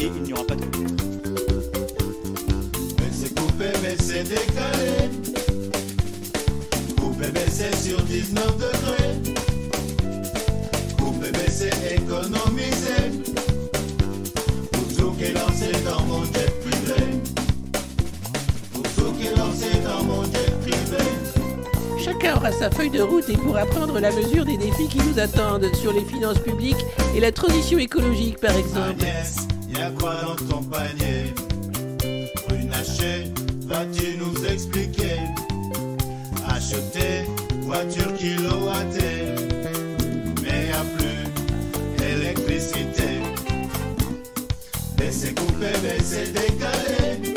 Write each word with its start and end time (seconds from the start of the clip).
et 0.00 0.10
il 0.16 0.22
n'y 0.22 0.32
aura 0.32 0.44
pas 0.44 0.54
de 0.54 0.64
coupure. 0.64 0.86
Mais 2.98 3.10
c'est 3.12 3.34
coupé, 3.34 3.66
mais 3.82 3.96
c'est 4.00 4.24
décalé. 4.24 5.10
Coupé, 6.98 7.26
mais 7.34 7.46
c'est 7.50 7.74
sur 7.76 8.00
19 8.02 8.56
degrés. 8.56 9.34
Coupé, 10.98 11.26
mais 11.32 11.50
c'est 11.50 11.96
économisé. 11.96 12.98
Pour 14.72 14.88
tout 14.96 15.12
qui 15.12 15.24
est 15.24 15.32
lancé 15.34 15.70
dans 15.84 16.02
mon 16.04 16.24
jet 16.24 16.50
privé. 16.60 17.20
Pour 18.72 18.82
tout 18.82 19.12
qui 19.18 19.26
est 19.26 19.36
lancé 19.36 19.70
dans 19.84 20.04
mon 20.04 20.24
jet 20.24 20.50
privé. 20.62 21.04
Chacun 22.02 22.36
aura 22.36 22.52
sa 22.52 22.70
feuille 22.70 22.90
de 22.90 23.02
route 23.02 23.28
et 23.28 23.36
pourra 23.36 23.66
prendre 23.66 24.00
la 24.00 24.10
mesure 24.12 24.46
des 24.46 24.56
défis 24.56 24.88
qui 24.88 24.98
nous 24.98 25.18
attendent 25.18 25.68
sur 25.74 25.92
les 25.92 26.04
finances 26.04 26.38
publiques 26.38 26.84
et 27.14 27.20
la 27.20 27.32
transition 27.32 27.78
écologique 27.78 28.38
par 28.38 28.56
exemple. 28.56 29.04
A 29.80 29.90
quoi 29.92 30.14
dans 30.22 30.36
ton 30.46 30.62
panier? 30.62 31.32
Runacher, 32.48 33.32
vas-tu 33.66 34.16
nous 34.18 34.44
expliquer? 34.44 35.20
Acheter 36.48 37.24
voiture 37.62 38.12
kilowattée, 38.14 39.34
mais 40.42 40.66
y 40.66 40.72
a 40.72 40.84
plus 40.96 41.22
électricité. 42.04 43.22
Baisser, 44.96 45.34
couper, 45.34 45.78
baisser, 45.82 46.26
décaler. 46.32 47.34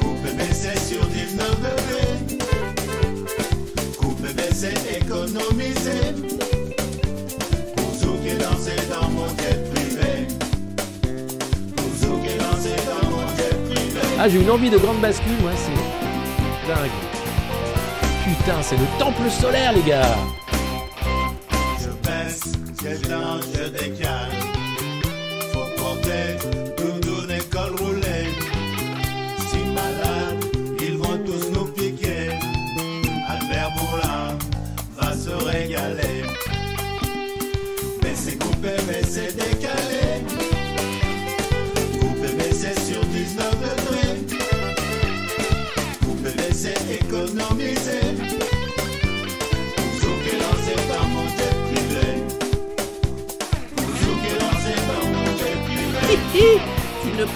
Couper, 0.00 0.34
baisser 0.36 0.76
sur 0.78 1.06
19 1.06 1.60
degrés. 1.60 2.16
Couper, 3.96 4.32
baisser, 4.34 4.74
économiser. 5.00 6.04
Pour 7.76 7.94
ceux 7.94 8.16
qui 8.22 8.34
dansent 8.36 8.88
dans 8.90 9.08
mon 9.10 9.28
jet 9.28 9.73
Ah, 14.18 14.28
j'ai 14.28 14.40
une 14.40 14.50
envie 14.50 14.70
de 14.70 14.78
grande 14.78 15.00
bascule, 15.00 15.36
moi, 15.42 15.50
c'est 15.56 16.68
dingue. 16.68 16.90
Putain, 18.24 18.62
c'est 18.62 18.76
le 18.76 18.86
temple 18.98 19.28
solaire, 19.28 19.72
les 19.72 19.82
gars. 19.82 20.16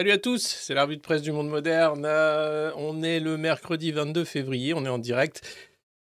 Salut 0.00 0.12
à 0.12 0.18
tous, 0.18 0.42
c'est 0.42 0.72
la 0.72 0.86
de 0.86 0.96
presse 0.96 1.20
du 1.20 1.30
monde 1.30 1.50
moderne. 1.50 2.06
Euh, 2.06 2.72
on 2.76 3.02
est 3.02 3.20
le 3.20 3.36
mercredi 3.36 3.92
22 3.92 4.24
février, 4.24 4.72
on 4.72 4.86
est 4.86 4.88
en 4.88 4.96
direct. 4.96 5.42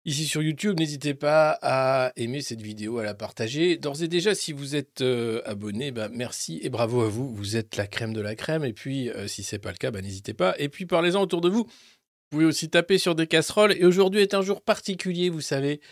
Ici 0.07 0.25
sur 0.25 0.41
YouTube, 0.41 0.81
n'hésitez 0.81 1.13
pas 1.13 1.59
à 1.61 2.11
aimer 2.17 2.41
cette 2.41 2.63
vidéo, 2.63 2.97
à 2.97 3.05
la 3.05 3.13
partager. 3.13 3.77
D'ores 3.77 4.03
et 4.03 4.09
déjà, 4.09 4.35
si 4.35 4.55
vous 4.55 4.75
êtes 4.75 5.03
euh, 5.03 5.43
abonné, 5.45 5.91
bah, 5.91 6.09
merci 6.11 6.61
et 6.63 6.71
bravo 6.71 7.03
à 7.03 7.09
vous. 7.11 7.29
Vous 7.35 7.59
êtes 7.59 7.77
la 7.77 7.87
crème 7.87 8.15
de 8.15 8.23
la 8.23 8.35
crème. 8.35 8.65
Et 8.65 8.73
puis, 8.73 9.11
euh, 9.11 9.29
si 9.29 9.43
c'est 9.43 9.59
pas 9.59 9.71
le 9.71 9.77
cas, 9.77 9.91
bah, 9.91 10.01
n'hésitez 10.01 10.33
pas. 10.33 10.55
Et 10.59 10.71
puis, 10.71 10.87
parlez-en 10.87 11.21
autour 11.21 11.43
de 11.43 11.51
vous. 11.51 11.65
Vous 11.65 12.31
pouvez 12.31 12.47
aussi 12.47 12.71
taper 12.71 12.97
sur 12.97 13.15
des 13.15 13.27
casseroles. 13.27 13.75
Et 13.75 13.85
aujourd'hui 13.85 14.23
est 14.23 14.33
un 14.33 14.41
jour 14.41 14.63
particulier, 14.63 15.29
vous 15.29 15.43
savez. 15.43 15.83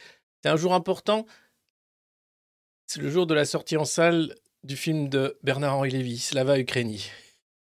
C'est 0.43 0.49
un 0.49 0.57
jour 0.57 0.73
important. 0.73 1.27
C'est 2.87 3.03
le 3.03 3.11
jour 3.11 3.27
de 3.27 3.35
la 3.35 3.45
sortie 3.45 3.77
en 3.77 3.85
salle 3.85 4.35
du 4.65 4.77
film 4.77 5.11
de 5.11 5.37
Bernard-Henri 5.43 5.91
Lévy, 5.91 6.17
Slava 6.17 6.59
Ukraini. 6.59 7.11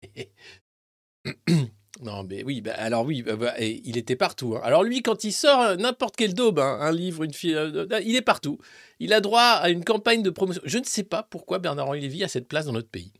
Non, 2.01 2.23
mais 2.23 2.43
oui, 2.43 2.61
bah, 2.61 2.73
alors 2.77 3.05
oui, 3.05 3.23
bah, 3.23 3.35
bah, 3.35 3.53
et 3.57 3.81
il 3.83 3.97
était 3.97 4.15
partout. 4.15 4.55
hein. 4.55 4.61
Alors 4.63 4.83
lui, 4.83 5.01
quand 5.01 5.25
il 5.25 5.33
sort 5.33 5.61
euh, 5.61 5.75
n'importe 5.75 6.15
quel 6.15 6.33
daube, 6.33 6.59
hein, 6.59 6.77
un 6.79 6.93
livre, 6.93 7.23
une 7.23 7.33
fille, 7.33 7.55
euh, 7.55 7.85
euh, 7.91 8.01
il 8.05 8.15
est 8.15 8.21
partout. 8.21 8.57
Il 8.99 9.11
a 9.11 9.19
droit 9.19 9.41
à 9.41 9.69
une 9.69 9.83
campagne 9.83 10.23
de 10.23 10.29
promotion. 10.29 10.61
Je 10.65 10.77
ne 10.77 10.85
sais 10.85 11.03
pas 11.03 11.23
pourquoi 11.23 11.59
Bernard-Henri 11.59 11.99
Lévy 11.99 12.23
a 12.23 12.29
cette 12.29 12.47
place 12.47 12.65
dans 12.65 12.71
notre 12.71 12.89
pays. 12.89 13.11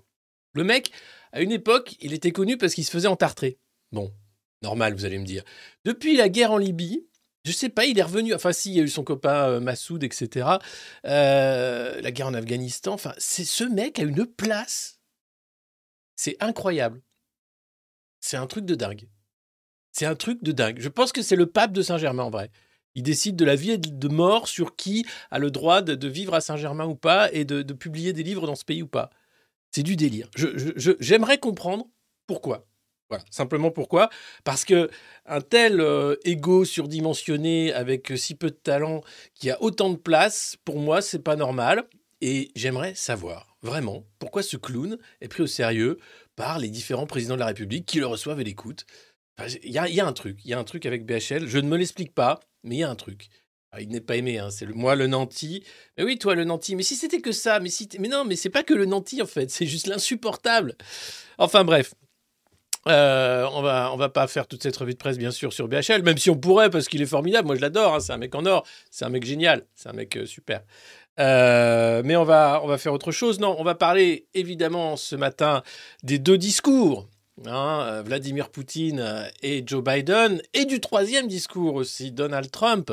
Le 0.54 0.64
mec, 0.64 0.92
à 1.34 1.42
une 1.42 1.52
époque, 1.52 1.98
il 2.00 2.14
était 2.14 2.32
connu 2.32 2.58
parce 2.58 2.74
qu'il 2.74 2.86
se 2.86 2.92
faisait 2.92 3.10
entartrer. 3.10 3.58
Bon, 3.92 4.14
normal, 4.62 4.94
vous 4.94 5.04
allez 5.04 5.20
me 5.20 5.26
dire. 5.26 5.44
Depuis 5.84 6.16
la 6.16 6.30
guerre 6.30 6.54
en 6.54 6.58
Libye, 6.58 7.06
je 7.44 7.52
sais 7.52 7.70
pas, 7.70 7.86
il 7.86 8.00
est 8.00 8.04
revenu. 8.04 8.34
Enfin, 8.34 8.54
si, 8.54 8.72
il 8.72 8.78
y 8.78 8.80
a 8.80 8.84
eu 8.84 8.90
son 8.90 9.04
copain 9.04 9.60
Massoud, 9.60 10.04
etc. 10.06 10.48
La 11.04 12.12
guerre 12.12 12.28
en 12.28 12.34
Afghanistan. 12.34 12.94
Enfin, 12.94 13.14
c'est 13.18 13.46
ce 13.46 13.66
mec 13.66 14.00
a 14.00 14.04
une 14.04 14.26
place. 14.26 14.99
C'est 16.20 16.36
incroyable. 16.42 17.02
C'est 18.20 18.36
un 18.36 18.46
truc 18.46 18.66
de 18.66 18.76
dingue. 18.76 19.08
C'est 19.94 20.06
un 20.06 20.16
truc 20.16 20.44
de 20.44 20.52
dingue. 20.52 20.78
Je 20.82 20.90
pense 20.90 21.14
que 21.14 21.22
c'est 21.22 21.38
le 21.38 21.46
pape 21.46 21.72
de 21.72 21.82
Saint-Germain 21.82 22.24
en 22.24 22.30
vrai. 22.30 22.52
Il 22.94 23.04
décide 23.04 23.38
de 23.38 23.46
la 23.46 23.56
vie 23.56 23.72
et 23.72 23.78
de 23.78 24.08
mort 24.10 24.50
sur 24.50 24.76
qui 24.76 25.06
a 25.32 25.40
le 25.40 25.50
droit 25.50 25.82
de, 25.82 26.08
vivre 26.10 26.34
à 26.34 26.42
Saint-Germain 26.42 26.86
ou 26.88 26.96
pas 26.96 27.32
et 27.32 27.46
de, 27.46 27.64
publier 27.72 28.12
des 28.12 28.24
livres 28.24 28.48
dans 28.48 28.56
ce 28.56 28.66
pays 28.66 28.84
ou 28.84 28.88
pas. 28.88 29.12
C'est 29.72 29.82
du 29.82 29.96
délire. 29.96 30.30
J'aimerais 31.00 31.38
comprendre 31.38 31.88
pourquoi. 32.28 32.68
Voilà, 33.08 33.24
simplement 33.32 33.72
pourquoi 33.72 34.10
Parce 34.44 34.66
que 34.66 34.90
un 35.26 35.40
tel 35.40 35.80
euh, 35.80 36.18
ego 36.26 36.66
surdimensionné 36.66 37.72
avec 37.72 38.12
si 38.18 38.36
peu 38.36 38.50
de 38.50 38.56
talent 38.56 39.04
qui 39.36 39.50
a 39.52 39.62
autant 39.64 39.90
de 39.90 39.96
place, 39.96 40.58
pour 40.66 40.80
moi, 40.80 41.02
c'est 41.02 41.24
pas 41.24 41.38
normal. 41.38 41.88
Et 42.20 42.52
j'aimerais 42.56 42.94
savoir 42.94 43.49
vraiment 43.62 44.06
pourquoi 44.20 44.44
ce 44.44 44.58
clown 44.58 44.98
est 45.22 45.28
pris 45.28 45.44
au 45.44 45.48
sérieux 45.48 45.98
par 46.36 46.60
les 46.60 46.70
différents 46.70 47.08
présidents 47.08 47.36
de 47.36 47.40
la 47.40 47.48
République 47.48 47.86
qui 47.86 48.00
le 48.00 48.08
reçoivent 48.08 48.40
et 48.40 48.44
l'écoutent? 48.44 48.86
Il 49.64 49.72
y, 49.72 49.78
a, 49.78 50.06
un 50.06 50.14
truc, 50.14 50.40
il 50.44 50.52
y 50.52 50.54
a 50.54 50.60
un 50.60 50.64
truc 50.64 50.86
avec 50.86 51.06
BHL. 51.06 51.48
Je 51.48 51.60
ne 51.60 51.68
me 51.68 51.78
l'explique 51.78 52.14
pas, 52.14 52.42
mais 52.64 52.76
il 52.76 52.80
y 52.80 52.84
a 52.84 52.90
un 52.90 52.96
truc. 52.96 53.30
Ah, 53.72 53.82
il 53.82 53.90
n'est 53.90 54.02
pas 54.02 54.16
aimé, 54.16 54.40
hein, 54.40 54.50
c'est 54.50 54.66
le, 54.66 54.74
moi 54.74 54.96
le 54.96 55.08
nanti. 55.08 55.64
Mais 55.98 56.04
oui, 56.04 56.18
toi 56.18 56.36
le 56.36 56.44
nanti. 56.44 56.76
Mais 56.76 56.84
si 56.84 56.96
c'était 56.96 57.22
que 57.22 57.32
ça, 57.32 57.60
mais 57.60 57.70
si, 57.70 57.88
mais 58.00 58.08
non, 58.08 58.26
mais 58.26 58.36
c'est 58.36 58.50
pas 58.50 58.64
que 58.64 58.74
le 58.74 58.86
nanti 58.86 59.22
en 59.22 59.28
fait, 59.28 59.52
c'est 59.52 59.68
juste 59.68 59.88
l'insupportable. 59.88 60.76
Enfin 61.38 61.64
bref. 61.64 61.94
Euh, 62.88 63.46
on 63.52 63.62
va 63.62 63.92
on 63.94 63.98
va 63.98 64.08
pas 64.08 64.26
faire 64.28 64.48
toute 64.48 64.64
cette 64.64 64.78
revue 64.78 64.94
de 64.94 64.98
presse 64.98 65.18
bien 65.18 65.32
sûr 65.32 65.52
sur 65.52 65.68
BHL, 65.68 66.02
même 66.02 66.18
si 66.18 66.30
on 66.30 66.38
pourrait 66.38 66.70
parce 66.70 66.88
qu'il 66.88 67.02
est 67.02 67.06
formidable. 67.06 67.46
Moi 67.46 67.56
je 67.58 67.62
l'adore, 67.62 67.96
hein, 67.96 68.00
c'est 68.00 68.14
un 68.14 68.18
mec 68.18 68.34
en 68.34 68.46
or, 68.46 68.66
c'est 68.90 69.06
un 69.06 69.10
mec 69.10 69.26
génial, 69.26 69.66
c'est 69.76 69.90
un 69.90 69.94
mec 69.94 70.16
euh, 70.16 70.26
super. 70.26 70.64
Euh, 71.20 72.02
mais 72.06 72.16
on 72.16 72.24
va 72.24 72.62
on 72.64 72.68
va 72.68 72.78
faire 72.78 72.94
autre 72.94 73.12
chose. 73.12 73.40
Non, 73.40 73.56
on 73.60 73.64
va 73.64 73.76
parler 73.76 74.28
évidemment 74.34 74.96
ce 74.98 75.16
matin 75.16 75.64
des 76.04 76.18
deux 76.20 76.38
discours. 76.38 77.08
hein, 77.46 77.82
euh, 77.88 78.02
Vladimir 78.04 78.50
Poutine 78.50 79.00
euh, 79.00 79.24
et 79.42 79.64
Joe 79.66 79.82
Biden, 79.84 80.42
et 80.54 80.66
du 80.66 80.80
troisième 80.82 81.28
discours 81.28 81.76
aussi, 81.76 82.12
Donald 82.12 82.52
Trump, 82.52 82.92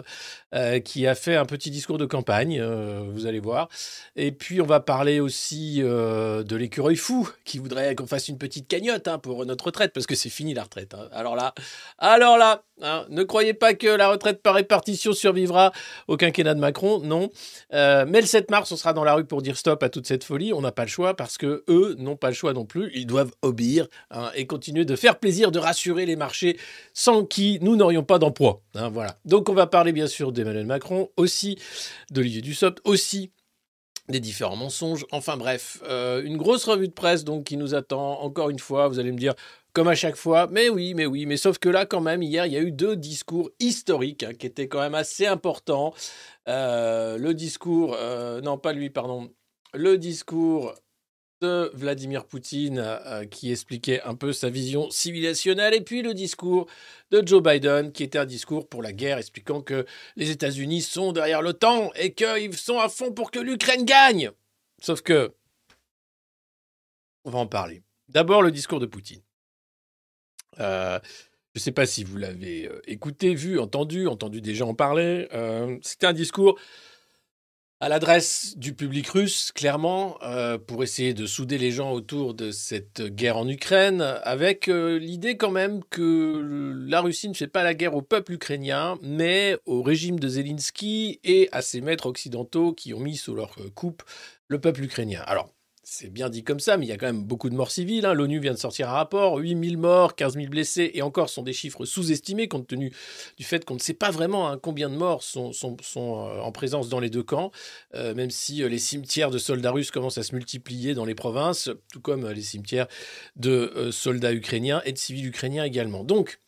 qui 0.84 1.06
a 1.06 1.14
fait 1.14 1.36
un 1.36 1.44
petit 1.44 1.70
discours 1.70 1.98
de 1.98 2.06
campagne, 2.06 2.62
vous 2.62 3.26
allez 3.26 3.40
voir. 3.40 3.68
Et 4.14 4.32
puis 4.32 4.60
on 4.62 4.66
va 4.66 4.80
parler 4.80 5.20
aussi 5.20 5.80
de 5.80 6.56
l'écureuil 6.56 6.96
fou, 6.96 7.28
qui 7.44 7.58
voudrait 7.58 7.94
qu'on 7.94 8.06
fasse 8.06 8.28
une 8.28 8.38
petite 8.38 8.66
cagnotte 8.66 9.06
hein, 9.08 9.18
pour 9.18 9.44
notre 9.44 9.66
retraite, 9.66 9.92
parce 9.92 10.06
que 10.06 10.14
c'est 10.14 10.30
fini 10.30 10.54
la 10.54 10.62
retraite. 10.62 10.94
hein. 10.94 11.08
Alors 11.12 11.36
là, 11.36 11.52
alors 11.98 12.38
là, 12.38 12.62
hein, 12.82 13.06
ne 13.08 13.22
croyez 13.22 13.54
pas 13.54 13.74
que 13.74 13.86
la 13.86 14.08
retraite 14.08 14.42
par 14.42 14.54
répartition 14.54 15.12
survivra 15.12 15.72
au 16.08 16.16
quinquennat 16.16 16.54
de 16.54 16.60
Macron, 16.60 17.00
non. 17.00 17.30
Euh, 17.72 18.04
mais 18.08 18.20
le 18.20 18.26
7 18.26 18.50
mars, 18.50 18.70
on 18.72 18.76
sera 18.76 18.92
dans 18.92 19.04
la 19.04 19.14
rue 19.14 19.24
pour 19.24 19.42
dire 19.42 19.56
stop 19.56 19.82
à 19.82 19.88
toute 19.88 20.06
cette 20.06 20.24
folie. 20.24 20.52
On 20.52 20.60
n'a 20.60 20.72
pas 20.72 20.82
le 20.82 20.88
choix 20.88 21.14
parce 21.14 21.38
que 21.38 21.64
eux 21.68 21.96
n'ont 21.98 22.16
pas 22.16 22.28
le 22.28 22.34
choix 22.34 22.52
non 22.52 22.64
plus. 22.64 22.90
Ils 22.94 23.06
doivent 23.06 23.32
obéir 23.42 23.86
hein, 24.10 24.30
et 24.34 24.46
continuer 24.46 24.84
de 24.84 24.96
faire 24.96 25.18
plaisir, 25.18 25.50
de 25.50 25.58
rassurer 25.58 26.06
les 26.06 26.16
marchés 26.16 26.58
sans 26.94 27.24
qui 27.24 27.58
nous 27.62 27.76
n'aurions 27.76 28.02
pas 28.04 28.18
d'emploi. 28.18 28.62
hein, 28.74 28.88
voilà. 28.88 29.18
Donc 29.24 29.48
on 29.48 29.54
va 29.54 29.66
parler 29.66 29.92
bien 29.92 30.06
sûr 30.06 30.32
d'Emmanuel 30.32 30.66
Macron, 30.66 31.10
aussi 31.16 31.58
d'Olivier 32.10 32.40
Dussopt, 32.42 32.80
aussi 32.84 33.30
des 34.08 34.20
différents 34.20 34.56
mensonges. 34.56 35.04
Enfin 35.10 35.36
bref, 35.36 35.80
euh, 35.88 36.22
une 36.22 36.36
grosse 36.36 36.64
revue 36.64 36.88
de 36.88 36.92
presse 36.92 37.24
donc 37.24 37.44
qui 37.44 37.56
nous 37.56 37.74
attend. 37.74 38.20
Encore 38.20 38.50
une 38.50 38.58
fois, 38.58 38.88
vous 38.88 38.98
allez 38.98 39.12
me 39.12 39.18
dire 39.18 39.34
comme 39.76 39.88
à 39.88 39.94
chaque 39.94 40.16
fois, 40.16 40.48
mais 40.50 40.70
oui, 40.70 40.94
mais 40.94 41.04
oui, 41.04 41.26
mais 41.26 41.36
sauf 41.36 41.58
que 41.58 41.68
là 41.68 41.84
quand 41.84 42.00
même 42.00 42.22
hier 42.22 42.46
il 42.46 42.52
y 42.54 42.56
a 42.56 42.62
eu 42.62 42.72
deux 42.72 42.96
discours 42.96 43.50
historiques 43.60 44.22
hein, 44.22 44.32
qui 44.32 44.46
étaient 44.46 44.68
quand 44.68 44.80
même 44.80 44.94
assez 44.94 45.26
importants. 45.26 45.92
Euh, 46.48 47.18
le 47.18 47.34
discours, 47.34 47.94
euh, 47.94 48.40
non 48.40 48.56
pas 48.56 48.72
lui, 48.72 48.88
pardon, 48.88 49.30
le 49.74 49.98
discours 49.98 50.72
de 51.42 51.70
Vladimir 51.74 52.24
Poutine 52.24 52.78
euh, 52.78 53.26
qui 53.26 53.52
expliquait 53.52 54.00
un 54.04 54.14
peu 54.14 54.32
sa 54.32 54.48
vision 54.48 54.88
civilisationnelle 54.90 55.74
et 55.74 55.82
puis 55.82 56.00
le 56.00 56.14
discours 56.14 56.66
de 57.10 57.22
Joe 57.22 57.42
Biden 57.42 57.92
qui 57.92 58.02
était 58.02 58.18
un 58.18 58.24
discours 58.24 58.66
pour 58.70 58.82
la 58.82 58.94
guerre 58.94 59.18
expliquant 59.18 59.60
que 59.60 59.84
les 60.16 60.30
États-Unis 60.30 60.80
sont 60.80 61.12
derrière 61.12 61.42
l'OTAN 61.42 61.90
et 61.96 62.14
qu'ils 62.14 62.56
sont 62.56 62.78
à 62.78 62.88
fond 62.88 63.12
pour 63.12 63.30
que 63.30 63.40
l'Ukraine 63.40 63.84
gagne. 63.84 64.30
Sauf 64.80 65.02
que 65.02 65.34
on 67.26 67.30
va 67.30 67.40
en 67.40 67.46
parler. 67.46 67.82
D'abord 68.08 68.40
le 68.40 68.50
discours 68.50 68.80
de 68.80 68.86
Poutine. 68.86 69.25
Euh, 70.60 70.98
je 71.54 71.60
ne 71.60 71.62
sais 71.62 71.72
pas 71.72 71.86
si 71.86 72.04
vous 72.04 72.16
l'avez 72.16 72.68
euh, 72.68 72.80
écouté, 72.86 73.34
vu, 73.34 73.58
entendu, 73.58 74.06
entendu 74.06 74.40
des 74.40 74.54
gens 74.54 74.68
en 74.68 74.74
parler. 74.74 75.28
Euh, 75.32 75.78
C'était 75.82 76.06
un 76.06 76.12
discours 76.12 76.58
à 77.80 77.88
l'adresse 77.90 78.56
du 78.56 78.74
public 78.74 79.06
russe, 79.08 79.52
clairement, 79.52 80.18
pour 80.66 80.82
essayer 80.82 81.12
de 81.12 81.26
souder 81.26 81.58
les 81.58 81.72
gens 81.72 81.92
autour 81.92 82.32
de 82.32 82.50
cette 82.50 83.02
guerre 83.02 83.36
en 83.36 83.46
Ukraine, 83.46 84.00
avec 84.22 84.68
l'idée 84.68 85.36
quand 85.36 85.50
même 85.50 85.84
que 85.90 86.72
la 86.88 87.02
Russie 87.02 87.28
ne 87.28 87.34
fait 87.34 87.48
pas 87.48 87.62
la 87.62 87.74
guerre 87.74 87.94
au 87.94 88.00
peuple 88.00 88.32
ukrainien, 88.32 88.96
mais 89.02 89.58
au 89.66 89.82
régime 89.82 90.18
de 90.18 90.26
Zelensky 90.26 91.20
et 91.22 91.50
à 91.52 91.60
ses 91.60 91.82
maîtres 91.82 92.06
occidentaux 92.06 92.72
qui 92.72 92.94
ont 92.94 93.00
mis 93.00 93.16
sous 93.16 93.34
leur 93.34 93.54
coupe 93.74 94.02
le 94.48 94.58
peuple 94.58 94.84
ukrainien. 94.84 95.22
Alors, 95.26 95.52
c'est 95.88 96.10
bien 96.10 96.28
dit 96.28 96.42
comme 96.42 96.58
ça, 96.58 96.76
mais 96.76 96.84
il 96.84 96.88
y 96.88 96.92
a 96.92 96.96
quand 96.96 97.06
même 97.06 97.22
beaucoup 97.22 97.48
de 97.48 97.54
morts 97.54 97.70
civiles. 97.70 98.06
hein. 98.06 98.12
L'ONU 98.12 98.40
vient 98.40 98.52
de 98.52 98.58
sortir 98.58 98.88
un 98.88 98.94
rapport, 98.94 99.36
8000 99.36 99.78
morts, 99.78 100.16
15 100.16 100.34
000 100.34 100.48
blessés, 100.48 100.90
et 100.94 101.00
encore 101.00 101.30
sont 101.30 101.44
des 101.44 101.52
chiffres 101.52 101.84
sous-estimés 101.84 102.48
compte 102.48 102.66
tenu 102.66 102.92
du 103.38 103.44
fait 103.44 103.64
qu'on 103.64 103.74
ne 103.74 103.78
sait 103.78 103.94
pas 103.94 104.10
vraiment 104.10 104.48
hein, 104.48 104.58
combien 104.60 104.90
de 104.90 104.96
morts 104.96 105.22
sont, 105.22 105.52
euh, 105.52 106.40
en 106.40 106.50
présence 106.50 106.88
dans 106.88 106.98
les 106.98 107.08
deux 107.08 107.22
camps, 107.22 107.52
euh, 107.94 108.14
même 108.14 108.30
si 108.30 108.64
euh, 108.64 108.68
les 108.68 108.78
cimetières 108.78 109.30
de 109.30 109.38
soldats 109.38 109.70
russes 109.70 109.92
commencent 109.92 110.18
à 110.18 110.24
se 110.24 110.34
multiplier 110.34 110.94
dans 110.94 111.04
les 111.04 111.14
provinces, 111.14 111.70
tout 111.92 112.00
comme 112.00 112.28
les 112.28 112.42
cimetières 112.42 112.88
de 113.36 113.90
soldats 113.92 114.34
ukrainiens 114.34 114.82
et 114.86 114.92
de 114.92 114.98
civils 114.98 115.26
ukrainiens 115.26 115.62
également. 115.62 116.02
Donc, 116.02 116.40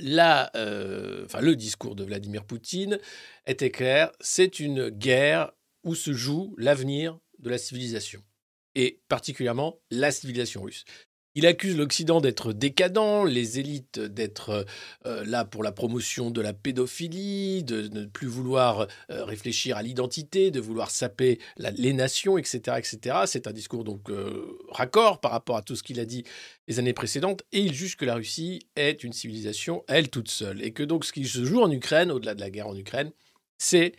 enfin, 0.00 0.48
le 0.54 1.54
discours 1.54 1.96
de 1.96 2.04
Vladimir 2.04 2.46
Poutine 2.46 2.98
était 3.46 3.70
clair, 3.70 4.10
c'est 4.20 4.58
une 4.58 4.88
guerre 4.88 5.52
où 5.84 5.94
se 5.94 6.14
joue 6.14 6.54
l'avenir 6.56 7.18
de 7.40 7.50
la 7.50 7.58
civilisation 7.58 8.22
et 8.78 9.00
particulièrement 9.08 9.80
la 9.90 10.12
civilisation 10.12 10.62
russe. 10.62 10.84
Il 11.34 11.46
accuse 11.46 11.76
l'Occident 11.76 12.20
d'être 12.20 12.52
décadent, 12.52 13.26
les 13.26 13.58
élites 13.58 14.00
d'être 14.00 14.64
euh, 15.04 15.24
là 15.24 15.44
pour 15.44 15.62
la 15.62 15.72
promotion 15.72 16.30
de 16.30 16.40
la 16.40 16.52
pédophilie, 16.52 17.62
de 17.64 17.88
ne 17.88 18.06
plus 18.06 18.26
vouloir 18.26 18.88
euh, 19.10 19.24
réfléchir 19.24 19.76
à 19.76 19.82
l'identité, 19.82 20.50
de 20.50 20.60
vouloir 20.60 20.90
saper 20.90 21.38
la- 21.56 21.70
les 21.72 21.92
nations, 21.92 22.38
etc. 22.38 22.78
etc. 22.78 23.18
C'est 23.26 23.46
un 23.46 23.52
discours 23.52 23.84
donc 23.84 24.10
euh, 24.10 24.58
raccord 24.70 25.20
par 25.20 25.32
rapport 25.32 25.56
à 25.56 25.62
tout 25.62 25.76
ce 25.76 25.82
qu'il 25.82 26.00
a 26.00 26.04
dit 26.04 26.24
les 26.66 26.78
années 26.78 26.94
précédentes, 26.94 27.42
et 27.52 27.60
il 27.60 27.74
juge 27.74 27.96
que 27.96 28.04
la 28.04 28.14
Russie 28.14 28.66
est 28.76 29.04
une 29.04 29.12
civilisation, 29.12 29.84
elle 29.86 30.08
toute 30.08 30.30
seule, 30.30 30.62
et 30.62 30.72
que 30.72 30.82
donc 30.82 31.04
ce 31.04 31.12
qui 31.12 31.24
se 31.24 31.44
joue 31.44 31.60
en 31.60 31.70
Ukraine, 31.70 32.10
au-delà 32.10 32.34
de 32.34 32.40
la 32.40 32.50
guerre 32.50 32.68
en 32.68 32.76
Ukraine, 32.76 33.10
c'est 33.58 33.92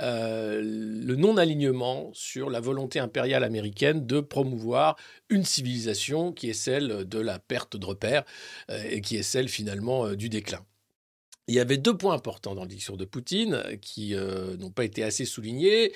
euh, 0.00 0.60
le 0.62 1.16
non-alignement 1.16 2.10
sur 2.12 2.50
la 2.50 2.60
volonté 2.60 2.98
impériale 2.98 3.44
américaine 3.44 4.06
de 4.06 4.20
promouvoir 4.20 4.96
une 5.28 5.44
civilisation 5.44 6.32
qui 6.32 6.50
est 6.50 6.54
celle 6.54 7.08
de 7.08 7.18
la 7.18 7.38
perte 7.38 7.76
de 7.76 7.84
repères 7.84 8.24
euh, 8.70 8.82
et 8.88 9.00
qui 9.00 9.16
est 9.16 9.22
celle 9.22 9.48
finalement 9.48 10.06
euh, 10.06 10.16
du 10.16 10.28
déclin. 10.28 10.64
Il 11.48 11.54
y 11.54 11.60
avait 11.60 11.78
deux 11.78 11.96
points 11.96 12.14
importants 12.14 12.54
dans 12.54 12.62
le 12.62 12.68
discours 12.68 12.96
de 12.96 13.04
Poutine 13.04 13.64
qui 13.82 14.14
n'ont 14.60 14.70
pas 14.70 14.84
été 14.84 15.02
assez 15.02 15.24
soulignés. 15.24 15.92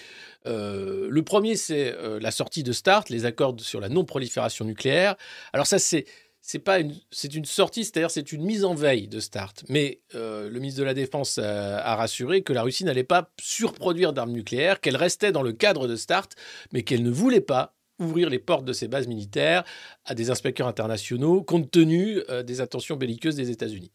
Le 0.47 1.21
premier, 1.21 1.55
c'est 1.55 1.95
la 2.21 2.33
sortie 2.33 2.65
de 2.65 2.73
START, 2.73 3.05
les 3.09 3.25
accords 3.25 3.55
sur 3.61 3.79
la 3.79 3.89
non-prolifération 3.89 4.65
nucléaire. 4.65 5.15
Alors 5.53 5.69
ça, 5.69 5.79
c'est 5.79 6.07
c'est 6.47 6.59
pas 6.59 6.79
une, 6.79 6.95
c'est 7.11 7.35
une 7.35 7.47
sortie, 7.47 7.85
c'est-à-dire 7.85 8.11
c'est 8.11 8.31
une 8.31 8.45
mise 8.45 8.67
en 8.67 8.75
veille 8.75 9.09
de 9.09 9.19
START. 9.19 9.55
Mais 9.71 10.03
euh, 10.15 10.51
le 10.51 10.61
ministre 10.61 10.81
de 10.81 10.85
la 10.85 10.93
Défense 10.93 11.39
a, 11.39 11.79
a 11.79 11.97
rassuré 11.97 12.43
que 12.43 12.53
la 12.53 12.63
Russie 12.63 12.85
n'allait 12.85 13.03
pas 13.03 13.33
surproduire 13.41 14.13
d'armes 14.13 14.33
nucléaires, 14.33 14.83
qu'elle 14.83 14.97
restait 14.97 15.33
dans 15.33 15.43
le 15.43 15.55
cadre 15.55 15.89
de 15.89 15.97
START, 15.97 16.29
mais 16.71 16.83
qu'elle 16.83 17.03
ne 17.03 17.11
voulait 17.11 17.41
pas 17.41 17.75
ouvrir 17.99 18.29
les 18.29 18.39
portes 18.39 18.67
de 18.67 18.75
ses 18.75 18.89
bases 18.89 19.07
militaires 19.07 19.65
à 20.05 20.15
des 20.15 20.29
inspecteurs 20.29 20.69
internationaux, 20.69 21.43
compte 21.43 21.71
tenu 21.71 22.21
euh, 22.29 22.43
des 22.43 22.61
intentions 22.61 22.97
belliqueuses 22.97 23.37
des 23.37 23.51
États-Unis, 23.51 23.93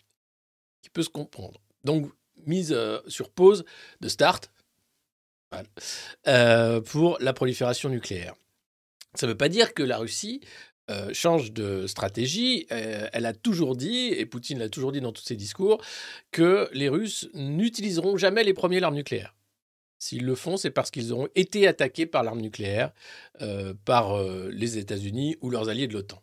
qui 0.82 0.90
peut 0.90 1.04
se 1.04 1.10
comprendre. 1.10 1.62
Donc 1.84 2.12
mise 2.48 2.74
euh, 2.74 2.98
sur 3.08 3.30
pause 3.30 3.64
de 4.02 4.10
START 4.10 4.42
euh, 6.28 6.82
pour 6.82 7.16
la 7.20 7.34
prolifération 7.34 7.90
nucléaire. 7.90 8.34
Ça 9.16 9.26
ne 9.26 9.32
veut 9.32 9.38
pas 9.38 9.50
dire 9.50 9.74
que 9.74 9.84
la 9.84 9.98
Russie 9.98 10.40
euh, 10.90 11.14
change 11.14 11.52
de 11.52 11.88
stratégie. 11.88 12.68
Euh, 12.72 13.08
elle 13.14 13.26
a 13.26 13.34
toujours 13.34 13.76
dit, 13.76 14.08
et 14.08 14.26
Poutine 14.26 14.60
l'a 14.60 14.70
toujours 14.70 14.92
dit 14.92 15.02
dans 15.02 15.12
tous 15.12 15.24
ses 15.24 15.36
discours, 15.36 15.84
que 16.32 16.70
les 16.74 16.90
Russes 16.90 17.30
n'utiliseront 17.34 18.18
jamais 18.18 18.44
les 18.44 18.54
premiers 18.54 18.80
l'arme 18.80 18.96
nucléaire. 18.96 19.36
S'ils 20.00 20.26
le 20.26 20.36
font, 20.36 20.58
c'est 20.58 20.72
parce 20.72 20.92
qu'ils 20.92 21.12
auront 21.12 21.28
été 21.36 21.68
attaqués 21.68 22.06
par 22.06 22.24
l'arme 22.24 22.40
nucléaire, 22.40 22.92
euh, 23.42 23.74
par 23.86 24.24
les 24.50 24.78
États-Unis 24.78 25.38
ou 25.42 25.50
leurs 25.50 25.70
alliés 25.70 25.88
de 25.88 25.94
l'OTAN. 25.94 26.22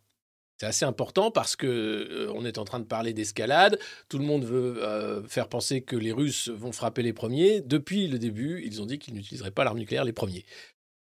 C'est 0.58 0.66
assez 0.66 0.86
important 0.86 1.30
parce 1.30 1.54
que 1.54 1.66
euh, 1.66 2.32
on 2.34 2.46
est 2.46 2.56
en 2.56 2.64
train 2.64 2.80
de 2.80 2.86
parler 2.86 3.12
d'escalade. 3.12 3.78
Tout 4.08 4.18
le 4.18 4.24
monde 4.24 4.44
veut 4.44 4.80
faire 5.28 5.48
penser 5.48 5.82
que 5.82 5.96
les 5.96 6.12
Russes 6.12 6.48
vont 6.48 6.72
frapper 6.72 7.02
les 7.02 7.12
premiers. 7.12 7.60
Depuis 7.60 8.08
le 8.08 8.18
début, 8.18 8.62
ils 8.64 8.80
ont 8.80 8.86
dit 8.86 8.98
qu'ils 8.98 9.14
n'utiliseraient 9.14 9.50
pas 9.50 9.64
l'arme 9.64 9.78
nucléaire 9.78 10.04
les 10.04 10.14
premiers. 10.14 10.44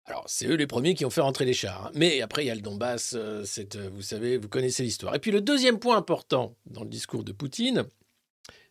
Alors, 0.07 0.25
c'est 0.29 0.47
eux 0.47 0.55
les 0.55 0.69
premiers 0.69 0.95
qui 0.95 1.05
ont 1.05 1.11
fait 1.11 1.21
rentrer 1.21 1.45
les 1.45 1.53
chars. 1.53 1.87
hein. 1.87 1.91
Mais 1.95 2.21
après, 2.23 2.45
il 2.45 2.47
y 2.47 2.51
a 2.51 2.55
le 2.55 2.61
Donbass, 2.61 3.15
euh, 3.17 3.45
euh, 3.75 3.91
vous 3.93 4.03
savez, 4.03 4.37
vous 4.37 4.49
connaissez 4.49 4.85
l'histoire. 4.85 5.15
Et 5.15 5.19
puis 5.19 5.33
le 5.33 5.41
deuxième 5.41 5.79
point 5.79 5.97
important 5.97 6.57
dans 6.67 6.85
le 6.85 6.89
discours 6.89 7.25
de 7.25 7.33
Poutine, 7.33 7.85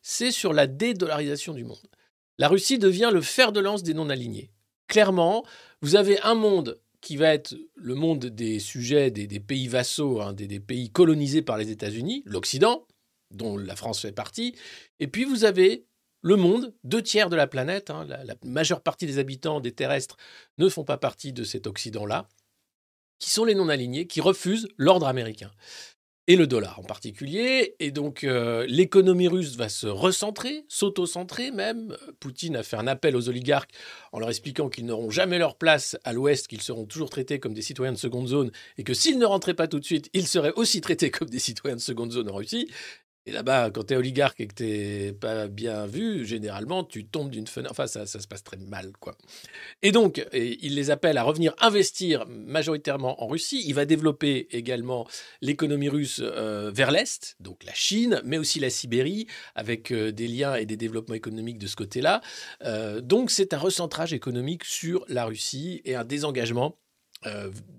c'est 0.01 0.31
sur 0.31 0.53
la 0.53 0.65
dédollarisation 0.65 1.53
du 1.53 1.65
monde. 1.65 1.89
La 2.37 2.47
Russie 2.47 2.79
devient 2.79 3.09
le 3.11 3.21
fer 3.21 3.51
de 3.51 3.59
lance 3.59 3.83
des 3.83 3.93
non-alignés. 3.93 4.51
Clairement, 4.87 5.45
vous 5.81 5.95
avez 5.95 6.19
un 6.21 6.35
monde 6.35 6.79
qui 7.01 7.17
va 7.17 7.33
être 7.33 7.55
le 7.75 7.95
monde 7.95 8.25
des 8.25 8.59
sujets 8.59 9.11
des, 9.11 9.39
pays 9.39 9.67
vassaux, 9.67 10.21
hein, 10.21 10.33
des 10.33 10.59
pays 10.59 10.89
colonisés 10.89 11.41
par 11.41 11.57
les 11.57 11.69
États-Unis, 11.69 12.23
l'Occident, 12.25 12.87
dont 13.31 13.57
la 13.57 13.75
France 13.75 14.01
fait 14.01 14.11
partie. 14.11 14.55
Et 14.99 15.07
puis 15.07 15.23
vous 15.23 15.43
avez 15.43 15.85
le 16.25 16.37
monde, 16.37 16.73
deux 16.83 17.03
tiers 17.03 17.29
de 17.29 17.35
la 17.35 17.45
planète, 17.45 17.91
hein, 17.91 18.03
la, 18.07 18.33
majeure 18.43 18.81
partie 18.81 19.05
des 19.05 19.19
habitants 19.19 19.59
des 19.59 19.71
terrestres 19.71 20.17
ne 20.57 20.67
font 20.69 20.83
pas 20.83 20.97
partie 20.97 21.33
de 21.33 21.43
cet 21.43 21.67
Occident-là, 21.67 22.27
qui 23.19 23.29
sont 23.29 23.45
les 23.45 23.53
non-alignés, 23.53 24.07
qui 24.07 24.21
refusent 24.21 24.67
l'ordre 24.75 25.05
américain 25.05 25.51
et 26.25 26.35
le 26.35 26.47
dollar 26.47 26.79
en 26.79 26.83
particulier. 26.83 27.75
Et 27.79 27.91
donc 27.91 28.23
euh, 28.23 28.65
l'économie 28.67 29.27
russe 29.27 29.55
va 29.55 29.69
se 29.69 29.85
recentrer, 29.85 30.65
s'auto-centrer 30.67 31.51
même. 31.51 31.95
Poutine 32.19 32.55
a 32.55 32.63
fait 32.63 32.77
un 32.77 32.87
appel 32.87 33.15
aux 33.15 33.29
oligarques 33.29 33.75
en 34.11 34.17
leur 34.17 34.29
expliquant 34.29 34.67
qu'ils 34.67 34.87
n'auront 34.87 35.11
jamais 35.11 35.37
leur 35.37 35.55
place 35.59 35.95
à 36.05 36.11
l'Ouest, 36.11 36.47
qu'ils 36.47 36.63
seront 36.63 36.85
toujours 36.85 37.11
traités 37.11 37.39
comme 37.39 37.53
des 37.53 37.61
citoyens 37.61 37.93
de 37.93 37.99
seconde 37.99 38.27
zone, 38.27 38.51
et 38.79 38.83
que 38.83 38.95
s'ils 38.95 39.19
ne 39.19 39.25
rentraient 39.25 39.53
pas 39.53 39.67
tout 39.67 39.79
de 39.79 39.85
suite, 39.85 40.09
ils 40.13 40.27
seraient 40.27 40.53
aussi 40.55 40.81
traités 40.81 41.11
comme 41.11 41.29
des 41.29 41.37
citoyens 41.37 41.75
de 41.75 41.81
seconde 41.81 42.11
zone 42.11 42.31
en 42.31 42.35
Russie. 42.35 42.67
Et 43.27 43.31
là-bas, 43.31 43.71
quand 43.71 43.85
tu 43.85 43.93
es 43.95 43.97
oligarque 43.97 44.39
et 44.39 44.47
que 44.47 44.53
tu 44.53 45.13
pas 45.15 45.47
bien 45.47 45.87
vu, 45.87 46.25
généralement, 46.25 46.83
tu 46.83 47.05
tombes 47.05 47.31
d'une 47.31 47.47
fenêtre. 47.47 47.71
Enfin, 47.71 47.87
ça, 47.87 48.05
ça, 48.05 48.19
se 48.19 48.27
passe 48.27 48.43
très 48.43 48.57
mal, 48.57 48.91
quoi. 48.99 49.17
Et 49.81 49.91
donc, 49.91 50.23
il 50.31 50.75
les 50.75 50.91
appelle 50.91 51.17
à 51.17 51.23
revenir 51.23 51.55
investir 51.59 52.27
majoritairement 52.27 53.23
en 53.23 53.27
Russie. 53.27 53.63
Il 53.65 53.73
va 53.73 53.85
développer 53.85 54.47
également 54.51 55.07
l'économie 55.41 55.89
russe 55.89 56.21
euh, 56.23 56.71
vers 56.71 56.91
l'Est, 56.91 57.35
donc 57.39 57.63
la 57.63 57.73
Chine, 57.73 58.21
mais 58.23 58.37
aussi 58.37 58.59
la 58.59 58.69
Sibérie, 58.69 59.25
avec 59.55 59.91
euh, 59.91 60.11
des 60.11 60.27
liens 60.27 60.55
et 60.55 60.67
des 60.67 60.77
développements 60.77 61.15
économiques 61.15 61.57
de 61.57 61.67
ce 61.67 61.75
côté-là. 61.75 62.21
Euh, 62.63 63.01
donc, 63.01 63.31
c'est 63.31 63.53
un 63.53 63.59
recentrage 63.59 64.13
économique 64.13 64.63
sur 64.63 65.03
la 65.07 65.25
Russie 65.25 65.81
et 65.85 65.95
un 65.95 66.05
désengagement 66.05 66.77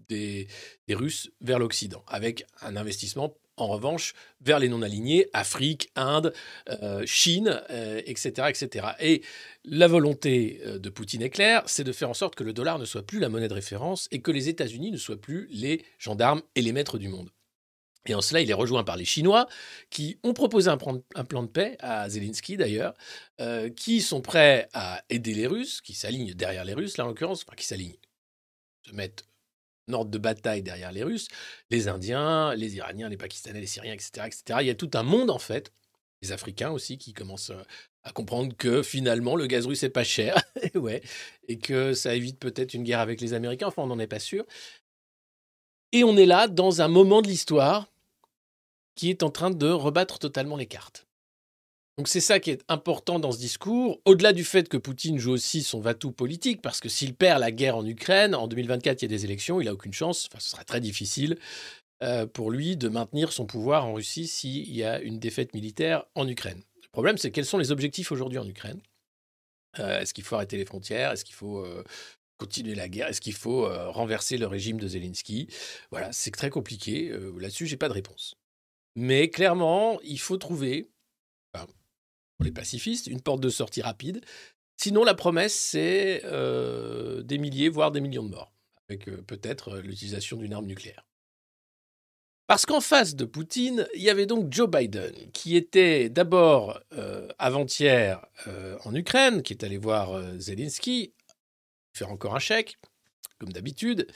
des, 0.08 0.48
des 0.88 0.94
Russes 0.96 1.30
vers 1.40 1.60
l'Occident, 1.60 2.02
avec 2.08 2.46
un 2.62 2.74
investissement 2.74 3.32
en 3.56 3.68
revanche, 3.68 4.14
vers 4.40 4.58
les 4.58 4.68
non-alignés, 4.68 5.28
Afrique, 5.32 5.90
Inde, 5.96 6.32
euh, 6.68 7.04
Chine, 7.06 7.60
euh, 7.70 8.00
etc., 8.04 8.48
etc. 8.48 8.88
Et 9.00 9.22
la 9.64 9.88
volonté 9.88 10.60
euh, 10.64 10.78
de 10.78 10.88
Poutine 10.90 11.22
est 11.22 11.30
claire, 11.30 11.62
c'est 11.66 11.84
de 11.84 11.92
faire 11.92 12.10
en 12.10 12.14
sorte 12.14 12.34
que 12.34 12.44
le 12.44 12.52
dollar 12.52 12.78
ne 12.78 12.84
soit 12.84 13.06
plus 13.06 13.18
la 13.18 13.28
monnaie 13.28 13.48
de 13.48 13.54
référence 13.54 14.08
et 14.10 14.20
que 14.20 14.30
les 14.30 14.48
États-Unis 14.48 14.90
ne 14.90 14.98
soient 14.98 15.20
plus 15.20 15.48
les 15.50 15.84
gendarmes 15.98 16.42
et 16.54 16.62
les 16.62 16.72
maîtres 16.72 16.98
du 16.98 17.08
monde. 17.08 17.30
Et 18.08 18.14
en 18.14 18.20
cela, 18.20 18.40
il 18.40 18.48
est 18.48 18.54
rejoint 18.54 18.84
par 18.84 18.96
les 18.96 19.04
Chinois, 19.04 19.48
qui 19.90 20.18
ont 20.22 20.32
proposé 20.32 20.70
un 20.70 20.76
plan, 20.76 20.94
de 20.94 21.48
paix 21.48 21.76
à 21.80 22.08
Zelensky 22.08 22.56
d'ailleurs, 22.56 22.94
qui 23.74 24.00
sont 24.00 24.20
prêts 24.20 24.68
à 24.74 25.02
aider 25.10 25.34
les 25.34 25.48
Russes, 25.48 25.80
qui 25.80 25.92
s'alignent 25.92 26.32
derrière 26.32 26.64
les 26.64 26.74
Russes, 26.74 26.98
là 26.98 27.04
en 27.04 27.08
l'occurrence, 27.08 27.44
enfin 27.44 27.56
qui 27.56 27.66
s'alignent, 27.66 27.96
ordre 29.94 30.10
de 30.10 30.18
bataille 30.18 30.62
derrière 30.62 30.92
les 30.92 31.02
Russes, 31.02 31.28
les 31.70 31.88
Indiens, 31.88 32.54
les 32.54 32.76
Iraniens, 32.76 33.08
les 33.08 33.16
Pakistanais, 33.16 33.60
les 33.60 33.66
Syriens, 33.66 33.92
etc., 33.92 34.26
etc. 34.26 34.58
Il 34.60 34.66
y 34.66 34.70
a 34.70 34.74
tout 34.74 34.90
un 34.94 35.02
monde, 35.02 35.30
en 35.30 35.38
fait, 35.38 35.72
les 36.22 36.32
Africains 36.32 36.70
aussi, 36.70 36.98
qui 36.98 37.12
commencent 37.12 37.50
euh, 37.50 37.62
à 38.02 38.12
comprendre 38.12 38.56
que 38.56 38.82
finalement, 38.82 39.36
le 39.36 39.46
gaz 39.46 39.66
russe 39.66 39.82
n'est 39.82 39.90
pas 39.90 40.04
cher, 40.04 40.42
et 40.62 40.76
ouais, 40.78 41.02
et 41.48 41.58
que 41.58 41.94
ça 41.94 42.14
évite 42.14 42.38
peut-être 42.38 42.74
une 42.74 42.84
guerre 42.84 43.00
avec 43.00 43.20
les 43.20 43.34
Américains, 43.34 43.68
enfin, 43.68 43.82
on 43.82 43.88
n'en 43.88 43.98
est 43.98 44.06
pas 44.06 44.20
sûr. 44.20 44.44
Et 45.92 46.04
on 46.04 46.16
est 46.16 46.26
là 46.26 46.48
dans 46.48 46.82
un 46.82 46.88
moment 46.88 47.22
de 47.22 47.28
l'histoire 47.28 47.88
qui 48.96 49.10
est 49.10 49.22
en 49.22 49.30
train 49.30 49.50
de 49.50 49.68
rebattre 49.68 50.18
totalement 50.18 50.56
les 50.56 50.66
cartes. 50.66 51.06
Donc 51.98 52.08
c'est 52.08 52.20
ça 52.20 52.40
qui 52.40 52.50
est 52.50 52.62
important 52.68 53.18
dans 53.18 53.32
ce 53.32 53.38
discours, 53.38 54.00
au-delà 54.04 54.34
du 54.34 54.44
fait 54.44 54.68
que 54.68 54.76
Poutine 54.76 55.18
joue 55.18 55.32
aussi 55.32 55.62
son 55.62 55.80
va-tout 55.80 56.12
politique, 56.12 56.60
parce 56.60 56.80
que 56.80 56.90
s'il 56.90 57.14
perd 57.14 57.40
la 57.40 57.50
guerre 57.50 57.76
en 57.76 57.86
Ukraine, 57.86 58.34
en 58.34 58.48
2024 58.48 59.00
il 59.00 59.04
y 59.06 59.14
a 59.14 59.16
des 59.16 59.24
élections, 59.24 59.62
il 59.62 59.64
n'a 59.64 59.72
aucune 59.72 59.94
chance, 59.94 60.28
enfin 60.30 60.38
ce 60.38 60.50
sera 60.50 60.62
très 60.62 60.80
difficile 60.80 61.38
euh, 62.02 62.26
pour 62.26 62.50
lui 62.50 62.76
de 62.76 62.90
maintenir 62.90 63.32
son 63.32 63.46
pouvoir 63.46 63.86
en 63.86 63.94
Russie 63.94 64.26
s'il 64.26 64.70
y 64.74 64.84
a 64.84 65.00
une 65.00 65.18
défaite 65.18 65.54
militaire 65.54 66.04
en 66.14 66.28
Ukraine. 66.28 66.62
Le 66.82 66.88
problème 66.92 67.16
c'est 67.16 67.30
quels 67.30 67.46
sont 67.46 67.56
les 67.56 67.72
objectifs 67.72 68.12
aujourd'hui 68.12 68.38
en 68.38 68.46
Ukraine? 68.46 68.82
Euh, 69.78 70.00
Est-ce 70.00 70.12
qu'il 70.12 70.24
faut 70.24 70.34
arrêter 70.34 70.58
les 70.58 70.66
frontières? 70.66 71.12
Est-ce 71.12 71.24
qu'il 71.24 71.34
faut... 71.34 71.64
Euh, 71.64 71.82
continuer 72.38 72.74
la 72.74 72.90
guerre? 72.90 73.08
Est-ce 73.08 73.22
qu'il 73.22 73.32
faut 73.32 73.66
renverser 73.92 74.36
le 74.36 74.46
régime 74.46 74.78
de 74.78 74.86
Zelensky? 74.86 75.48
Voilà, 75.90 76.12
c'est 76.12 76.30
très 76.30 76.50
compliqué. 76.50 77.10
Là-dessus, 77.38 77.66
j'ai 77.66 77.78
pas 77.78 77.88
de 77.88 77.94
réponse. 77.94 78.34
Mais 78.94 79.30
clairement, 79.30 79.98
il 80.02 80.20
faut 80.20 80.36
trouver 80.36 80.90
les 82.44 82.52
pacifistes, 82.52 83.06
une 83.06 83.20
porte 83.20 83.40
de 83.40 83.48
sortie 83.48 83.82
rapide. 83.82 84.24
Sinon, 84.76 85.04
la 85.04 85.14
promesse, 85.14 85.54
c'est 85.54 86.22
euh, 86.24 87.22
des 87.22 87.38
milliers, 87.38 87.68
voire 87.68 87.90
des 87.90 88.00
millions 88.00 88.24
de 88.24 88.30
morts, 88.30 88.52
avec 88.88 89.08
euh, 89.08 89.22
peut-être 89.22 89.76
euh, 89.76 89.80
l'utilisation 89.80 90.36
d'une 90.36 90.52
arme 90.52 90.66
nucléaire. 90.66 91.06
Parce 92.46 92.66
qu'en 92.66 92.80
face 92.80 93.16
de 93.16 93.24
Poutine, 93.24 93.88
il 93.94 94.02
y 94.02 94.10
avait 94.10 94.26
donc 94.26 94.52
Joe 94.52 94.70
Biden, 94.70 95.12
qui 95.32 95.56
était 95.56 96.08
d'abord 96.08 96.80
avant-hier 97.40 98.24
en 98.84 98.94
Ukraine, 98.94 99.42
qui 99.42 99.52
est 99.52 99.64
allé 99.64 99.78
voir 99.78 100.38
Zelensky, 100.38 101.12
faire 101.92 102.12
encore 102.12 102.36
un 102.36 102.38
chèque, 102.38 102.78
comme 103.40 103.52
d'habitude. 103.52 104.06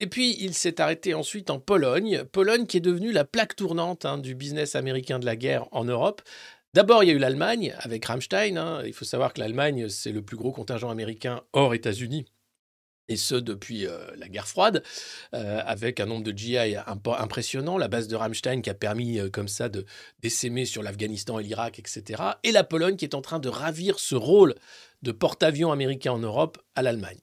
Et 0.00 0.06
puis, 0.06 0.36
il 0.40 0.54
s'est 0.54 0.80
arrêté 0.80 1.12
ensuite 1.12 1.50
en 1.50 1.58
Pologne, 1.58 2.24
Pologne 2.24 2.66
qui 2.66 2.78
est 2.78 2.80
devenue 2.80 3.12
la 3.12 3.24
plaque 3.24 3.54
tournante 3.54 4.06
hein, 4.06 4.16
du 4.16 4.34
business 4.34 4.74
américain 4.74 5.18
de 5.18 5.26
la 5.26 5.36
guerre 5.36 5.66
en 5.70 5.84
Europe, 5.84 6.22
D'abord, 6.74 7.02
il 7.02 7.08
y 7.08 7.10
a 7.10 7.14
eu 7.14 7.18
l'Allemagne 7.18 7.74
avec 7.78 8.04
Rammstein. 8.04 8.56
hein. 8.56 8.82
Il 8.84 8.92
faut 8.92 9.04
savoir 9.04 9.32
que 9.32 9.40
l'Allemagne, 9.40 9.88
c'est 9.88 10.12
le 10.12 10.22
plus 10.22 10.36
gros 10.36 10.52
contingent 10.52 10.90
américain 10.90 11.42
hors 11.52 11.74
États-Unis. 11.74 12.26
Et 13.10 13.16
ce, 13.16 13.34
depuis 13.34 13.86
euh, 13.86 13.98
la 14.16 14.28
guerre 14.28 14.46
froide, 14.46 14.82
euh, 15.34 15.62
avec 15.64 15.98
un 15.98 16.04
nombre 16.04 16.24
de 16.24 16.36
GI 16.36 16.56
impo- 16.56 17.18
impressionnant, 17.18 17.78
la 17.78 17.88
base 17.88 18.06
de 18.06 18.14
Rammstein 18.14 18.60
qui 18.60 18.68
a 18.68 18.74
permis 18.74 19.18
euh, 19.18 19.30
comme 19.30 19.48
ça 19.48 19.70
de 19.70 19.86
d'essaimer 20.20 20.66
sur 20.66 20.82
l'Afghanistan 20.82 21.38
et 21.38 21.42
l'Irak, 21.42 21.78
etc. 21.78 22.22
Et 22.42 22.52
la 22.52 22.64
Pologne 22.64 22.96
qui 22.96 23.06
est 23.06 23.14
en 23.14 23.22
train 23.22 23.38
de 23.38 23.48
ravir 23.48 23.98
ce 23.98 24.14
rôle 24.14 24.54
de 25.00 25.10
porte-avions 25.12 25.72
américain 25.72 26.12
en 26.12 26.18
Europe 26.18 26.58
à 26.74 26.82
l'Allemagne. 26.82 27.18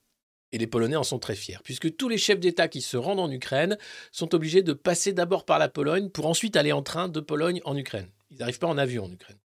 Et 0.53 0.57
les 0.57 0.65
Polonais 0.65 0.95
en 0.95 1.03
sont 1.03 1.19
très 1.19 1.35
fiers, 1.35 1.59
puisque 1.63 1.95
tous 1.95 2.09
les 2.09 2.17
chefs 2.17 2.39
d'État 2.39 2.67
qui 2.67 2.81
se 2.81 2.97
rendent 2.97 3.19
en 3.19 3.29
Ukraine 3.29 3.77
sont 4.11 4.33
obligés 4.33 4.63
de 4.63 4.73
passer 4.73 5.13
d'abord 5.13 5.45
par 5.45 5.59
la 5.59 5.69
Pologne 5.69 6.09
pour 6.09 6.25
ensuite 6.25 6.55
aller 6.55 6.71
en 6.71 6.81
train 6.81 7.09
de 7.09 7.19
Pologne 7.19 7.61
en 7.63 7.77
Ukraine. 7.77 8.09
Ils 8.35 8.39
n'arrivent 8.39 8.59
pas 8.59 8.67
en 8.67 8.77
avion 8.77 9.05
en 9.05 9.11
Ukraine. 9.11 9.39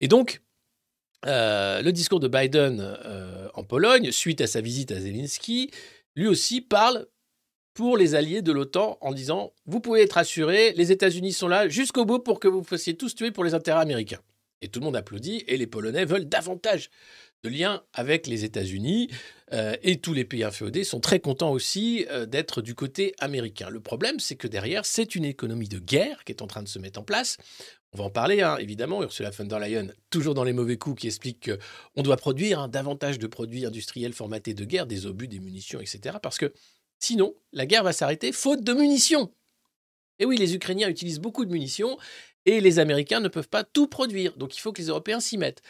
Et 0.00 0.08
donc, 0.08 0.42
euh, 1.26 1.80
le 1.80 1.92
discours 1.92 2.18
de 2.18 2.26
Biden 2.26 2.80
euh, 2.80 3.48
en 3.54 3.62
Pologne, 3.62 4.10
suite 4.10 4.40
à 4.40 4.48
sa 4.48 4.60
visite 4.60 4.90
à 4.90 5.00
Zelensky, 5.00 5.70
lui 6.16 6.26
aussi 6.26 6.60
parle 6.60 7.06
pour 7.74 7.96
les 7.96 8.16
alliés 8.16 8.42
de 8.42 8.50
l'OTAN 8.50 8.98
en 9.00 9.12
disant 9.12 9.54
Vous 9.66 9.78
pouvez 9.78 10.02
être 10.02 10.18
assurés, 10.18 10.72
les 10.72 10.90
États-Unis 10.90 11.32
sont 11.32 11.46
là 11.46 11.68
jusqu'au 11.68 12.04
bout 12.04 12.18
pour 12.18 12.40
que 12.40 12.48
vous 12.48 12.64
fassiez 12.64 12.96
tous 12.96 13.14
tuer 13.14 13.30
pour 13.30 13.44
les 13.44 13.54
intérêts 13.54 13.80
américains. 13.80 14.20
Et 14.60 14.68
tout 14.68 14.80
le 14.80 14.86
monde 14.86 14.96
applaudit, 14.96 15.44
et 15.46 15.56
les 15.56 15.68
Polonais 15.68 16.04
veulent 16.04 16.28
davantage 16.28 16.90
de 17.42 17.48
liens 17.48 17.82
avec 17.92 18.26
les 18.26 18.44
États-Unis, 18.44 19.10
euh, 19.52 19.76
et 19.82 20.00
tous 20.00 20.12
les 20.12 20.24
pays 20.24 20.44
inféodés 20.44 20.84
sont 20.84 21.00
très 21.00 21.18
contents 21.18 21.50
aussi 21.50 22.06
euh, 22.10 22.24
d'être 22.24 22.62
du 22.62 22.74
côté 22.74 23.14
américain. 23.18 23.68
Le 23.68 23.80
problème, 23.80 24.20
c'est 24.20 24.36
que 24.36 24.46
derrière, 24.46 24.86
c'est 24.86 25.14
une 25.14 25.24
économie 25.24 25.68
de 25.68 25.78
guerre 25.78 26.24
qui 26.24 26.32
est 26.32 26.40
en 26.40 26.46
train 26.46 26.62
de 26.62 26.68
se 26.68 26.78
mettre 26.78 27.00
en 27.00 27.02
place. 27.02 27.38
On 27.92 27.98
va 27.98 28.04
en 28.04 28.10
parler, 28.10 28.42
hein, 28.42 28.56
évidemment. 28.58 29.02
Ursula 29.02 29.30
von 29.30 29.44
der 29.44 29.58
Leyen, 29.58 29.88
toujours 30.08 30.34
dans 30.34 30.44
les 30.44 30.52
mauvais 30.52 30.78
coups, 30.78 31.00
qui 31.00 31.08
explique 31.08 31.50
qu'on 31.50 32.02
doit 32.02 32.16
produire 32.16 32.60
hein, 32.60 32.68
davantage 32.68 33.18
de 33.18 33.26
produits 33.26 33.66
industriels 33.66 34.14
formatés 34.14 34.54
de 34.54 34.64
guerre, 34.64 34.86
des 34.86 35.06
obus, 35.06 35.28
des 35.28 35.40
munitions, 35.40 35.80
etc. 35.80 36.16
Parce 36.22 36.38
que 36.38 36.54
sinon, 37.00 37.34
la 37.52 37.66
guerre 37.66 37.82
va 37.82 37.92
s'arrêter 37.92 38.32
faute 38.32 38.62
de 38.62 38.72
munitions. 38.72 39.32
Et 40.20 40.24
oui, 40.24 40.36
les 40.36 40.54
Ukrainiens 40.54 40.88
utilisent 40.88 41.20
beaucoup 41.20 41.44
de 41.44 41.50
munitions 41.50 41.98
et 42.46 42.60
les 42.60 42.78
Américains 42.78 43.20
ne 43.20 43.28
peuvent 43.28 43.48
pas 43.48 43.64
tout 43.64 43.88
produire. 43.88 44.36
Donc 44.36 44.56
il 44.56 44.60
faut 44.60 44.72
que 44.72 44.80
les 44.80 44.88
Européens 44.88 45.20
s'y 45.20 45.36
mettent. 45.36 45.62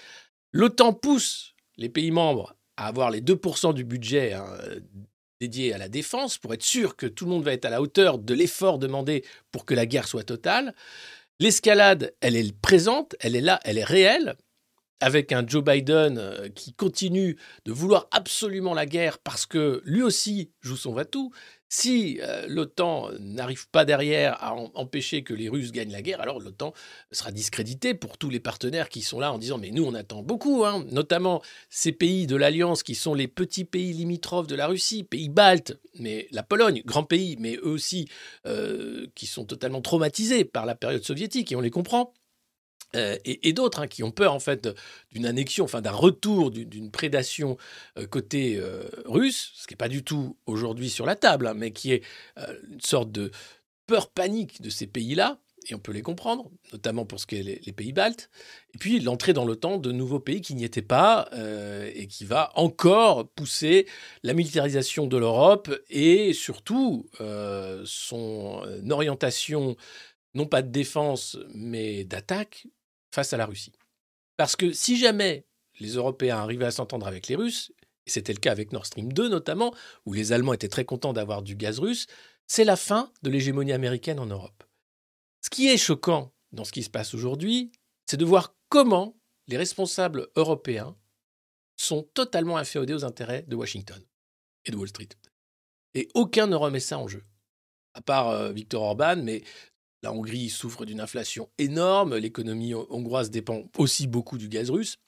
L'OTAN 0.53 0.93
pousse 0.93 1.52
les 1.77 1.89
pays 1.89 2.11
membres 2.11 2.55
à 2.77 2.87
avoir 2.87 3.11
les 3.11 3.21
2% 3.21 3.75
du 3.75 3.85
budget 3.85 4.33
hein, 4.33 4.47
dédié 5.41 5.75
à 5.75 5.79
la 5.79 5.89
défense 5.89 6.39
pour 6.39 6.55
être 6.55 6.63
sûr 6.63 6.97
que 6.97 7.07
tout 7.07 7.25
le 7.25 7.31
monde 7.31 7.45
va 7.45 7.53
être 7.53 7.65
à 7.65 7.71
la 7.71 7.83
hauteur 7.83 8.19
de 8.19 8.35
l'effort 8.35 8.79
demandé 8.79 9.25
pour 9.51 9.65
que 9.65 9.75
la 9.75 9.87
guerre 9.87 10.07
soit 10.07 10.25
totale. 10.25 10.75
L'escalade, 11.41 12.15
elle 12.21 12.37
est 12.37 12.57
présente, 12.61 13.17
elle 13.21 13.35
est 13.35 13.41
là, 13.41 13.59
elle 13.65 13.79
est 13.79 13.85
réelle, 13.85 14.37
avec 15.01 15.33
un 15.33 15.45
Joe 15.45 15.65
Biden 15.65 16.17
euh, 16.17 16.49
qui 16.49 16.73
continue 16.75 17.37
de 17.65 17.73
vouloir 17.73 18.07
absolument 18.13 18.73
la 18.73 18.87
guerre 18.87 19.19
parce 19.19 19.47
que 19.47 19.83
lui 19.85 20.03
aussi 20.03 20.53
joue 20.61 20.77
son 20.77 20.93
va-tout. 20.93 21.33
Si 21.75 22.19
euh, 22.21 22.45
l'OTAN 22.49 23.09
n'arrive 23.19 23.67
pas 23.71 23.87
derrière 23.87 24.37
à 24.45 24.55
empêcher 24.75 25.23
que 25.23 25.33
les 25.33 25.49
Russes 25.49 25.73
gagnent 25.73 25.91
la 25.91 26.03
guerre, 26.03 26.21
alors 26.21 26.39
l'OTAN 26.39 26.75
sera 27.13 27.33
discrédité 27.33 27.95
pour 27.95 28.19
tous 28.19 28.29
les 28.29 28.41
partenaires 28.41 28.91
qui 28.91 29.01
sont 29.01 29.19
là 29.19 29.33
en 29.33 29.39
disant 29.39 29.57
mais 29.57 29.71
nous 29.71 29.83
on 29.83 29.95
attend 29.95 30.23
beaucoup, 30.23 30.67
hein, 30.67 30.85
notamment 30.91 31.41
ces 31.71 31.93
pays 31.93 32.27
de 32.27 32.37
l'Alliance 32.37 32.83
qui 32.83 32.95
sont 32.95 33.15
les 33.15 33.27
petits 33.27 33.65
pays 33.65 33.95
limitrophes 33.95 34.49
de 34.49 34.55
la 34.55 34.67
Russie, 34.67 35.03
pays 35.03 35.31
baltes, 35.31 35.81
mais 35.99 36.29
la 36.31 36.43
Pologne, 36.43 36.83
grand 36.85 37.05
pays, 37.05 37.39
mais 37.41 37.57
eux 37.57 37.71
aussi 37.71 38.07
euh, 38.45 39.07
qui 39.15 39.25
sont 39.25 39.47
totalement 39.47 39.81
traumatisés 39.81 40.45
par 40.45 40.67
la 40.67 40.75
période 40.75 41.05
soviétique 41.05 41.53
et 41.53 41.57
on 41.57 41.63
les 41.63 41.71
comprend. 41.71 42.13
Euh, 42.95 43.17
et, 43.25 43.53
d'autres 43.53 43.81
hein, 43.81 43.87
qui 43.87 44.03
ont 44.03 44.11
peur 44.11 44.35
en 44.35 44.41
fait 44.41 44.69
d'une 45.13 45.25
annexion, 45.27 45.65
enfin 45.65 45.81
d'un 45.81 45.93
retour, 45.93 46.51
d'une- 46.51 46.91
prédation 46.91 47.57
euh, 47.99 48.07
côté 48.07 48.59
euh, 48.59 48.83
russe, 49.07 49.53
ce 49.55 49.67
qui 49.67 49.73
n'est 49.73 49.79
pas 49.79 49.89
du 49.89 50.05
tout 50.05 50.37
aujourd'hui 50.47 50.91
sur 50.91 51.07
la 51.07 51.17
table, 51.17 51.47
hein, 51.47 51.55
mais 51.55 51.73
qui 51.73 51.93
est 51.93 52.03
une 52.71 52.81
sorte 52.81 53.11
de 53.11 53.31
peur 53.87 54.11
panique 54.11 54.61
de 54.61 54.69
ces 54.69 54.87
pays-là, 54.87 55.39
et 55.69 55.75
on 55.75 55.79
peut 55.79 55.93
les 55.93 56.03
comprendre, 56.03 56.51
notamment 56.73 57.07
pour 57.07 57.21
ce 57.21 57.27
qui 57.27 57.37
est 57.37 57.43
les, 57.43 57.73
pays 57.73 57.93
baltes, 57.93 58.31
et 58.75 58.79
puis 58.79 59.01
l'entrée 59.01 59.33
dans 59.33 59.45
l'OTAN 59.45 59.79
de 59.79 59.93
nouveaux 59.93 60.21
pays 60.21 60.41
qui 60.41 60.55
n'y 60.55 60.65
étaient 60.65 60.83
pas, 60.83 61.31
et 61.95 62.07
qui 62.09 62.25
va 62.25 62.53
encore 62.57 63.29
pousser 63.31 63.87
la 64.23 64.35
militarisation 64.35 65.07
de 65.07 65.17
l'Europe, 65.17 65.71
et 65.89 66.33
surtout 66.33 67.09
son 67.85 68.63
orientation, 68.91 69.77
non 70.35 70.47
pas 70.47 70.63
de 70.63 70.71
défense, 70.71 71.39
mais 71.55 72.05
d'attaque 72.05 72.67
face 73.13 73.33
à 73.33 73.37
la 73.37 73.47
Russie. 73.47 73.73
Parce 74.37 74.57
que 74.57 74.73
si 74.73 74.97
jamais 74.97 75.47
les 75.79 75.95
Européens 75.95 76.39
arrivaient 76.39 76.67
à 76.67 76.71
s'entendre 76.71 77.07
avec 77.07 77.29
les 77.29 77.37
Russes, 77.37 77.73
et 78.07 78.11
c'était 78.11 78.33
le 78.33 78.41
cas 78.41 78.53
avec 78.53 78.73
Nord 78.73 78.87
Stream 78.87 79.13
2 79.13 79.29
notamment, 79.29 79.75
où 80.07 80.13
les 80.13 80.33
Allemands 80.33 80.55
étaient 80.55 80.69
très 80.69 80.85
contents 80.85 81.13
d'avoir 81.13 81.43
du 81.43 81.55
gaz 81.55 81.79
russe, 81.79 82.07
c'est 82.47 82.65
la 82.65 82.77
fin 82.77 83.13
de 83.23 83.31
l'hégémonie 83.31 83.73
américaine 83.73 84.19
en 84.19 84.27
Europe. 84.27 84.65
Ce 85.41 85.51
qui 85.51 85.69
est 85.69 85.77
choquant 85.77 86.33
dans 86.53 86.65
ce 86.65 86.73
qui 86.73 86.83
se 86.83 86.91
passe 86.91 87.15
aujourd'hui, 87.15 87.73
c'est 88.07 88.17
de 88.17 88.25
voir 88.25 88.55
comment 88.69 89.17
les 89.47 89.57
responsables 89.57 90.29
européens 90.37 90.97
sont 91.77 92.03
totalement 92.15 92.57
inféodés 92.57 92.95
aux 92.95 93.05
intérêts 93.05 93.43
de 93.49 93.57
Washington 93.57 94.03
et 94.65 94.71
de 94.71 94.77
Wall 94.77 94.89
Street. 94.89 95.09
Et 95.95 96.09
aucun 96.15 96.47
ne 96.47 96.57
remet 96.57 96.81
ça 96.81 96.99
en 96.99 97.09
jeu. 97.09 97.25
À 97.95 98.01
part 98.01 98.29
euh, 98.29 98.53
Viktor 98.53 98.83
Orban, 98.83 99.17
mais 99.17 99.43
la 100.03 100.13
Hongrie 100.13 100.51
souffre 100.51 100.85
d'une 100.85 101.01
inflation 101.01 101.49
énorme, 101.59 102.17
l'économie 102.17 102.75
hongroise 102.75 103.31
dépend 103.31 103.65
aussi 103.79 104.07
beaucoup 104.07 104.39
du 104.39 104.49
gaz 104.49 104.71
russe, 104.71 104.99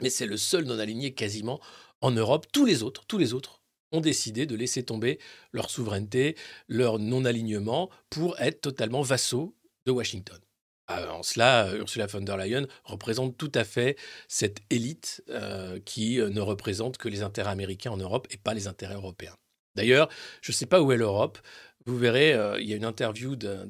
mais 0.00 0.10
c'est 0.10 0.26
le 0.26 0.36
seul 0.36 0.64
non 0.64 0.78
aligné 0.78 1.12
quasiment 1.12 1.60
en 2.00 2.10
Europe. 2.10 2.46
Tous 2.52 2.64
les 2.64 2.82
autres, 2.82 3.04
tous 3.06 3.18
les 3.18 3.34
autres 3.34 3.60
ont 3.92 4.00
décidé 4.00 4.46
de 4.46 4.56
laisser 4.56 4.82
tomber 4.82 5.18
leur 5.52 5.70
souveraineté, 5.70 6.36
leur 6.68 6.98
non-alignement 6.98 7.90
pour 8.10 8.38
être 8.40 8.60
totalement 8.60 9.02
vassaux 9.02 9.54
de 9.86 9.92
Washington. 9.92 10.38
Euh, 10.90 11.08
En 11.08 11.22
cela, 11.22 11.74
Ursula 11.76 12.06
von 12.06 12.20
der 12.20 12.36
Leyen 12.36 12.66
représente 12.84 13.38
tout 13.38 13.52
à 13.54 13.64
fait 13.64 13.96
cette 14.28 14.60
élite 14.70 15.22
euh, 15.30 15.80
qui 15.80 16.20
euh, 16.20 16.28
ne 16.28 16.40
représente 16.40 16.98
que 16.98 17.08
les 17.08 17.22
intérêts 17.22 17.50
américains 17.50 17.92
en 17.92 17.96
Europe 17.96 18.26
et 18.30 18.36
pas 18.36 18.52
les 18.52 18.66
intérêts 18.66 18.94
européens. 18.94 19.34
D'ailleurs, 19.74 20.08
je 20.42 20.52
ne 20.52 20.54
sais 20.54 20.66
pas 20.66 20.80
où 20.82 20.92
est 20.92 20.96
l'Europe. 20.96 21.38
Vous 21.86 21.96
verrez, 21.98 22.32
euh, 22.32 22.60
il 22.60 22.68
y 22.68 22.72
a 22.72 22.76
une 22.76 22.84
interview 22.84 23.36
d'un- 23.36 23.66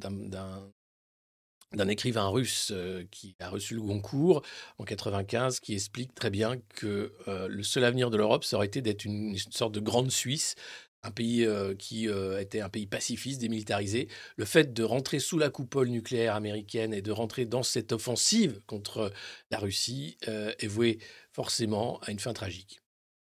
écrivain 1.89 2.29
russe 2.29 2.71
euh, 2.73 3.05
qui 3.11 3.35
a 3.41 3.49
reçu 3.49 3.75
le 3.75 3.81
Goncourt 3.83 4.43
en 4.79 4.85
95 4.85 5.59
qui 5.59 5.75
explique 5.75 6.15
très 6.15 6.31
bien 6.31 6.57
que 6.77 7.13
euh, 7.27 7.49
le 7.49 7.63
seul 7.65 7.85
avenir 7.85 8.11
de 8.11 8.17
l'Europe, 8.17 8.45
ça 8.45 8.57
aurait 8.57 8.67
été 8.67 8.81
d'être 8.81 9.05
une, 9.05 9.31
une 9.31 9.39
sorte 9.53 9.75
de 9.75 9.81
grande 9.81 10.13
Suisse, 10.13 10.55
un 11.03 11.11
pays 11.11 11.47
qui 11.79 12.09
était 12.39 12.61
un 12.63 12.71
pays 12.71 12.87
pacifiste, 12.87 13.39
démilitarisé. 13.43 14.09
Le 14.39 14.47
fait 14.47 14.73
de 14.73 14.83
rentrer 14.83 15.19
sous 15.19 15.37
la 15.37 15.51
coupole 15.51 15.89
nucléaire 15.89 16.35
américaine 16.35 16.95
et 16.95 17.03
de 17.03 17.13
rentrer 17.13 17.45
dans 17.45 17.63
cette 17.63 17.93
offensive 17.93 18.63
contre 18.67 19.13
la 19.51 19.59
Russie 19.59 20.17
est 20.27 20.67
voué 20.67 20.99
forcément 21.31 21.99
à 22.01 22.11
une 22.11 22.21
fin 22.21 22.33
tragique. 22.33 22.81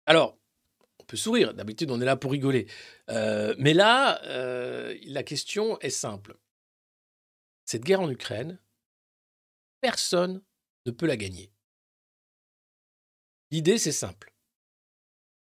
Alors, 0.04 0.38
sourire, 1.16 1.54
d'habitude 1.54 1.90
on 1.90 2.00
est 2.00 2.04
là 2.04 2.16
pour 2.16 2.32
rigoler. 2.32 2.66
Euh, 3.08 3.54
mais 3.58 3.74
là, 3.74 4.22
euh, 4.24 4.96
la 5.04 5.22
question 5.22 5.78
est 5.80 5.90
simple. 5.90 6.36
Cette 7.64 7.84
guerre 7.84 8.00
en 8.00 8.10
Ukraine, 8.10 8.58
personne 9.80 10.42
ne 10.86 10.90
peut 10.90 11.06
la 11.06 11.16
gagner. 11.16 11.52
L'idée, 13.50 13.78
c'est 13.78 13.92
simple. 13.92 14.32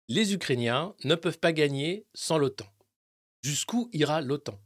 Les 0.08 0.34
Ukrainiens 0.34 0.94
ne 1.04 1.14
peuvent 1.14 1.38
pas 1.38 1.52
gagner 1.52 2.06
sans 2.12 2.38
l'OTAN. 2.38 2.66
Jusqu'où 3.42 3.88
ira 3.92 4.20
l'OTAN? 4.20 4.60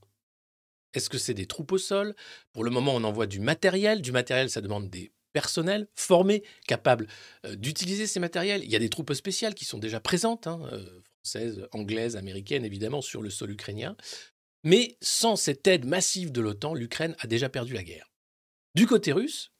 Est-ce 0.94 1.10
que 1.10 1.18
c'est 1.18 1.34
des 1.34 1.46
troupes 1.46 1.72
au 1.72 1.78
sol? 1.78 2.14
Pour 2.52 2.64
le 2.64 2.70
moment, 2.70 2.94
on 2.94 3.04
envoie 3.04 3.26
du 3.26 3.38
matériel. 3.38 4.02
Du 4.02 4.12
matériel, 4.12 4.50
ça 4.50 4.60
demande 4.60 4.88
des 4.88 5.12
personnels 5.38 5.86
formés, 5.94 6.42
capables 6.66 7.06
euh, 7.46 7.54
d'utiliser 7.54 8.08
ces 8.08 8.18
matériels. 8.18 8.64
Il 8.64 8.70
y 8.72 8.74
a 8.74 8.80
des 8.80 8.88
troupes 8.88 9.14
spéciales 9.14 9.54
qui 9.54 9.64
sont 9.64 9.78
déjà 9.78 10.00
présentes, 10.00 10.48
hein, 10.48 10.60
euh, 10.72 11.00
françaises, 11.22 11.68
anglaises, 11.70 12.16
américaines, 12.16 12.64
évidemment, 12.64 13.00
sur 13.00 13.22
le 13.22 13.30
sol 13.30 13.52
ukrainien. 13.52 13.96
Mais 14.64 14.96
sans 15.00 15.36
cette 15.36 15.64
aide 15.68 15.84
massive 15.84 16.32
de 16.32 16.40
l'OTAN, 16.40 16.74
l'Ukraine 16.74 17.14
a 17.20 17.28
déjà 17.28 17.48
perdu 17.48 17.72
la 17.72 17.84
guerre. 17.84 18.10
Du 18.74 18.88
côté 18.88 19.12
russe, 19.12 19.52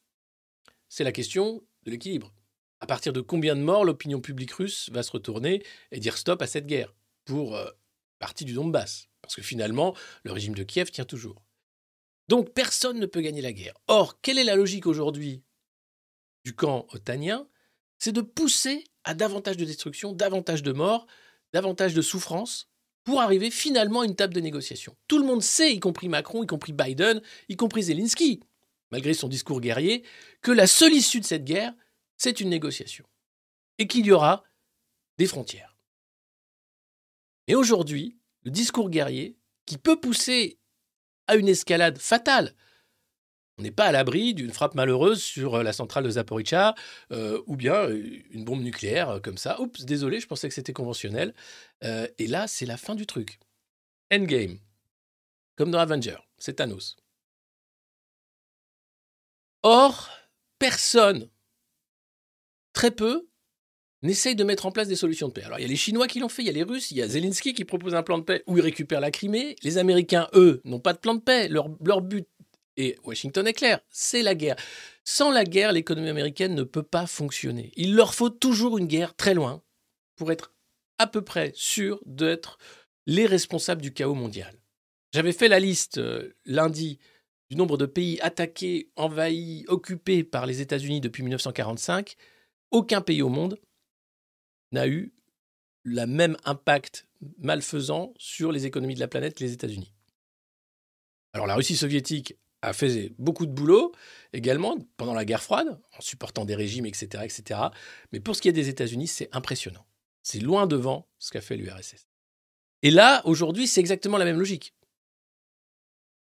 c'est 0.88 1.04
la 1.04 1.12
question 1.12 1.62
de 1.84 1.92
l'équilibre. 1.92 2.34
À 2.80 2.86
partir 2.86 3.12
de 3.12 3.20
combien 3.20 3.54
de 3.54 3.60
morts 3.60 3.84
l'opinion 3.84 4.20
publique 4.20 4.54
russe 4.54 4.90
va 4.90 5.04
se 5.04 5.12
retourner 5.12 5.62
et 5.92 6.00
dire 6.00 6.18
stop 6.18 6.42
à 6.42 6.48
cette 6.48 6.66
guerre 6.66 6.92
pour 7.24 7.54
euh, 7.54 7.70
partie 8.18 8.44
du 8.44 8.54
Donbass? 8.54 9.06
Parce 9.22 9.36
que 9.36 9.42
finalement, 9.42 9.94
le 10.24 10.32
régime 10.32 10.56
de 10.56 10.64
Kiev 10.64 10.90
tient 10.90 11.04
toujours. 11.04 11.44
Donc 12.26 12.52
personne 12.52 12.98
ne 12.98 13.06
peut 13.06 13.20
gagner 13.20 13.42
la 13.42 13.52
guerre. 13.52 13.74
Or, 13.86 14.20
quelle 14.20 14.38
est 14.38 14.44
la 14.44 14.56
logique 14.56 14.88
aujourd'hui 14.88 15.44
camp 16.54 16.86
otanien 16.90 17.46
C'est 17.98 18.12
de 18.12 18.20
pousser 18.20 18.84
à 19.04 19.14
davantage 19.14 19.56
de 19.56 19.64
destruction, 19.64 20.12
davantage 20.12 20.62
de 20.62 20.72
morts, 20.72 21.06
davantage 21.52 21.94
de 21.94 22.02
souffrance 22.02 22.68
pour 23.04 23.20
arriver 23.22 23.50
finalement 23.50 24.02
à 24.02 24.04
une 24.04 24.14
table 24.14 24.34
de 24.34 24.40
négociation. 24.40 24.94
Tout 25.08 25.18
le 25.18 25.24
monde 25.24 25.42
sait, 25.42 25.72
y 25.72 25.80
compris 25.80 26.08
Macron, 26.08 26.42
y 26.42 26.46
compris 26.46 26.72
Biden, 26.72 27.22
y 27.48 27.56
compris 27.56 27.84
Zelensky, 27.84 28.40
malgré 28.90 29.14
son 29.14 29.28
discours 29.28 29.60
guerrier, 29.60 30.04
que 30.42 30.52
la 30.52 30.66
seule 30.66 30.92
issue 30.92 31.20
de 31.20 31.24
cette 31.24 31.44
guerre, 31.44 31.72
c'est 32.18 32.40
une 32.40 32.50
négociation. 32.50 33.06
Et 33.78 33.86
qu'il 33.86 34.04
y 34.04 34.12
aura 34.12 34.44
des 35.16 35.26
frontières. 35.26 35.76
Et 37.46 37.54
aujourd'hui, 37.54 38.18
le 38.42 38.50
discours 38.50 38.90
guerrier, 38.90 39.38
qui 39.64 39.78
peut 39.78 39.98
pousser 39.98 40.58
à 41.26 41.36
une 41.36 41.48
escalade 41.48 41.98
fatale, 41.98 42.54
on 43.58 43.62
n'est 43.62 43.72
pas 43.72 43.86
à 43.86 43.92
l'abri 43.92 44.34
d'une 44.34 44.52
frappe 44.52 44.74
malheureuse 44.74 45.22
sur 45.22 45.62
la 45.62 45.72
centrale 45.72 46.04
de 46.04 46.10
Zaporizhzhia 46.10 46.74
euh, 47.12 47.42
ou 47.46 47.56
bien 47.56 47.74
euh, 47.74 48.22
une 48.30 48.44
bombe 48.44 48.62
nucléaire 48.62 49.10
euh, 49.10 49.20
comme 49.20 49.36
ça. 49.36 49.60
Oups, 49.60 49.84
désolé, 49.84 50.20
je 50.20 50.26
pensais 50.26 50.48
que 50.48 50.54
c'était 50.54 50.72
conventionnel. 50.72 51.34
Euh, 51.82 52.06
et 52.18 52.28
là, 52.28 52.46
c'est 52.46 52.66
la 52.66 52.76
fin 52.76 52.94
du 52.94 53.06
truc. 53.06 53.40
Endgame. 54.12 54.58
Comme 55.56 55.72
dans 55.72 55.80
Avenger, 55.80 56.18
c'est 56.38 56.54
Thanos. 56.54 56.96
Or, 59.64 60.08
personne, 60.60 61.28
très 62.72 62.92
peu, 62.92 63.26
n'essaye 64.02 64.36
de 64.36 64.44
mettre 64.44 64.66
en 64.66 64.70
place 64.70 64.86
des 64.86 64.94
solutions 64.94 65.26
de 65.26 65.32
paix. 65.32 65.42
Alors, 65.42 65.58
il 65.58 65.62
y 65.62 65.64
a 65.64 65.68
les 65.68 65.74
Chinois 65.74 66.06
qui 66.06 66.20
l'ont 66.20 66.28
fait, 66.28 66.42
il 66.42 66.46
y 66.46 66.50
a 66.50 66.52
les 66.52 66.62
Russes, 66.62 66.92
il 66.92 66.98
y 66.98 67.02
a 67.02 67.08
Zelensky 67.08 67.54
qui 67.54 67.64
propose 67.64 67.96
un 67.96 68.04
plan 68.04 68.18
de 68.18 68.22
paix 68.22 68.44
où 68.46 68.56
il 68.56 68.62
récupère 68.62 69.00
la 69.00 69.10
Crimée. 69.10 69.56
Les 69.64 69.78
Américains, 69.78 70.28
eux, 70.34 70.60
n'ont 70.64 70.78
pas 70.78 70.92
de 70.92 70.98
plan 70.98 71.16
de 71.16 71.20
paix. 71.20 71.48
Leur, 71.48 71.68
leur 71.84 72.00
but, 72.00 72.28
et 72.78 72.96
Washington 73.04 73.46
est 73.46 73.52
clair, 73.52 73.80
c'est 73.90 74.22
la 74.22 74.34
guerre. 74.34 74.56
Sans 75.04 75.30
la 75.30 75.44
guerre, 75.44 75.72
l'économie 75.72 76.08
américaine 76.08 76.54
ne 76.54 76.62
peut 76.62 76.84
pas 76.84 77.06
fonctionner. 77.06 77.72
Il 77.76 77.94
leur 77.94 78.14
faut 78.14 78.30
toujours 78.30 78.78
une 78.78 78.86
guerre 78.86 79.16
très 79.16 79.34
loin 79.34 79.62
pour 80.16 80.30
être 80.30 80.54
à 80.98 81.08
peu 81.08 81.22
près 81.22 81.52
sûr 81.54 82.00
d'être 82.06 82.58
les 83.06 83.26
responsables 83.26 83.82
du 83.82 83.92
chaos 83.92 84.14
mondial. 84.14 84.54
J'avais 85.12 85.32
fait 85.32 85.48
la 85.48 85.58
liste 85.58 85.98
euh, 85.98 86.36
lundi 86.44 86.98
du 87.50 87.56
nombre 87.56 87.78
de 87.78 87.86
pays 87.86 88.20
attaqués, 88.20 88.90
envahis, 88.94 89.64
occupés 89.66 90.22
par 90.22 90.46
les 90.46 90.60
États-Unis 90.60 91.00
depuis 91.00 91.22
1945. 91.22 92.14
Aucun 92.70 93.00
pays 93.00 93.22
au 93.22 93.28
monde 93.28 93.58
n'a 94.70 94.86
eu 94.86 95.12
le 95.82 96.06
même 96.06 96.36
impact 96.44 97.06
malfaisant 97.38 98.12
sur 98.18 98.52
les 98.52 98.66
économies 98.66 98.94
de 98.94 99.00
la 99.00 99.08
planète 99.08 99.34
que 99.34 99.42
les 99.42 99.52
États-Unis. 99.52 99.92
Alors 101.32 101.46
la 101.46 101.56
Russie 101.56 101.76
soviétique 101.76 102.36
a 102.62 102.72
fait 102.72 103.12
beaucoup 103.18 103.46
de 103.46 103.52
boulot 103.52 103.92
également 104.32 104.76
pendant 104.96 105.14
la 105.14 105.24
guerre 105.24 105.42
froide, 105.42 105.80
en 105.96 106.00
supportant 106.00 106.44
des 106.44 106.54
régimes, 106.54 106.86
etc. 106.86 107.24
etc. 107.24 107.60
Mais 108.12 108.20
pour 108.20 108.36
ce 108.36 108.42
qui 108.42 108.48
est 108.48 108.52
des 108.52 108.68
États-Unis, 108.68 109.06
c'est 109.06 109.28
impressionnant. 109.32 109.86
C'est 110.22 110.40
loin 110.40 110.66
devant 110.66 111.08
ce 111.18 111.30
qu'a 111.30 111.40
fait 111.40 111.56
l'URSS. 111.56 112.08
Et 112.82 112.90
là, 112.90 113.22
aujourd'hui, 113.24 113.66
c'est 113.66 113.80
exactement 113.80 114.18
la 114.18 114.24
même 114.24 114.38
logique. 114.38 114.74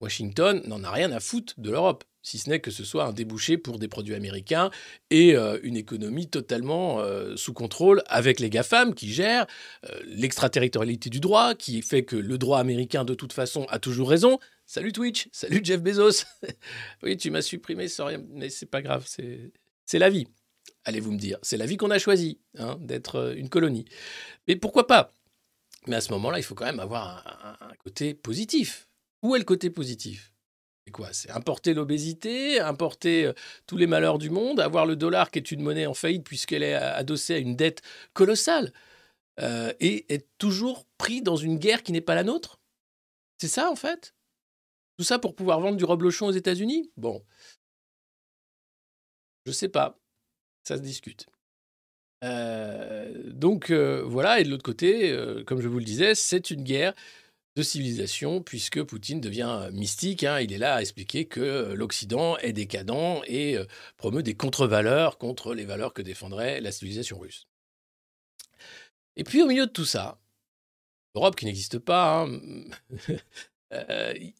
Washington 0.02 0.62
n'en 0.65 0.84
a 0.84 0.91
rien 0.91 1.12
à 1.12 1.19
foutre 1.19 1.54
de 1.58 1.72
l'Europe, 1.72 2.04
si 2.22 2.38
ce 2.38 2.50
n'est 2.50 2.60
que 2.60 2.72
ce 2.72 2.84
soit 2.84 3.06
un 3.06 3.13
débouché 3.13 3.58
pour 3.58 3.80
des 3.80 3.88
produits 3.88 4.15
américains 4.15 4.69
et 5.10 5.36
euh, 5.36 5.60
une 5.63 5.78
économie 5.78 6.28
totalement 6.28 7.00
euh, 7.00 7.36
sous 7.36 7.54
contrôle 7.54 8.04
avec 8.08 8.39
les 8.39 8.50
GAFAM 8.50 8.96
qui 8.96 9.12
gèrent 9.12 9.46
euh, 9.89 10.00
l'extraterritorialité 10.06 11.10
du 11.10 11.19
droit, 11.19 11.56
qui 11.56 11.82
fait 11.82 12.04
que 12.04 12.15
le 12.15 12.38
droit 12.38 12.60
américain, 12.60 13.06
de 13.06 13.13
toute 13.13 13.34
façon, 13.34 13.65
a 13.69 13.80
toujours 13.80 14.10
raison. 14.10 14.39
Salut 14.65 14.93
Twitch, 14.93 15.30
salut 15.32 15.62
Jeff 15.63 15.82
Bezos. 15.82 16.23
oui, 17.04 17.17
tu 17.17 17.30
m'as 17.32 17.41
supprimé 17.41 17.88
sans 17.88 18.06
rien, 18.06 18.23
mais 18.30 18.49
c'est 18.49 18.65
pas 18.65 18.82
grave, 18.82 19.06
c'est 19.08 19.99
la 19.99 20.10
vie. 20.10 20.28
Allez-vous 20.86 21.12
me 21.12 21.17
dire, 21.17 21.38
c'est 21.41 21.58
la 21.58 21.65
vie 21.65 21.78
qu'on 21.78 21.91
a 21.91 21.99
choisie, 21.99 22.39
hein, 22.58 22.78
d'être 22.80 23.15
euh, 23.15 23.36
une 23.36 23.49
colonie. 23.49 23.86
Mais 24.47 24.56
pourquoi 24.56 24.88
pas? 24.88 25.12
Mais 25.88 25.95
à 25.95 26.02
ce 26.02 26.12
moment-là, 26.13 26.39
il 26.39 26.43
faut 26.43 26.56
quand 26.56 26.65
même 26.65 26.80
avoir 26.80 27.58
un, 27.62 27.73
côté 27.84 28.13
positif. 28.13 28.89
Où 29.21 29.36
est 29.36 29.39
le 29.39 29.45
côté 29.45 29.69
positif? 29.69 30.34
C'est 30.86 30.91
quoi? 30.91 31.12
C'est 31.13 31.32
importer 31.32 31.73
l'obésité, 31.73 32.60
importer 32.60 33.26
euh, 33.26 33.34
tous 33.67 33.78
les 33.78 33.88
malheurs 33.88 34.17
du 34.17 34.30
monde, 34.30 34.60
avoir 34.60 34.86
le 34.86 34.95
dollar 34.95 35.32
qui 35.32 35.39
est 35.39 35.52
une 35.52 35.62
monnaie 35.62 35.86
en 35.86 35.93
faillite 35.93 36.26
puisqu'elle 36.26 36.63
est 36.63 36.73
adossée 36.73 37.36
à 37.36 37.38
une 37.38 37.56
dette 37.56 37.82
colossale, 38.13 38.73
euh, 39.39 39.73
et 39.80 40.06
être 40.13 40.30
toujours 40.38 40.86
pris 40.97 41.21
dans 41.21 41.38
une 41.38 41.58
guerre 41.58 41.84
qui 41.84 41.91
n'est 41.91 42.02
pas 42.02 42.15
la 42.15 42.23
nôtre? 42.23 42.60
C'est 43.39 43.47
ça 43.47 43.69
en 43.69 43.76
fait? 43.76 44.12
Ça 45.04 45.20
pour 45.20 45.36
pouvoir 45.36 45.60
vendre 45.60 45.78
du 45.78 45.86
reblochon 45.86 46.28
aux 46.28 46.32
États-Unis? 46.32 46.92
Bon. 46.98 47.24
Je 49.46 49.52
sais 49.52 49.70
pas. 49.70 50.00
Ça 50.63 50.78
se 50.78 50.82
discute. 50.82 51.28
Euh, 52.24 53.12
donc 53.32 53.70
euh, 53.70 54.02
voilà, 54.06 54.39
et 54.39 54.44
de 54.44 54.50
l'autre 54.50 54.63
côté, 54.63 55.12
euh, 55.12 55.44
comme 55.44 55.60
je 55.62 55.68
vous 55.68 55.80
le 55.80 55.86
disais, 55.86 56.16
c'est 56.16 56.52
une 56.52 56.63
guerre 56.63 56.94
de 57.56 57.63
civilisation, 57.63 58.42
puisque 58.42 58.82
Poutine 58.82 59.22
devient 59.22 59.70
mystique. 59.74 60.24
hein. 60.24 60.39
Il 60.39 60.54
est 60.54 60.58
là 60.58 60.76
à 60.76 60.82
expliquer 60.82 61.26
que 61.26 61.74
l'Occident 61.74 62.38
est 62.38 62.54
décadent 62.54 63.22
et 63.28 63.58
promeut 63.98 64.24
des 64.24 64.36
contre-valeurs 64.36 65.20
contre 65.20 65.54
les 65.54 65.66
valeurs 65.66 65.94
que 65.94 66.02
défendrait 66.02 66.62
la 66.62 66.72
civilisation 66.72 67.20
russe. 67.20 67.46
Et 69.18 69.24
puis 69.24 69.44
au 69.44 69.48
milieu 69.48 69.68
de 69.68 69.72
tout 69.72 69.86
ça, 69.86 70.20
l'Europe 71.13 71.36
qui 71.36 71.46
n'existe 71.46 71.78
pas, 71.78 72.24
hein, 72.24 72.39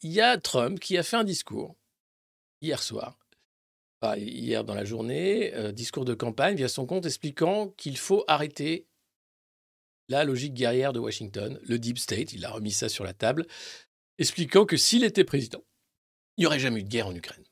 il 0.02 0.12
y 0.12 0.22
a 0.22 0.38
Trump 0.38 0.80
qui 0.80 0.98
a 0.98 1.04
fait 1.04 1.18
un 1.18 1.24
discours 1.24 1.76
hier 2.62 2.82
soir, 2.82 3.18
hier 4.18 4.64
dans 4.64 4.76
la 4.76 4.86
journée, 4.86 5.54
euh, 5.54 5.72
discours 5.72 6.06
de 6.06 6.14
campagne 6.14 6.56
via 6.56 6.68
son 6.68 6.86
compte 6.86 7.06
expliquant 7.06 7.70
qu'il 7.78 7.98
faut 7.98 8.24
arrêter 8.28 8.88
la 10.10 10.24
logique 10.24 10.54
guerrière 10.54 10.94
de 10.94 11.00
Washington, 11.00 11.60
le 11.64 11.80
Deep 11.80 11.98
State, 11.98 12.34
il 12.34 12.44
a 12.46 12.52
remis 12.52 12.72
ça 12.72 12.90
sur 12.90 13.04
la 13.04 13.14
table, 13.14 13.46
expliquant 14.18 14.66
que 14.66 14.78
s'il 14.78 15.04
était 15.04 15.24
président, 15.24 15.64
il 16.38 16.42
n'y 16.42 16.46
aurait 16.46 16.60
jamais 16.60 16.82
eu 16.82 16.84
de 16.84 16.90
guerre 16.90 17.08
en 17.08 17.16
Ukraine. 17.16 17.46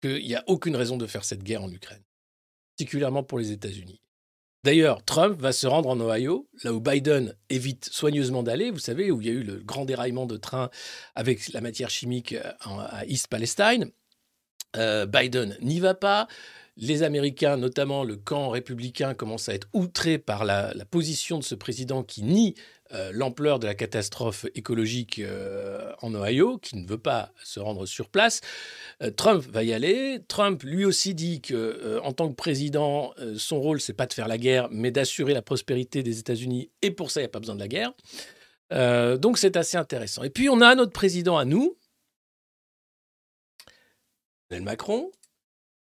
Qu'il 0.00 0.24
n'y 0.24 0.34
a 0.34 0.44
aucune 0.46 0.76
raison 0.76 0.96
de 0.96 1.06
faire 1.06 1.24
cette 1.24 1.42
guerre 1.42 1.62
en 1.62 1.70
Ukraine, 1.70 2.04
particulièrement 2.76 3.24
pour 3.24 3.38
les 3.38 3.50
États-Unis. 3.50 4.00
D'ailleurs, 4.66 5.04
Trump 5.04 5.40
va 5.40 5.52
se 5.52 5.68
rendre 5.68 5.88
en 5.90 6.00
Ohio, 6.00 6.48
là 6.64 6.72
où 6.72 6.80
Biden 6.80 7.36
évite 7.50 7.84
soigneusement 7.84 8.42
d'aller, 8.42 8.72
vous 8.72 8.80
savez, 8.80 9.12
où 9.12 9.20
il 9.20 9.28
y 9.28 9.30
a 9.30 9.32
eu 9.32 9.44
le 9.44 9.60
grand 9.60 9.84
déraillement 9.84 10.26
de 10.26 10.36
train 10.36 10.70
avec 11.14 11.52
la 11.52 11.60
matière 11.60 11.88
chimique 11.88 12.32
euh, 12.32 12.50
à 12.66 13.06
East 13.06 13.28
Palestine. 13.28 13.92
Euh, 14.76 15.06
Biden 15.06 15.56
n'y 15.60 15.78
va 15.78 15.94
pas. 15.94 16.26
Les 16.76 17.04
Américains, 17.04 17.56
notamment 17.56 18.02
le 18.02 18.16
camp 18.16 18.48
républicain, 18.48 19.14
commencent 19.14 19.48
à 19.48 19.54
être 19.54 19.68
outrés 19.72 20.18
par 20.18 20.44
la 20.44 20.74
position 20.90 21.38
de 21.38 21.44
ce 21.44 21.54
président 21.54 22.02
qui 22.02 22.24
nie 22.24 22.56
euh, 22.92 23.10
l'ampleur 23.12 23.58
de 23.58 23.66
la 23.66 23.74
catastrophe 23.74 24.46
écologique 24.54 25.18
euh, 25.18 25.92
en 26.02 26.14
Ohio, 26.14 26.58
qui 26.58 26.76
ne 26.76 26.86
veut 26.86 26.98
pas 26.98 27.32
se 27.42 27.58
rendre 27.58 27.84
sur 27.86 28.08
place. 28.08 28.40
Euh, 29.02 29.10
Trump 29.10 29.44
va 29.50 29.64
y 29.64 29.72
aller. 29.72 30.20
Trump 30.28 30.62
lui 30.62 30.84
aussi 30.84 31.14
dit 31.14 31.40
que, 31.40 32.00
en 32.04 32.12
tant 32.12 32.28
que 32.28 32.34
président, 32.34 33.12
son 33.36 33.60
rôle 33.60 33.80
c'est 33.80 33.92
pas 33.92 34.06
de 34.06 34.12
faire 34.12 34.28
la 34.28 34.38
guerre, 34.38 34.68
mais 34.70 34.90
d'assurer 34.90 35.34
la 35.34 35.42
prospérité 35.42 36.02
des 36.02 36.18
États-Unis. 36.18 36.70
Et 36.82 36.90
pour 36.90 37.10
ça, 37.10 37.20
il 37.20 37.24
n'y 37.24 37.28
a 37.28 37.30
pas 37.30 37.40
besoin 37.40 37.56
de 37.56 37.60
la 37.60 37.68
guerre. 37.68 37.92
Donc 39.18 39.38
c'est 39.38 39.56
assez 39.56 39.76
intéressant. 39.76 40.22
Et 40.22 40.30
puis 40.30 40.48
on 40.48 40.60
a 40.60 40.74
notre 40.74 40.92
président 40.92 41.36
à 41.36 41.44
nous, 41.44 41.76
Emmanuel 44.50 44.64
Macron, 44.64 45.12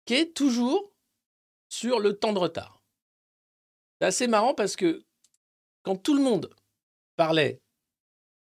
qui 0.06 0.14
est 0.14 0.34
toujours 0.34 0.94
sur 1.68 2.00
le 2.00 2.18
temps 2.18 2.34
de 2.34 2.40
retard. 2.40 2.82
C'est 4.00 4.08
assez 4.08 4.28
marrant 4.28 4.54
parce 4.54 4.76
que 4.76 5.04
quand 5.84 5.96
tout 5.96 6.16
le 6.16 6.24
monde 6.24 6.50
parlait 7.16 7.62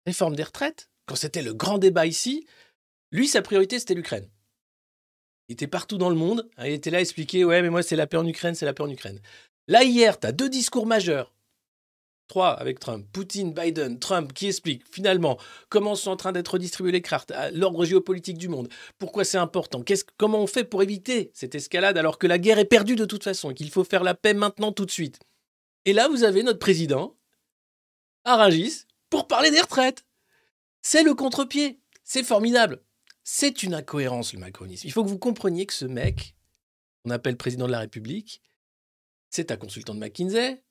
réforme 0.06 0.36
des 0.36 0.44
retraites, 0.44 0.88
quand 1.06 1.16
c'était 1.16 1.42
le 1.42 1.54
grand 1.54 1.78
débat 1.78 2.06
ici, 2.06 2.46
lui, 3.12 3.28
sa 3.28 3.42
priorité, 3.42 3.78
c'était 3.78 3.94
l'Ukraine. 3.94 4.28
Il 5.48 5.52
était 5.52 5.66
partout 5.66 5.98
dans 5.98 6.10
le 6.10 6.16
monde, 6.16 6.48
hein, 6.56 6.66
il 6.66 6.72
était 6.72 6.90
là 6.90 6.98
à 6.98 7.00
expliquer 7.00 7.44
Ouais, 7.44 7.62
mais 7.62 7.70
moi, 7.70 7.82
c'est 7.82 7.96
la 7.96 8.06
paix 8.06 8.16
en 8.16 8.26
Ukraine, 8.26 8.54
c'est 8.54 8.66
la 8.66 8.74
paix 8.74 8.82
en 8.82 8.90
Ukraine. 8.90 9.20
Là, 9.68 9.84
hier, 9.84 10.18
tu 10.18 10.26
as 10.26 10.32
deux 10.32 10.48
discours 10.48 10.86
majeurs. 10.86 11.32
Trois 12.28 12.50
avec 12.50 12.80
Trump, 12.80 13.06
Poutine, 13.12 13.52
Biden, 13.52 14.00
Trump, 14.00 14.32
qui 14.32 14.48
expliquent 14.48 14.82
finalement 14.90 15.38
comment 15.68 15.94
sont 15.94 16.10
en 16.10 16.16
train 16.16 16.32
d'être 16.32 16.54
redistribuées 16.54 16.90
les 16.90 17.02
cartes, 17.02 17.30
à 17.30 17.52
l'ordre 17.52 17.84
géopolitique 17.84 18.36
du 18.36 18.48
monde, 18.48 18.68
pourquoi 18.98 19.22
c'est 19.22 19.38
important, 19.38 19.84
comment 20.16 20.42
on 20.42 20.48
fait 20.48 20.64
pour 20.64 20.82
éviter 20.82 21.30
cette 21.34 21.54
escalade 21.54 21.96
alors 21.96 22.18
que 22.18 22.26
la 22.26 22.38
guerre 22.38 22.58
est 22.58 22.64
perdue 22.64 22.96
de 22.96 23.04
toute 23.04 23.22
façon 23.22 23.54
qu'il 23.54 23.70
faut 23.70 23.84
faire 23.84 24.02
la 24.02 24.14
paix 24.14 24.34
maintenant 24.34 24.72
tout 24.72 24.84
de 24.84 24.90
suite. 24.90 25.20
Et 25.84 25.92
là, 25.92 26.08
vous 26.08 26.24
avez 26.24 26.42
notre 26.42 26.58
président 26.58 27.16
à 28.26 28.48
pour 29.08 29.28
parler 29.28 29.50
des 29.50 29.60
retraites. 29.60 30.04
C'est 30.82 31.02
le 31.02 31.14
contre-pied. 31.14 31.80
C'est 32.04 32.24
formidable. 32.24 32.82
C'est 33.22 33.62
une 33.62 33.74
incohérence, 33.74 34.32
le 34.32 34.40
macronisme. 34.40 34.86
Il 34.86 34.92
faut 34.92 35.04
que 35.04 35.08
vous 35.08 35.18
compreniez 35.18 35.66
que 35.66 35.74
ce 35.74 35.84
mec, 35.84 36.36
qu'on 37.02 37.10
appelle 37.10 37.36
président 37.36 37.66
de 37.66 37.72
la 37.72 37.80
République, 37.80 38.42
c'est 39.30 39.50
un 39.50 39.56
consultant 39.56 39.94
de 39.94 40.00
McKinsey, 40.00 40.62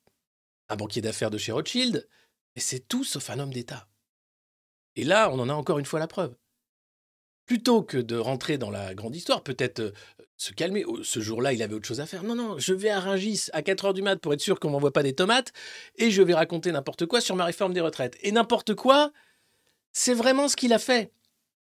un 0.68 0.76
banquier 0.76 1.02
d'affaires 1.02 1.30
de 1.30 1.38
chez 1.38 1.52
Rothschild, 1.52 2.08
et 2.54 2.60
c'est 2.60 2.80
tout 2.80 3.04
sauf 3.04 3.28
un 3.30 3.38
homme 3.38 3.52
d'État. 3.52 3.88
Et 4.94 5.04
là, 5.04 5.30
on 5.30 5.38
en 5.38 5.48
a 5.48 5.54
encore 5.54 5.78
une 5.78 5.84
fois 5.84 6.00
la 6.00 6.08
preuve. 6.08 6.34
Plutôt 7.46 7.82
que 7.82 7.96
de 7.96 8.16
rentrer 8.16 8.58
dans 8.58 8.70
la 8.70 8.94
grande 8.94 9.14
histoire, 9.14 9.42
peut-être 9.42 9.80
euh, 9.80 9.92
se 10.36 10.52
calmer. 10.52 10.84
Oh, 10.84 11.02
Ce 11.02 11.20
jour-là, 11.20 11.52
il 11.52 11.62
avait 11.62 11.74
autre 11.74 11.86
chose 11.86 12.00
à 12.00 12.06
faire. 12.06 12.24
Non, 12.24 12.34
non, 12.34 12.58
je 12.58 12.74
vais 12.74 12.90
à 12.90 13.00
Rungis 13.00 13.46
à 13.52 13.62
4 13.62 13.86
heures 13.86 13.94
du 13.94 14.02
mat 14.02 14.16
pour 14.16 14.34
être 14.34 14.40
sûr 14.40 14.58
qu'on 14.58 14.70
m'envoie 14.70 14.92
pas 14.92 15.04
des 15.04 15.14
tomates, 15.14 15.52
et 15.96 16.10
je 16.10 16.22
vais 16.22 16.34
raconter 16.34 16.72
n'importe 16.72 17.06
quoi 17.06 17.20
sur 17.20 17.36
ma 17.36 17.44
réforme 17.44 17.72
des 17.72 17.80
retraites. 17.80 18.16
Et 18.22 18.32
n'importe 18.32 18.74
quoi, 18.74 19.12
c'est 19.92 20.14
vraiment 20.14 20.48
ce 20.48 20.56
qu'il 20.56 20.72
a 20.72 20.78
fait. 20.78 21.12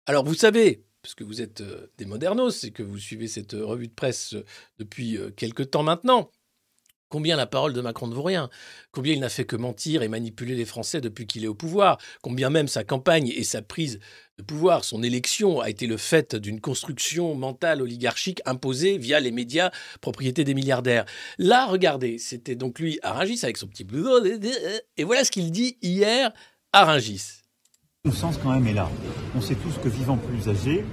Alors 0.05 0.23
vous 0.23 0.33
savez, 0.33 0.83
parce 1.01 1.13
que 1.13 1.23
vous 1.23 1.41
êtes 1.41 1.61
euh, 1.61 1.91
des 1.97 2.05
modernos 2.05 2.63
et 2.63 2.71
que 2.71 2.83
vous 2.83 2.97
suivez 2.97 3.27
cette 3.27 3.53
euh, 3.53 3.65
revue 3.65 3.87
de 3.87 3.93
presse 3.93 4.35
depuis 4.79 5.19
quelque 5.35 5.63
temps 5.63 5.83
maintenant, 5.83 6.31
combien 7.09 7.35
la 7.35 7.45
parole 7.45 7.73
de 7.73 7.81
Macron 7.81 8.07
ne 8.07 8.13
vaut 8.13 8.23
rien, 8.23 8.49
combien 8.91 9.13
il 9.13 9.19
n'a 9.19 9.29
fait 9.29 9.45
que 9.45 9.55
mentir 9.55 10.03
et 10.03 10.07
manipuler 10.07 10.55
les 10.55 10.65
Français 10.65 11.01
depuis 11.01 11.27
qu'il 11.27 11.43
est 11.43 11.47
au 11.47 11.55
pouvoir, 11.55 11.97
combien 12.21 12.49
même 12.49 12.67
sa 12.67 12.83
campagne 12.83 13.31
et 13.35 13.43
sa 13.43 13.61
prise 13.61 13.99
de 14.37 14.43
pouvoir, 14.43 14.83
son 14.83 15.01
élection 15.01 15.61
a 15.61 15.69
été 15.69 15.87
le 15.87 15.97
fait 15.97 16.35
d'une 16.35 16.59
construction 16.59 17.35
mentale 17.35 17.81
oligarchique 17.81 18.41
imposée 18.45 18.97
via 18.97 19.19
les 19.19 19.31
médias, 19.31 19.71
propriété 20.01 20.43
des 20.43 20.53
milliardaires? 20.53 21.05
Là, 21.37 21.65
regardez, 21.67 22.17
c'était 22.17 22.55
donc 22.55 22.79
lui 22.79 22.99
à 23.01 23.15
avec 23.19 23.57
son 23.57 23.67
petit 23.67 23.83
bleu, 23.83 24.39
et 24.97 25.03
voilà 25.03 25.23
ce 25.23 25.31
qu'il 25.31 25.51
dit 25.51 25.77
hier 25.81 26.31
à 26.73 26.85
Rungis. 26.85 27.41
Le 28.03 28.11
sens 28.11 28.37
quand 28.37 28.51
même 28.51 28.67
est 28.67 28.73
là. 28.73 28.89
On 29.35 29.41
sait 29.41 29.55
tous 29.55 29.79
que 29.81 29.89
vivant 29.89 30.17
plus 30.17 30.47
âgé, 30.47 30.85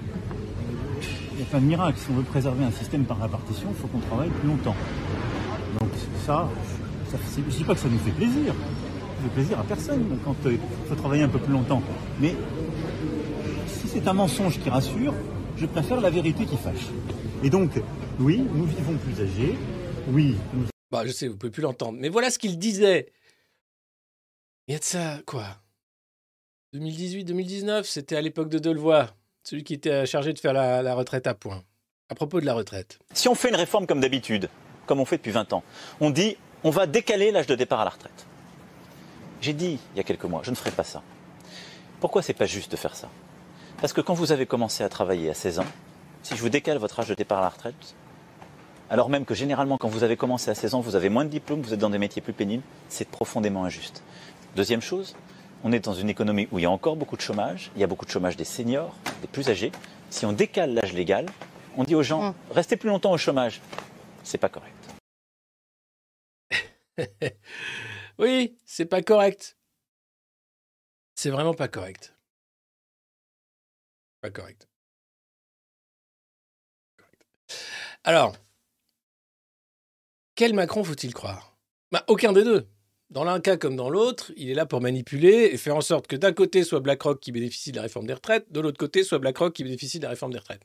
il 1.33 1.37
n'y 1.37 1.43
a 1.43 1.47
pas 1.47 1.61
de 1.61 1.65
miracle. 1.65 1.99
Si 1.99 2.07
on 2.11 2.15
veut 2.15 2.23
préserver 2.23 2.65
un 2.65 2.71
système 2.71 3.05
par 3.05 3.21
répartition, 3.21 3.69
il 3.71 3.75
faut 3.75 3.89
qu'on 3.89 4.01
travaille 4.01 4.31
plus 4.31 4.49
longtemps. 4.49 4.77
Donc 5.81 5.91
ça, 6.27 6.49
je 7.11 7.41
ne 7.41 7.51
dis 7.51 7.65
pas 7.65 7.75
que 7.75 7.81
ça 7.81 7.89
nous 7.89 7.99
fait 7.99 8.11
plaisir. 8.13 8.55
Ça 8.55 9.23
fait 9.25 9.35
plaisir 9.35 9.61
à 9.61 9.65
personne 9.65 10.19
quand 10.25 10.37
euh, 10.47 10.53
il 10.53 10.89
faut 10.89 10.95
travailler 10.95 11.23
un 11.23 11.29
peu 11.29 11.39
plus 11.39 11.53
longtemps. 11.53 11.83
Mais 12.21 12.35
si 13.67 13.89
c'est 13.89 14.07
un 14.07 14.13
mensonge 14.13 14.59
qui 14.61 14.69
rassure, 14.69 15.15
je 15.57 15.67
préfère 15.67 16.01
la 16.01 16.11
vérité 16.11 16.45
qui 16.45 16.57
fâche. 16.57 16.89
Et 17.43 17.51
donc, 17.51 17.71
oui, 18.19 18.39
nous 18.39 18.65
vivons 18.65 18.97
plus 18.97 19.23
âgés. 19.23 19.57
Oui, 20.09 20.37
nous 20.55 20.65
Bah, 20.91 21.03
je 21.07 21.13
sais, 21.13 21.29
vous 21.29 21.37
pouvez 21.37 21.53
plus 21.53 21.63
l'entendre. 21.63 21.99
Mais 22.01 22.09
voilà 22.09 22.31
ce 22.31 22.39
qu'il 22.39 22.59
disait. 22.59 23.13
Il 24.69 24.73
y 24.73 24.77
a 24.77 24.79
de 24.79 24.85
ça, 24.85 25.21
quoi 25.27 25.45
2018, 26.73 27.25
2019, 27.25 27.87
c'était 27.87 28.17
à 28.17 28.23
l'époque 28.23 28.49
de 28.49 28.59
Delevoye, 28.59 29.07
celui 29.43 29.63
qui 29.63 29.75
était 29.75 30.07
chargé 30.07 30.33
de 30.33 30.39
faire 30.39 30.55
la, 30.55 30.83
la 30.83 30.95
retraite 30.95 31.27
à 31.27 31.35
point. 31.35 31.63
À 32.09 32.15
propos 32.15 32.41
de 32.41 32.47
la 32.47 32.55
retraite. 32.55 32.99
Si 33.13 33.29
on 33.29 33.35
fait 33.35 33.51
une 33.51 33.57
réforme 33.57 33.87
comme 33.87 34.01
d'habitude, 34.01 34.49
comme 34.93 35.01
on 35.01 35.07
fait 35.07 35.17
depuis 35.17 35.31
20 35.31 35.55
ans, 35.55 35.63
on 36.03 36.11
dit 36.11 36.37
on 36.65 36.69
va 36.69 36.87
décaler 36.87 37.31
l'âge 37.31 37.47
de 37.47 37.55
départ 37.55 37.81
à 37.81 37.85
la 37.85 37.89
retraite. 37.89 38.27
J'ai 39.41 39.55
dit 39.55 39.79
il 39.95 39.97
y 39.97 40.01
a 40.01 40.03
quelques 40.03 40.27
mois, 40.27 40.43
je 40.45 40.51
ne 40.51 40.55
ferai 40.55 40.71
pas 40.71 40.85
ça. 40.85 41.01
Pourquoi 41.99 42.21
c'est 42.21 42.35
pas 42.35 42.45
juste 42.45 42.71
de 42.71 42.77
faire 42.77 42.95
ça? 42.95 43.09
Parce 43.81 43.95
que 43.95 44.03
quand 44.03 44.13
vous 44.13 44.33
avez 44.33 44.45
commencé 44.45 44.85
à 44.85 44.91
travailler 44.91 45.31
à 45.31 45.35
16 45.35 45.61
ans, 45.61 45.65
si 46.23 46.37
je 46.37 46.43
vous 46.43 46.51
décale 46.51 46.77
votre 46.77 47.01
âge 47.01 47.09
de 47.09 47.15
départ 47.15 47.39
à 47.39 47.41
la 47.41 47.49
retraite, 47.49 47.95
alors 48.91 49.09
même 49.09 49.25
que 49.25 49.33
généralement 49.35 49.79
quand 49.79 49.89
vous 49.89 50.05
avez 50.05 50.19
commencé 50.19 50.51
à 50.51 50.55
16 50.55 50.75
ans, 50.75 50.81
vous 50.81 50.95
avez 50.95 51.09
moins 51.09 51.25
de 51.25 51.31
diplômes, 51.31 51.63
vous 51.63 51.73
êtes 51.73 51.81
dans 51.81 51.89
des 51.89 51.97
métiers 51.97 52.21
plus 52.21 52.35
pénibles, 52.35 52.63
c'est 52.91 53.09
profondément 53.09 53.65
injuste. 53.65 54.03
Deuxième 54.57 54.83
chose, 54.83 55.17
on 55.65 55.73
est 55.73 55.81
dans 55.81 55.95
une 55.95 56.11
économie 56.11 56.49
où 56.53 56.59
il 56.59 56.65
y 56.65 56.67
a 56.67 56.71
encore 56.71 56.97
beaucoup 56.97 57.17
de 57.17 57.23
chômage, 57.23 57.71
il 57.77 57.81
y 57.81 57.85
a 57.85 57.87
beaucoup 57.87 58.05
de 58.05 58.11
chômage 58.11 58.37
des 58.37 58.45
seniors, 58.45 58.95
des 59.23 59.27
plus 59.27 59.49
âgés. 59.49 59.73
Si 60.11 60.27
on 60.27 60.33
décale 60.33 60.75
l'âge 60.75 60.93
légal, 60.93 61.25
on 61.79 61.85
dit 61.85 61.95
aux 61.95 62.03
gens 62.03 62.35
restez 62.51 62.77
plus 62.77 62.91
longtemps 62.91 63.13
au 63.13 63.17
chômage. 63.17 63.63
C'est 64.23 64.37
pas 64.37 64.51
correct. 64.51 64.82
Oui, 68.19 68.57
c'est 68.67 68.87
pas 68.87 69.03
correct. 69.03 69.57
C'est 71.15 71.31
vraiment 71.31 71.55
pas 71.55 71.69
correct. 71.69 72.15
Pas 74.21 74.31
correct. 74.31 74.69
Alors, 78.05 78.37
quel 80.35 80.55
Macron 80.55 80.85
faut-il 80.85 81.15
croire? 81.15 81.57
Bah, 81.91 82.05
Aucun 82.09 82.33
des 82.33 82.45
deux. 82.45 82.67
dans 83.11 83.25
l'un 83.25 83.41
cas 83.41 83.57
comme 83.57 83.77
dans 83.77 83.91
l'autre, 83.91 84.33
il 84.37 84.51
est 84.51 84.55
là 84.55 84.67
pour 84.67 84.81
manipuler 84.81 85.51
et 85.53 85.57
faire 85.59 85.77
en 85.77 85.81
sorte 85.83 86.07
que 86.07 86.17
d'un 86.17 86.33
côté 86.33 86.65
soit 86.65 86.81
BlackRock 86.81 87.21
qui 87.21 87.33
bénéficie 87.33 87.71
de 87.71 87.77
la 87.77 87.83
réforme 87.83 88.07
des 88.07 88.15
retraites, 88.15 88.51
de 88.51 88.61
l'autre 88.61 88.79
côté 88.79 89.05
soit 89.05 89.19
BlackRock 89.19 89.55
qui 89.55 89.65
bénéficie 89.65 89.99
de 89.99 90.05
la 90.05 90.11
réforme 90.11 90.33
des 90.33 90.39
retraites. 90.39 90.63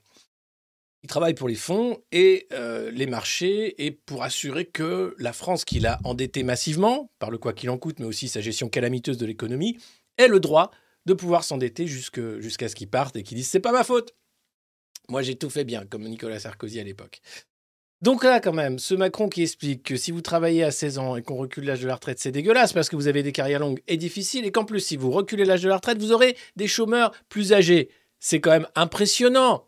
Il 1.07 1.09
travaille 1.09 1.35
pour 1.35 1.47
les 1.47 1.55
fonds 1.55 2.03
et 2.11 2.49
euh, 2.51 2.91
les 2.91 3.05
marchés 3.05 3.85
et 3.85 3.91
pour 3.91 4.23
assurer 4.23 4.65
que 4.65 5.15
la 5.19 5.31
France, 5.31 5.63
qui 5.63 5.79
l'a 5.79 5.99
endetté 6.03 6.43
massivement, 6.43 7.09
par 7.17 7.31
le 7.31 7.37
quoi 7.37 7.53
qu'il 7.53 7.69
en 7.69 7.77
coûte, 7.77 7.99
mais 7.99 8.05
aussi 8.05 8.27
sa 8.27 8.41
gestion 8.41 8.67
calamiteuse 8.67 9.17
de 9.17 9.25
l'économie, 9.25 9.77
ait 10.17 10.27
le 10.27 10.41
droit 10.41 10.69
de 11.05 11.13
pouvoir 11.13 11.45
s'endetter 11.45 11.87
jusqu'à 11.87 12.67
ce 12.67 12.75
qu'il 12.75 12.89
parte 12.89 13.15
et 13.15 13.23
qu'il 13.23 13.37
dise 13.37 13.47
c'est 13.47 13.61
pas 13.61 13.71
ma 13.71 13.85
faute. 13.85 14.15
Moi 15.07 15.21
j'ai 15.21 15.37
tout 15.37 15.49
fait 15.49 15.63
bien, 15.63 15.85
comme 15.85 16.03
Nicolas 16.03 16.41
Sarkozy 16.41 16.77
à 16.81 16.83
l'époque. 16.83 17.21
Donc 18.01 18.25
là, 18.25 18.41
quand 18.41 18.51
même, 18.51 18.77
ce 18.77 18.93
Macron 18.93 19.29
qui 19.29 19.43
explique 19.43 19.83
que 19.83 19.95
si 19.95 20.11
vous 20.11 20.19
travaillez 20.19 20.65
à 20.65 20.71
16 20.71 20.97
ans 20.97 21.15
et 21.15 21.21
qu'on 21.21 21.37
recule 21.37 21.63
l'âge 21.63 21.79
de 21.79 21.87
la 21.87 21.95
retraite, 21.95 22.19
c'est 22.19 22.33
dégueulasse 22.33 22.73
parce 22.73 22.89
que 22.89 22.97
vous 22.97 23.07
avez 23.07 23.23
des 23.23 23.31
carrières 23.31 23.61
longues 23.61 23.81
et 23.87 23.95
difficiles 23.95 24.43
et 24.43 24.51
qu'en 24.51 24.65
plus, 24.65 24.81
si 24.81 24.97
vous 24.97 25.09
reculez 25.09 25.45
l'âge 25.45 25.63
de 25.63 25.69
la 25.69 25.77
retraite, 25.77 25.99
vous 25.99 26.11
aurez 26.11 26.35
des 26.57 26.67
chômeurs 26.67 27.13
plus 27.29 27.53
âgés. 27.53 27.91
C'est 28.19 28.41
quand 28.41 28.51
même 28.51 28.67
impressionnant. 28.75 29.67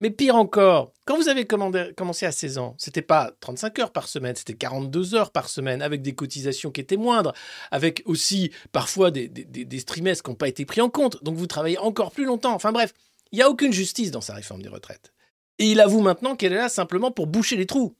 Mais 0.00 0.10
pire 0.10 0.34
encore, 0.36 0.94
quand 1.04 1.16
vous 1.16 1.28
avez 1.28 1.46
commencé 1.46 2.24
à 2.24 2.32
16 2.32 2.56
ans, 2.56 2.74
c'était 2.78 3.02
pas 3.02 3.32
35 3.40 3.78
heures 3.80 3.92
par 3.92 4.08
semaine, 4.08 4.34
c'était 4.34 4.54
42 4.54 5.14
heures 5.14 5.30
par 5.30 5.48
semaine, 5.50 5.82
avec 5.82 6.00
des 6.00 6.14
cotisations 6.14 6.70
qui 6.70 6.80
étaient 6.80 6.96
moindres, 6.96 7.34
avec 7.70 8.02
aussi 8.06 8.50
parfois 8.72 9.10
des- 9.10 9.28
des 9.28 9.82
trimestres 9.82 10.22
qui 10.24 10.30
n'ont 10.30 10.36
pas 10.36 10.48
été 10.48 10.64
pris 10.64 10.80
en 10.80 10.88
compte. 10.88 11.22
Donc 11.22 11.36
vous 11.36 11.46
travaillez 11.46 11.76
encore 11.78 12.12
plus 12.12 12.24
longtemps. 12.24 12.54
Enfin 12.54 12.72
bref, 12.72 12.94
il 13.30 13.36
n'y 13.36 13.42
a 13.42 13.50
aucune 13.50 13.72
justice 13.74 14.10
dans 14.10 14.22
sa 14.22 14.34
réforme 14.34 14.62
des 14.62 14.70
retraites. 14.70 15.12
Et 15.58 15.70
il 15.70 15.80
avoue 15.80 16.00
maintenant 16.00 16.34
qu'elle 16.34 16.54
est 16.54 16.56
là 16.56 16.70
simplement 16.70 17.10
pour 17.10 17.26
boucher 17.26 17.56
les 17.56 17.66
trous. 17.66 17.94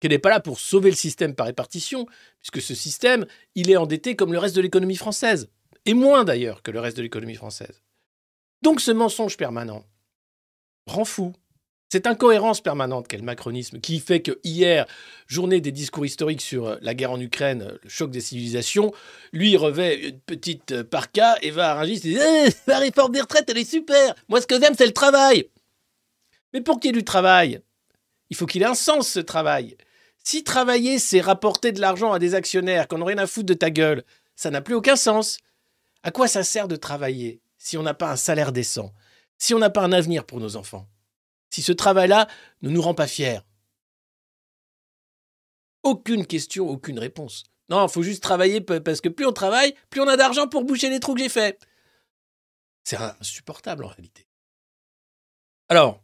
Qu'elle 0.00 0.10
n'est 0.10 0.18
pas 0.18 0.30
là 0.30 0.40
pour 0.40 0.58
sauver 0.58 0.90
le 0.90 0.96
système 0.96 1.34
par 1.34 1.46
répartition, 1.46 2.06
puisque 2.40 2.60
ce 2.60 2.74
système, 2.74 3.24
il 3.54 3.70
est 3.70 3.76
endetté 3.76 4.16
comme 4.16 4.32
le 4.32 4.38
reste 4.40 4.56
de 4.56 4.60
l'économie 4.60 4.96
française. 4.96 5.48
Et 5.86 5.94
moins 5.94 6.24
d'ailleurs 6.24 6.62
que 6.62 6.72
le 6.72 6.80
reste 6.80 6.96
de 6.96 7.02
l'économie 7.02 7.36
française. 7.36 7.82
Donc 8.62 8.80
ce 8.80 8.90
mensonge 8.90 9.36
permanent 9.36 9.84
rend 10.86 11.04
fou. 11.04 11.32
Cette 11.88 12.08
incohérence 12.08 12.60
permanente 12.60 13.06
qu'est 13.06 13.16
le 13.16 13.22
macronisme, 13.22 13.78
qui 13.78 14.00
fait 14.00 14.20
que 14.20 14.40
hier, 14.42 14.86
journée 15.28 15.60
des 15.60 15.70
discours 15.70 16.04
historiques 16.04 16.40
sur 16.40 16.66
euh, 16.66 16.76
la 16.80 16.94
guerre 16.94 17.12
en 17.12 17.20
Ukraine, 17.20 17.62
euh, 17.62 17.78
le 17.80 17.88
choc 17.88 18.10
des 18.10 18.20
civilisations, 18.20 18.92
lui 19.32 19.56
revêt 19.56 20.08
une 20.08 20.18
petite 20.18 20.72
euh, 20.72 20.84
parka 20.84 21.36
et 21.42 21.52
va 21.52 21.70
à 21.70 21.74
Rungis 21.74 21.98
et 21.98 22.00
dit 22.00 22.18
Eh, 22.20 22.48
La 22.66 22.78
réforme 22.80 23.12
des 23.12 23.20
retraites, 23.20 23.48
elle 23.48 23.58
est 23.58 23.70
super 23.70 24.16
Moi, 24.28 24.40
ce 24.40 24.48
que 24.48 24.60
j'aime, 24.60 24.74
c'est 24.76 24.86
le 24.86 24.92
travail 24.92 25.48
Mais 26.52 26.60
pour 26.60 26.80
qu'il 26.80 26.88
y 26.88 26.90
ait 26.90 26.98
du 26.98 27.04
travail, 27.04 27.60
il 28.30 28.36
faut 28.36 28.46
qu'il 28.46 28.62
ait 28.62 28.66
un 28.66 28.74
sens, 28.74 29.08
ce 29.08 29.20
travail. 29.20 29.76
Si 30.24 30.42
travailler, 30.42 30.98
c'est 30.98 31.20
rapporter 31.20 31.70
de 31.70 31.80
l'argent 31.80 32.12
à 32.12 32.18
des 32.18 32.34
actionnaires 32.34 32.88
qu'on 32.88 32.98
n'a 32.98 33.04
rien 33.04 33.18
à 33.18 33.28
foutre 33.28 33.46
de 33.46 33.54
ta 33.54 33.70
gueule, 33.70 34.02
ça 34.34 34.50
n'a 34.50 34.60
plus 34.60 34.74
aucun 34.74 34.96
sens. 34.96 35.38
À 36.02 36.10
quoi 36.10 36.26
ça 36.26 36.42
sert 36.42 36.66
de 36.66 36.74
travailler 36.74 37.40
si 37.58 37.78
on 37.78 37.84
n'a 37.84 37.94
pas 37.94 38.10
un 38.10 38.16
salaire 38.16 38.50
décent? 38.50 38.92
Si 39.38 39.54
on 39.54 39.58
n'a 39.58 39.70
pas 39.70 39.82
un 39.82 39.92
avenir 39.92 40.24
pour 40.24 40.40
nos 40.40 40.56
enfants 40.56 40.88
Si 41.50 41.62
ce 41.62 41.72
travail-là 41.72 42.28
ne 42.62 42.70
nous 42.70 42.82
rend 42.82 42.94
pas 42.94 43.06
fiers 43.06 43.40
Aucune 45.82 46.26
question, 46.26 46.68
aucune 46.68 46.98
réponse. 46.98 47.44
Non, 47.68 47.86
il 47.86 47.90
faut 47.90 48.02
juste 48.02 48.22
travailler 48.22 48.60
parce 48.60 49.00
que 49.00 49.08
plus 49.08 49.26
on 49.26 49.32
travaille, 49.32 49.74
plus 49.90 50.00
on 50.00 50.08
a 50.08 50.16
d'argent 50.16 50.48
pour 50.48 50.64
boucher 50.64 50.88
les 50.88 51.00
trous 51.00 51.14
que 51.14 51.20
j'ai 51.20 51.28
faits. 51.28 51.60
C'est 52.84 52.96
insupportable 52.96 53.84
en 53.84 53.88
réalité. 53.88 54.26
Alors, 55.68 56.00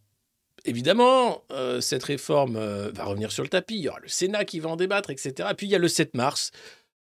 évidemment, 0.65 1.45
euh, 1.53 1.81
cette 1.81 2.03
réforme 2.03 2.57
euh, 2.57 2.91
va 2.93 3.05
revenir 3.05 3.31
sur 3.31 3.45
le 3.45 3.49
tapis. 3.49 3.77
Il 3.77 3.83
y 3.83 3.89
aura 3.89 4.01
le 4.01 4.09
Sénat 4.09 4.45
qui 4.45 4.59
va 4.59 4.71
en 4.71 4.77
débattre, 4.77 5.11
etc. 5.11 5.49
Et 5.51 5.55
puis 5.55 5.67
il 5.69 5.71
y 5.71 5.77
a 5.77 5.79
le 5.79 5.89
7 5.89 6.15
mars, 6.15 6.51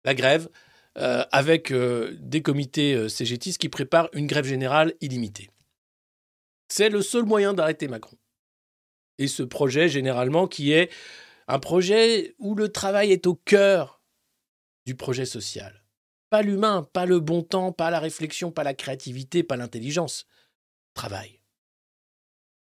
la 0.05 0.15
grève, 0.15 0.49
euh, 0.99 1.25
avec 1.31 1.73
des 1.73 2.43
comités 2.43 3.09
CGTistes 3.09 3.59
qui 3.59 3.69
préparent 3.69 4.09
une 4.13 4.27
grève 4.27 4.47
générale 4.47 4.95
illimitée. 5.01 5.51
C'est 6.69 6.91
le 6.91 7.03
seul 7.03 7.25
moyen 7.25 7.55
d'arrêter 7.55 7.89
Macron. 7.89 8.17
Et 9.19 9.27
ce 9.27 9.43
projet, 9.43 9.89
généralement, 9.89 10.47
qui 10.47 10.73
est 10.73 10.91
un 11.49 11.59
projet 11.59 12.35
où 12.39 12.55
le 12.55 12.71
travail 12.71 13.11
est 13.11 13.27
au 13.27 13.35
cœur 13.35 14.03
du 14.87 14.95
projet 14.95 15.27
social. 15.27 15.85
Pas 16.31 16.43
l'humain, 16.43 16.89
pas 16.93 17.07
le 17.07 17.21
bon 17.21 17.43
temps, 17.43 17.73
pas 17.73 17.91
la 17.91 18.01
réflexion, 18.01 18.51
pas 18.51 18.65
la 18.65 18.75
créativité, 18.75 19.43
pas 19.43 19.57
l'intelligence. 19.57 20.27
Travail. 20.95 21.41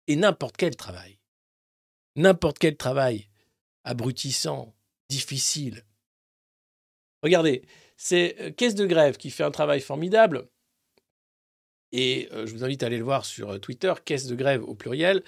Et 0.07 0.15
n'importe 0.15 0.57
quel 0.57 0.75
travail. 0.75 1.19
N'importe 2.15 2.59
quel 2.59 2.75
travail. 2.75 3.29
Abrutissant, 3.83 4.75
difficile. 5.09 5.85
Regardez, 7.23 7.63
c'est 7.97 8.35
euh, 8.39 8.51
Caisse 8.51 8.75
de 8.75 8.85
Grève 8.85 9.17
qui 9.17 9.29
fait 9.29 9.43
un 9.43 9.51
travail 9.51 9.79
formidable. 9.79 10.49
Et 11.91 12.29
euh, 12.31 12.45
je 12.45 12.53
vous 12.53 12.63
invite 12.63 12.83
à 12.83 12.85
aller 12.87 12.97
le 12.97 13.03
voir 13.03 13.25
sur 13.25 13.51
euh, 13.51 13.57
Twitter, 13.57 13.93
Caisse 14.05 14.27
de 14.27 14.35
Grève 14.35 14.63
au 14.63 14.75
pluriel. 14.75 15.23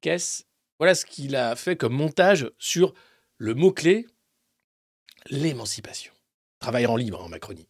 Caisse, 0.00 0.46
voilà 0.78 0.94
ce 0.94 1.06
qu'il 1.06 1.36
a 1.36 1.56
fait 1.56 1.76
comme 1.76 1.94
montage 1.94 2.50
sur 2.58 2.92
le 3.38 3.54
mot-clé, 3.54 4.06
l'émancipation. 5.30 6.12
Travailleur 6.58 6.92
en 6.92 6.96
libre 6.96 7.22
en 7.22 7.28
Macronie. 7.28 7.68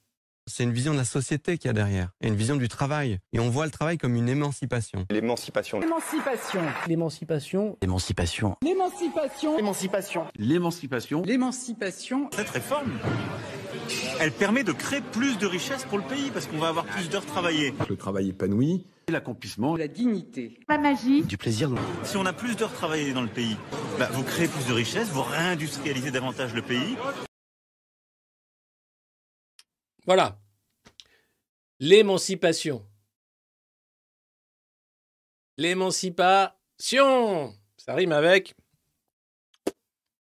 C'est 0.49 0.65
une 0.65 0.73
vision 0.73 0.93
de 0.93 0.99
la 0.99 1.05
société 1.05 1.57
qu'il 1.57 1.69
y 1.69 1.71
a 1.71 1.73
derrière, 1.73 2.11
et 2.21 2.27
une 2.27 2.35
vision 2.35 2.57
du 2.57 2.67
travail. 2.67 3.21
Et 3.33 3.39
on 3.39 3.49
voit 3.49 3.65
le 3.65 3.71
travail 3.71 3.97
comme 3.97 4.17
une 4.17 4.29
émancipation. 4.29 5.07
L'émancipation. 5.09 5.79
L'émancipation. 5.79 6.61
L'émancipation. 6.89 7.79
L'émancipation. 7.81 8.59
L'émancipation. 8.61 9.57
L'émancipation. 9.57 10.27
L'émancipation. 10.37 11.23
L'émancipation. 11.23 12.29
Cette 12.33 12.49
réforme, 12.49 12.99
elle 14.21 14.33
permet 14.33 14.65
de 14.65 14.73
créer 14.73 15.01
plus 15.01 15.39
de 15.39 15.47
richesses 15.47 15.85
pour 15.85 15.99
le 15.99 16.05
pays 16.05 16.31
parce 16.31 16.47
qu'on 16.47 16.59
va 16.59 16.69
avoir 16.69 16.85
plus 16.85 17.09
d'heures 17.09 17.27
travaillées. 17.27 17.75
Le 17.89 17.97
travail 17.97 18.29
épanoui. 18.31 18.87
L'accomplissement. 19.09 19.77
La 19.77 19.89
dignité. 19.89 20.61
La 20.69 20.79
magie. 20.79 21.23
Du 21.25 21.37
plaisir. 21.37 21.71
Si 22.05 22.17
on 22.17 22.25
a 22.25 22.33
plus 22.33 22.57
d'heures 22.57 22.73
travaillées 22.73 23.13
dans 23.13 23.23
le 23.23 23.29
pays, 23.29 23.57
bah, 23.99 24.09
vous 24.13 24.23
créez 24.23 24.49
plus 24.49 24.67
de 24.67 24.73
richesses, 24.73 25.09
vous 25.09 25.23
réindustrialisez 25.23 26.11
davantage 26.11 26.55
le 26.55 26.63
pays. 26.63 26.97
Voilà. 30.07 30.39
L'émancipation. 31.81 32.87
L'émancipation. 35.59 37.55
Ça 37.77 37.95
rime 37.95 38.13
avec 38.13 38.55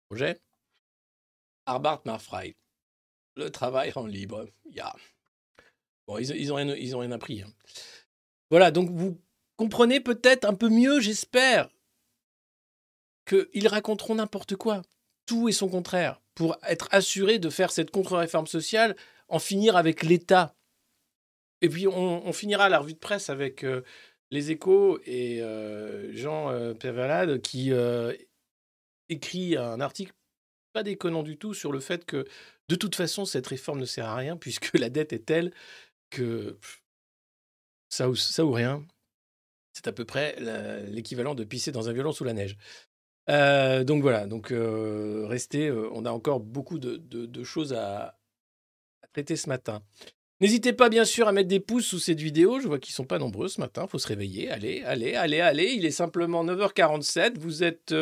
projet. 0.09 0.41
Arbart 1.67 2.03
Marfrei. 2.05 2.57
Le 3.37 3.51
travail 3.51 3.93
en 3.95 4.07
libre. 4.07 4.47
Ya. 4.71 4.95
Bon, 6.07 6.19
ils, 6.19 6.31
ils, 6.31 6.53
ont 6.53 6.57
rien, 6.57 6.75
ils 6.75 6.97
ont 6.97 7.01
rien 7.01 7.13
appris. 7.13 7.43
hein. 7.43 7.53
Voilà, 8.51 8.71
donc 8.71 8.91
vous 8.91 9.21
comprenez 9.57 10.01
peut-être 10.01 10.45
un 10.45 10.55
peu 10.55 10.69
mieux, 10.69 11.01
j'espère, 11.01 11.69
qu'ils 13.27 13.69
raconteront 13.69 14.15
n'importe 14.15 14.57
quoi. 14.57 14.83
Tout 15.27 15.49
et 15.49 15.53
son 15.53 15.69
contraire. 15.69 16.21
Pour 16.35 16.57
être 16.63 16.89
assurés 16.93 17.39
de 17.39 17.51
faire 17.51 17.73
cette 17.73 17.91
contre-réforme 17.91 18.47
sociale 18.47 18.97
en 19.29 19.39
finir 19.39 19.77
avec 19.77 20.03
l'État. 20.03 20.55
Et 21.63 21.69
puis 21.69 21.89
on, 21.89 22.27
on 22.27 22.33
finira 22.33 22.69
la 22.69 22.79
revue 22.79 22.93
de 22.95 22.99
presse 22.99 23.31
avec 23.31 23.65
euh, 23.65 23.83
les 24.31 24.51
échos 24.51 25.01
et 25.05 25.41
euh, 25.43 26.13
Jean 26.13 26.51
euh, 26.51 26.75
Pervalade 26.75 27.41
qui 27.41 27.73
euh, 27.73 28.15
écrit 29.09 29.57
un 29.57 29.81
article 29.81 30.13
pas 30.77 30.83
déconnant 30.83 31.23
du 31.23 31.39
tout 31.39 31.55
sur 31.55 31.73
le 31.73 31.81
fait 31.81 32.05
que 32.05 32.27
de 32.69 32.77
toute 32.77 32.97
façon 32.97 33.25
cette 33.25 33.47
réforme 33.47 33.81
ne 33.81 33.87
sert 33.87 34.05
à 34.05 34.15
rien 34.15 34.37
puisque 34.37 34.79
la 34.79 34.91
dette 34.91 35.15
est 35.15 35.25
telle 35.25 35.51
que 36.11 36.59
ça 37.89 38.11
ou, 38.11 38.15
ça 38.15 38.45
ou 38.45 38.53
rien, 38.53 38.85
c'est 39.73 39.89
à 39.89 39.93
peu 39.93 40.05
près 40.05 40.37
l'équivalent 40.91 41.35
de 41.35 41.45
pisser 41.45 41.73
dans 41.73 41.89
un 41.89 41.95
violon 41.95 42.13
sous 42.13 42.25
la 42.25 42.35
neige. 42.35 42.59
Euh, 43.31 43.85
donc 43.85 44.03
voilà, 44.03 44.27
donc 44.27 44.53
euh, 44.53 45.25
restez, 45.27 45.69
euh, 45.69 45.89
on 45.95 46.05
a 46.05 46.11
encore 46.11 46.41
beaucoup 46.41 46.79
de, 46.79 47.43
choses 47.43 47.73
à, 47.73 48.19
traiter 49.15 49.37
ce 49.37 49.49
matin. 49.49 49.81
N'hésitez 50.43 50.75
pas 50.75 50.91
bien 50.91 51.07
sûr 51.07 51.27
à 51.27 51.33
mettre 51.33 51.49
des 51.49 51.59
pouces 51.59 51.87
sous 51.87 51.99
cette 51.99 52.21
vidéo, 52.21 52.61
je 52.61 52.69
vois 52.69 52.79
qu'ils 52.79 52.95
sont 52.95 53.07
pas 53.07 53.19
nombreux 53.19 53.49
ce 53.49 53.63
matin, 53.63 53.87
faut 53.87 53.99
se 53.99 54.09
réveiller, 54.09 54.51
allez, 54.51 54.83
allez, 54.83 55.15
allez, 55.15 55.41
allez, 55.41 55.73
il 55.73 55.87
est 55.87 55.91
simplement 55.91 56.45
9h47, 56.45 57.39
vous 57.39 57.65
êtes 57.65 57.95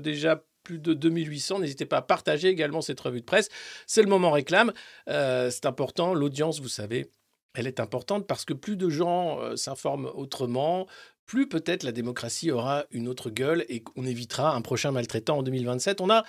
déjà 0.00 0.42
plus 0.62 0.78
de 0.78 0.94
2800, 0.94 1.60
n'hésitez 1.60 1.86
pas 1.86 1.98
à 1.98 2.02
partager 2.02 2.48
également 2.48 2.80
cette 2.80 3.00
revue 3.00 3.20
de 3.20 3.26
presse, 3.26 3.48
c'est 3.86 4.02
le 4.02 4.08
moment 4.08 4.30
réclame, 4.30 4.72
Euh, 5.08 5.50
c'est 5.50 5.66
important, 5.66 6.14
l'audience, 6.14 6.60
vous 6.60 6.68
savez, 6.68 7.10
elle 7.54 7.66
est 7.66 7.80
importante 7.80 8.26
parce 8.26 8.44
que 8.44 8.54
plus 8.54 8.76
de 8.76 8.88
gens 8.88 9.40
euh, 9.40 9.56
s'informent 9.56 10.10
autrement, 10.14 10.86
plus 11.26 11.48
peut-être 11.48 11.82
la 11.82 11.92
démocratie 11.92 12.50
aura 12.50 12.84
une 12.90 13.08
autre 13.08 13.30
gueule 13.30 13.64
et 13.68 13.82
qu'on 13.82 14.04
évitera 14.04 14.54
un 14.54 14.60
prochain 14.60 14.90
maltraitant 14.90 15.38
en 15.38 15.42
2027. 15.42 16.00
On 16.00 16.10
a 16.10 16.24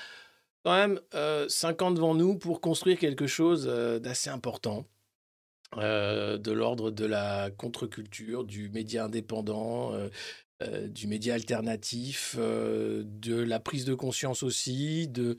quand 0.63 0.75
même 0.75 0.99
euh, 1.13 1.47
5 1.49 1.81
ans 1.81 1.91
devant 1.91 2.15
nous 2.15 2.37
pour 2.37 2.61
construire 2.61 2.99
quelque 2.99 3.27
chose 3.27 3.67
euh, 3.69 3.99
d'assez 3.99 4.29
important, 4.29 4.85
de 5.75 6.51
l'ordre 6.51 6.91
de 6.91 7.05
la 7.05 7.49
contre-culture, 7.57 8.43
du 8.43 8.69
média 8.69 9.05
indépendant, 9.05 9.91
euh, 10.63 10.87
du 10.87 11.07
média 11.07 11.33
alternatif, 11.33 12.35
euh, 12.37 13.03
de 13.05 13.35
la 13.35 13.59
prise 13.59 13.85
de 13.85 13.93
conscience 13.93 14.43
aussi, 14.43 15.07
de 15.07 15.37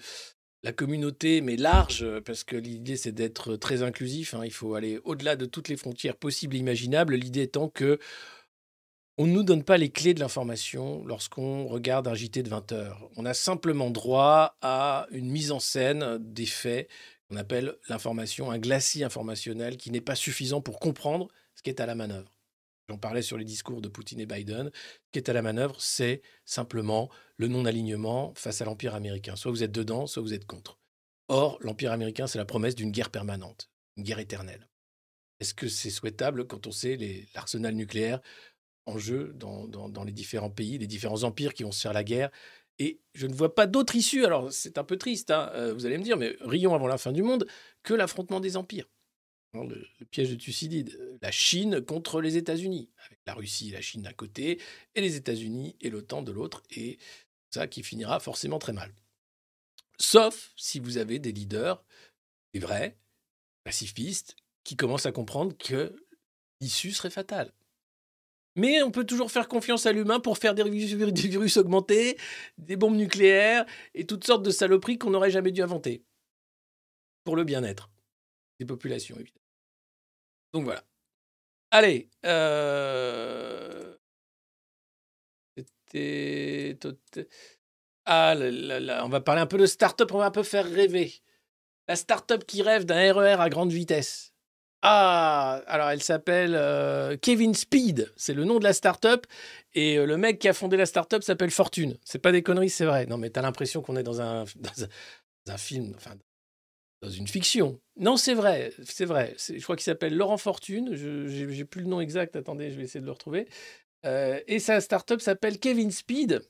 la 0.62 0.72
communauté, 0.72 1.40
mais 1.40 1.56
large, 1.56 2.06
parce 2.20 2.42
que 2.44 2.56
l'idée 2.56 2.96
c'est 2.96 3.12
d'être 3.12 3.56
très 3.56 3.82
inclusif. 3.82 4.34
hein, 4.34 4.42
il 4.44 4.52
faut 4.52 4.74
aller 4.74 4.98
au-delà 5.04 5.36
de 5.36 5.44
toutes 5.44 5.68
les 5.68 5.76
frontières 5.76 6.16
possibles 6.16 6.56
et 6.56 6.58
imaginables. 6.58 7.14
L'idée 7.16 7.42
étant 7.42 7.68
que 7.68 7.98
on 9.16 9.26
ne 9.26 9.32
nous 9.32 9.44
donne 9.44 9.62
pas 9.62 9.76
les 9.76 9.90
clés 9.90 10.14
de 10.14 10.20
l'information 10.20 11.04
lorsqu'on 11.06 11.66
regarde 11.68 12.08
un 12.08 12.14
JT 12.14 12.42
de 12.42 12.48
20 12.48 12.72
heures. 12.72 13.08
On 13.16 13.26
a 13.26 13.34
simplement 13.34 13.90
droit 13.90 14.56
à 14.60 15.06
une 15.10 15.30
mise 15.30 15.52
en 15.52 15.60
scène 15.60 16.18
des 16.18 16.46
faits 16.46 16.88
qu'on 17.28 17.36
appelle 17.36 17.76
l'information, 17.88 18.50
un 18.50 18.58
glacis 18.58 19.04
informationnel 19.04 19.76
qui 19.76 19.90
n'est 19.90 20.00
pas 20.00 20.16
suffisant 20.16 20.60
pour 20.60 20.80
comprendre 20.80 21.28
ce 21.54 21.62
qui 21.62 21.70
est 21.70 21.80
à 21.80 21.86
la 21.86 21.94
manœuvre. 21.94 22.33
J'en 22.88 22.98
parlais 22.98 23.22
sur 23.22 23.38
les 23.38 23.44
discours 23.44 23.80
de 23.80 23.88
Poutine 23.88 24.20
et 24.20 24.26
Biden. 24.26 24.70
Ce 24.74 25.10
qui 25.12 25.18
est 25.18 25.30
à 25.30 25.32
la 25.32 25.42
manœuvre, 25.42 25.80
c'est 25.80 26.20
simplement 26.44 27.10
le 27.38 27.48
non-alignement 27.48 28.34
face 28.34 28.60
à 28.60 28.66
l'Empire 28.66 28.94
américain. 28.94 29.36
Soit 29.36 29.50
vous 29.50 29.62
êtes 29.62 29.72
dedans, 29.72 30.06
soit 30.06 30.22
vous 30.22 30.34
êtes 30.34 30.44
contre. 30.46 30.78
Or, 31.28 31.58
l'Empire 31.62 31.92
américain, 31.92 32.26
c'est 32.26 32.38
la 32.38 32.44
promesse 32.44 32.74
d'une 32.74 32.90
guerre 32.90 33.10
permanente, 33.10 33.70
une 33.96 34.04
guerre 34.04 34.18
éternelle. 34.18 34.68
Est-ce 35.40 35.54
que 35.54 35.68
c'est 35.68 35.90
souhaitable 35.90 36.46
quand 36.46 36.66
on 36.66 36.70
sait 36.70 36.98
l'arsenal 37.34 37.74
nucléaire 37.74 38.20
en 38.86 38.98
jeu 38.98 39.32
dans, 39.34 39.66
dans- 39.66 39.88
dans 39.88 40.04
les 40.04 40.12
différents 40.12 40.50
pays, 40.50 40.76
les 40.76 40.86
différents 40.86 41.22
empires 41.22 41.54
qui 41.54 41.62
vont 41.62 41.72
se 41.72 41.80
faire 41.80 41.94
la 41.94 42.04
guerre? 42.04 42.30
Et 42.78 43.00
je 43.14 43.26
ne 43.26 43.34
vois 43.34 43.54
pas 43.54 43.66
d'autre 43.66 43.96
issue. 43.96 44.24
Alors, 44.26 44.52
c'est 44.52 44.78
un 44.78 44.84
peu 44.84 44.98
triste, 44.98 45.30
hein, 45.30 45.50
euh, 45.54 45.72
vous 45.72 45.86
allez 45.86 45.96
me 45.96 46.02
dire, 46.02 46.16
mais 46.18 46.36
rions 46.40 46.74
avant 46.74 46.88
la 46.88 46.98
fin 46.98 47.12
du 47.12 47.22
monde, 47.22 47.46
que 47.82 47.94
l'affrontement 47.94 48.40
des 48.40 48.56
empires. 48.56 48.86
Hein, 49.54 49.64
Le, 49.66 50.04
piège 50.06 50.30
de 50.30 50.34
Thucydide, 50.34 50.96
euh, 51.00 51.18
la 51.22 51.30
Chine 51.30 51.80
contre 51.80 52.20
les 52.20 52.36
États-Unis, 52.36 52.90
avec 53.06 53.18
la 53.26 53.34
Russie 53.34 53.68
et 53.68 53.72
la 53.72 53.80
Chine 53.80 54.02
d'un 54.02 54.12
côté, 54.12 54.60
et 54.94 55.00
les 55.00 55.16
États-Unis 55.16 55.76
et 55.80 55.90
l'OTAN 55.90 56.22
de 56.22 56.32
l'autre, 56.32 56.62
et 56.70 56.98
ça 57.50 57.66
qui 57.66 57.82
finira 57.82 58.20
forcément 58.20 58.58
très 58.58 58.72
mal. 58.72 58.92
Sauf 59.98 60.52
si 60.56 60.80
vous 60.80 60.98
avez 60.98 61.18
des 61.18 61.32
leaders, 61.32 61.84
des 62.52 62.60
vrais, 62.60 62.98
pacifistes, 63.64 64.36
qui 64.64 64.76
commencent 64.76 65.06
à 65.06 65.12
comprendre 65.12 65.56
que 65.56 65.94
l'issue 66.60 66.92
serait 66.92 67.10
fatale. 67.10 67.52
Mais 68.56 68.82
on 68.82 68.90
peut 68.90 69.04
toujours 69.04 69.30
faire 69.30 69.48
confiance 69.48 69.86
à 69.86 69.92
l'humain 69.92 70.20
pour 70.20 70.38
faire 70.38 70.54
des 70.54 70.64
virus 70.64 71.56
augmentés, 71.56 72.16
des 72.58 72.76
bombes 72.76 72.96
nucléaires 72.96 73.66
et 73.94 74.06
toutes 74.06 74.24
sortes 74.24 74.44
de 74.44 74.50
saloperies 74.50 74.98
qu'on 74.98 75.10
n'aurait 75.10 75.30
jamais 75.30 75.50
dû 75.50 75.62
inventer. 75.62 76.04
Pour 77.24 77.36
le 77.36 77.44
bien-être 77.44 77.90
des 78.60 78.66
populations, 78.66 79.16
évidemment. 79.16 79.43
Donc 80.54 80.64
voilà. 80.64 80.84
Allez. 81.72 82.08
euh, 82.24 83.96
Ah, 88.06 88.34
là, 88.34 88.80
là, 88.80 89.04
on 89.04 89.08
va 89.08 89.20
parler 89.20 89.40
un 89.40 89.46
peu 89.46 89.58
de 89.58 89.66
start-up, 89.66 90.12
on 90.12 90.18
va 90.18 90.26
un 90.26 90.30
peu 90.30 90.42
faire 90.44 90.70
rêver. 90.70 91.12
La 91.88 91.96
start-up 91.96 92.44
qui 92.46 92.62
rêve 92.62 92.84
d'un 92.84 93.12
RER 93.12 93.40
à 93.40 93.48
grande 93.50 93.72
vitesse. 93.72 94.32
Ah, 94.82 95.62
alors 95.66 95.90
elle 95.90 96.02
s'appelle 96.02 96.54
euh, 96.54 97.16
Kevin 97.16 97.54
Speed, 97.54 98.12
c'est 98.16 98.34
le 98.34 98.44
nom 98.44 98.58
de 98.58 98.64
la 98.64 98.74
start-up. 98.74 99.26
Et 99.72 99.98
euh, 99.98 100.06
le 100.06 100.16
mec 100.16 100.38
qui 100.38 100.48
a 100.48 100.52
fondé 100.52 100.76
la 100.76 100.86
start-up 100.86 101.22
s'appelle 101.22 101.50
Fortune. 101.50 101.96
C'est 102.04 102.18
pas 102.18 102.32
des 102.32 102.42
conneries, 102.42 102.70
c'est 102.70 102.84
vrai. 102.84 103.06
Non, 103.06 103.18
mais 103.18 103.30
t'as 103.30 103.42
l'impression 103.42 103.82
qu'on 103.82 103.96
est 103.96 104.02
dans 104.02 104.20
un, 104.20 104.44
dans 104.56 105.52
un, 105.52 105.56
film, 105.58 105.94
dans 107.04 107.10
une 107.10 107.26
fiction. 107.28 107.80
Non, 107.96 108.16
c'est 108.16 108.34
vrai, 108.34 108.72
c'est 108.84 109.04
vrai. 109.04 109.36
Je 109.38 109.62
crois 109.62 109.76
qu'il 109.76 109.84
s'appelle 109.84 110.16
Laurent 110.16 110.38
Fortune. 110.38 110.94
Je 110.94 111.26
j'ai 111.28 111.64
plus 111.64 111.82
le 111.82 111.88
nom 111.88 112.00
exact. 112.00 112.34
Attendez, 112.34 112.70
je 112.70 112.76
vais 112.76 112.84
essayer 112.84 113.00
de 113.00 113.06
le 113.06 113.12
retrouver. 113.12 113.46
Euh, 114.06 114.40
et 114.46 114.58
sa 114.58 114.80
start-up 114.80 115.20
s'appelle 115.20 115.58
Kevin 115.58 115.90
Speed 115.90 116.42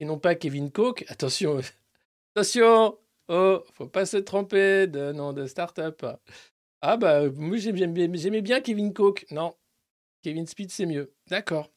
et 0.00 0.04
non 0.04 0.18
pas 0.18 0.34
Kevin 0.34 0.70
Coke. 0.70 1.04
Attention, 1.08 1.60
attention. 2.34 2.98
Oh, 3.28 3.64
faut 3.72 3.88
pas 3.88 4.06
se 4.06 4.18
tromper 4.18 4.86
de 4.86 5.12
nom 5.12 5.32
de 5.32 5.46
start-up. 5.46 6.04
Ah 6.82 6.96
bah 6.96 7.28
moi 7.30 7.56
j'aimais 7.56 8.42
bien 8.42 8.60
Kevin 8.60 8.92
Coke. 8.92 9.26
Non, 9.30 9.56
Kevin 10.22 10.46
Speed 10.46 10.70
c'est 10.70 10.86
mieux. 10.86 11.12
D'accord. 11.28 11.70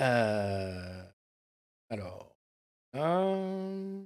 Euh, 0.00 1.02
Alors. 1.88 2.36
un- 2.92 4.04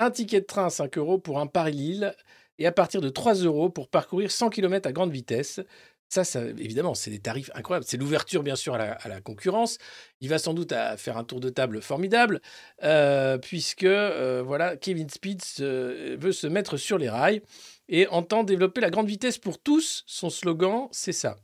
Un 0.00 0.10
ticket 0.10 0.40
de 0.40 0.46
train 0.46 0.64
à 0.66 0.70
5 0.70 0.96
euros 0.96 1.18
pour 1.18 1.40
un 1.40 1.46
Paris-Lille 1.46 2.14
et 2.58 2.66
à 2.66 2.72
partir 2.72 3.02
de 3.02 3.10
3 3.10 3.34
euros 3.34 3.68
pour 3.68 3.88
parcourir 3.88 4.30
100 4.30 4.48
km 4.48 4.88
à 4.88 4.92
grande 4.92 5.12
vitesse. 5.12 5.60
Ça, 6.08 6.22
évidemment, 6.58 6.94
c'est 6.94 7.10
des 7.10 7.20
tarifs 7.20 7.50
incroyables. 7.54 7.84
C'est 7.86 7.98
l'ouverture, 7.98 8.42
bien 8.42 8.56
sûr, 8.56 8.74
à 8.74 9.08
la, 9.08 9.20
concurrence. 9.20 9.76
Il 10.20 10.30
va 10.30 10.38
sans 10.38 10.54
doute 10.54 10.72
faire 10.96 11.18
un 11.18 11.22
tour 11.24 11.38
de 11.38 11.50
table 11.50 11.82
formidable, 11.82 12.40
euh, 12.82 13.36
puisque 13.36 13.84
euh, 13.84 14.42
voilà, 14.44 14.76
Kevin 14.78 15.08
Speed 15.10 15.44
se- 15.44 16.16
veut 16.16 16.32
se 16.32 16.46
mettre 16.46 16.78
sur 16.78 16.96
les 16.96 17.10
rails 17.10 17.42
et 17.88 18.08
entend 18.08 18.42
développer 18.42 18.80
la 18.80 18.90
grande 18.90 19.06
vitesse 19.06 19.36
pour 19.36 19.60
tous. 19.60 20.02
Son 20.06 20.30
slogan, 20.30 20.88
c'est 20.92 21.12
ça. 21.12 21.36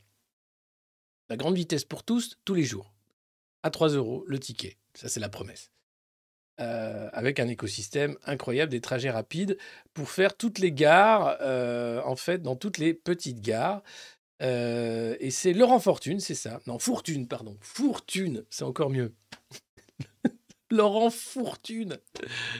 La 1.28 1.36
grande 1.36 1.56
vitesse 1.56 1.84
pour 1.84 2.02
tous, 2.04 2.38
tous 2.46 2.54
les 2.54 2.64
jours. 2.64 2.90
À 3.62 3.70
3 3.70 3.90
euros 3.90 4.24
le 4.26 4.40
ticket. 4.40 4.78
Ça, 4.94 5.08
c'est 5.08 5.20
la 5.20 5.28
promesse. 5.28 5.70
Euh, 6.58 7.10
avec 7.12 7.38
un 7.38 7.48
écosystème 7.48 8.16
incroyable, 8.24 8.72
des 8.72 8.80
trajets 8.80 9.10
rapides 9.10 9.58
pour 9.92 10.08
faire 10.08 10.34
toutes 10.34 10.58
les 10.58 10.72
gares, 10.72 11.36
euh, 11.42 12.00
en 12.06 12.16
fait, 12.16 12.40
dans 12.40 12.56
toutes 12.56 12.78
les 12.78 12.94
petites 12.94 13.42
gares. 13.42 13.82
Euh, 14.42 15.16
et 15.20 15.30
c'est 15.30 15.52
Laurent 15.52 15.80
Fortune, 15.80 16.18
c'est 16.18 16.34
ça. 16.34 16.60
Non, 16.66 16.78
Fortune, 16.78 17.28
pardon. 17.28 17.58
Fortune, 17.60 18.42
c'est 18.48 18.64
encore 18.64 18.88
mieux. 18.88 19.12
Laurent 20.70 21.10
Fortune. 21.10 21.98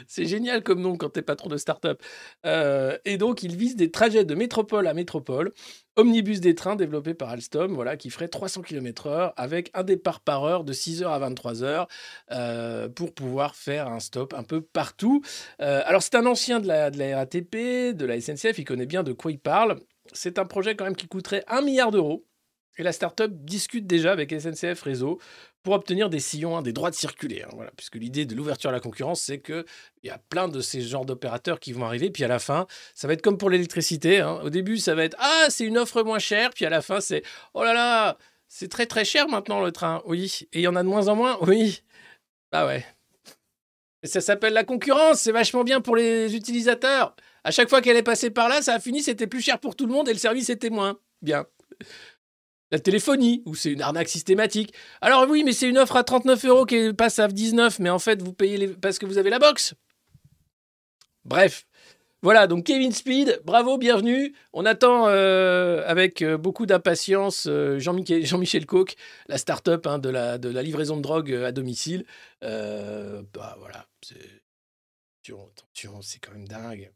C'est 0.06 0.26
génial 0.26 0.62
comme 0.62 0.80
nom 0.80 0.96
quand 0.96 1.10
t'es 1.10 1.22
patron 1.22 1.48
de 1.48 1.56
start-up. 1.56 2.02
Euh, 2.44 2.96
et 3.04 3.16
donc, 3.16 3.42
il 3.42 3.56
vise 3.56 3.76
des 3.76 3.90
trajets 3.90 4.24
de 4.24 4.34
métropole 4.34 4.86
à 4.86 4.94
métropole. 4.94 5.52
Omnibus 5.96 6.40
des 6.40 6.54
trains 6.54 6.76
développé 6.76 7.14
par 7.14 7.30
Alstom, 7.30 7.72
voilà, 7.74 7.96
qui 7.96 8.10
ferait 8.10 8.28
300 8.28 8.62
km/h 8.62 9.32
avec 9.36 9.70
un 9.74 9.82
départ 9.82 10.20
par 10.20 10.44
heure 10.44 10.62
de 10.62 10.72
6h 10.72 11.06
à 11.06 11.30
23h 11.30 11.88
euh, 12.32 12.88
pour 12.88 13.14
pouvoir 13.14 13.56
faire 13.56 13.88
un 13.88 14.00
stop 14.00 14.34
un 14.34 14.42
peu 14.42 14.60
partout. 14.60 15.22
Euh, 15.60 15.82
alors, 15.86 16.02
c'est 16.02 16.14
un 16.14 16.26
ancien 16.26 16.60
de 16.60 16.68
la, 16.68 16.90
de 16.90 16.98
la 16.98 17.16
RATP, 17.16 17.96
de 17.96 18.04
la 18.04 18.20
SNCF, 18.20 18.58
il 18.58 18.64
connaît 18.64 18.86
bien 18.86 19.02
de 19.02 19.12
quoi 19.12 19.32
il 19.32 19.38
parle. 19.38 19.80
C'est 20.12 20.38
un 20.38 20.44
projet 20.44 20.76
quand 20.76 20.84
même 20.84 20.96
qui 20.96 21.08
coûterait 21.08 21.44
1 21.48 21.62
milliard 21.62 21.90
d'euros. 21.90 22.24
Et 22.78 22.82
la 22.82 22.92
start-up 22.92 23.32
discute 23.32 23.86
déjà 23.86 24.12
avec 24.12 24.30
SNCF 24.38 24.82
Réseau 24.82 25.18
pour 25.66 25.74
obtenir 25.74 26.09
des 26.09 26.20
sillons, 26.20 26.57
hein, 26.57 26.62
des 26.62 26.72
droits 26.72 26.90
de 26.90 26.94
circuler. 26.94 27.42
hein, 27.42 27.48
voilà, 27.52 27.72
puisque 27.76 27.96
l'idée 27.96 28.24
de 28.24 28.37
l'ouverture 28.37 28.70
à 28.70 28.72
la 28.72 28.79
concurrence, 28.79 29.20
c'est 29.20 29.40
qu'il 29.40 29.64
y 30.05 30.11
a 30.11 30.18
plein 30.31 30.46
de 30.46 30.61
ces 30.61 30.81
genres 30.81 31.05
d'opérateurs 31.05 31.59
qui 31.59 31.72
vont 31.72 31.85
arriver. 31.85 32.09
Puis 32.09 32.22
à 32.22 32.29
la 32.29 32.38
fin, 32.38 32.68
ça 32.94 33.09
va 33.09 33.14
être 33.14 33.20
comme 33.20 33.37
pour 33.37 33.50
l'électricité. 33.50 34.20
hein. 34.20 34.38
Au 34.44 34.48
début, 34.48 34.79
ça 34.79 34.94
va 34.94 35.02
être 35.02 35.16
Ah, 35.18 35.46
c'est 35.48 35.64
une 35.64 35.76
offre 35.76 36.05
moins 36.05 36.20
chère. 36.20 36.50
Puis 36.50 36.64
à 36.66 36.70
la 36.70 36.83
fin, 36.83 37.00
c'est 37.00 37.24
Oh 37.52 37.64
là 37.64 37.74
là, 37.74 38.16
c'est 38.46 38.68
très 38.68 38.87
très 38.87 39.05
cher 39.05 39.26
maintenant 39.26 39.61
le 39.61 39.72
train. 39.72 40.02
Oui. 40.07 40.46
Et 40.52 40.61
il 40.61 40.62
y 40.62 40.68
en 40.68 40.76
a 40.76 40.85
de 40.85 40.88
moins 40.88 41.09
en 41.09 41.16
moins. 41.16 41.37
Oui. 41.40 41.83
Bah 42.52 42.64
ouais. 42.64 42.87
Ça 44.05 44.20
s'appelle 44.20 44.52
la 44.52 44.62
concurrence. 44.62 45.18
C'est 45.18 45.33
vachement 45.33 45.64
bien 45.64 45.81
pour 45.81 45.96
les 45.96 46.37
utilisateurs. 46.37 47.16
À 47.42 47.50
chaque 47.50 47.68
fois 47.68 47.83
qu'elle 47.83 47.96
est 47.96 48.05
passée 48.05 48.31
par 48.31 48.48
là, 48.48 48.62
ça 48.62 48.74
a 48.74 48.79
fini, 48.79 49.02
c'était 49.02 49.26
plus 49.26 49.40
cher 49.40 49.59
pour 49.59 49.74
tout 49.74 49.87
le 49.87 49.92
monde 49.92 50.09
et 50.09 50.12
le 50.12 50.18
service 50.20 50.48
était 50.48 50.70
moins 50.70 50.96
bien. 51.22 51.44
La 52.72 52.79
téléphonie, 52.81 53.42
où 53.46 53.55
c'est 53.55 53.70
une 53.70 53.83
arnaque 53.83 54.09
systématique. 54.09 54.74
Alors 55.00 55.26
oui, 55.29 55.44
mais 55.44 55.52
c'est 55.52 55.68
une 55.68 55.79
offre 55.79 55.96
à 55.96 56.05
39 56.05 56.44
euros 56.46 56.66
qui 56.66 56.92
passe 56.92 57.18
à 57.18 57.29
19, 57.29 57.79
mais 57.79 57.90
en 57.90 58.00
fait, 58.00 58.22
vous 58.22 58.33
payez 58.33 58.68
parce 58.68 58.98
que 58.98 59.07
vous 59.07 59.18
avez 59.18 59.31
la 59.31 59.38
box. 59.38 59.74
Bref. 61.24 61.66
Voilà, 62.22 62.46
donc 62.46 62.64
Kevin 62.64 62.92
Speed, 62.92 63.40
bravo, 63.44 63.79
bienvenue. 63.79 64.35
On 64.52 64.64
attend 64.64 65.07
euh, 65.09 65.85
avec 65.87 66.22
euh, 66.22 66.37
beaucoup 66.37 66.66
d'impatience 66.66 67.46
euh, 67.46 67.79
Jean-Michel 67.79 68.26
Jean 68.26 68.85
la 69.29 69.38
start-up 69.38 69.87
hein, 69.87 69.98
de, 69.98 70.09
la, 70.09 70.37
livraison 70.62 70.96
de 70.96 71.02
drogue 71.02 71.33
à 71.33 71.52
domicile. 71.52 72.05
Bah 72.40 73.57
voilà, 73.61 73.87
attention, 75.22 76.02
c'est 76.02 76.18
quand 76.18 76.33
même 76.33 76.48
dingue. 76.48 76.90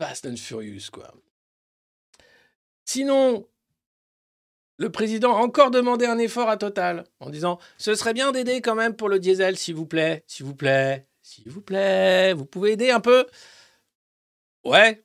Fast 0.00 0.26
and 0.26 0.36
Furious, 0.36 0.90
quoi. 0.90 1.12
Sinon, 2.90 3.46
le 4.78 4.90
président 4.90 5.36
a 5.36 5.40
encore 5.40 5.70
demandé 5.70 6.06
un 6.06 6.16
effort 6.16 6.48
à 6.48 6.56
Total 6.56 7.04
en 7.20 7.28
disant 7.28 7.58
Ce 7.76 7.94
serait 7.94 8.14
bien 8.14 8.32
d'aider 8.32 8.62
quand 8.62 8.74
même 8.74 8.96
pour 8.96 9.10
le 9.10 9.18
diesel, 9.18 9.58
s'il 9.58 9.74
vous 9.74 9.84
plaît, 9.84 10.24
s'il 10.26 10.46
vous 10.46 10.54
plaît, 10.54 11.06
s'il 11.20 11.50
vous 11.50 11.60
plaît, 11.60 12.32
vous 12.32 12.46
pouvez 12.46 12.72
aider 12.72 12.90
un 12.90 13.00
peu? 13.00 13.26
Ouais, 14.64 15.04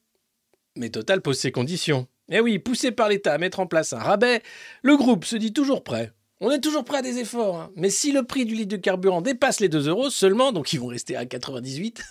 mais 0.78 0.92
Total 0.92 1.22
pose 1.22 1.38
ses 1.38 1.52
conditions. 1.52 2.08
Eh 2.30 2.40
oui, 2.40 2.58
poussé 2.58 2.94
par 2.94 3.10
l'État 3.10 3.34
à 3.34 3.38
mettre 3.38 3.60
en 3.60 3.68
place 3.68 3.92
un 3.92 4.00
rabais, 4.00 4.42
le 4.82 4.96
groupe 4.96 5.26
se 5.26 5.36
dit 5.36 5.52
toujours 5.52 5.84
prêt. 5.84 6.14
On 6.40 6.52
est 6.52 6.62
toujours 6.62 6.86
prêt 6.86 7.00
à 7.00 7.02
des 7.02 7.18
efforts, 7.18 7.58
hein. 7.58 7.72
mais 7.76 7.90
si 7.90 8.14
le 8.14 8.24
prix 8.24 8.46
du 8.46 8.56
litre 8.56 8.72
de 8.72 8.82
carburant 8.82 9.22
dépasse 9.22 9.60
les 9.60 9.68
2 9.68 9.90
euros 9.90 10.10
seulement, 10.10 10.54
donc 10.54 10.72
ils 10.72 10.80
vont 10.80 10.88
rester 10.88 11.18
à 11.18 11.26
98, 11.26 12.02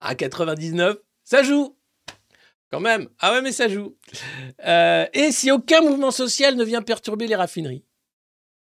à 0.00 0.16
99, 0.16 0.96
ça 1.22 1.44
joue 1.44 1.76
quand 2.74 2.80
même. 2.80 3.08
Ah 3.20 3.32
ouais, 3.32 3.40
mais 3.40 3.52
ça 3.52 3.68
joue. 3.68 3.94
Euh, 4.66 5.06
et 5.12 5.30
si 5.30 5.52
aucun 5.52 5.80
mouvement 5.80 6.10
social 6.10 6.56
ne 6.56 6.64
vient 6.64 6.82
perturber 6.82 7.28
les 7.28 7.36
raffineries. 7.36 7.84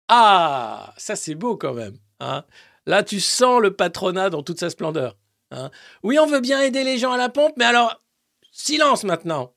Ah, 0.09 0.93
ça 0.99 1.17
c'est 1.17 1.35
beau 1.35 1.57
quand 1.57 1.73
même. 1.73 1.97
hein. 2.21 2.45
Là, 2.85 3.03
tu 3.03 3.21
sens 3.21 3.63
le 3.63 3.75
patronat 3.75 4.29
dans 4.29 4.43
toute 4.43 4.61
sa 4.61 4.69
splendeur. 4.69 5.17
hein. 5.51 5.71
Oui, 6.03 6.19
on 6.19 6.27
veut 6.27 6.41
bien 6.41 6.61
aider 6.61 6.85
les 6.85 6.99
gens 6.99 7.13
à 7.13 7.17
la 7.17 7.31
pompe, 7.31 7.55
mais 7.57 7.65
alors, 7.65 8.03
silence 8.51 9.05
maintenant. 9.05 9.55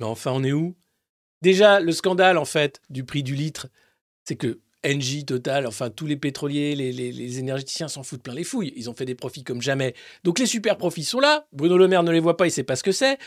Mais 0.00 0.06
enfin, 0.06 0.32
on 0.32 0.42
est 0.42 0.50
où? 0.52 0.74
Déjà, 1.40 1.78
le 1.78 1.92
scandale, 1.92 2.38
en 2.38 2.44
fait, 2.44 2.80
du 2.90 3.04
prix 3.04 3.22
du 3.22 3.36
litre, 3.36 3.68
c'est 4.24 4.34
que 4.34 4.58
Engie, 4.84 5.24
Total, 5.24 5.66
enfin, 5.66 5.90
tous 5.90 6.06
les 6.06 6.16
pétroliers, 6.16 6.74
les, 6.74 7.38
énergéticiens 7.38 7.88
s'en 7.88 8.02
foutent 8.02 8.22
plein 8.22 8.34
les 8.34 8.44
fouilles. 8.44 8.72
Ils 8.76 8.90
ont 8.90 8.94
fait 8.94 9.06
des 9.06 9.14
profits 9.14 9.44
comme 9.44 9.62
jamais. 9.62 9.94
Donc, 10.24 10.38
les 10.38 10.46
super 10.46 10.76
profits 10.76 11.04
sont 11.04 11.20
là. 11.20 11.46
Bruno 11.52 11.78
Le 11.78 11.88
Maire 11.88 12.02
ne 12.02 12.12
les 12.12 12.20
voit 12.20 12.36
pas, 12.36 12.46
il 12.46 12.50
sait 12.50 12.64
pas 12.64 12.76
ce 12.76 12.82
que 12.82 12.92
c'est. 12.92 13.18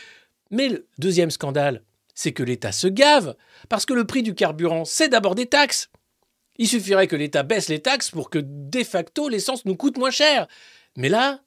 Mais 0.51 0.69
le 0.69 0.87
deuxième 0.97 1.31
scandale, 1.31 1.83
c'est 2.13 2.31
que 2.31 2.43
l'État 2.43 2.71
se 2.71 2.87
gave. 2.87 3.35
Parce 3.69 3.85
que 3.85 3.93
le 3.93 4.05
prix 4.05 4.23
du 4.23 4.35
carburant, 4.35 4.85
c'est 4.85 5.09
d'abord 5.09 5.35
des 5.35 5.47
taxes. 5.47 5.89
Il 6.57 6.67
suffirait 6.67 7.07
que 7.07 7.15
l'État 7.15 7.43
baisse 7.43 7.69
les 7.69 7.81
taxes 7.81 8.11
pour 8.11 8.29
que, 8.29 8.39
de 8.41 8.83
facto, 8.83 9.29
l'essence 9.29 9.65
nous 9.65 9.75
coûte 9.75 9.97
moins 9.97 10.11
cher. 10.11 10.47
Mais 10.95 11.09
là, 11.09 11.41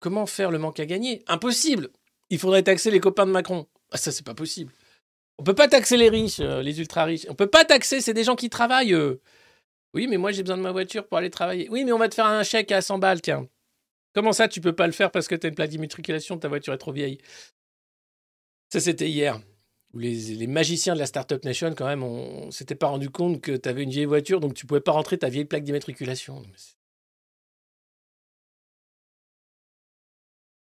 comment 0.00 0.26
faire 0.26 0.50
le 0.50 0.58
manque 0.58 0.80
à 0.80 0.86
gagner? 0.86 1.22
Impossible. 1.26 1.90
Il 2.30 2.38
faudrait 2.38 2.62
taxer 2.62 2.90
les 2.90 3.00
copains 3.00 3.26
de 3.26 3.32
Macron. 3.32 3.66
Ah, 3.90 3.96
ça, 3.96 4.12
c'est 4.12 4.24
pas 4.24 4.34
possible. 4.34 4.72
On 5.38 5.44
peut 5.44 5.54
pas 5.54 5.68
taxer 5.68 5.96
les 5.96 6.08
riches, 6.08 6.40
euh, 6.40 6.62
les 6.62 6.78
ultra 6.80 7.04
riches. 7.04 7.26
On 7.28 7.34
peut 7.34 7.48
pas 7.48 7.64
taxer, 7.64 8.00
c'est 8.00 8.14
des 8.14 8.24
gens 8.24 8.36
qui 8.36 8.48
travaillent. 8.50 8.96
Oui, 9.94 10.08
mais 10.08 10.16
moi, 10.16 10.32
j'ai 10.32 10.42
besoin 10.42 10.56
de 10.56 10.62
ma 10.62 10.72
voiture 10.72 11.06
pour 11.06 11.18
aller 11.18 11.30
travailler. 11.30 11.68
Oui, 11.70 11.84
mais 11.84 11.92
on 11.92 11.98
va 11.98 12.08
te 12.08 12.14
faire 12.14 12.26
un 12.26 12.42
chèque 12.42 12.72
à 12.72 12.82
100 12.82 12.98
balles, 12.98 13.20
tiens. 13.22 13.48
Comment 14.14 14.32
ça, 14.32 14.48
tu 14.48 14.60
peux 14.60 14.74
pas 14.74 14.86
le 14.86 14.92
faire 14.92 15.10
parce 15.10 15.28
que 15.28 15.34
tu 15.34 15.46
as 15.46 15.48
une 15.48 15.54
plaque 15.54 15.70
d'immatriculation, 15.70 16.38
ta 16.38 16.48
voiture 16.48 16.72
est 16.72 16.78
trop 16.78 16.92
vieille? 16.92 17.18
Ça, 18.72 18.80
c'était 18.80 19.08
hier. 19.08 19.40
Les, 19.94 20.46
magiciens 20.48 20.94
de 20.94 20.98
la 20.98 21.06
Startup 21.06 21.42
Nation, 21.44 21.74
quand 21.74 21.86
même, 21.86 22.02
on, 22.02 22.50
s'était 22.50 22.74
pas 22.74 22.88
rendu 22.88 23.10
compte 23.10 23.40
que 23.40 23.52
tu 23.56 23.68
avais 23.68 23.84
une 23.84 23.90
vieille 23.90 24.04
voiture, 24.06 24.40
donc 24.40 24.54
tu 24.54 24.66
pouvais 24.66 24.80
pas 24.80 24.92
rentrer 24.92 25.18
ta 25.18 25.28
vieille 25.28 25.44
plaque 25.44 25.64
d'immatriculation. 25.64 26.42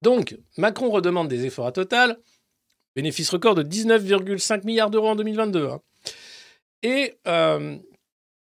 Donc, 0.02 0.36
Macron 0.56 0.90
redemande 0.90 1.28
des 1.28 1.44
efforts 1.44 1.66
à 1.66 1.72
Total. 1.72 2.18
Bénéfice 2.98 3.30
record 3.30 3.54
de 3.54 3.62
19,5 3.62 4.66
milliards 4.66 4.90
d'euros 4.90 5.10
en 5.10 5.14
2022. 5.14 5.68
hein. 5.68 5.80
Et 6.82 7.16
euh, 7.28 7.78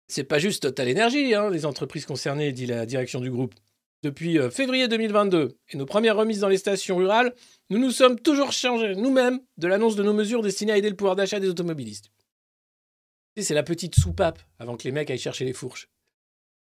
c'est 0.08 0.24
pas 0.24 0.38
juste 0.38 0.62
Total 0.62 0.90
Energy, 0.90 1.34
hein, 1.34 1.50
les 1.50 1.66
entreprises 1.66 2.06
concernées, 2.06 2.52
dit 2.52 2.64
la 2.64 2.86
direction 2.86 3.20
du 3.20 3.30
groupe. 3.30 3.54
Depuis 4.02 4.38
euh, 4.38 4.48
février 4.48 4.88
2022 4.88 5.58
et 5.68 5.76
nos 5.76 5.84
premières 5.84 6.16
remises 6.16 6.40
dans 6.40 6.48
les 6.48 6.56
stations 6.56 6.96
rurales, 6.96 7.34
nous 7.68 7.76
nous 7.76 7.90
sommes 7.90 8.18
toujours 8.18 8.50
chargés 8.50 8.94
nous-mêmes 8.94 9.40
de 9.58 9.68
l'annonce 9.68 9.94
de 9.94 10.02
nos 10.02 10.14
mesures 10.14 10.40
destinées 10.40 10.72
à 10.72 10.78
aider 10.78 10.88
le 10.88 10.96
pouvoir 10.96 11.16
d'achat 11.16 11.38
des 11.38 11.50
automobilistes. 11.50 12.10
C'est 13.36 13.52
la 13.52 13.62
petite 13.62 13.94
soupape 13.94 14.40
avant 14.58 14.78
que 14.78 14.84
les 14.84 14.92
mecs 14.92 15.10
aillent 15.10 15.18
chercher 15.18 15.44
les 15.44 15.52
fourches. 15.52 15.90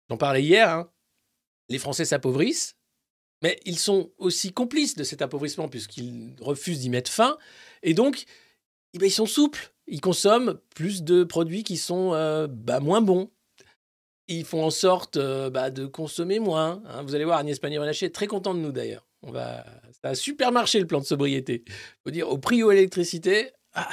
J'en 0.08 0.16
parlais 0.16 0.44
hier, 0.44 0.70
hein. 0.70 0.92
les 1.68 1.78
Français 1.78 2.04
s'appauvrissent, 2.04 2.76
mais 3.42 3.58
ils 3.64 3.78
sont 3.78 4.10
aussi 4.18 4.52
complices 4.52 4.94
de 4.96 5.04
cet 5.04 5.22
appauvrissement 5.22 5.68
puisqu'ils 5.68 6.34
refusent 6.40 6.80
d'y 6.80 6.90
mettre 6.90 7.10
fin. 7.10 7.38
Et 7.82 7.94
donc, 7.94 8.24
eh 8.94 8.98
ben, 8.98 9.06
ils 9.06 9.12
sont 9.12 9.26
souples. 9.26 9.72
Ils 9.86 10.00
consomment 10.00 10.58
plus 10.74 11.02
de 11.02 11.24
produits 11.24 11.64
qui 11.64 11.76
sont 11.76 12.14
euh, 12.14 12.46
bah, 12.48 12.80
moins 12.80 13.00
bons. 13.00 13.30
Ils 14.28 14.44
font 14.44 14.64
en 14.64 14.70
sorte 14.70 15.16
euh, 15.16 15.50
bah, 15.50 15.70
de 15.70 15.86
consommer 15.86 16.38
moins. 16.38 16.82
hein. 16.86 17.02
Vous 17.02 17.14
allez 17.14 17.24
voir, 17.24 17.38
Agnès 17.38 17.58
Pannier-Runacher 17.58 18.06
est 18.06 18.14
très 18.14 18.28
content 18.28 18.54
de 18.54 18.60
nous 18.60 18.72
d'ailleurs. 18.72 19.06
On 19.22 19.32
va... 19.32 19.64
Ça 20.02 20.14
super 20.14 20.50
marché 20.50 20.80
le 20.80 20.86
plan 20.86 21.00
de 21.00 21.04
sobriété. 21.04 21.64
faut 22.04 22.10
dire, 22.10 22.28
au 22.28 22.38
prix 22.38 22.62
où 22.62 22.70
l'électricité, 22.70 23.50
ah, 23.74 23.88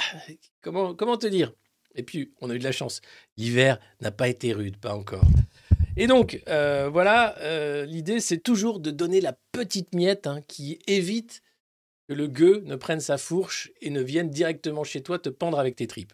comment, 0.62 0.94
comment 0.94 1.18
te 1.18 1.26
dire? 1.26 1.52
Et 1.94 2.02
puis, 2.02 2.32
on 2.40 2.48
a 2.48 2.54
eu 2.54 2.58
de 2.58 2.64
la 2.64 2.72
chance. 2.72 3.00
L'hiver 3.36 3.78
n'a 4.00 4.10
pas 4.10 4.28
été 4.28 4.52
rude, 4.52 4.76
pas 4.78 4.94
encore. 4.94 5.24
Et 6.00 6.06
donc, 6.06 6.40
euh, 6.46 6.88
voilà, 6.88 7.36
euh, 7.38 7.84
l'idée, 7.84 8.20
c'est 8.20 8.38
toujours 8.38 8.78
de 8.78 8.92
donner 8.92 9.20
la 9.20 9.32
petite 9.50 9.92
miette 9.92 10.28
hein, 10.28 10.42
qui 10.46 10.78
évite 10.86 11.42
que 12.08 12.14
le 12.14 12.28
gueux 12.28 12.62
ne 12.66 12.76
prenne 12.76 13.00
sa 13.00 13.18
fourche 13.18 13.72
et 13.80 13.90
ne 13.90 14.00
vienne 14.00 14.30
directement 14.30 14.84
chez 14.84 15.02
toi 15.02 15.18
te 15.18 15.28
pendre 15.28 15.58
avec 15.58 15.74
tes 15.74 15.88
tripes. 15.88 16.12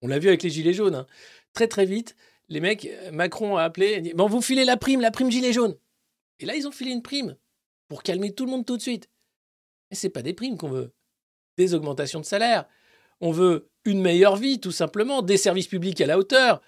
On 0.00 0.06
l'a 0.06 0.20
vu 0.20 0.28
avec 0.28 0.44
les 0.44 0.50
gilets 0.50 0.72
jaunes. 0.72 0.94
hein. 0.94 1.06
Très, 1.54 1.66
très 1.66 1.86
vite, 1.86 2.14
les 2.48 2.60
mecs, 2.60 2.88
Macron 3.10 3.56
a 3.56 3.64
appelé, 3.64 3.96
a 3.96 4.00
dit, 4.00 4.14
bon, 4.14 4.28
vous 4.28 4.40
filez 4.40 4.64
la 4.64 4.76
prime, 4.76 5.00
la 5.00 5.10
prime 5.10 5.32
gilet 5.32 5.52
jaune. 5.52 5.74
Et 6.38 6.46
là, 6.46 6.54
ils 6.54 6.68
ont 6.68 6.72
filé 6.72 6.92
une 6.92 7.02
prime 7.02 7.36
pour 7.88 8.04
calmer 8.04 8.32
tout 8.32 8.44
le 8.44 8.52
monde 8.52 8.64
tout 8.64 8.76
de 8.76 8.82
suite. 8.82 9.10
Mais 9.90 9.96
c'est 9.96 10.08
pas 10.08 10.22
des 10.22 10.34
primes 10.34 10.56
qu'on 10.56 10.70
veut. 10.70 10.92
Des 11.58 11.74
augmentations 11.74 12.20
de 12.20 12.24
salaire. 12.24 12.66
On 13.20 13.32
veut 13.32 13.70
une 13.84 14.00
meilleure 14.00 14.36
vie, 14.36 14.60
tout 14.60 14.70
simplement, 14.70 15.22
des 15.22 15.36
services 15.36 15.66
publics 15.66 16.00
à 16.00 16.06
la 16.06 16.16
hauteur, 16.16 16.62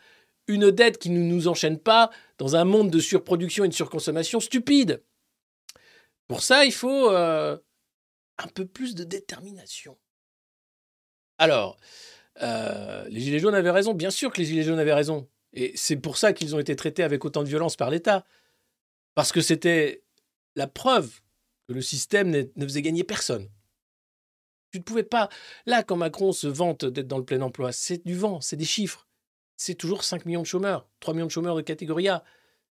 une 0.48 0.70
dette 0.70 0.98
qui 0.98 1.10
ne 1.10 1.20
nous 1.20 1.46
enchaîne 1.46 1.78
pas 1.78 2.10
dans 2.38 2.56
un 2.56 2.64
monde 2.64 2.90
de 2.90 2.98
surproduction 2.98 3.64
et 3.64 3.68
de 3.68 3.74
surconsommation 3.74 4.40
stupide. 4.40 5.02
Pour 6.26 6.42
ça, 6.42 6.64
il 6.64 6.72
faut 6.72 7.10
euh, 7.10 7.56
un 8.38 8.48
peu 8.48 8.66
plus 8.66 8.94
de 8.94 9.04
détermination. 9.04 9.98
Alors, 11.38 11.78
euh, 12.42 13.06
les 13.08 13.20
Gilets 13.20 13.38
jaunes 13.38 13.54
avaient 13.54 13.70
raison. 13.70 13.94
Bien 13.94 14.10
sûr 14.10 14.32
que 14.32 14.38
les 14.38 14.44
Gilets 14.44 14.64
jaunes 14.64 14.78
avaient 14.78 14.94
raison. 14.94 15.28
Et 15.52 15.72
c'est 15.76 15.96
pour 15.96 16.18
ça 16.18 16.32
qu'ils 16.32 16.54
ont 16.54 16.58
été 16.58 16.76
traités 16.76 17.02
avec 17.02 17.24
autant 17.24 17.42
de 17.42 17.48
violence 17.48 17.76
par 17.76 17.90
l'État. 17.90 18.24
Parce 19.14 19.32
que 19.32 19.40
c'était 19.40 20.02
la 20.54 20.66
preuve 20.66 21.20
que 21.66 21.74
le 21.74 21.82
système 21.82 22.30
ne 22.30 22.64
faisait 22.64 22.82
gagner 22.82 23.04
personne. 23.04 23.48
Tu 24.70 24.78
ne 24.78 24.84
pouvais 24.84 25.02
pas. 25.02 25.28
Là, 25.66 25.82
quand 25.82 25.96
Macron 25.96 26.32
se 26.32 26.46
vante 26.46 26.84
d'être 26.84 27.08
dans 27.08 27.18
le 27.18 27.24
plein 27.24 27.40
emploi, 27.40 27.72
c'est 27.72 28.04
du 28.04 28.14
vent, 28.14 28.40
c'est 28.40 28.56
des 28.56 28.66
chiffres. 28.66 29.07
C'est 29.58 29.74
toujours 29.74 30.04
5 30.04 30.24
millions 30.24 30.42
de 30.42 30.46
chômeurs, 30.46 30.88
3 31.00 31.14
millions 31.14 31.26
de 31.26 31.32
chômeurs 31.32 31.56
de 31.56 31.62
catégorie 31.62 32.08
A. 32.08 32.24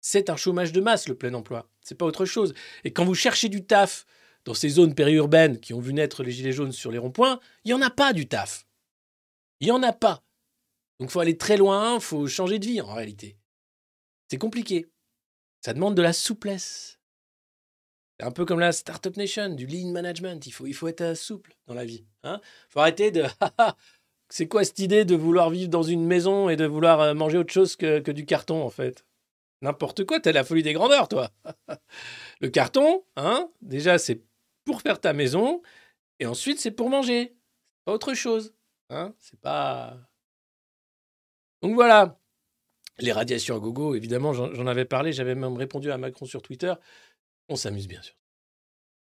C'est 0.02 0.30
un 0.30 0.36
chômage 0.36 0.74
de 0.74 0.82
masse, 0.82 1.08
le 1.08 1.16
plein 1.16 1.34
emploi. 1.34 1.70
C'est 1.82 1.96
pas 1.98 2.06
autre 2.06 2.26
chose. 2.26 2.54
Et 2.84 2.92
quand 2.92 3.06
vous 3.06 3.16
cherchez 3.16 3.48
du 3.48 3.66
taf 3.66 4.06
dans 4.44 4.54
ces 4.54 4.68
zones 4.68 4.94
périurbaines 4.94 5.62
qui 5.62 5.74
ont 5.74 5.80
vu 5.80 5.94
naître 5.94 6.24
les 6.24 6.32
gilets 6.32 6.52
jaunes 6.52 6.74
sur 6.74 6.92
les 6.92 6.98
ronds-points, 6.98 7.40
il 7.64 7.70
n'y 7.70 7.74
en 7.74 7.82
a 7.82 7.90
pas 7.90 8.12
du 8.12 8.28
taf. 8.28 8.68
Il 9.62 9.68
n'y 9.68 9.72
en 9.72 9.82
a 9.82 9.94
pas. 9.94 10.26
Donc 11.00 11.10
faut 11.10 11.22
aller 11.22 11.38
très 11.38 11.56
loin, 11.56 12.02
faut 12.02 12.28
changer 12.28 12.60
de 12.60 12.66
vie 12.66 12.82
en 12.82 12.94
réalité. 12.94 13.38
C'est 14.30 14.38
compliqué. 14.38 14.86
Ça 15.62 15.74
demande 15.74 15.96
de 15.96 16.02
la 16.02 16.12
souplesse. 16.12 17.00
C'est 18.20 18.26
un 18.26 18.32
peu 18.32 18.44
comme 18.44 18.60
la 18.60 18.74
Startup 18.74 19.16
Nation, 19.16 19.56
du 19.56 19.66
lean 19.68 19.92
management. 19.92 20.46
Il 20.46 20.52
faut, 20.52 20.68
il 20.68 20.74
faut 20.74 20.90
être 20.90 21.02
euh, 21.02 21.16
souple 21.16 21.56
dans 21.66 21.74
la 21.74 21.86
vie. 21.86 22.06
Il 22.26 22.40
faut 22.68 22.82
arrêter 22.82 23.10
de... 23.10 23.24
C'est 24.36 24.48
quoi 24.48 24.64
cette 24.64 24.80
idée 24.80 25.06
de 25.06 25.16
vouloir 25.16 25.52
vivre 25.52 25.70
dans 25.70 25.84
une 25.84 26.08
maison 26.08 26.50
et 26.50 26.56
de 26.56 26.66
vouloir 26.66 27.02
euh, 27.02 27.14
manger 27.14 27.38
autre 27.38 27.54
chose 27.54 27.76
que, 27.76 28.10
du 28.10 28.26
carton, 28.26 28.64
en 28.64 28.72
fait? 28.72 29.06
N'importe 29.62 30.06
quoi, 30.06 30.20
t'as 30.20 30.32
la 30.32 30.44
folie 30.44 30.64
des 30.64 30.74
grandeurs, 30.74 31.08
toi. 31.08 31.30
Le 32.42 32.50
carton, 32.50 33.06
hein, 33.16 33.52
déjà, 33.62 34.00
c'est 34.00 34.24
pour 34.66 34.82
faire 34.82 35.00
ta 35.00 35.14
maison, 35.14 35.62
et 36.18 36.26
ensuite, 36.26 36.60
c'est 36.60 36.72
pour 36.72 36.90
manger. 36.90 37.36
Pas 37.86 37.94
autre 37.94 38.16
chose. 38.16 38.56
Hein 38.90 39.14
c'est 39.20 39.40
pas... 39.40 40.00
Donc 41.62 41.76
voilà. 41.76 42.20
Les 42.98 43.12
radiations 43.12 43.56
à 43.56 43.60
gogo, 43.60 43.94
évidemment, 43.94 44.34
j'en 44.34 44.52
j'en 44.52 44.66
avais 44.66 44.86
parlé, 44.86 45.14
j'avais 45.14 45.36
même 45.36 45.58
répondu 45.58 45.92
à 45.92 46.00
Macron 46.00 46.26
sur 46.26 46.42
Twitter. 46.42 46.74
On 47.50 47.56
s'amuse 47.56 47.88
bien 47.88 48.02
sûr. 48.02 48.16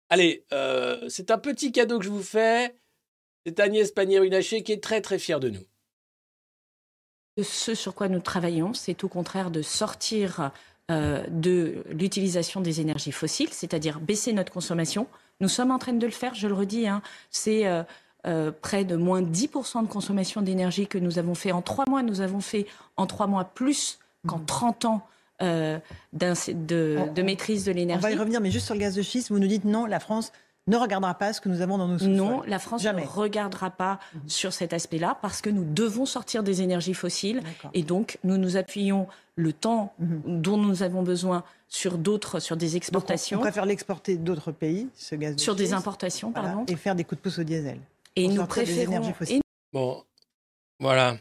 Allez, 0.09 0.45
euh, 0.51 1.07
c'est 1.07 1.31
un 1.31 1.37
petit 1.37 1.71
cadeau 1.71 1.99
que 1.99 2.03
je 2.03 2.09
vous 2.09 2.21
fais. 2.21 2.75
C'est 3.45 3.59
Agnès 3.59 3.91
Pannier-Runacher 3.91 4.63
qui 4.63 4.71
est 4.71 4.83
très 4.83 5.01
très 5.01 5.17
fière 5.19 5.39
de 5.39 5.49
nous. 5.49 5.63
Ce 7.43 7.73
sur 7.75 7.95
quoi 7.95 8.07
nous 8.09 8.19
travaillons, 8.19 8.73
c'est 8.73 9.03
au 9.03 9.07
contraire 9.07 9.51
de 9.51 9.61
sortir 9.61 10.51
euh, 10.91 11.25
de 11.29 11.83
l'utilisation 11.89 12.59
des 12.61 12.81
énergies 12.81 13.13
fossiles, 13.13 13.49
c'est-à-dire 13.51 13.99
baisser 13.99 14.33
notre 14.33 14.51
consommation. 14.51 15.07
Nous 15.39 15.47
sommes 15.47 15.71
en 15.71 15.79
train 15.79 15.93
de 15.93 16.05
le 16.05 16.11
faire, 16.11 16.35
je 16.35 16.47
le 16.47 16.53
redis, 16.53 16.87
hein, 16.87 17.01
c'est 17.31 17.65
euh, 17.65 17.83
euh, 18.27 18.51
près 18.51 18.83
de 18.83 18.95
moins 18.97 19.21
10% 19.21 19.83
de 19.83 19.87
consommation 19.87 20.41
d'énergie 20.41 20.87
que 20.87 20.97
nous 20.97 21.17
avons 21.17 21.33
fait 21.33 21.51
en 21.53 21.61
trois 21.61 21.85
mois. 21.87 22.03
Nous 22.03 22.21
avons 22.21 22.41
fait 22.41 22.67
en 22.97 23.07
trois 23.07 23.27
mois 23.27 23.45
plus 23.45 23.97
qu'en 24.27 24.39
30 24.39 24.85
ans 24.85 25.07
euh, 25.41 25.79
d'un- 26.13 26.33
de, 26.47 27.21
maîtrise 27.23 27.63
de 27.65 27.71
On 27.71 27.73
va 27.73 27.79
y 27.79 27.85
l'énergie. 27.85 28.15
revenir, 28.17 28.41
mais 28.41 28.51
juste 28.51 28.65
sur 28.65 28.75
le 28.75 28.81
gaz 28.81 28.93
de 28.93 29.01
schiste, 29.01 29.29
vous 29.29 29.39
nous 29.39 29.47
dites 29.47 29.65
non, 29.65 29.85
la 29.87 29.99
France 29.99 30.31
ne 30.67 30.77
regardera 30.77 31.15
pas 31.15 31.33
ce 31.33 31.41
que 31.41 31.49
nous 31.49 31.61
avons 31.61 31.77
dans 31.77 31.87
nos 31.87 31.97
sous-sols. 31.97 32.13
Non, 32.13 32.43
la 32.45 32.59
France 32.59 32.83
Jamais. 32.83 33.01
ne 33.03 33.07
regardera 33.07 33.71
pas 33.71 33.99
sur 34.27 34.53
cet 34.53 34.73
aspect-là 34.73 35.17
parce 35.21 35.41
que 35.41 35.49
nous 35.49 35.63
devons 35.65 36.05
sortir 36.05 36.43
des 36.43 36.61
énergies 36.61 36.93
fossiles 36.93 37.41
et 37.73 37.81
donc 37.83 38.19
nous 38.23 38.37
nous 38.37 38.57
appuyons 38.57 39.07
le 39.35 39.53
temps 39.53 39.93
Mhm. 39.97 40.41
dont 40.41 40.57
nous 40.57 40.83
avons 40.83 41.01
besoin 41.03 41.43
sur 41.67 41.97
d'autres, 41.97 42.39
sur 42.39 42.57
des 42.57 42.65
Donc 42.67 42.73
on, 42.73 42.75
on 42.75 42.77
exportations, 42.77 43.39
préfère 43.39 43.65
l'exporter 43.65 44.17
d'autres 44.17 44.51
pays, 44.51 44.87
ce 44.95 45.15
gaz 45.15 45.35
de 45.35 45.39
sur 45.41 45.55
des 45.55 45.73
importations, 45.73 46.31
voilà, 46.31 46.49
pardon, 46.49 46.65
et 46.67 46.75
faire 46.75 46.95
des 46.95 47.05
coups 47.05 47.19
de 47.19 47.23
pouce 47.23 47.39
au 47.39 47.43
diesel. 47.43 47.79
et 48.15 48.27
nous 48.27 48.45
préférons. 48.45 48.81
énergies 48.81 49.13
fossiles. 49.13 49.37
et 49.37 49.41
Bon, 49.73 50.03
voilà. 50.79 51.17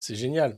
C'est 0.00 0.14
génial. 0.14 0.56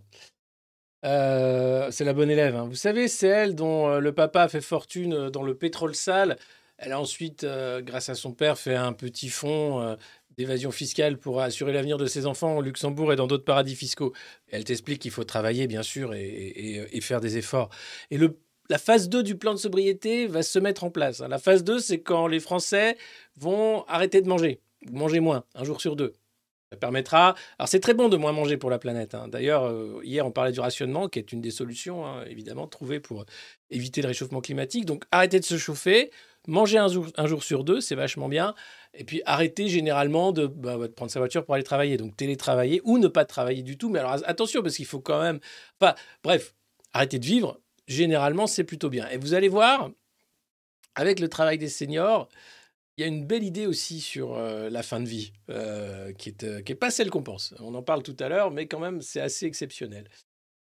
Euh, 1.05 1.91
c'est 1.91 2.05
la 2.05 2.12
bonne 2.12 2.31
élève. 2.31 2.57
hein. 2.57 2.66
Vous 2.68 2.74
savez, 2.74 3.09
c'est 3.09 3.29
elle 3.29 3.55
dont 3.55 3.89
euh, 3.89 4.01
le 4.01 4.12
papa 4.12 4.43
a 4.43 4.49
fait 4.49 4.61
fortune 4.61 5.12
euh, 5.14 5.31
dans 5.31 5.43
le 5.43 5.55
pétrole 5.55 5.95
sale. 5.95 6.37
Elle 6.79 6.93
a 6.93 7.01
ensuite, 7.01 7.45
euh, 7.45 7.83
grâce 7.83 8.09
à 8.09 8.14
son 8.14 8.33
père, 8.33 8.59
fait 8.59 8.76
un 8.76 8.93
petit 8.93 9.29
fonds 9.29 9.81
euh, 9.81 9.97
d'évasion 10.37 10.70
fiscale 10.70 11.18
pour 11.18 11.41
assurer 11.41 11.72
l'avenir 11.72 11.99
de 11.99 12.07
ses 12.07 12.26
enfants 12.26 12.57
au 12.57 12.62
Luxembourg 12.62 13.12
et 13.12 13.16
dans 13.16 13.26
d'autres 13.26 13.45
paradis 13.45 13.74
fiscaux. 13.74 14.12
Elle 14.49 14.64
t'explique 14.64 15.01
qu'il 15.03 15.11
faut 15.11 15.24
travailler, 15.24 15.66
bien 15.66 15.83
sûr, 15.83 16.14
et, 16.14 16.89
et 16.93 17.01
faire 17.01 17.20
des 17.20 17.37
efforts. 17.37 17.70
Et 18.12 18.18
la 18.70 18.79
phase 18.79 19.09
2 19.09 19.22
du 19.22 19.37
plan 19.37 19.55
de 19.55 19.59
sobriété 19.59 20.26
va 20.29 20.43
se 20.43 20.59
mettre 20.59 20.85
en 20.85 20.91
place. 20.91 21.20
hein. 21.20 21.29
La 21.29 21.39
phase 21.39 21.64
2, 21.64 21.81
c'est 21.81 22.01
quand 22.01 22.29
les 22.29 22.39
Français 22.41 22.97
vont 23.37 23.85
arrêter 23.89 24.20
de 24.22 24.29
manger, 24.29 24.61
manger 24.93 25.20
moins, 25.20 25.45
un 25.55 25.64
jour 25.64 25.81
sur 25.81 25.97
deux. 25.97 26.12
Ça 26.70 26.76
permettra. 26.76 27.35
Alors, 27.59 27.66
c'est 27.68 27.81
très 27.81 27.95
bon 27.95 28.11
de 28.11 28.18
moins 28.18 28.33
manger 28.33 28.59
pour 28.59 28.68
la 28.68 28.79
planète. 28.79 29.14
hein. 29.14 29.26
D'ailleurs, 29.29 29.64
euh, 29.64 30.01
hier, 30.05 30.26
on 30.26 30.31
parlait 30.31 30.53
du 30.53 30.61
rationnement, 30.61 31.09
qui 31.09 31.18
est 31.18 31.33
une 31.33 31.41
des 31.41 31.51
solutions, 31.51 32.07
hein, 32.07 32.24
évidemment, 32.26 32.66
trouvées 32.66 33.01
pour 33.01 33.24
éviter 33.70 34.03
le 34.03 34.09
réchauffement 34.09 34.43
climatique. 34.43 34.85
Donc, 34.85 35.05
arrêter 35.11 35.41
de 35.41 35.45
se 35.47 35.57
chauffer, 35.57 36.11
manger 36.49 36.79
un 36.79 36.89
jour, 36.89 37.45
sur 37.45 37.63
deux, 37.63 37.81
c'est 37.81 37.95
vachement 37.95 38.29
bien. 38.29 38.55
Et 38.95 39.05
puis, 39.05 39.23
arrêter 39.27 39.69
généralement 39.69 40.33
de, 40.33 40.47
bah, 40.47 40.77
de 40.79 40.87
prendre 40.89 41.13
sa 41.13 41.21
voiture 41.21 41.45
pour 41.45 41.55
aller 41.55 41.63
travailler. 41.63 41.97
Donc, 41.97 42.17
télétravailler 42.17 42.81
ou 42.85 42.99
ne 42.99 43.07
pas 43.07 43.25
travailler 43.25 43.63
du 43.63 43.79
tout. 43.79 43.91
Mais 43.91 44.01
alors, 44.01 44.17
attention, 44.25 44.63
parce 44.63 44.77
qu'il 44.77 44.87
faut 44.87 45.01
quand 45.01 45.21
même. 45.21 45.39
Enfin, 45.81 45.95
bref, 46.25 46.55
arrêter 46.93 47.19
de 47.19 47.27
vivre, 47.27 47.61
généralement, 47.87 48.47
c'est 48.47 48.65
plutôt 48.65 48.89
bien. 48.89 49.09
Et 49.11 49.19
vous 49.19 49.35
allez 49.35 49.49
voir, 49.49 49.91
avec 50.95 51.21
le 51.21 51.29
travail 51.29 51.59
des 51.59 51.69
seniors, 51.69 52.29
il 52.97 53.03
y 53.03 53.05
a 53.05 53.07
une 53.07 53.25
belle 53.25 53.45
idée 53.45 53.67
aussi 53.67 54.01
sur 54.01 54.37
euh, 54.37 54.71
la 54.71 54.83
fin 54.83 54.99
de 54.99 55.07
vie, 55.07 55.33
euh, 55.51 56.13
qui 56.15 56.35
n'est 56.43 56.65
est 56.67 56.75
pas 56.75 56.91
celle 56.91 57.11
qu'on 57.11 57.23
pense. 57.23 57.55
On 57.61 57.75
en 57.75 57.83
parle 57.83 58.03
tout 58.03 58.17
à 58.19 58.29
l'heure, 58.29 58.51
mais 58.51 58.67
quand 58.67 58.81
même, 58.81 59.03
c'est 59.03 59.21
assez 59.21 59.47
exceptionnel. 59.47 60.09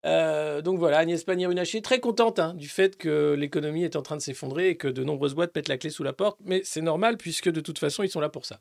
Euh, 0.06 0.62
donc 0.62 0.80
voilà, 0.80 0.98
Agnès 1.00 1.24
Pannier-Runacher, 1.24 1.82
très 1.82 2.00
contente 2.00 2.40
hein, 2.40 2.54
du 2.56 2.68
fait 2.68 2.98
que 2.98 3.34
l'économie 3.34 3.84
est 3.84 3.96
en 3.96 4.02
train 4.02 4.18
de 4.18 4.22
s'effondrer 4.22 4.70
et 4.70 4.78
que 4.78 4.88
de 4.90 5.04
nombreuses 5.04 5.34
boîtes 5.34 5.56
mettent 5.56 5.70
la 5.70 5.78
clé 5.78 5.90
sous 5.90 6.04
la 6.04 6.14
porte, 6.14 6.40
mais 6.44 6.62
c'est 6.66 6.82
normal 6.82 7.18
puisque 7.18 7.50
de 7.50 7.62
toute 7.62 7.80
façon, 7.80 8.04
ils 8.04 8.10
sont 8.10 8.20
là 8.20 8.30
pour 8.30 8.46
ça. 8.46 8.60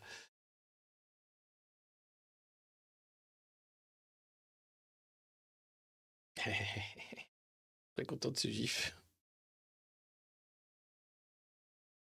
très 7.96 8.04
content 8.06 8.30
de 8.30 8.36
ce 8.38 8.48
gif. 8.48 8.96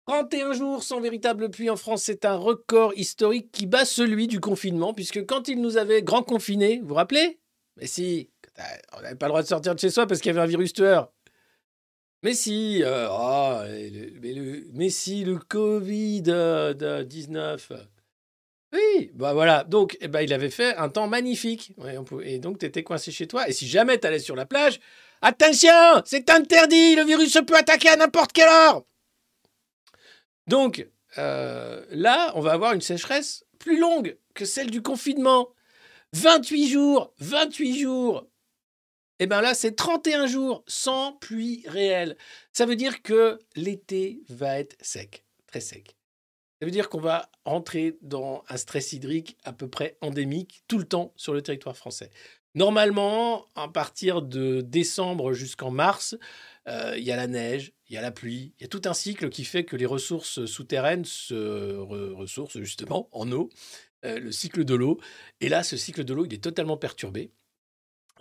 31 0.07 0.53
jours 0.53 0.83
sans 0.83 1.01
véritable 1.01 1.49
pluie 1.49 1.69
en 1.69 1.75
France, 1.75 2.03
c'est 2.03 2.23
un 2.23 2.37
record 2.37 2.93
historique 2.95 3.51
qui 3.51 3.65
bat 3.65 3.83
celui 3.83 4.27
du 4.27 4.39
confinement, 4.39 4.93
puisque 4.93 5.25
quand 5.25 5.49
il 5.49 5.61
nous 5.61 5.75
avait 5.75 6.01
grand 6.01 6.23
confinés, 6.23 6.79
vous 6.79 6.87
vous 6.87 6.93
rappelez? 6.93 7.39
Mais 7.75 7.87
si, 7.87 8.29
on 8.93 9.01
n'avait 9.01 9.15
pas 9.15 9.27
le 9.27 9.31
droit 9.31 9.41
de 9.43 9.47
sortir 9.47 9.75
de 9.75 9.79
chez 9.79 9.89
soi 9.89 10.07
parce 10.07 10.21
qu'il 10.21 10.29
y 10.29 10.35
avait 10.35 10.41
un 10.41 10.45
virus 10.47 10.73
tueur. 10.73 11.11
Mais 12.23 12.33
si, 12.33 12.81
euh, 12.83 13.07
oh, 13.11 13.59
le- 13.63 14.19
mais, 14.19 14.33
le- 14.33 14.65
mais 14.73 14.89
si, 14.89 15.23
le 15.23 15.37
Covid-19. 15.37 17.71
Oui, 18.73 19.11
bah 19.13 19.33
voilà. 19.33 19.63
Donc, 19.63 19.97
eh 20.01 20.07
ben, 20.07 20.21
il 20.21 20.33
avait 20.33 20.49
fait 20.49 20.75
un 20.75 20.89
temps 20.89 21.07
magnifique. 21.07 21.73
Et 22.23 22.39
donc, 22.39 22.59
tu 22.59 22.65
étais 22.65 22.83
coincé 22.83 23.11
chez 23.11 23.27
toi. 23.27 23.47
Et 23.47 23.53
si 23.53 23.67
jamais 23.67 23.97
tu 23.99 24.07
allais 24.07 24.19
sur 24.19 24.35
la 24.35 24.45
plage, 24.45 24.79
attention, 25.21 26.01
c'est 26.05 26.29
interdit, 26.29 26.95
le 26.95 27.03
virus 27.03 27.37
peut 27.47 27.55
attaquer 27.55 27.89
à 27.89 27.95
n'importe 27.95 28.33
quelle 28.33 28.49
heure. 28.49 28.83
Donc, 30.47 30.87
euh, 31.17 31.85
là, 31.91 32.31
on 32.35 32.41
va 32.41 32.53
avoir 32.53 32.73
une 32.73 32.81
sécheresse 32.81 33.45
plus 33.59 33.79
longue 33.79 34.17
que 34.33 34.45
celle 34.45 34.71
du 34.71 34.81
confinement. 34.81 35.49
28 36.13 36.69
jours, 36.69 37.13
28 37.19 37.79
jours. 37.79 38.27
Et 39.19 39.27
bien 39.27 39.41
là, 39.41 39.53
c'est 39.53 39.75
31 39.75 40.27
jours 40.27 40.63
sans 40.67 41.13
pluie 41.13 41.63
réelle. 41.67 42.17
Ça 42.53 42.65
veut 42.65 42.75
dire 42.75 43.01
que 43.01 43.39
l'été 43.55 44.21
va 44.29 44.59
être 44.59 44.75
sec, 44.81 45.25
très 45.47 45.59
sec. 45.61 45.97
Ça 46.59 46.65
veut 46.65 46.71
dire 46.71 46.89
qu'on 46.89 46.99
va 46.99 47.29
rentrer 47.45 47.97
dans 48.01 48.43
un 48.49 48.57
stress 48.57 48.93
hydrique 48.93 49.37
à 49.43 49.53
peu 49.53 49.67
près 49.67 49.97
endémique 50.01 50.63
tout 50.67 50.77
le 50.79 50.85
temps 50.85 51.13
sur 51.15 51.33
le 51.33 51.41
territoire 51.41 51.77
français. 51.77 52.09
Normalement, 52.55 53.45
à 53.55 53.67
partir 53.67 54.23
de 54.23 54.61
décembre 54.61 55.33
jusqu'en 55.33 55.69
mars, 55.69 56.15
euh, 56.67 56.95
il 56.97 57.03
y 57.03 57.11
a 57.11 57.15
la 57.15 57.27
neige, 57.27 57.73
il 57.87 57.93
y 57.93 57.97
a 57.97 58.01
la 58.01 58.11
pluie, 58.11 58.53
il 58.57 58.63
y 58.63 58.65
a 58.65 58.67
tout 58.67 58.81
un 58.85 58.95
cycle 58.95 59.29
qui 59.29 59.43
fait 59.43 59.63
que 59.63 59.75
les 59.75 59.85
ressources 59.85 60.45
souterraines 60.45 61.05
se 61.05 61.75
re- 61.75 62.13
ressourcent 62.13 62.59
justement 62.59 63.09
en 63.11 63.31
eau, 63.31 63.49
euh, 64.05 64.19
le 64.19 64.31
cycle 64.31 64.65
de 64.65 64.73
l'eau. 64.73 64.99
Et 65.39 65.49
là, 65.49 65.61
ce 65.61 65.77
cycle 65.77 66.03
de 66.03 66.13
l'eau, 66.15 66.25
il 66.25 66.33
est 66.33 66.43
totalement 66.43 66.77
perturbé. 66.77 67.31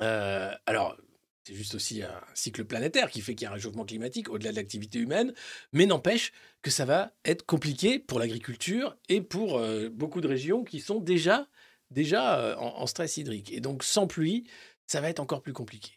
Euh, 0.01 0.53
alors, 0.67 0.97
c'est 1.45 1.55
juste 1.55 1.75
aussi 1.75 2.03
un 2.03 2.21
cycle 2.35 2.65
planétaire 2.65 3.11
qui 3.11 3.21
fait 3.21 3.35
qu'il 3.35 3.45
y 3.45 3.49
a 3.49 3.51
un 3.51 3.55
réchauffement 3.55 3.85
climatique 3.85 4.29
au-delà 4.29 4.51
de 4.51 4.57
l'activité 4.57 4.99
humaine, 4.99 5.33
mais 5.73 5.87
n'empêche 5.87 6.33
que 6.63 6.71
ça 6.71 6.85
va 6.85 7.13
être 7.25 7.47
compliqué 7.47 7.99
pour 7.99 8.19
l'agriculture 8.19 8.97
et 9.09 9.21
pour 9.21 9.59
euh, 9.59 9.89
beaucoup 9.89 10.21
de 10.21 10.29
régions 10.29 10.65
qui 10.65 10.81
sont 10.81 11.01
déjà, 11.01 11.49
déjà 11.91 12.41
euh, 12.41 12.57
en, 12.57 12.87
stress 12.87 13.17
hydrique. 13.17 13.53
Et 13.53 13.61
donc, 13.61 13.85
sans 13.85 14.07
pluie, 14.07 14.49
ça 14.87 15.01
va 15.01 15.09
être 15.09 15.21
encore 15.21 15.43
plus 15.43 15.53
compliqué. 15.53 15.93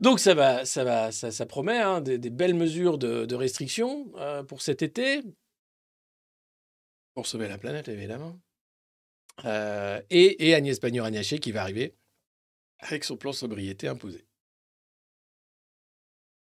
Donc 0.00 0.18
ça 0.18 0.32
va, 0.32 0.64
ça 0.64 0.82
va, 0.82 1.12
ça, 1.12 1.30
ça 1.30 1.44
promet 1.44 1.76
hein, 1.76 2.00
des, 2.00 2.18
belles 2.30 2.54
mesures 2.54 2.96
de, 2.96 3.34
restriction 3.34 4.10
pour 4.48 4.62
cet 4.62 4.80
été, 4.80 5.20
pour 7.12 7.26
sauver 7.26 7.48
la 7.48 7.58
planète 7.58 7.88
évidemment. 7.88 8.40
Et, 9.44 10.48
et 10.48 10.54
Agnès 10.54 10.78
Pannier-Runacher 10.78 11.38
qui 11.38 11.52
va 11.52 11.60
arriver 11.60 11.99
avec 12.80 13.04
son 13.04 13.16
plan 13.16 13.32
sobriété 13.32 13.88
imposé. 13.88 14.26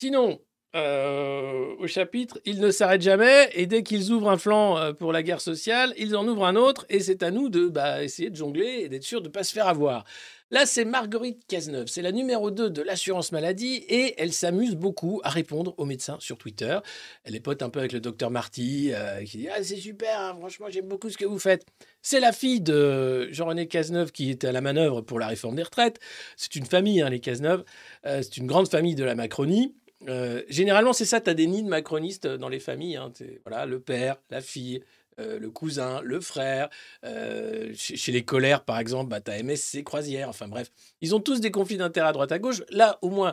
Sinon, 0.01 0.39
euh, 0.75 1.73
au 1.79 1.87
chapitre, 1.87 2.39
ils 2.45 2.59
ne 2.59 2.69
s'arrêtent 2.69 3.01
jamais 3.01 3.49
et 3.53 3.65
dès 3.65 3.81
qu'ils 3.81 4.11
ouvrent 4.11 4.29
un 4.29 4.37
flanc 4.37 4.77
euh, 4.77 4.93
pour 4.93 5.11
la 5.11 5.23
guerre 5.23 5.41
sociale, 5.41 5.95
ils 5.97 6.15
en 6.15 6.27
ouvrent 6.27 6.45
un 6.45 6.55
autre 6.55 6.85
et 6.89 6.99
c'est 6.99 7.23
à 7.23 7.31
nous 7.31 7.49
de 7.49 7.67
bah, 7.67 8.03
essayer 8.03 8.29
de 8.29 8.35
jongler 8.35 8.81
et 8.83 8.89
d'être 8.89 9.03
sûr 9.03 9.21
de 9.21 9.27
ne 9.27 9.31
pas 9.31 9.43
se 9.43 9.51
faire 9.51 9.67
avoir. 9.67 10.05
Là, 10.51 10.65
c'est 10.65 10.85
Marguerite 10.85 11.45
Cazeneuve, 11.47 11.87
c'est 11.87 12.01
la 12.01 12.11
numéro 12.11 12.49
2 12.49 12.71
de 12.71 12.81
l'assurance 12.81 13.31
maladie 13.31 13.83
et 13.87 14.15
elle 14.17 14.33
s'amuse 14.33 14.75
beaucoup 14.75 15.21
à 15.23 15.29
répondre 15.29 15.75
aux 15.77 15.85
médecins 15.85 16.17
sur 16.19 16.39
Twitter. 16.39 16.79
Elle 17.23 17.35
est 17.35 17.39
pote 17.39 17.61
un 17.61 17.69
peu 17.69 17.79
avec 17.79 17.91
le 17.91 17.99
docteur 17.99 18.31
Marty 18.31 18.91
euh, 18.93 19.23
qui 19.23 19.37
dit 19.37 19.47
Ah, 19.47 19.63
c'est 19.63 19.75
super, 19.75 20.19
hein, 20.19 20.35
franchement, 20.39 20.65
j'aime 20.69 20.87
beaucoup 20.87 21.09
ce 21.09 21.17
que 21.17 21.25
vous 21.25 21.37
faites. 21.37 21.65
C'est 22.01 22.19
la 22.19 22.31
fille 22.31 22.61
de 22.61 23.31
Jean-René 23.31 23.67
Cazeneuve 23.67 24.11
qui 24.11 24.31
était 24.31 24.47
à 24.47 24.51
la 24.51 24.61
manœuvre 24.61 25.01
pour 25.01 25.19
la 25.19 25.27
réforme 25.27 25.55
des 25.55 25.63
retraites. 25.63 25.99
C'est 26.35 26.55
une 26.55 26.65
famille, 26.65 27.01
hein, 27.01 27.09
les 27.09 27.19
Cazeneuve. 27.19 27.63
C'est 28.03 28.37
une 28.37 28.47
grande 28.47 28.69
famille 28.69 28.95
de 28.95 29.03
la 29.03 29.13
Macronie. 29.13 29.75
Euh, 30.07 30.43
généralement, 30.47 30.93
c'est 30.93 31.05
ça, 31.05 31.19
tu 31.19 31.29
as 31.29 31.33
des 31.33 31.47
nids 31.47 31.63
de 31.63 31.67
macronistes 31.67 32.27
dans 32.27 32.49
les 32.49 32.59
familles. 32.59 32.95
hein. 32.95 33.11
Voilà, 33.45 33.65
le 33.65 33.79
père, 33.79 34.17
la 34.29 34.41
fille, 34.41 34.81
euh, 35.19 35.39
le 35.39 35.51
cousin, 35.51 36.01
le 36.01 36.21
frère. 36.21 36.69
Euh, 37.03 37.71
chez, 37.75 38.11
les 38.11 38.23
colères, 38.23 38.63
par 38.63 38.79
exemple, 38.79 39.09
bah, 39.09 39.21
tu 39.21 39.31
as 39.31 39.43
MSC 39.43 39.83
Croisière. 39.83 40.29
Enfin 40.29 40.47
bref, 40.47 40.71
ils 41.01 41.15
ont 41.15 41.19
tous 41.19 41.41
des 41.41 41.51
conflits 41.51 41.77
d'intérêts 41.77 42.09
à 42.09 42.13
droite 42.13 42.31
à 42.31 42.39
gauche. 42.39 42.63
Là, 42.69 42.97
au 43.01 43.09
moins, 43.09 43.29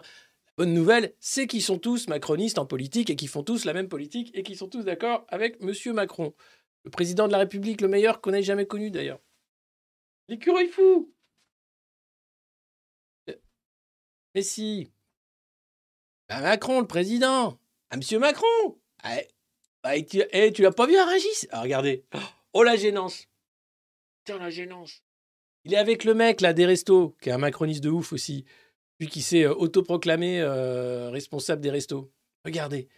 la 0.59 0.65
bonne 0.65 0.75
nouvelle, 0.75 1.15
c'est 1.21 1.47
qu'ils 1.47 1.63
sont 1.63 1.79
tous 1.79 2.09
macronistes 2.09 2.59
en 2.59 2.67
politique 2.67 3.11
et 3.11 3.17
qu'ils 3.17 3.29
font 3.29 3.45
tous 3.45 3.65
la 3.65 3.73
même 3.73 3.89
politique 3.89 4.31
et 4.35 4.43
qu'ils 4.43 4.57
sont 4.57 4.69
tous 4.69 4.85
d'accord 4.85 5.25
avec 5.29 5.63
Monsieur 5.63 5.93
Macron, 5.93 6.35
le 6.85 6.91
président 6.91 7.27
de 7.29 7.33
la 7.33 7.39
République, 7.39 7.81
le 7.81 7.89
meilleur 7.89 8.21
qu'on 8.21 8.33
ait 8.33 8.43
jamais 8.43 8.67
connu 8.67 8.91
d'ailleurs. 8.91 9.21
L'écureuil 10.29 10.69
fou 10.69 11.13
Mais 14.35 14.43
si 14.43 14.91
bah, 16.29 16.41
Macron, 16.41 16.81
le 16.81 16.87
président 16.87 17.59
Ah, 17.91 17.97
Monsieur 17.97 18.19
Macron 18.19 18.47
Ah, 19.03 19.21
eh, 19.21 19.29
bah, 19.83 19.97
et 19.97 20.05
tu, 20.05 20.23
eh, 20.33 20.53
tu 20.53 20.63
l'as 20.63 20.73
pas 20.73 20.87
vu 20.87 20.97
à 20.97 21.05
Rungis 21.05 21.47
Ah, 21.51 21.63
regardez 21.63 22.05
Oh, 22.53 22.63
la 22.63 22.77
gênance 22.77 23.27
Tiens, 24.25 24.39
la 24.39 24.51
gênance 24.51 25.03
Il 25.65 25.75
est 25.75 25.79
avec 25.79 26.05
le 26.05 26.15
mec, 26.15 26.41
là, 26.41 26.53
des 26.53 26.67
restos, 26.67 27.15
qui 27.21 27.29
est 27.29 27.33
un 27.33 27.39
macroniste 27.39 27.83
de 27.85 27.91
ouf 27.91 28.13
aussi. 28.13 28.45
Lui 28.99 29.09
qui 29.09 29.23
s'est 29.23 29.45
euh, 29.45 29.55
autoproclamé 29.55 30.41
euh, 30.41 31.11
responsable 31.11 31.61
des 31.61 31.71
restos. 31.71 32.11
Regardez, 32.45 32.89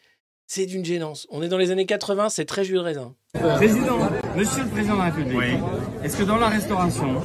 c'est 0.47 0.65
d'une 0.67 0.85
gênance. 0.85 1.27
On 1.31 1.43
est 1.43 1.49
dans 1.49 1.59
les 1.59 1.71
années 1.71 1.87
80, 1.87 2.29
c'est 2.29 2.45
très 2.45 2.65
jus 2.65 2.75
de 2.75 2.79
raisin. 2.79 3.15
Président, 3.57 3.99
Monsieur 4.37 4.63
le 4.63 4.71
Président 4.71 4.95
de 4.95 4.99
la 5.01 5.05
République, 5.11 5.61
est-ce 6.05 6.17
que 6.17 6.23
dans 6.23 6.37
la 6.39 6.49
restauration 6.49 7.21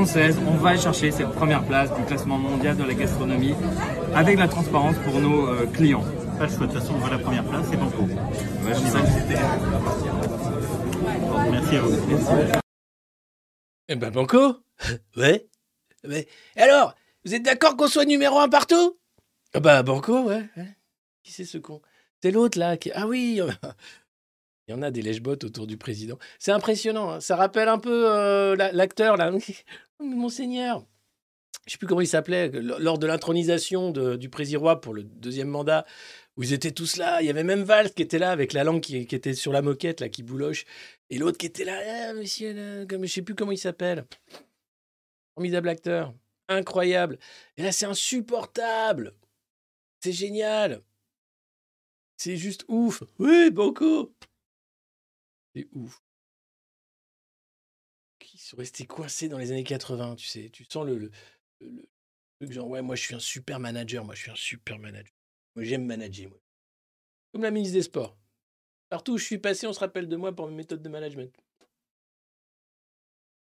française, 0.00 0.36
on 0.46 0.56
va 0.56 0.76
chercher 0.76 1.10
cette 1.10 1.30
première 1.30 1.64
place 1.64 1.90
du 1.94 2.04
classement 2.04 2.36
mondial 2.36 2.76
de 2.76 2.84
la 2.84 2.92
gastronomie 2.92 3.54
avec 4.14 4.38
la 4.38 4.46
transparence 4.46 4.94
pour 5.06 5.18
nos 5.20 5.48
euh, 5.48 5.64
clients 5.72 6.04
Pas 6.38 6.44
le 6.44 6.50
choix, 6.50 6.66
de 6.66 6.72
toute 6.72 6.80
façon, 6.82 6.92
on 6.96 6.98
voit 6.98 7.08
la 7.08 7.18
première 7.18 7.44
place, 7.44 7.64
c'est. 7.70 7.78
Ouais, 7.78 8.74
je. 8.74 8.80
Bon, 11.30 11.50
merci 11.50 11.76
à 11.76 11.80
vous. 11.80 12.58
Eh 13.88 13.94
ben, 13.96 14.10
Banco 14.10 14.56
Ouais. 15.16 15.46
Mais, 16.06 16.28
et 16.56 16.60
alors, 16.60 16.94
vous 17.24 17.34
êtes 17.34 17.42
d'accord 17.42 17.78
qu'on 17.78 17.88
soit 17.88 18.04
numéro 18.04 18.38
un 18.38 18.50
partout? 18.50 18.98
Ah 19.54 19.60
bah, 19.60 19.82
Banco, 19.82 20.24
ouais. 20.24 20.44
ouais. 20.58 20.76
Qui 21.22 21.32
c'est 21.32 21.46
ce 21.46 21.56
con? 21.56 21.80
C'est 22.22 22.32
l'autre, 22.32 22.58
là. 22.58 22.76
Qui... 22.76 22.92
Ah 22.94 23.06
oui 23.06 23.40
Il 24.68 24.72
y 24.72 24.74
en 24.74 24.82
a 24.82 24.90
des 24.90 25.00
lèche-bottes 25.00 25.44
autour 25.44 25.66
du 25.66 25.76
président. 25.78 26.18
C'est 26.38 26.52
impressionnant. 26.52 27.10
hein. 27.12 27.20
Ça 27.20 27.36
rappelle 27.36 27.68
un 27.68 27.78
peu 27.78 28.10
euh, 28.10 28.56
la- 28.56 28.72
l'acteur, 28.72 29.16
là. 29.16 29.30
Monseigneur. 30.00 30.86
Je 31.66 31.72
sais 31.72 31.78
plus 31.78 31.86
comment 31.86 32.00
il 32.00 32.06
s'appelait. 32.06 32.50
Lors 32.50 32.98
de 32.98 33.06
l'intronisation 33.06 33.90
du 33.90 34.28
président 34.28 34.60
roi 34.60 34.80
pour 34.80 34.94
le 34.94 35.02
deuxième 35.02 35.48
mandat, 35.48 35.84
où 36.36 36.42
ils 36.42 36.52
étaient 36.52 36.70
tous 36.70 36.96
là. 36.96 37.20
Il 37.22 37.26
y 37.26 37.30
avait 37.30 37.44
même 37.44 37.62
Valls 37.62 37.92
qui 37.92 38.02
était 38.02 38.18
là 38.18 38.30
avec 38.30 38.52
la 38.52 38.62
langue 38.62 38.80
qui, 38.80 38.96
était 38.96 39.34
sur 39.34 39.52
la 39.52 39.62
moquette, 39.62 40.00
là, 40.00 40.08
qui 40.08 40.22
bouloche. 40.22 40.64
Et 41.10 41.18
l'autre 41.18 41.38
qui 41.38 41.46
était 41.46 41.64
là, 41.64 41.80
Ah, 42.08 42.14
monsieur, 42.14 42.54
je 42.88 43.06
sais 43.06 43.22
plus 43.22 43.34
comment 43.34 43.52
il 43.52 43.58
s'appelle. 43.58 44.06
Formidable 45.34 45.68
acteur. 45.68 46.14
Incroyable. 46.48 47.18
Et 47.56 47.62
là, 47.62 47.72
c'est 47.72 47.86
insupportable. 47.86 49.12
C'est 50.00 50.12
génial. 50.12 50.82
C'est 52.16 52.36
juste 52.36 52.64
ouf. 52.68 53.02
Oui, 53.18 53.50
Banco. 53.50 54.14
C'est 55.54 55.66
ouf. 55.72 56.00
Sont 58.46 58.58
restés 58.58 58.86
coincés 58.86 59.28
dans 59.28 59.38
les 59.38 59.50
années 59.50 59.64
80, 59.64 60.14
tu 60.14 60.28
sais. 60.28 60.50
Tu 60.50 60.64
sens 60.70 60.86
le- 60.86 61.10
le 61.60 61.82
truc 62.38 62.52
genre, 62.52 62.68
ouais, 62.68 62.80
moi, 62.80 62.94
je 62.94 63.02
suis 63.02 63.14
un 63.16 63.18
super 63.18 63.58
manager. 63.58 64.04
Moi, 64.04 64.14
je 64.14 64.20
suis 64.22 64.30
un 64.30 64.36
super 64.36 64.78
manager. 64.78 65.12
Moi, 65.56 65.64
j'aime 65.64 65.84
manager, 65.84 66.30
moi. 66.30 66.38
Comme 67.32 67.42
la 67.42 67.50
ministre 67.50 67.74
des 67.74 67.82
Sports. 67.82 68.16
Partout 68.88 69.14
où 69.14 69.18
je 69.18 69.24
suis 69.24 69.38
passé, 69.38 69.66
on 69.66 69.72
se 69.72 69.80
rappelle 69.80 70.08
de 70.08 70.14
moi 70.14 70.32
pour 70.32 70.46
mes 70.46 70.54
méthodes 70.54 70.80
de 70.80 70.88
management. 70.88 71.34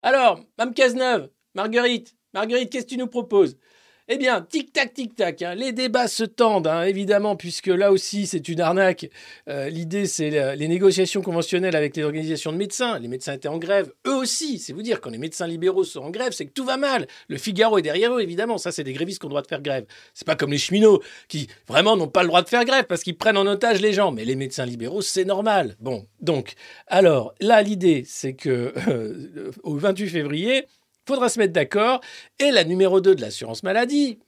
Alors, 0.03 0.39
Mme 0.59 0.75
Cazeneuve, 0.75 1.29
Marguerite, 1.55 2.17
Marguerite, 2.33 2.71
qu'est-ce 2.71 2.85
que 2.85 2.91
tu 2.91 2.97
nous 2.97 3.09
proposes? 3.09 3.59
Eh 4.07 4.19
bien, 4.19 4.43
tic-tac, 4.43 4.93
tic-tac, 4.93 5.41
hein, 5.41 5.55
les 5.55 5.73
débats 5.73 6.09
se 6.09 6.25
tendent, 6.25 6.67
hein, 6.67 6.83
évidemment, 6.83 7.37
puisque 7.37 7.69
là 7.69 7.91
aussi, 7.91 8.27
c'est 8.27 8.51
une 8.51 8.61
arnaque. 8.61 9.09
Euh, 9.49 9.71
L'idée, 9.71 10.05
c'est 10.05 10.57
les 10.57 10.69
négociations 10.69 11.23
conventionnelles 11.23 11.75
avec 11.75 11.97
les 11.97 12.03
organisations 12.03 12.53
de 12.53 12.59
médecins. 12.59 12.99
Les 12.99 13.09
médecins 13.09 13.33
étaient 13.33 13.49
en 13.49 13.57
grève, 13.57 13.95
eux 14.07 14.15
aussi. 14.15 14.59
C'est 14.59 14.75
vous 14.75 14.83
dire, 14.83 15.01
quand 15.01 15.09
les 15.09 15.17
médecins 15.17 15.47
libéraux 15.47 15.85
sont 15.85 16.01
en 16.01 16.11
grève, 16.11 16.33
c'est 16.33 16.45
que 16.45 16.53
tout 16.53 16.67
va 16.67 16.77
mal. 16.77 17.07
Le 17.29 17.39
Figaro 17.39 17.79
est 17.79 17.83
derrière 17.83 18.15
eux, 18.15 18.21
évidemment. 18.21 18.59
Ça, 18.59 18.73
c'est 18.73 18.85
des 18.85 18.93
grévistes 18.93 19.21
qui 19.21 19.25
ont 19.25 19.31
le 19.31 19.33
droit 19.33 19.43
de 19.43 19.47
faire 19.47 19.63
grève. 19.63 19.87
C'est 20.13 20.27
pas 20.27 20.37
comme 20.37 20.51
les 20.51 20.59
cheminots 20.59 21.03
qui, 21.29 21.49
vraiment, 21.67 21.97
n'ont 21.97 22.07
pas 22.07 22.25
le 22.25 22.29
droit 22.29 22.43
de 22.43 22.49
faire 22.51 22.67
grève 22.67 22.85
parce 22.85 23.03
qu'ils 23.03 23.17
prennent 23.17 23.39
en 23.39 23.47
otage 23.47 23.81
les 23.81 23.95
gens. 23.95 24.13
Mais 24.13 24.27
les 24.27 24.37
médecins 24.37 24.67
libéraux, 24.67 25.01
c'est 25.01 25.25
normal. 25.25 25.77
Bon, 25.81 26.07
donc, 26.21 26.53
alors, 26.89 27.35
là, 27.41 27.63
l'idée, 27.63 28.05
c'est 28.07 28.35
que 28.35 28.75
euh, 28.89 29.51
au 29.63 29.79
28 29.79 30.09
février, 30.09 30.67
faudra 31.07 31.29
se 31.29 31.39
mettre 31.39 31.53
d'accord. 31.53 32.01
Et 32.39 32.51
la 32.51 32.65
numéro 32.65 33.01
2 33.01 33.15
de 33.15 33.21
l'assurance 33.21 33.63
maladie, 33.63 34.19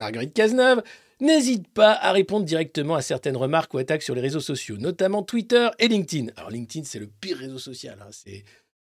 Marguerite 0.00 0.34
Cazeneuve, 0.34 0.82
n'hésite 1.20 1.68
pas 1.68 1.92
à 1.92 2.12
répondre 2.12 2.44
directement 2.44 2.94
à 2.94 3.02
certaines 3.02 3.36
remarques 3.36 3.72
ou 3.74 3.78
attaques 3.78 4.02
sur 4.02 4.14
les 4.14 4.20
réseaux 4.20 4.40
sociaux, 4.40 4.76
notamment 4.76 5.22
Twitter 5.22 5.68
et 5.78 5.88
LinkedIn. 5.88 6.32
Alors 6.36 6.50
LinkedIn, 6.50 6.84
c'est 6.84 6.98
le 6.98 7.06
pire 7.06 7.38
réseau 7.38 7.58
social. 7.58 7.98
hein. 8.00 8.10
C'est 8.10 8.44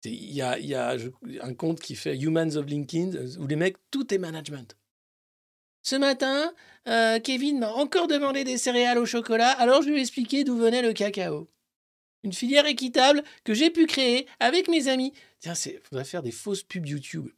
Il 0.04 0.34
y 0.34 0.42
a, 0.42 0.96
un 1.42 1.54
compte 1.54 1.80
qui 1.80 1.94
fait 1.94 2.16
Humans 2.16 2.56
of 2.56 2.66
LinkedIn, 2.66 3.16
euh, 3.16 3.28
où 3.38 3.46
les 3.46 3.56
mecs, 3.56 3.76
tout 3.90 4.12
est 4.12 4.18
management. 4.18 4.76
Ce 5.82 5.96
matin, 5.96 6.52
euh, 6.88 7.20
Kevin 7.20 7.58
m'a 7.58 7.70
encore 7.70 8.06
demandé 8.06 8.44
des 8.44 8.56
céréales 8.56 8.98
au 8.98 9.04
chocolat, 9.04 9.50
alors 9.50 9.82
je 9.82 9.90
lui 9.90 9.98
ai 9.98 10.00
expliqué 10.00 10.44
d'où 10.44 10.56
venait 10.56 10.82
le 10.82 10.94
cacao. 10.94 11.48
Une 12.24 12.32
filière 12.32 12.66
équitable 12.66 13.22
que 13.44 13.52
j'ai 13.52 13.70
pu 13.70 13.86
créer 13.86 14.26
avec 14.40 14.68
mes 14.68 14.88
amis. 14.88 15.12
Tiens, 15.40 15.52
il 15.66 15.78
faudrait 15.80 16.06
faire 16.06 16.22
des 16.22 16.32
fausses 16.32 16.62
pubs 16.62 16.86
YouTube. 16.86 17.28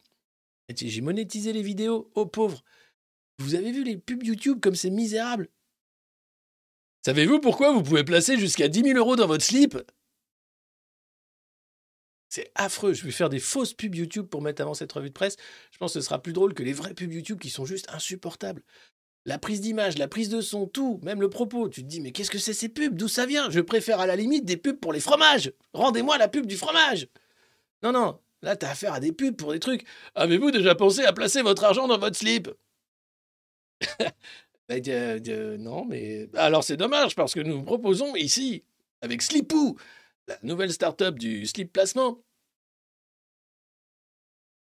J'ai 0.73 1.01
monétisé 1.01 1.51
les 1.51 1.61
vidéos. 1.61 2.09
Oh 2.15 2.25
pauvre. 2.25 2.63
Vous 3.37 3.55
avez 3.55 3.71
vu 3.71 3.83
les 3.83 3.97
pubs 3.97 4.23
YouTube 4.23 4.59
comme 4.61 4.75
c'est 4.75 4.89
misérable? 4.89 5.49
Savez-vous 7.05 7.39
pourquoi 7.39 7.71
vous 7.73 7.83
pouvez 7.83 8.03
placer 8.03 8.37
jusqu'à 8.37 8.69
10 8.69 8.83
000 8.83 8.97
euros 8.97 9.15
dans 9.15 9.27
votre 9.27 9.43
slip? 9.43 9.77
C'est 12.29 12.51
affreux. 12.55 12.93
Je 12.93 13.03
vais 13.03 13.11
faire 13.11 13.29
des 13.29 13.39
fausses 13.39 13.73
pubs 13.73 13.95
YouTube 13.95 14.27
pour 14.27 14.41
mettre 14.41 14.61
avant 14.61 14.73
cette 14.73 14.91
revue 14.91 15.09
de 15.09 15.13
presse. 15.13 15.35
Je 15.71 15.77
pense 15.77 15.93
que 15.93 15.99
ce 15.99 16.05
sera 16.05 16.21
plus 16.21 16.33
drôle 16.33 16.53
que 16.53 16.63
les 16.63 16.73
vraies 16.73 16.93
pubs 16.93 17.11
YouTube 17.11 17.39
qui 17.39 17.49
sont 17.49 17.65
juste 17.65 17.89
insupportables. 17.89 18.63
La 19.27 19.37
prise 19.37 19.59
d'image, 19.59 19.97
la 19.97 20.07
prise 20.07 20.29
de 20.29 20.39
son, 20.39 20.67
tout, 20.67 21.01
même 21.03 21.19
le 21.19 21.29
propos. 21.29 21.67
Tu 21.67 21.83
te 21.83 21.87
dis, 21.87 21.99
mais 21.99 22.13
qu'est-ce 22.13 22.31
que 22.31 22.37
c'est 22.37 22.53
ces 22.53 22.69
pubs? 22.69 22.95
D'où 22.95 23.09
ça 23.09 23.25
vient? 23.25 23.49
Je 23.49 23.59
préfère 23.59 23.99
à 23.99 24.07
la 24.07 24.15
limite 24.15 24.45
des 24.45 24.55
pubs 24.55 24.79
pour 24.79 24.93
les 24.93 25.01
fromages. 25.01 25.51
Rendez-moi 25.73 26.17
la 26.17 26.29
pub 26.29 26.45
du 26.45 26.55
fromage. 26.55 27.09
Non, 27.83 27.91
non. 27.91 28.19
Là, 28.41 28.55
t'as 28.55 28.69
affaire 28.71 28.93
à 28.93 29.01
des 29.01 29.11
pubs 29.11 29.35
pour 29.35 29.51
des 29.51 29.59
trucs. 29.59 29.85
Avez-vous 30.15 30.49
déjà 30.51 30.75
pensé 30.75 31.03
à 31.03 31.11
placer 31.11 31.41
votre 31.41 31.65
argent 31.65 31.89
dans 31.89 31.99
votre 31.99 32.15
slip? 32.15 32.49
De- 34.69 34.79
de- 35.19 35.57
non, 35.57 35.83
mais 35.83 36.29
alors 36.35 36.63
c'est 36.63 36.77
dommage 36.77 37.13
parce 37.15 37.33
que 37.33 37.41
nous 37.41 37.63
proposons 37.63 38.15
ici, 38.15 38.63
avec 39.01 39.21
Slipoo, 39.21 39.77
la 40.29 40.37
nouvelle 40.43 40.71
start-up 40.71 41.19
du 41.19 41.45
slip 41.45 41.73
placement. 41.73 42.23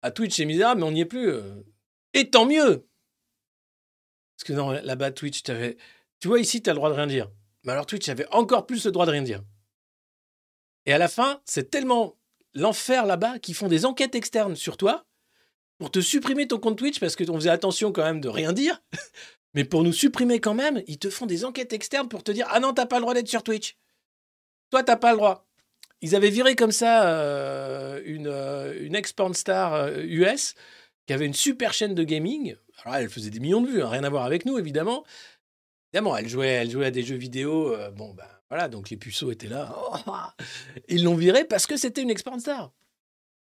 À 0.01 0.09
Twitch, 0.09 0.35
c'est 0.35 0.45
misérable, 0.45 0.81
mais 0.81 0.87
on 0.87 0.91
n'y 0.91 1.01
est 1.01 1.05
plus. 1.05 1.29
euh. 1.29 1.61
Et 2.15 2.31
tant 2.31 2.47
mieux 2.47 2.88
Parce 4.39 4.47
que 4.47 4.53
non, 4.53 4.71
là-bas, 4.71 5.11
Twitch, 5.11 5.43
t'avais... 5.43 5.75
Tu 6.21 6.29
vois, 6.29 6.39
ici, 6.39 6.61
tu 6.61 6.69
as 6.69 6.73
le 6.73 6.77
droit 6.77 6.89
de 6.89 6.95
rien 6.95 7.07
dire. 7.07 7.29
Mais 7.65 7.73
alors, 7.73 7.85
Twitch 7.85 8.07
avait 8.07 8.27
encore 8.31 8.65
plus 8.65 8.85
le 8.85 8.91
droit 8.91 9.05
de 9.05 9.11
rien 9.11 9.21
dire. 9.21 9.43
Et 10.85 10.93
à 10.93 10.97
la 10.97 11.09
fin, 11.09 11.41
c'est 11.43 11.69
tellement 11.69 12.17
l'enfer 12.53 13.05
là-bas 13.05 13.39
qu'ils 13.39 13.53
font 13.53 13.67
des 13.67 13.85
enquêtes 13.85 14.15
externes 14.15 14.55
sur 14.55 14.77
toi 14.77 15.05
pour 15.77 15.91
te 15.91 15.99
supprimer 15.99 16.47
ton 16.47 16.57
compte 16.57 16.77
Twitch 16.77 17.01
parce 17.01 17.17
qu'on 17.17 17.35
faisait 17.35 17.49
attention 17.49 17.91
quand 17.91 18.03
même 18.03 18.21
de 18.21 18.29
rien 18.29 18.53
dire. 18.53 18.81
Mais 19.55 19.65
pour 19.65 19.83
nous 19.83 19.91
supprimer 19.91 20.39
quand 20.39 20.53
même, 20.53 20.83
ils 20.87 20.99
te 20.99 21.09
font 21.09 21.25
des 21.25 21.43
enquêtes 21.43 21.73
externes 21.73 22.07
pour 22.07 22.23
te 22.23 22.31
dire 22.31 22.47
Ah 22.49 22.61
non, 22.61 22.73
t'as 22.73 22.85
pas 22.85 22.95
le 22.95 23.01
droit 23.01 23.13
d'être 23.13 23.27
sur 23.27 23.43
Twitch. 23.43 23.77
Toi, 24.69 24.83
t'as 24.83 24.95
pas 24.95 25.11
le 25.11 25.17
droit. 25.17 25.49
Ils 26.01 26.15
avaient 26.15 26.29
viré 26.29 26.55
comme 26.55 26.71
ça 26.71 27.09
euh, 27.09 28.01
une, 28.05 28.27
euh, 28.27 28.73
une 28.85 28.95
ex-porn 28.95 29.33
star 29.33 29.73
euh, 29.73 30.01
US 30.03 30.55
avait 31.13 31.25
une 31.25 31.33
super 31.33 31.73
chaîne 31.73 31.95
de 31.95 32.03
gaming. 32.03 32.55
Alors, 32.83 32.97
elle 32.97 33.09
faisait 33.09 33.29
des 33.29 33.39
millions 33.39 33.61
de 33.61 33.67
vues, 33.69 33.81
hein, 33.81 33.89
rien 33.89 34.03
à 34.03 34.09
voir 34.09 34.25
avec 34.25 34.45
nous, 34.45 34.57
évidemment. 34.57 35.05
Évidemment, 35.93 36.15
elle 36.17 36.27
jouait, 36.29 36.47
elle 36.47 36.69
jouait 36.69 36.85
à 36.87 36.91
des 36.91 37.03
jeux 37.03 37.15
vidéo. 37.15 37.73
euh, 37.73 37.89
bon, 37.91 38.13
ben 38.13 38.27
voilà, 38.49 38.67
donc 38.67 38.89
les 38.89 38.97
puceaux 38.97 39.31
étaient 39.31 39.47
là. 39.47 39.75
Ils 40.87 41.03
l'ont 41.03 41.15
virée 41.15 41.45
parce 41.45 41.67
que 41.67 41.77
c'était 41.77 42.01
une 42.01 42.09
ex-porn 42.09 42.39
star. 42.39 42.71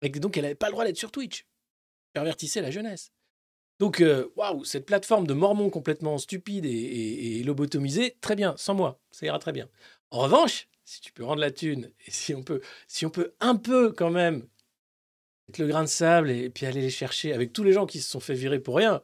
Et 0.01 0.09
donc, 0.09 0.37
elle 0.37 0.43
n'avait 0.43 0.55
pas 0.55 0.67
le 0.67 0.71
droit 0.73 0.85
d'être 0.85 0.97
sur 0.97 1.11
Twitch. 1.11 1.45
Pervertissait 2.13 2.61
la 2.61 2.71
jeunesse. 2.71 3.11
Donc, 3.79 4.01
euh, 4.01 4.31
waouh, 4.35 4.63
cette 4.63 4.85
plateforme 4.85 5.25
de 5.25 5.33
mormons 5.33 5.69
complètement 5.69 6.17
stupide 6.17 6.65
et, 6.65 6.69
et- 7.39 7.43
lobotomisée, 7.43 8.17
très 8.21 8.35
bien, 8.35 8.53
sans 8.57 8.75
moi, 8.75 8.99
ça 9.11 9.25
ira 9.25 9.39
très 9.39 9.51
bien. 9.51 9.67
En 10.11 10.19
revanche, 10.19 10.67
si 10.85 11.01
tu 11.01 11.11
peux 11.13 11.23
rendre 11.23 11.41
la 11.41 11.51
thune, 11.51 11.91
et 12.05 12.11
si 12.11 12.35
on 12.35 12.43
peut, 12.43 12.61
si 12.87 13.05
on 13.05 13.09
peut 13.09 13.33
un 13.39 13.55
peu 13.55 13.91
quand 13.91 14.11
même 14.11 14.45
le 15.57 15.67
grain 15.67 15.83
de 15.83 15.87
sable 15.87 16.29
et, 16.31 16.49
puis 16.49 16.65
aller 16.65 16.81
les 16.81 16.89
chercher 16.89 17.33
avec 17.33 17.53
tous 17.53 17.63
les 17.63 17.73
gens 17.73 17.85
qui 17.85 18.01
se 18.01 18.09
sont 18.09 18.19
fait 18.19 18.33
virer 18.33 18.59
pour 18.59 18.77
rien 18.77 19.01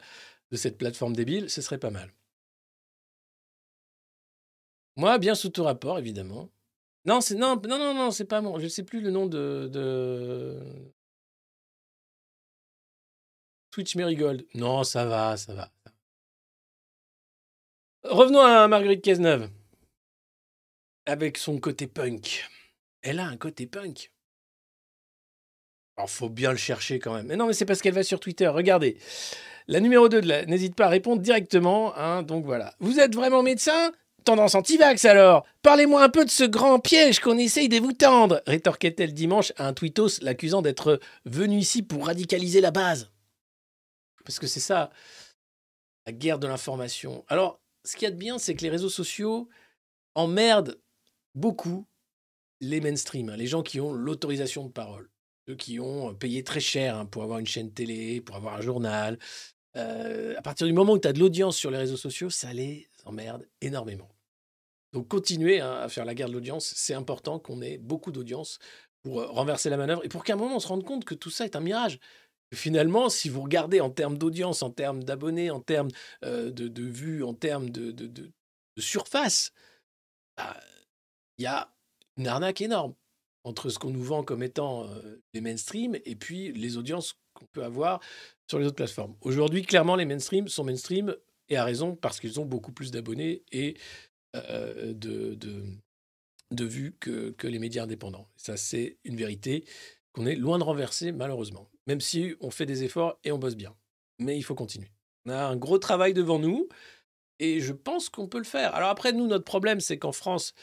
de 0.51 0.57
cette 0.57 0.77
plateforme 0.77 1.15
débile, 1.15 1.49
ce 1.49 1.61
serait 1.61 1.77
pas 1.77 1.89
mal. 1.89 2.13
Moi, 4.95 5.17
bien 5.19 5.35
sous 5.35 5.49
tout 5.49 5.63
rapport, 5.63 5.99
évidemment. 5.99 6.49
Non, 7.05 7.21
c'est 7.21 7.35
non, 7.35 7.55
non, 7.67 7.93
non, 7.93 8.11
c'est 8.11 8.25
pas 8.25 8.41
bon. 8.41 8.57
Je 8.59 8.65
ne 8.65 8.69
sais 8.69 8.83
plus 8.83 8.99
le 9.01 9.11
nom 9.11 9.27
de, 9.27 9.69
de... 9.71 10.59
Twitch 13.71 13.95
Marigold. 13.95 14.45
Non, 14.55 14.83
ça 14.83 15.05
va, 15.05 15.37
ça 15.37 15.53
va. 15.53 15.71
Revenons 18.03 18.41
à 18.41 18.67
Marguerite 18.67 19.03
Cazeneuve. 19.03 19.49
Avec 21.05 21.37
son 21.37 21.59
côté 21.59 21.87
punk. 21.87 22.45
Elle 23.01 23.19
a 23.19 23.27
un 23.27 23.37
côté 23.37 23.67
punk. 23.67 24.11
Alors, 25.97 26.09
faut 26.09 26.29
bien 26.29 26.51
le 26.51 26.57
chercher 26.57 26.99
quand 26.99 27.13
même. 27.13 27.25
Mais 27.27 27.35
non, 27.35 27.47
mais 27.47 27.53
c'est 27.53 27.65
parce 27.65 27.81
qu'elle 27.81 27.93
va 27.93 28.03
sur 28.03 28.19
Twitter. 28.19 28.47
Regardez. 28.47 28.97
La 29.67 29.79
numéro 29.79 30.07
2 30.07 30.21
de 30.21 30.27
la... 30.27 30.45
N'hésite 30.45 30.75
pas 30.75 30.85
à 30.85 30.89
répondre 30.89 31.21
directement. 31.21 31.95
hein, 31.97 32.23
donc 32.23 32.45
voilà. 32.45 32.73
Vous 32.79 32.99
êtes 32.99 33.15
vraiment 33.15 33.43
médecin? 33.43 33.91
Tendance 34.23 34.55
anti-vax 34.55 35.05
alors 35.05 35.45
Parlez-moi 35.61 36.03
un 36.03 36.09
peu 36.09 36.25
de 36.25 36.29
ce 36.29 36.43
grand 36.43 36.79
piège 36.79 37.21
qu'on 37.21 37.37
essaye 37.37 37.69
de 37.69 37.79
vous 37.79 37.93
tendre 37.93 38.41
rétorquait-elle 38.45 39.13
dimanche 39.13 39.53
à 39.55 39.67
un 39.67 39.73
tweetos 39.73 40.19
l'accusant 40.21 40.61
d'être 40.61 40.99
venu 41.25 41.57
ici 41.57 41.81
pour 41.81 42.07
radicaliser 42.07 42.59
la 42.59 42.71
base. 42.71 43.09
Parce 44.25 44.39
que 44.39 44.47
c'est 44.47 44.59
ça, 44.59 44.91
la 46.05 46.11
guerre 46.11 46.39
de 46.39 46.47
l'information. 46.47 47.23
Alors, 47.29 47.61
ce 47.85 47.95
qu'il 47.95 48.03
y 48.03 48.07
a 48.07 48.11
de 48.11 48.17
bien, 48.17 48.37
c'est 48.37 48.53
que 48.53 48.63
les 48.63 48.69
réseaux 48.69 48.89
sociaux 48.89 49.47
emmerdent 50.13 50.77
beaucoup 51.33 51.85
les 52.59 52.81
mainstream, 52.81 53.29
hein, 53.29 53.37
les 53.37 53.47
gens 53.47 53.63
qui 53.63 53.79
ont 53.79 53.93
l'autorisation 53.93 54.65
de 54.65 54.71
parole, 54.71 55.09
ceux 55.47 55.55
qui 55.55 55.79
ont 55.79 56.13
payé 56.13 56.43
très 56.43 56.59
cher 56.59 56.97
hein, 56.97 57.05
pour 57.05 57.23
avoir 57.23 57.39
une 57.39 57.47
chaîne 57.47 57.71
télé, 57.71 58.21
pour 58.21 58.35
avoir 58.35 58.55
un 58.55 58.61
journal. 58.61 59.17
À 59.75 60.41
partir 60.41 60.65
du 60.65 60.73
moment 60.73 60.93
où 60.93 60.99
tu 60.99 61.07
as 61.07 61.13
de 61.13 61.19
l'audience 61.19 61.55
sur 61.55 61.69
les 61.69 61.77
réseaux 61.77 61.97
sociaux, 61.97 62.31
ça 62.31 62.51
les 62.51 62.89
emmerde 63.05 63.47
énormément. 63.61 64.09
Donc 64.91 65.07
continuez 65.07 65.61
hein, 65.61 65.73
à 65.73 65.87
faire 65.87 66.03
la 66.03 66.15
guerre 66.15 66.29
de 66.29 66.33
l'audience, 66.33 66.73
c'est 66.75 66.95
important 66.95 67.37
qu'on 67.37 67.61
ait 67.61 67.77
beaucoup 67.77 68.11
d'audience 68.11 68.57
pour 69.03 69.23
renverser 69.27 69.69
la 69.69 69.77
manœuvre 69.77 70.03
et 70.03 70.09
pour 70.09 70.23
qu'à 70.23 70.33
un 70.33 70.37
moment 70.37 70.55
on 70.55 70.59
se 70.59 70.67
rende 70.67 70.83
compte 70.83 71.05
que 71.05 71.13
tout 71.13 71.29
ça 71.29 71.45
est 71.45 71.55
un 71.55 71.59
mirage. 71.59 71.99
Finalement, 72.55 73.09
si 73.09 73.29
vous 73.29 73.41
regardez 73.41 73.79
en 73.79 73.91
termes 73.91 74.17
d'audience, 74.17 74.63
en 74.63 74.71
termes 74.71 75.03
d'abonnés, 75.03 75.51
en 75.51 75.59
termes 75.59 75.91
de, 76.23 76.83
vues, 76.83 77.23
en 77.23 77.35
termes 77.35 77.69
de 77.69 78.31
surface, 78.79 79.51
bah, 80.37 80.57
il 81.37 81.43
y 81.43 81.45
a 81.47 81.71
une 82.15 82.27
arnaque 82.27 82.61
énorme 82.61 82.95
entre 83.47 83.69
ce 83.69 83.79
qu'on 83.79 83.91
nous 83.91 84.03
vend 84.03 84.23
comme 84.23 84.43
étant 84.43 84.85
euh, 84.85 85.21
les 85.33 85.41
mainstream 85.41 85.97
et 86.05 86.15
puis 86.15 86.51
les 86.51 86.77
audiences 86.77 87.17
qu'on 87.33 87.45
peut 87.45 87.63
avoir 87.63 88.01
sur 88.49 88.59
les 88.59 88.65
autres 88.65 88.75
plateformes. 88.75 89.15
Aujourd'hui, 89.21 89.63
clairement, 89.63 89.95
les 89.95 90.05
mainstream 90.05 90.47
sont 90.47 90.63
mainstream 90.63 91.15
et 91.49 91.55
à 91.55 91.63
raison 91.63 91.95
parce 91.95 92.19
qu'ils 92.19 92.39
ont 92.39 92.45
beaucoup 92.45 92.73
plus 92.73 92.91
d'abonnés 92.91 93.43
et 93.51 93.77
euh, 94.35 94.93
de, 94.93 95.35
de, 95.35 95.63
de 96.51 96.65
vues 96.65 96.95
que, 96.99 97.31
que 97.31 97.47
les 97.47 97.59
médias 97.59 97.83
indépendants. 97.83 98.27
Ça, 98.35 98.57
c'est 98.57 98.97
une 99.05 99.15
vérité 99.15 99.63
qu'on 100.11 100.25
est 100.25 100.35
loin 100.35 100.59
de 100.59 100.63
renverser, 100.63 101.11
malheureusement. 101.13 101.69
Même 101.85 102.01
si 102.01 102.35
on 102.41 102.51
fait 102.51 102.65
des 102.65 102.83
efforts 102.83 103.17
et 103.23 103.31
on 103.31 103.37
bosse 103.37 103.55
bien. 103.55 103.75
Mais 104.19 104.37
il 104.37 104.43
faut 104.43 104.55
continuer. 104.55 104.91
On 105.25 105.31
a 105.31 105.45
un 105.45 105.55
gros 105.55 105.77
travail 105.77 106.13
devant 106.13 106.39
nous 106.39 106.67
et 107.39 107.61
je 107.61 107.71
pense 107.71 108.09
qu'on 108.09 108.27
peut 108.27 108.39
le 108.39 108.43
faire. 108.43 108.75
Alors 108.75 108.89
après, 108.89 109.13
nous, 109.13 109.27
notre 109.27 109.45
problème, 109.45 109.79
c'est 109.79 109.97
qu'en 109.97 110.11
France, 110.11 110.53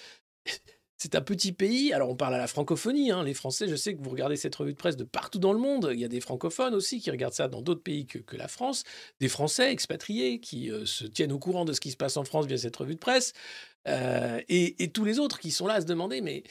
c'est 0.96 1.14
un 1.14 1.20
petit 1.20 1.52
pays. 1.52 1.92
Alors 1.92 2.10
on 2.10 2.16
parle 2.16 2.34
à 2.34 2.38
la 2.38 2.46
francophonie. 2.46 3.10
hein. 3.10 3.24
Les 3.24 3.34
Français, 3.34 3.68
je 3.68 3.76
sais 3.76 3.94
que 3.94 4.02
vous 4.02 4.10
regardez 4.10 4.36
cette 4.36 4.54
revue 4.54 4.72
de 4.72 4.78
presse 4.78 4.96
de 4.96 5.04
partout 5.04 5.38
dans 5.38 5.52
le 5.52 5.58
monde. 5.58 5.90
Il 5.92 6.00
y 6.00 6.04
a 6.04 6.08
des 6.08 6.20
francophones 6.20 6.74
aussi 6.74 7.00
qui 7.00 7.10
regardent 7.10 7.34
ça 7.34 7.48
dans 7.48 7.62
d'autres 7.62 7.82
pays 7.82 8.06
que, 8.06 8.36
la 8.36 8.48
France. 8.48 8.84
Des 9.20 9.28
Français 9.28 9.72
expatriés 9.72 10.40
qui 10.40 10.70
euh, 10.70 10.86
se 10.86 11.04
tiennent 11.04 11.32
au 11.32 11.38
courant 11.38 11.64
de 11.64 11.72
ce 11.72 11.80
qui 11.80 11.90
se 11.90 11.96
passe 11.96 12.16
en 12.16 12.24
France 12.24 12.46
via 12.46 12.58
cette 12.58 12.76
revue 12.76 12.94
de 12.94 13.00
presse. 13.00 13.32
Euh, 13.88 14.40
et, 14.48 14.88
tous 14.92 15.04
les 15.04 15.18
autres 15.18 15.38
qui 15.38 15.50
sont 15.50 15.66
là 15.66 15.74
à 15.74 15.80
se 15.80 15.86
demander, 15.86 16.20
mais 16.20 16.42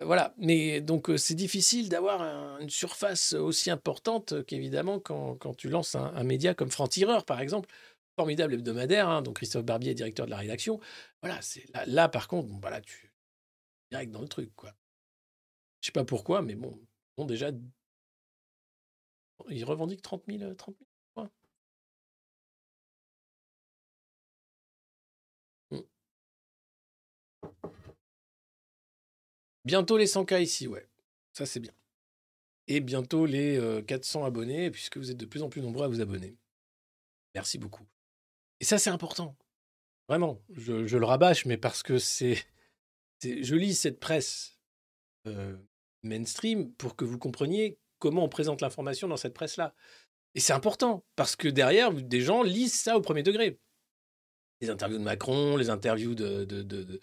voilà. 0.00 0.34
Mais 0.38 0.80
donc 0.80 1.10
euh, 1.10 1.16
c'est 1.16 1.34
difficile 1.34 1.88
d'avoir 1.88 2.22
un- 2.22 2.58
une 2.60 2.70
surface 2.70 3.32
aussi 3.34 3.70
importante 3.70 4.44
qu'évidemment 4.46 5.00
quand, 5.00 5.54
tu 5.56 5.68
lances 5.68 5.94
un, 5.96 6.24
média 6.24 6.54
comme 6.54 6.70
Franc-Tireur, 6.70 7.24
par 7.24 7.40
exemple. 7.40 7.68
Formidable 8.16 8.54
hebdomadaire, 8.54 9.08
hein, 9.08 9.22
dont 9.22 9.32
Christophe 9.32 9.64
Barbier 9.64 9.92
est 9.92 9.94
directeur 9.94 10.26
de 10.26 10.30
la 10.32 10.38
rédaction. 10.38 10.80
Voilà, 11.22 11.40
c'est 11.40 11.66
là, 11.86 12.08
par 12.08 12.26
contre, 12.26 12.48
bon, 12.48 12.60
tu 12.84 13.07
direct 13.90 14.12
dans 14.12 14.20
le 14.22 14.28
truc, 14.28 14.54
quoi. 14.56 14.74
Je 15.80 15.86
sais 15.86 15.92
pas 15.92 16.04
pourquoi, 16.04 16.42
mais 16.42 16.54
bon, 16.54 16.78
bon 17.16 17.24
déjà, 17.24 17.50
ils 19.48 19.64
revendiquent 19.64 20.02
30 20.02 20.24
000, 20.28 20.42
euh, 20.42 20.54
30 20.54 20.76
000 20.78 20.88
points. 21.14 21.30
Mm. 25.70 25.80
Bientôt 29.64 29.96
les 29.96 30.06
100K 30.06 30.42
ici, 30.42 30.66
ouais. 30.66 30.88
Ça, 31.32 31.46
c'est 31.46 31.60
bien. 31.60 31.72
Et 32.66 32.80
bientôt 32.80 33.26
les 33.26 33.56
euh, 33.58 33.82
400 33.82 34.24
abonnés, 34.24 34.70
puisque 34.70 34.98
vous 34.98 35.10
êtes 35.10 35.16
de 35.16 35.26
plus 35.26 35.42
en 35.42 35.48
plus 35.48 35.62
nombreux 35.62 35.84
à 35.84 35.88
vous 35.88 36.00
abonner. 36.00 36.36
Merci 37.34 37.58
beaucoup. 37.58 37.86
Et 38.60 38.64
ça, 38.64 38.78
c'est 38.78 38.90
important. 38.90 39.36
Vraiment, 40.08 40.42
je, 40.50 40.86
je 40.86 40.96
le 40.98 41.06
rabâche, 41.06 41.46
mais 41.46 41.56
parce 41.56 41.82
que 41.82 41.98
c'est. 41.98 42.44
Je 43.22 43.54
lis 43.54 43.74
cette 43.74 44.00
presse 44.00 44.58
mainstream 46.02 46.72
pour 46.74 46.96
que 46.96 47.04
vous 47.04 47.18
compreniez 47.18 47.78
comment 47.98 48.24
on 48.24 48.28
présente 48.28 48.60
l'information 48.60 49.08
dans 49.08 49.16
cette 49.16 49.34
presse-là. 49.34 49.74
Et 50.34 50.40
c'est 50.40 50.52
important, 50.52 51.04
parce 51.16 51.36
que 51.36 51.48
derrière, 51.48 51.92
des 51.92 52.20
gens 52.20 52.42
lisent 52.42 52.78
ça 52.78 52.96
au 52.96 53.00
premier 53.00 53.22
degré. 53.22 53.58
Les 54.60 54.70
interviews 54.70 54.98
de 54.98 55.02
Macron, 55.02 55.56
les 55.56 55.70
interviews 55.70 56.14
de, 56.14 57.00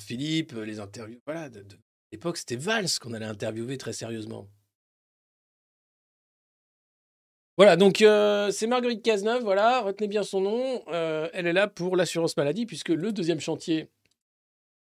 Philippe, 0.00 0.52
les 0.52 0.80
interviews. 0.80 1.20
Voilà, 1.26 1.48
de, 1.48 1.64
l'époque, 2.12 2.36
c'était 2.36 2.56
Valls 2.56 2.88
qu'on 3.00 3.12
allait 3.12 3.26
interviewer 3.26 3.76
très 3.76 3.92
sérieusement. 3.92 4.48
Voilà, 7.56 7.76
donc 7.76 7.96
c'est 7.98 8.66
Marguerite 8.68 9.02
Cazeneuve, 9.02 9.42
voilà, 9.42 9.80
retenez 9.80 10.06
bien 10.06 10.22
son 10.22 10.40
nom. 10.40 10.84
Elle 10.92 11.46
est 11.46 11.52
là 11.52 11.66
pour 11.66 11.96
l'assurance 11.96 12.36
maladie, 12.36 12.66
puisque 12.66 12.90
le 12.90 13.12
deuxième 13.12 13.40
chantier, 13.40 13.90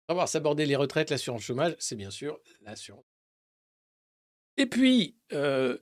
on 0.09 0.13
va 0.13 0.15
voir 0.15 0.29
s'aborder 0.29 0.67
les 0.67 0.77
retraites, 0.77 1.11
l'assurance 1.11 1.43
chômage, 1.43 1.75
c'est 1.79 1.97
bien 1.97 2.11
sûr 2.11 2.41
l'assurance. 2.63 3.05
Et 4.57 4.67
puis, 4.67 5.17
euh, 5.33 5.79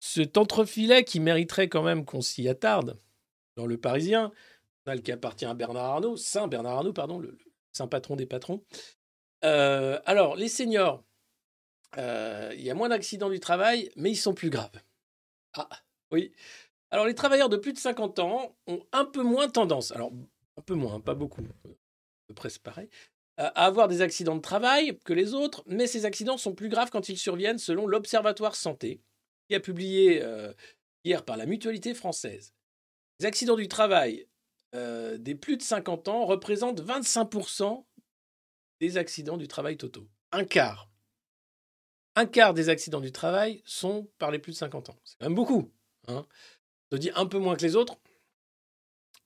cet 0.00 0.36
entrefilet 0.36 1.04
qui 1.04 1.20
mériterait 1.20 1.68
quand 1.68 1.82
même 1.82 2.04
qu'on 2.04 2.20
s'y 2.20 2.48
attarde 2.48 2.98
dans 3.56 3.66
le 3.66 3.78
Parisien, 3.78 4.32
qui 5.02 5.12
appartient 5.12 5.46
à 5.46 5.54
Bernard 5.54 5.84
Arnault, 5.84 6.16
Saint 6.16 6.48
Bernard 6.48 6.78
Arnault, 6.78 6.92
pardon, 6.92 7.18
le, 7.18 7.38
saint 7.72 7.86
patron 7.86 8.16
des 8.16 8.26
patrons. 8.26 8.62
Euh, 9.44 10.00
alors, 10.04 10.36
les 10.36 10.48
seniors, 10.48 11.02
euh, 11.96 12.52
il 12.54 12.62
y 12.62 12.70
a 12.70 12.74
moins 12.74 12.88
d'accidents 12.88 13.30
du 13.30 13.40
travail, 13.40 13.90
mais 13.96 14.10
ils 14.10 14.16
sont 14.16 14.34
plus 14.34 14.50
graves. 14.50 14.80
Ah, 15.54 15.68
oui. 16.10 16.32
Alors, 16.90 17.06
les 17.06 17.14
travailleurs 17.14 17.48
de 17.48 17.56
plus 17.56 17.72
de 17.72 17.78
50 17.78 18.18
ans 18.18 18.56
ont 18.66 18.84
un 18.92 19.04
peu 19.04 19.22
moins 19.22 19.48
tendance, 19.48 19.92
alors 19.92 20.12
un 20.56 20.62
peu 20.62 20.74
moins, 20.74 21.00
pas 21.00 21.14
beaucoup, 21.14 21.42
à 21.42 21.68
peu 22.28 22.34
près 22.34 22.48
pareil, 22.62 22.88
à 23.36 23.64
avoir 23.64 23.88
des 23.88 24.00
accidents 24.00 24.36
de 24.36 24.40
travail 24.40 24.98
que 25.04 25.12
les 25.12 25.34
autres, 25.34 25.64
mais 25.66 25.86
ces 25.86 26.04
accidents 26.04 26.38
sont 26.38 26.54
plus 26.54 26.68
graves 26.68 26.90
quand 26.90 27.08
ils 27.08 27.18
surviennent 27.18 27.58
selon 27.58 27.86
l'Observatoire 27.86 28.54
Santé, 28.54 29.00
qui 29.48 29.54
a 29.54 29.60
publié 29.60 30.22
euh, 30.22 30.52
hier 31.04 31.24
par 31.24 31.36
la 31.36 31.46
Mutualité 31.46 31.94
française. 31.94 32.54
Les 33.20 33.26
accidents 33.26 33.56
du 33.56 33.68
travail 33.68 34.26
euh, 34.74 35.18
des 35.18 35.34
plus 35.34 35.56
de 35.56 35.62
50 35.62 36.08
ans 36.08 36.24
représentent 36.26 36.80
25% 36.80 37.84
des 38.80 38.96
accidents 38.96 39.36
du 39.36 39.48
travail 39.48 39.76
totaux. 39.76 40.08
Un 40.32 40.44
quart. 40.44 40.90
Un 42.16 42.26
quart 42.26 42.54
des 42.54 42.68
accidents 42.68 43.00
du 43.00 43.12
travail 43.12 43.62
sont 43.64 44.10
par 44.18 44.30
les 44.30 44.38
plus 44.38 44.52
de 44.52 44.56
50 44.56 44.90
ans. 44.90 44.98
C'est 45.04 45.18
quand 45.18 45.26
même 45.26 45.34
beaucoup. 45.34 45.72
Hein. 46.08 46.26
On 46.90 46.96
te 46.96 47.00
dit 47.00 47.10
un 47.14 47.26
peu 47.26 47.38
moins 47.38 47.56
que 47.56 47.62
les 47.62 47.76
autres. 47.76 47.98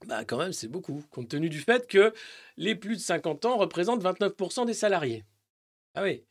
Bah 0.07 0.25
quand 0.25 0.39
même, 0.39 0.53
c'est 0.53 0.69
beaucoup, 0.69 1.03
compte 1.11 1.29
tenu 1.29 1.49
du 1.49 1.61
fait 1.61 1.89
que 1.89 2.15
les 2.57 2.75
plus 2.75 2.97
de 2.97 3.03
50 3.03 3.45
ans 3.45 3.57
représentent 3.57 4.03
29% 4.03 4.67
des 4.67 4.75
salariés. 4.75 5.25
Ah 5.95 6.03
oui. 6.03 6.25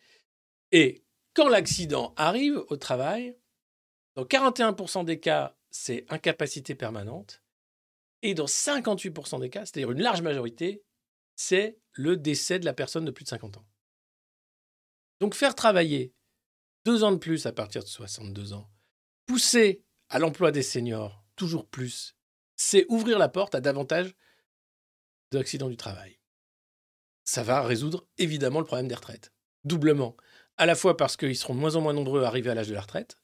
Et 0.72 1.04
quand 1.34 1.50
l'accident 1.50 2.14
arrive 2.16 2.64
au 2.70 2.78
travail, 2.78 3.38
dans 4.16 4.24
41% 4.24 5.06
des 5.06 5.20
cas, 5.20 5.56
c'est 5.70 6.06
incapacité 6.10 6.76
permanente. 6.76 7.44
Et 8.24 8.34
dans 8.34 8.46
58% 8.46 9.40
des 9.42 9.50
cas, 9.50 9.66
c'est-à-dire 9.66 9.92
une 9.92 10.02
large 10.02 10.22
majorité, 10.22 10.84
c'est 11.36 11.78
le 11.92 12.18
décès 12.18 12.58
de 12.58 12.66
la 12.66 12.74
personne 12.74 13.06
de 13.06 13.12
plus 13.12 13.24
de 13.24 13.30
50 13.30 13.58
ans. 13.58 13.68
Donc 15.20 15.36
faire 15.36 15.56
travailler 15.56 16.14
deux 16.86 17.04
ans 17.04 17.12
de 17.12 17.18
plus 17.18 17.46
à 17.46 17.52
partir 17.52 17.84
de 17.84 17.88
62 17.88 18.54
ans, 18.54 18.70
pousser 19.26 19.84
à 20.10 20.20
l'emploi 20.20 20.52
des 20.52 20.64
seniors 20.64 21.24
toujours 21.36 21.68
plus, 21.68 22.17
c'est 22.58 22.86
ouvrir 22.90 23.20
la 23.20 23.30
porte 23.30 23.56
à 23.56 23.62
davantage 23.62 24.14
d'accidents 25.32 25.70
du 25.70 25.78
travail. 25.78 26.20
Ça 27.24 27.44
va 27.44 27.62
résoudre 27.62 28.08
évidemment 28.18 28.60
le 28.60 28.66
problème 28.66 28.88
des 28.88 28.96
retraites. 28.96 29.32
Doublement. 29.64 30.16
À 30.58 30.66
la 30.66 30.76
fois 30.76 30.98
parce 30.98 31.18
qu'ils 31.18 31.38
seront 31.38 31.56
de 31.56 31.60
moins 31.60 31.76
en 31.76 31.82
moins 31.82 31.94
nombreux 31.94 32.24
à 32.24 32.28
arriver 32.28 32.50
à 32.50 32.56
l'âge 32.56 32.70
de 32.70 32.74
la 32.74 32.82
retraite, 32.82 33.18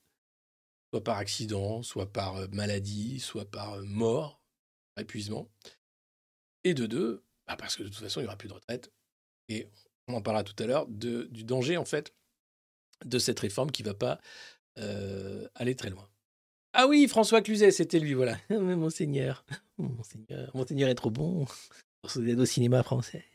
soit 0.92 1.04
par 1.04 1.18
accident, 1.18 1.82
soit 1.82 2.12
par 2.12 2.36
euh, 2.36 2.48
maladie, 2.52 3.20
soit 3.20 3.50
par 3.50 3.74
euh, 3.74 3.84
mort, 3.84 4.42
épuisement. 4.98 5.50
Et 6.64 6.74
de 6.74 6.86
deux, 6.86 7.24
bah, 7.48 7.56
parce 7.58 7.76
que 7.76 7.84
de 7.84 7.90
toute 7.90 7.98
façon, 7.98 8.20
il 8.20 8.24
n'y 8.24 8.28
aura 8.28 8.38
plus 8.38 8.50
de 8.50 8.54
retraite. 8.54 8.92
Et 9.50 9.68
on 10.08 10.14
en 10.14 10.22
parlera 10.22 10.44
tout 10.44 10.62
à 10.62 10.68
l'heure 10.68 10.86
du 10.88 11.44
danger, 11.44 11.78
en 11.78 11.86
fait, 11.86 12.14
de 13.06 13.20
cette 13.20 13.40
réforme 13.40 13.72
qui 13.72 13.84
ne 13.84 13.88
va 13.88 13.94
pas 13.96 14.22
euh, 14.78 15.48
aller 15.56 15.76
très 15.76 15.90
loin. 15.90 16.08
Ah 16.74 16.88
oui, 16.88 17.08
François 17.08 17.42
Cluzet, 17.42 17.72
c'était 17.72 18.00
lui, 18.00 18.14
voilà. 18.14 18.38
Monseigneur, 18.50 19.46
oh, 19.78 19.84
Monseigneur, 19.84 20.56
Monseigneur 20.56 20.90
est 20.90 20.96
trop 20.96 21.12
bon 21.12 21.46
aider 22.18 22.36
au 22.36 22.46
cinéma 22.46 22.84
français. 22.84 23.26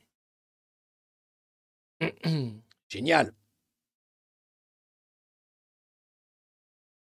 Génial. 2.88 3.32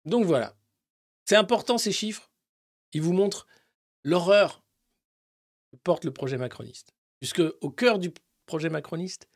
Donc 0.05 0.25
voilà. 0.25 0.57
C'est 1.25 1.37
important 1.37 1.79
ces 1.79 1.93
chiffres. 1.93 2.31
Ils 2.93 3.03
vous 3.03 3.13
montrent 3.13 3.47
l'horreur 4.03 4.65
que 5.71 5.77
porte 5.77 6.05
le 6.05 6.13
projet 6.13 6.39
macroniste. 6.39 6.95
Puisque 7.21 7.43
au 7.61 7.71
cœur 7.71 7.99
du 7.99 8.13
projet 8.47 8.71
macroniste, 8.71 9.29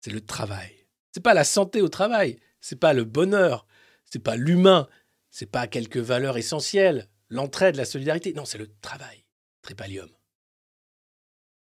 c'est 0.00 0.10
le 0.10 0.24
travail. 0.24 0.86
C'est 1.12 1.22
pas 1.22 1.34
la 1.34 1.44
santé 1.44 1.80
au 1.80 1.88
travail, 1.88 2.38
c'est 2.60 2.78
pas 2.78 2.92
le 2.92 3.04
bonheur, 3.04 3.66
c'est 4.04 4.22
pas 4.22 4.36
l'humain, 4.36 4.88
c'est 5.30 5.46
pas 5.50 5.66
quelques 5.66 5.96
valeurs 5.98 6.36
essentielles, 6.38 7.08
l'entraide, 7.28 7.76
la 7.76 7.84
solidarité. 7.84 8.32
Non, 8.32 8.44
c'est 8.44 8.58
le 8.58 8.68
travail. 8.80 9.24
Trépalium. 9.62 10.08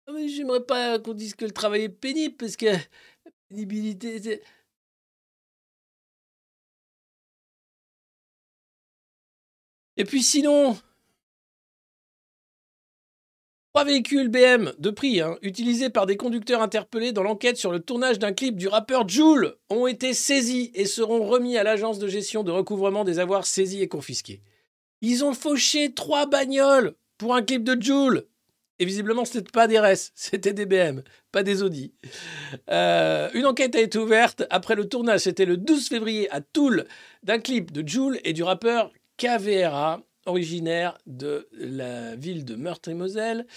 Ah, 0.08 0.14
j'aimerais 0.28 0.66
pas 0.66 1.00
qu'on 1.00 1.14
dise 1.14 1.36
que 1.36 1.46
le 1.46 1.52
travail 1.52 1.84
est 1.84 1.90
pénible 1.90 2.38
parce 2.38 2.56
que 2.56 2.66
la 2.68 2.80
pénibilité. 3.50 4.22
c'est- 4.22 4.42
Et 9.98 10.06
puis 10.06 10.22
sinon, 10.24 10.78
trois 13.78 13.86
véhicules 13.86 14.30
BM 14.30 14.74
de 14.80 14.90
prix, 14.90 15.22
hein, 15.22 15.38
utilisés 15.44 15.92
par 15.92 16.08
des 16.08 16.18
conducteurs 16.18 16.64
interpellés 16.64 17.12
dans 17.12 17.22
l'enquête 17.22 17.58
sur 17.58 17.72
le 17.72 17.80
tournage 17.80 18.18
d'un 18.18 18.34
clip 18.34 18.58
du 18.58 18.68
rappeur 18.68 19.08
Joule, 19.08 19.56
ont 19.70 19.86
été 19.86 20.16
saisis 20.16 20.72
et 20.74 20.86
seront 20.86 21.24
remis 21.28 21.60
à 21.60 21.64
l'agence 21.64 22.00
de 22.00 22.08
gestion 22.08 22.42
de 22.42 22.50
recouvrement 22.50 23.04
des 23.04 23.20
avoirs 23.20 23.46
saisis 23.46 23.84
et 23.84 23.88
confisqués. 23.88 24.42
Ils 25.02 25.24
ont 25.24 25.36
fauché 25.36 25.94
trois 25.94 26.26
bagnoles 26.26 26.96
pour 27.20 27.36
un 27.36 27.44
clip 27.44 27.64
de 27.64 27.80
Joule. 27.80 28.26
Et 28.80 28.86
visiblement, 28.86 29.26
ce 29.26 29.38
n'était 29.38 29.52
pas 29.52 29.68
des 29.68 29.78
RS, 29.78 30.10
c'était 30.16 30.54
des 30.54 30.66
BM, 30.66 31.04
pas 31.32 31.44
des 31.44 31.62
Audi. 31.62 31.94
Euh, 32.72 33.30
une 33.36 33.46
enquête 33.46 33.76
a 33.76 33.80
été 33.80 34.00
ouverte 34.00 34.44
après 34.50 34.74
le 34.74 34.90
tournage, 34.90 35.20
c'était 35.20 35.46
le 35.46 35.56
12 35.56 35.88
février 35.88 36.28
à 36.32 36.42
Toul, 36.42 36.88
d'un 37.22 37.38
clip 37.38 37.72
de 37.72 37.88
Joule 37.88 38.18
et 38.24 38.34
du 38.34 38.42
rappeur 38.42 38.92
KVRA, 39.18 40.02
originaire 40.28 40.98
de 41.06 41.48
la 41.54 42.16
ville 42.16 42.46
de 42.46 42.56
Meurthe-et-Moselle. 42.56 43.48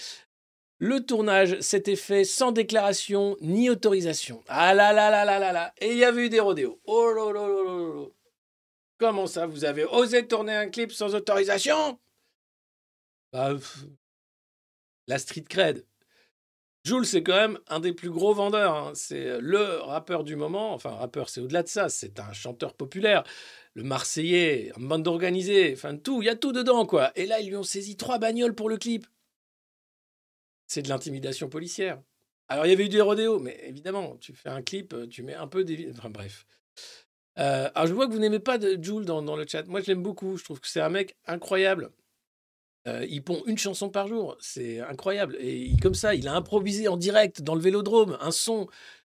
Le 0.79 1.05
tournage 1.05 1.59
s'était 1.59 1.95
fait 1.95 2.23
sans 2.23 2.51
déclaration 2.51 3.37
ni 3.41 3.69
autorisation. 3.69 4.43
Ah 4.47 4.73
là 4.73 4.91
là 4.93 5.11
là 5.11 5.25
là 5.25 5.37
là 5.37 5.51
là. 5.51 5.73
Et 5.77 5.91
il 5.91 5.97
y 5.97 6.03
avait 6.03 6.25
eu 6.25 6.29
des 6.29 6.39
rodéos. 6.39 6.81
Oh 6.85 7.11
là 7.13 7.31
là 7.31 7.47
là 7.47 7.63
là 7.63 8.01
là. 8.01 8.05
Comment 8.97 9.27
ça, 9.27 9.45
vous 9.45 9.63
avez 9.63 9.85
osé 9.85 10.27
tourner 10.27 10.55
un 10.55 10.69
clip 10.69 10.91
sans 10.91 11.13
autorisation? 11.13 11.99
Bah, 13.31 13.53
La 15.07 15.19
street 15.19 15.45
cred. 15.47 15.85
Jules, 16.83 17.05
c'est 17.05 17.21
quand 17.21 17.35
même 17.35 17.59
un 17.67 17.79
des 17.79 17.93
plus 17.93 18.09
gros 18.09 18.33
vendeurs. 18.33 18.75
hein. 18.75 18.91
C'est 18.95 19.39
le 19.39 19.79
rappeur 19.81 20.23
du 20.23 20.35
moment. 20.35 20.73
Enfin, 20.73 20.91
rappeur, 20.91 21.29
c'est 21.29 21.39
au-delà 21.41 21.61
de 21.63 21.67
ça. 21.67 21.89
C'est 21.89 22.19
un 22.19 22.33
chanteur 22.33 22.73
populaire. 22.73 23.23
Le 23.75 23.83
Marseillais, 23.83 24.71
une 24.77 24.87
bande 24.87 25.07
organisée. 25.07 25.73
Enfin, 25.73 25.95
tout. 25.95 26.21
Il 26.21 26.25
y 26.25 26.29
a 26.29 26.35
tout 26.35 26.51
dedans, 26.51 26.85
quoi. 26.85 27.11
Et 27.15 27.25
là, 27.27 27.39
ils 27.39 27.49
lui 27.49 27.55
ont 27.55 27.63
saisi 27.63 27.97
trois 27.97 28.17
bagnoles 28.17 28.55
pour 28.55 28.67
le 28.67 28.77
clip. 28.77 29.05
C'est 30.67 30.81
de 30.81 30.89
l'intimidation 30.89 31.49
policière. 31.49 32.01
Alors, 32.47 32.65
il 32.65 32.69
y 32.69 32.73
avait 32.73 32.85
eu 32.85 32.89
des 32.89 33.01
rodéos, 33.01 33.39
mais 33.39 33.59
évidemment, 33.63 34.17
tu 34.17 34.33
fais 34.33 34.49
un 34.49 34.61
clip, 34.61 34.93
euh, 34.93 35.07
tu 35.07 35.21
mets 35.23 35.35
un 35.35 35.47
peu 35.47 35.63
des. 35.63 35.91
Enfin, 35.91 36.09
bref. 36.09 36.45
Euh, 37.37 37.69
alors, 37.75 37.87
je 37.87 37.93
vois 37.93 38.07
que 38.07 38.11
vous 38.13 38.19
n'aimez 38.19 38.39
pas 38.39 38.59
Jules 38.59 39.05
dans 39.05 39.35
le 39.35 39.45
chat. 39.47 39.67
Moi, 39.67 39.81
je 39.81 39.87
l'aime 39.87 40.03
beaucoup. 40.03 40.35
Je 40.37 40.43
trouve 40.43 40.59
que 40.59 40.67
c'est 40.67 40.81
un 40.81 40.89
mec 40.89 41.15
incroyable. 41.27 41.91
Euh, 42.87 43.05
il 43.09 43.23
pond 43.23 43.43
une 43.45 43.57
chanson 43.57 43.89
par 43.89 44.07
jour, 44.07 44.37
c'est 44.39 44.79
incroyable. 44.79 45.37
Et 45.39 45.75
comme 45.81 45.93
ça, 45.93 46.15
il 46.15 46.27
a 46.27 46.33
improvisé 46.33 46.87
en 46.87 46.97
direct 46.97 47.41
dans 47.41 47.55
le 47.55 47.61
Vélodrome 47.61 48.17
un 48.21 48.31
son. 48.31 48.67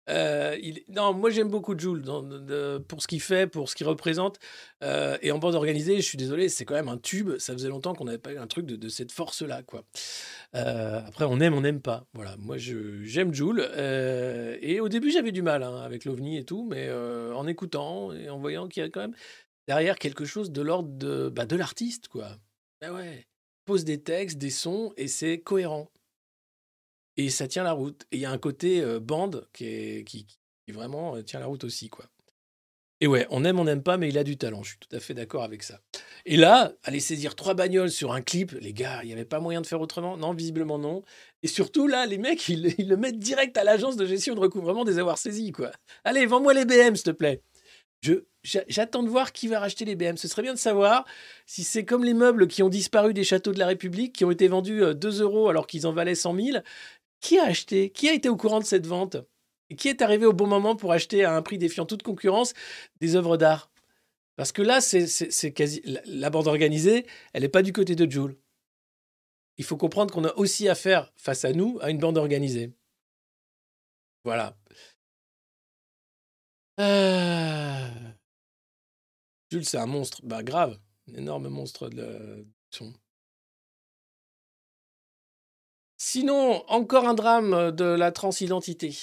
Euh, 0.09 0.57
Non, 0.88 1.13
moi 1.13 1.30
j'aime 1.32 1.49
beaucoup 1.49 1.78
Jules 1.78 2.01
pour 2.88 3.01
ce 3.01 3.07
qu'il 3.07 3.22
fait, 3.22 3.45
pour 3.45 3.68
ce 3.68 3.76
qu'il 3.76 3.86
représente. 3.86 4.39
Euh, 4.84 5.18
et 5.22 5.32
en 5.32 5.38
bande 5.38 5.55
organisée, 5.55 5.97
je 5.97 6.01
suis 6.01 6.18
désolé, 6.18 6.47
c'est 6.47 6.63
quand 6.63 6.76
même 6.76 6.88
un 6.88 6.97
tube. 6.97 7.38
Ça 7.39 7.51
faisait 7.51 7.68
longtemps 7.68 7.93
qu'on 7.93 8.05
n'avait 8.05 8.18
pas 8.18 8.32
eu 8.32 8.38
un 8.38 8.47
truc 8.47 8.65
de, 8.65 8.88
cette 8.88 9.11
force-là, 9.11 9.63
quoi. 9.63 9.84
Après, 10.53 11.26
on 11.26 11.41
aime, 11.41 11.53
on 11.53 11.61
n'aime 11.61 11.82
pas. 11.82 12.05
Voilà, 12.13 12.38
moi 12.38 12.55
j'aime 12.57 13.34
Jules. 13.34 13.70
et 14.61 14.80
au 14.80 14.88
début, 14.88 15.11
j'avais 15.11 15.34
du 15.34 15.41
mal 15.41 15.61
hein, 15.63 15.82
avec 15.82 16.05
l'OVNI 16.05 16.38
et 16.38 16.45
tout, 16.45 16.65
mais 16.70 16.89
en 16.89 17.45
écoutant 17.47 18.13
et 18.13 18.30
en 18.30 18.39
voyant 18.39 18.70
qu'il 18.70 18.84
y 18.84 18.86
a 18.86 18.89
quand 18.89 19.01
même 19.01 19.15
derrière 19.68 19.97
quelque 19.99 20.24
chose 20.24 20.51
de 20.51 20.61
l'ordre 20.61 20.88
de, 20.89 21.28
bah, 21.28 21.45
de 21.45 21.57
l'artiste, 21.57 22.07
quoi. 22.07 22.38
Ah 22.82 22.93
ouais 22.93 23.28
pose 23.68 23.84
des 23.84 24.01
textes, 24.01 24.39
des 24.39 24.49
sons, 24.49 24.93
et 24.97 25.07
c'est 25.07 25.39
cohérent. 25.39 25.91
Et 27.18 27.30
ça 27.30 27.47
tient 27.47 27.63
la 27.63 27.74
route. 27.74 28.07
Et 28.11 28.18
il 28.18 28.22
y 28.22 28.26
a 28.26 28.32
un 28.32 28.38
côté 28.38 28.82
euh, 28.82 28.99
bande 28.99 29.47
qui, 29.53 29.65
est, 29.65 30.72
vraiment 30.72 31.15
euh, 31.15 31.22
tient 31.22 31.39
la 31.39 31.45
route 31.45 31.63
aussi, 31.63 31.89
quoi. 31.89 32.05
Et 32.99 33.05
ouais, 33.05 33.28
on 33.30 33.43
aime, 33.43 33.59
on 33.59 33.65
n'aime 33.65 33.84
pas, 33.84 33.97
mais 33.97 34.09
il 34.09 34.18
a 34.18 34.24
du 34.24 34.38
talent. 34.38 34.63
Je 34.63 34.70
suis 34.70 34.80
tout 34.80 34.95
à 34.95 34.99
fait 34.99 35.13
d'accord 35.13 35.43
avec 35.43 35.61
ça. 35.61 35.80
Et 36.26 36.36
là, 36.36 36.74
aller 36.84 36.99
saisir 36.99 37.36
trois 37.36 37.53
bagnoles 37.53 37.91
sur 37.91 38.11
un 38.11 38.22
clip, 38.22 38.53
les 38.53 38.74
gars, 38.74 39.01
il 39.03 39.07
n'y 39.07 39.13
avait 39.13 39.24
pas 39.24 39.39
moyen 39.39 39.61
de 39.61 39.68
faire 39.68 39.82
autrement? 39.82 40.18
Non, 40.18 40.34
visiblement 40.34 40.80
non. 40.80 41.03
Et 41.43 41.47
surtout, 41.47 41.86
là, 41.86 42.07
les 42.07 42.18
mecs, 42.18 42.49
ils, 42.49 42.74
ils 42.80 42.88
le 42.88 42.97
mettent 42.97 43.20
direct 43.20 43.55
à 43.57 43.63
l'agence 43.63 43.97
de 43.97 44.05
gestion 44.07 44.34
de 44.34 44.39
recouvrement 44.39 44.84
des 44.84 44.97
avoirs 44.97 45.20
saisis, 45.20 45.51
quoi. 45.51 45.72
Allez, 46.05 46.26
vends-moi 46.26 46.55
les 46.55 46.65
BM, 46.65 46.95
s'il 46.95 47.03
te 47.03 47.11
plaît. 47.11 47.43
Je, 48.01 48.13
j'attends 48.67 49.03
de 49.03 49.09
voir 49.09 49.31
qui 49.31 49.47
va 49.47 49.59
racheter 49.59 49.85
les 49.85 49.95
BM. 49.95 50.17
Ce 50.17 50.27
serait 50.27 50.41
bien 50.41 50.53
de 50.53 50.59
savoir 50.59 51.05
si 51.45 51.63
c'est 51.63 51.85
comme 51.85 52.03
les 52.03 52.13
meubles 52.13 52.47
qui 52.47 52.63
ont 52.63 52.69
disparu 52.69 53.13
des 53.13 53.23
châteaux 53.23 53.53
de 53.53 53.59
la 53.59 53.67
République, 53.67 54.13
qui 54.13 54.25
ont 54.25 54.31
été 54.31 54.47
vendus 54.47 54.83
euh, 54.83 54.93
2 54.93 55.21
euros 55.21 55.49
alors 55.49 55.67
qu'ils 55.67 55.87
en 55.87 55.93
valaient 55.93 56.15
100 56.15 56.35
000. 56.35 56.57
Qui 57.19 57.39
a 57.39 57.45
acheté? 57.45 57.89
Qui 57.89 58.09
a 58.09 58.13
été 58.13 58.29
au 58.29 58.37
courant 58.37 58.59
de 58.59 58.65
cette 58.65 58.87
vente? 58.87 59.17
Et 59.69 59.75
qui 59.75 59.89
est 59.89 60.01
arrivé 60.01 60.25
au 60.25 60.33
bon 60.33 60.47
moment 60.47 60.75
pour 60.75 60.93
acheter 60.93 61.25
à 61.25 61.35
un 61.35 61.41
prix 61.41 61.57
défiant 61.57 61.85
toute 61.85 62.03
concurrence 62.03 62.53
des 63.01 63.15
œuvres 63.15 63.37
d'art? 63.37 63.69
Parce 64.37 64.51
que 64.51 64.61
là, 64.61 64.81
c'est, 64.81 65.51
quasi 65.51 65.81
la 66.05 66.29
bande 66.29 66.47
organisée, 66.47 67.07
elle 67.33 67.41
n'est 67.41 67.49
pas 67.49 67.63
du 67.63 67.73
côté 67.73 67.95
de 67.95 68.09
Joule. 68.09 68.37
Il 69.57 69.65
faut 69.65 69.77
comprendre 69.77 70.13
qu'on 70.13 70.25
a 70.25 70.33
aussi 70.35 70.69
affaire 70.69 71.11
face 71.15 71.43
à 71.43 71.53
nous 71.53 71.79
à 71.81 71.89
une 71.89 71.97
bande 71.97 72.17
organisée. 72.17 72.71
Voilà. 74.23 74.55
Euh, 76.79 78.06
Jules, 79.51 79.65
c'est 79.65 79.77
un 79.77 79.85
monstre. 79.85 80.19
Bah, 80.23 80.43
grave. 80.43 80.77
Un 81.09 81.15
énorme 81.15 81.47
monstre 81.47 81.89
de 81.89 82.45
son. 82.69 82.93
Sinon, 85.97 86.63
encore 86.67 87.07
un 87.07 87.13
drame 87.13 87.71
de 87.71 87.85
la 87.85 88.11
transidentité. 88.11 88.95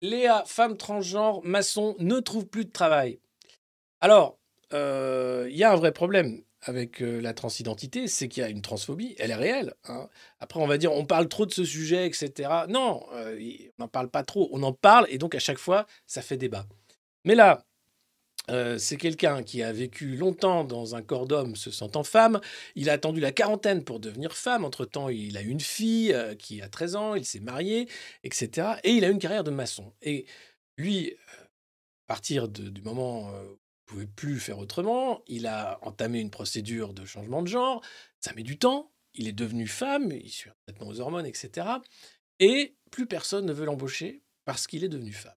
Léa, 0.00 0.44
femme 0.46 0.76
transgenre, 0.76 1.42
maçon, 1.44 1.96
ne 1.98 2.20
trouve 2.20 2.46
plus 2.46 2.64
de 2.64 2.70
travail. 2.70 3.20
Alors, 4.00 4.38
euh, 4.72 5.48
il 5.50 5.56
y 5.56 5.64
a 5.64 5.72
un 5.72 5.76
vrai 5.76 5.92
problème 5.92 6.42
avec 6.62 7.02
euh, 7.02 7.20
la 7.20 7.34
transidentité, 7.34 8.06
c'est 8.06 8.28
qu'il 8.28 8.42
y 8.42 8.44
a 8.44 8.48
une 8.48 8.62
transphobie, 8.62 9.14
elle 9.18 9.30
est 9.30 9.34
réelle. 9.34 9.74
hein. 9.84 10.08
Après, 10.40 10.60
on 10.60 10.66
va 10.66 10.78
dire, 10.78 10.92
on 10.92 11.04
parle 11.06 11.28
trop 11.28 11.46
de 11.46 11.52
ce 11.52 11.64
sujet, 11.64 12.06
etc. 12.06 12.66
Non, 12.68 13.04
euh, 13.12 13.38
on 13.78 13.84
n'en 13.84 13.88
parle 13.88 14.10
pas 14.10 14.24
trop. 14.24 14.48
On 14.52 14.62
en 14.62 14.72
parle 14.72 15.06
et 15.10 15.18
donc 15.18 15.34
à 15.34 15.38
chaque 15.38 15.58
fois, 15.58 15.86
ça 16.06 16.22
fait 16.22 16.36
débat. 16.36 16.66
Mais 17.24 17.34
là, 17.34 17.66
euh, 18.50 18.78
c'est 18.78 18.96
quelqu'un 18.96 19.42
qui 19.42 19.62
a 19.62 19.72
vécu 19.72 20.16
longtemps 20.16 20.64
dans 20.64 20.94
un 20.94 21.02
corps 21.02 21.26
d'homme 21.26 21.56
se 21.56 21.70
sentant 21.70 22.02
femme. 22.04 22.40
Il 22.74 22.90
a 22.90 22.94
attendu 22.94 23.20
la 23.20 23.32
quarantaine 23.32 23.84
pour 23.84 24.00
devenir 24.00 24.36
femme. 24.36 24.64
Entre-temps, 24.64 25.08
il 25.08 25.36
a 25.36 25.40
une 25.42 25.60
fille 25.60 26.12
euh, 26.12 26.34
qui 26.34 26.60
a 26.60 26.68
13 26.68 26.96
ans, 26.96 27.14
il 27.14 27.24
s'est 27.24 27.40
marié, 27.40 27.88
etc. 28.24 28.72
Et 28.84 28.90
il 28.92 29.04
a 29.04 29.08
une 29.08 29.18
carrière 29.18 29.44
de 29.44 29.50
maçon. 29.50 29.92
Et 30.02 30.26
lui, 30.76 31.12
euh, 31.12 31.42
à 31.44 32.06
partir 32.08 32.48
de- 32.48 32.68
du 32.68 32.82
moment 32.82 33.30
où 33.30 33.34
il 33.34 33.48
ne 33.50 33.56
pouvait 33.86 34.06
plus 34.06 34.40
faire 34.40 34.58
autrement, 34.58 35.22
il 35.26 35.46
a 35.46 35.78
entamé 35.82 36.20
une 36.20 36.30
procédure 36.30 36.92
de 36.92 37.04
changement 37.04 37.42
de 37.42 37.48
genre. 37.48 37.82
Ça 38.20 38.32
met 38.34 38.42
du 38.42 38.58
temps. 38.58 38.92
Il 39.14 39.26
est 39.26 39.32
devenu 39.32 39.66
femme, 39.66 40.12
il 40.12 40.30
suit 40.30 40.50
traitement 40.66 40.86
aux 40.88 41.00
hormones, 41.00 41.26
etc. 41.26 41.66
Et 42.38 42.76
plus 42.90 43.06
personne 43.06 43.44
ne 43.46 43.52
veut 43.52 43.64
l'embaucher 43.64 44.22
parce 44.44 44.66
qu'il 44.66 44.84
est 44.84 44.88
devenu 44.88 45.12
femme. 45.12 45.34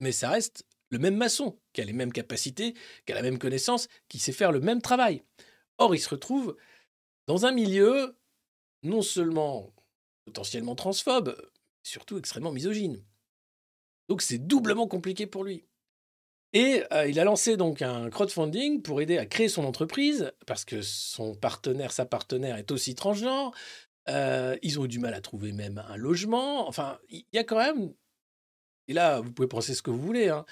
Mais 0.00 0.10
ça 0.12 0.30
reste 0.30 0.64
le 0.92 0.98
même 0.98 1.16
maçon, 1.16 1.58
qui 1.72 1.80
a 1.80 1.84
les 1.84 1.94
mêmes 1.94 2.12
capacités, 2.12 2.74
qui 3.06 3.12
a 3.12 3.14
la 3.14 3.22
même 3.22 3.38
connaissance, 3.38 3.88
qui 4.08 4.18
sait 4.18 4.30
faire 4.30 4.52
le 4.52 4.60
même 4.60 4.82
travail. 4.82 5.24
Or, 5.78 5.94
il 5.94 5.98
se 5.98 6.10
retrouve 6.10 6.56
dans 7.26 7.46
un 7.46 7.52
milieu 7.52 8.16
non 8.82 9.00
seulement 9.00 9.74
potentiellement 10.26 10.74
transphobe, 10.74 11.34
surtout 11.82 12.18
extrêmement 12.18 12.52
misogyne. 12.52 13.02
Donc 14.08 14.20
c'est 14.22 14.38
doublement 14.38 14.86
compliqué 14.86 15.26
pour 15.26 15.44
lui. 15.44 15.64
Et 16.52 16.84
euh, 16.92 17.08
il 17.08 17.18
a 17.18 17.24
lancé 17.24 17.56
donc 17.56 17.80
un 17.80 18.10
crowdfunding 18.10 18.82
pour 18.82 19.00
aider 19.00 19.16
à 19.16 19.24
créer 19.24 19.48
son 19.48 19.64
entreprise, 19.64 20.30
parce 20.46 20.66
que 20.66 20.82
son 20.82 21.34
partenaire, 21.34 21.92
sa 21.92 22.04
partenaire 22.04 22.56
est 22.56 22.70
aussi 22.70 22.94
transgenre. 22.94 23.54
Euh, 24.10 24.58
ils 24.62 24.78
ont 24.78 24.84
eu 24.84 24.88
du 24.88 24.98
mal 24.98 25.14
à 25.14 25.22
trouver 25.22 25.52
même 25.52 25.82
un 25.88 25.96
logement. 25.96 26.68
Enfin, 26.68 26.98
il 27.08 27.24
y 27.32 27.38
a 27.38 27.44
quand 27.44 27.56
même, 27.56 27.94
et 28.88 28.92
là, 28.92 29.20
vous 29.20 29.32
pouvez 29.32 29.48
penser 29.48 29.74
ce 29.74 29.80
que 29.80 29.90
vous 29.90 30.00
voulez, 30.00 30.28
hein, 30.28 30.44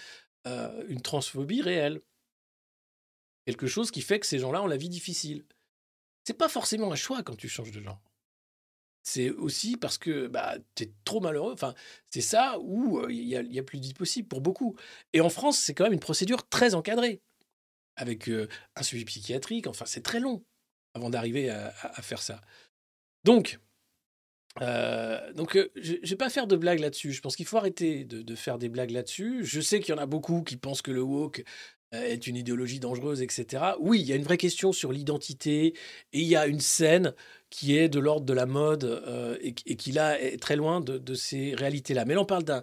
euh, 0.46 0.84
une 0.88 1.02
transphobie 1.02 1.62
réelle. 1.62 2.00
Quelque 3.46 3.66
chose 3.66 3.90
qui 3.90 4.02
fait 4.02 4.20
que 4.20 4.26
ces 4.26 4.38
gens-là 4.38 4.62
ont 4.62 4.66
la 4.66 4.76
vie 4.76 4.88
difficile. 4.88 5.44
C'est 6.24 6.36
pas 6.36 6.48
forcément 6.48 6.92
un 6.92 6.96
choix 6.96 7.22
quand 7.22 7.36
tu 7.36 7.48
changes 7.48 7.72
de 7.72 7.80
genre. 7.80 8.00
C'est 9.02 9.30
aussi 9.30 9.76
parce 9.76 9.96
que 9.96 10.26
bah, 10.26 10.56
tu 10.74 10.84
es 10.84 10.92
trop 11.04 11.20
malheureux. 11.20 11.52
Enfin, 11.54 11.74
c'est 12.10 12.20
ça 12.20 12.58
où 12.60 12.98
euh, 12.98 13.10
il 13.10 13.20
il 13.20 13.52
y 13.54 13.58
a 13.58 13.62
plus 13.62 13.78
de 13.80 13.86
vie 13.86 13.94
possible 13.94 14.28
pour 14.28 14.40
beaucoup. 14.42 14.76
Et 15.14 15.20
en 15.20 15.30
France, 15.30 15.58
c'est 15.58 15.74
quand 15.74 15.84
même 15.84 15.94
une 15.94 16.00
procédure 16.00 16.46
très 16.48 16.74
encadrée, 16.74 17.22
avec 17.96 18.28
euh, 18.28 18.46
un 18.76 18.82
suivi 18.82 19.04
psychiatrique. 19.06 19.66
Enfin, 19.66 19.86
c'est 19.86 20.02
très 20.02 20.20
long 20.20 20.44
avant 20.94 21.08
d'arriver 21.08 21.48
à- 21.50 21.68
à 21.68 22.02
faire 22.02 22.20
ça. 22.20 22.42
Donc, 23.24 23.58
euh, 24.60 25.32
donc 25.32 25.56
euh, 25.56 25.70
je 25.76 25.94
ne 25.94 26.06
vais 26.06 26.16
pas 26.16 26.30
faire 26.30 26.46
de 26.46 26.56
blagues 26.56 26.80
là-dessus. 26.80 27.12
Je 27.12 27.20
pense 27.20 27.36
qu'il 27.36 27.46
faut 27.46 27.56
arrêter 27.56 28.04
de, 28.04 28.34
faire 28.34 28.58
des 28.58 28.68
blagues 28.68 28.90
là-dessus. 28.90 29.44
Je 29.44 29.60
sais 29.60 29.80
qu'il 29.80 29.94
y 29.94 29.98
en 29.98 30.00
a 30.00 30.06
beaucoup 30.06 30.42
qui 30.42 30.56
pensent 30.56 30.82
que 30.82 30.90
le 30.90 31.02
woke 31.02 31.44
euh, 31.94 32.02
est 32.02 32.26
une 32.26 32.36
idéologie 32.36 32.80
dangereuse, 32.80 33.22
etc. 33.22 33.64
Oui, 33.80 34.00
il 34.00 34.06
y 34.06 34.12
a 34.12 34.16
une 34.16 34.22
vraie 34.22 34.36
question 34.36 34.72
sur 34.72 34.92
l'identité 34.92 35.66
et 36.12 36.20
il 36.20 36.26
y 36.26 36.36
a 36.36 36.46
une 36.46 36.60
scène 36.60 37.14
qui 37.48 37.76
est 37.76 37.88
de 37.88 37.98
l'ordre 37.98 38.26
de 38.26 38.32
la 38.32 38.46
mode 38.46 39.38
et, 39.40 39.54
qui 39.54 39.92
là 39.92 40.20
est 40.20 40.40
très 40.40 40.56
loin 40.56 40.80
de, 40.80 41.14
ces 41.14 41.54
réalités-là. 41.54 42.04
Mais 42.04 42.14
là, 42.14 42.20
on 42.20 42.26
parle 42.26 42.44
d'un 42.44 42.62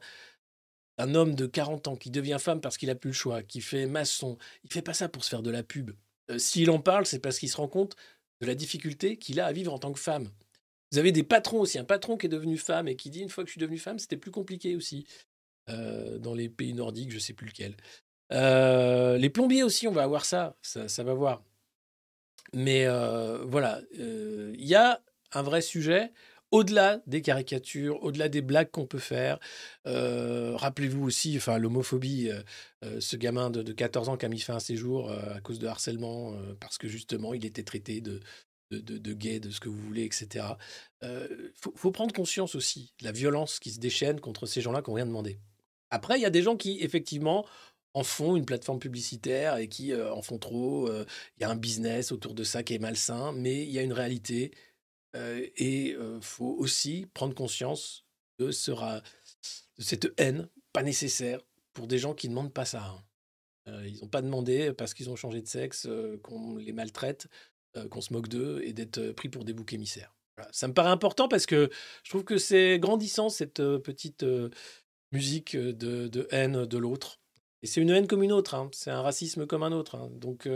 un 1.00 1.14
homme 1.14 1.36
de 1.36 1.46
40 1.46 1.90
ans 1.90 1.96
qui 1.96 2.10
devient 2.10 2.38
femme 2.40 2.60
parce 2.60 2.76
qu'il 2.76 2.90
a 2.90 2.96
plus 2.96 3.10
le 3.10 3.14
choix, 3.14 3.44
qui 3.44 3.62
fait 3.62 3.86
maçon. 3.86 4.38
Il 4.64 4.74
fait 4.74 4.82
pas 4.82 4.96
ça 4.96 5.08
pour 5.08 5.24
se 5.24 5.30
faire 5.30 5.44
de 5.44 5.52
la 5.52 5.62
pub. 5.62 5.92
S'il 6.38 6.72
en 6.72 6.80
parle, 6.80 7.06
c'est 7.06 7.20
parce 7.20 7.38
qu'il 7.38 7.50
se 7.50 7.58
rend 7.58 7.68
compte 7.68 7.96
de 8.42 8.48
la 8.48 8.56
difficulté 8.56 9.18
qu'il 9.18 9.40
a 9.40 9.46
à 9.46 9.52
vivre 9.52 9.74
en 9.74 9.78
tant 9.78 9.92
que 9.92 10.00
femme. 10.00 10.32
Vous 10.92 11.00
avez 11.00 11.12
des 11.12 11.24
patrons 11.24 11.60
aussi, 11.60 11.78
un 11.80 11.84
patron 11.84 12.18
qui 12.18 12.28
est 12.28 12.30
devenu 12.30 12.58
femme 12.58 12.88
et 12.88 12.96
qui 12.96 13.10
dit 13.10 13.22
une 13.22 13.30
fois 13.30 13.44
que 13.44 13.50
je 13.50 13.54
suis 13.54 13.62
devenu 13.62 13.78
femme, 13.78 14.00
c'était 14.00 14.18
plus 14.18 14.32
compliqué 14.32 14.76
aussi. 14.76 15.06
Euh, 15.70 16.18
dans 16.18 16.34
les 16.34 16.48
pays 16.48 16.74
nordiques, 16.74 17.12
je 17.12 17.20
sais 17.20 17.34
plus 17.34 17.48
lequel. 17.48 17.76
Euh, 18.32 19.18
les 19.18 19.30
plombiers 19.30 19.64
aussi, 19.64 19.88
on 19.88 19.92
va 19.92 20.04
avoir 20.04 20.26
ça, 20.26 20.56
ça, 20.62 21.04
va 21.04 21.14
voir. 21.14 21.44
Mais 22.54 22.86
euh, 22.86 23.44
voilà, 23.46 23.82
il 23.94 24.66
y 24.66 24.76
a 24.76 25.02
un 25.34 25.42
vrai 25.42 25.62
sujet 25.62 26.12
au-delà 26.52 27.02
des 27.06 27.22
caricatures, 27.22 28.02
au-delà 28.02 28.30
des 28.30 28.42
blagues 28.42 28.72
qu'on 28.72 28.86
peut 28.86 29.00
faire. 29.00 29.40
Rappelez-vous 29.84 31.06
aussi, 31.06 31.36
enfin, 31.36 31.58
l'homophobie, 31.58 32.32
ce 33.00 33.16
gamin 33.18 33.50
de, 33.50 33.62
de 33.62 33.74
14 33.74 34.08
ans 34.08 34.16
qui 34.16 34.26
a 34.26 34.30
mis 34.30 34.40
fin 34.40 34.56
à 34.56 34.62
ses 34.62 34.78
jours 34.78 35.12
à 35.12 35.42
cause 35.42 35.60
de 35.60 35.68
harcèlement, 35.68 36.34
parce 36.62 36.78
que 36.78 36.88
justement, 36.88 37.34
il 37.34 37.46
était 37.46 37.64
traité 37.64 38.00
de, 38.00 38.22
de, 38.72 38.80
de, 38.80 38.98
de 38.98 39.14
gays, 39.14 39.40
de 39.40 39.50
ce 39.52 39.60
que 39.60 39.70
vous 39.70 39.80
voulez, 39.82 40.04
etc. 40.04 40.46
Il 41.04 41.52
faut, 41.56 41.74
faut 41.76 41.92
prendre 41.92 42.14
conscience 42.14 42.56
aussi 42.56 42.94
de 43.00 43.06
la 43.06 43.12
violence 43.12 43.60
qui 43.60 43.72
se 43.72 43.80
déchaîne 43.80 44.20
contre 44.20 44.46
ces 44.46 44.62
gens-là 44.62 44.82
qui 44.82 44.90
n'ont 44.90 44.96
rien 44.96 45.06
demandé. 45.06 45.40
Après, 45.90 46.18
il 46.20 46.22
y 46.22 46.26
a 46.26 46.30
des 46.30 46.42
gens 46.44 46.58
qui, 46.58 46.80
effectivement, 46.82 47.46
en 47.94 48.04
font 48.04 48.36
une 48.36 48.46
plateforme 48.46 48.80
publicitaire 48.80 49.58
et 49.58 49.70
qui 49.70 49.94
euh, 49.94 50.14
en 50.14 50.22
font 50.22 50.38
trop. 50.38 50.88
euh, 50.90 51.06
Il 51.38 51.42
y 51.42 51.46
a 51.46 51.50
un 51.50 51.56
business 51.56 52.12
autour 52.12 52.34
de 52.34 52.44
ça 52.44 52.62
qui 52.64 52.74
est 52.76 52.80
malsain, 52.80 53.32
mais 53.32 53.64
il 53.64 53.70
y 53.72 53.80
a 53.80 53.84
une 53.84 53.94
réalité. 53.94 54.52
euh, 55.16 55.46
et 55.56 55.92
il 55.92 56.20
faut 56.22 56.56
aussi 56.60 57.08
prendre 57.14 57.34
conscience 57.34 58.06
de, 58.40 58.48
de 58.48 59.84
cette 59.84 60.14
haine 60.18 60.50
pas 60.74 60.84
nécessaire 60.84 61.40
pour 61.74 61.88
des 61.88 61.98
gens 62.00 62.14
qui 62.14 62.28
ne 62.28 62.34
demandent 62.34 62.54
pas 62.54 62.66
ça. 62.66 62.84
hein. 62.86 63.04
Euh, 63.68 63.88
ils 63.88 64.00
n'ont 64.02 64.08
pas 64.08 64.22
demandé 64.22 64.74
parce 64.74 64.94
qu'ils 64.94 65.10
ont 65.10 65.16
changé 65.16 65.42
de 65.42 65.48
sexe, 65.48 65.86
euh, 65.88 66.18
qu'on 66.24 66.56
les 66.58 66.72
maltraite, 66.72 67.28
euh, 67.76 67.88
qu'on 67.90 68.02
se 68.02 68.14
moque 68.14 68.28
d'eux 68.28 68.62
et 68.64 68.74
d'être 68.74 68.98
euh, 68.98 69.14
pris 69.14 69.30
pour 69.30 69.44
des 69.44 69.54
boucs 69.54 69.74
émissaires. 69.74 70.14
Ça 70.52 70.68
me 70.68 70.74
paraît 70.74 70.92
important 70.92 71.28
parce 71.28 71.48
que 71.48 71.70
je 72.04 72.10
trouve 72.12 72.24
que 72.24 72.38
c'est 72.38 72.78
grandissant 72.80 73.30
cette 73.30 73.60
euh, 73.60 73.80
petite 73.80 74.24
musique 75.12 75.58
de, 75.58 76.28
haine 76.32 76.66
de 76.66 76.78
l'autre. 76.78 77.20
Et 77.64 77.68
c'est 77.68 77.82
une 77.82 77.90
haine 77.90 78.08
comme 78.08 78.22
une 78.24 78.32
autre, 78.32 78.54
hein. 78.54 78.70
c'est 78.72 78.92
un 78.92 79.02
racisme 79.02 79.48
comme 79.48 79.64
un 79.64 79.72
autre. 79.72 79.96
hein. 79.96 80.10
Donc 80.14 80.48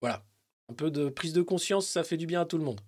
voilà, 0.00 0.24
un 0.70 0.74
peu 0.74 0.90
de 0.90 1.10
prise 1.10 1.34
de 1.34 1.42
conscience, 1.42 1.86
ça 1.86 2.04
fait 2.04 2.16
du 2.16 2.26
bien 2.26 2.40
à 2.40 2.46
tout 2.46 2.58
le 2.58 2.64
monde. 2.64 2.80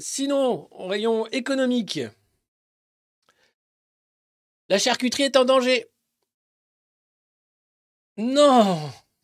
Sinon, 0.00 0.68
en 0.72 0.86
rayon 0.88 1.26
économique, 1.28 2.00
la 4.68 4.78
charcuterie 4.78 5.24
est 5.24 5.36
en 5.36 5.44
danger. 5.44 5.92
Non, 8.18 8.78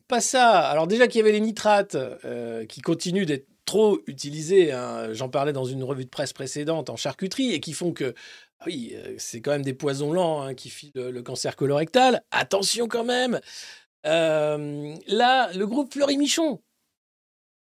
pas 0.07 0.21
ça. 0.21 0.67
Alors 0.69 0.87
déjà 0.87 1.07
qu'il 1.07 1.19
y 1.19 1.21
avait 1.21 1.31
les 1.31 1.39
nitrates 1.39 1.95
euh, 1.95 2.65
qui 2.65 2.81
continuent 2.81 3.25
d'être 3.25 3.47
trop 3.65 3.99
utilisés, 4.07 4.71
hein, 4.71 5.13
j'en 5.13 5.29
parlais 5.29 5.53
dans 5.53 5.65
une 5.65 5.83
revue 5.83 6.05
de 6.05 6.09
presse 6.09 6.33
précédente 6.33 6.89
en 6.89 6.95
charcuterie, 6.95 7.53
et 7.53 7.59
qui 7.59 7.73
font 7.73 7.93
que, 7.93 8.15
ah 8.59 8.63
oui, 8.65 8.93
euh, 8.95 9.13
c'est 9.19 9.41
quand 9.41 9.51
même 9.51 9.61
des 9.61 9.75
poisons 9.75 10.11
lents 10.11 10.41
hein, 10.41 10.55
qui 10.55 10.69
filent 10.71 10.91
le, 10.95 11.21
cancer 11.21 11.55
colorectal. 11.55 12.23
Attention 12.31 12.87
quand 12.87 13.03
même. 13.03 13.39
Euh, 14.07 14.95
là, 15.07 15.53
le 15.53 15.67
groupe 15.67 15.93
Fleury 15.93 16.17
Michon, 16.17 16.59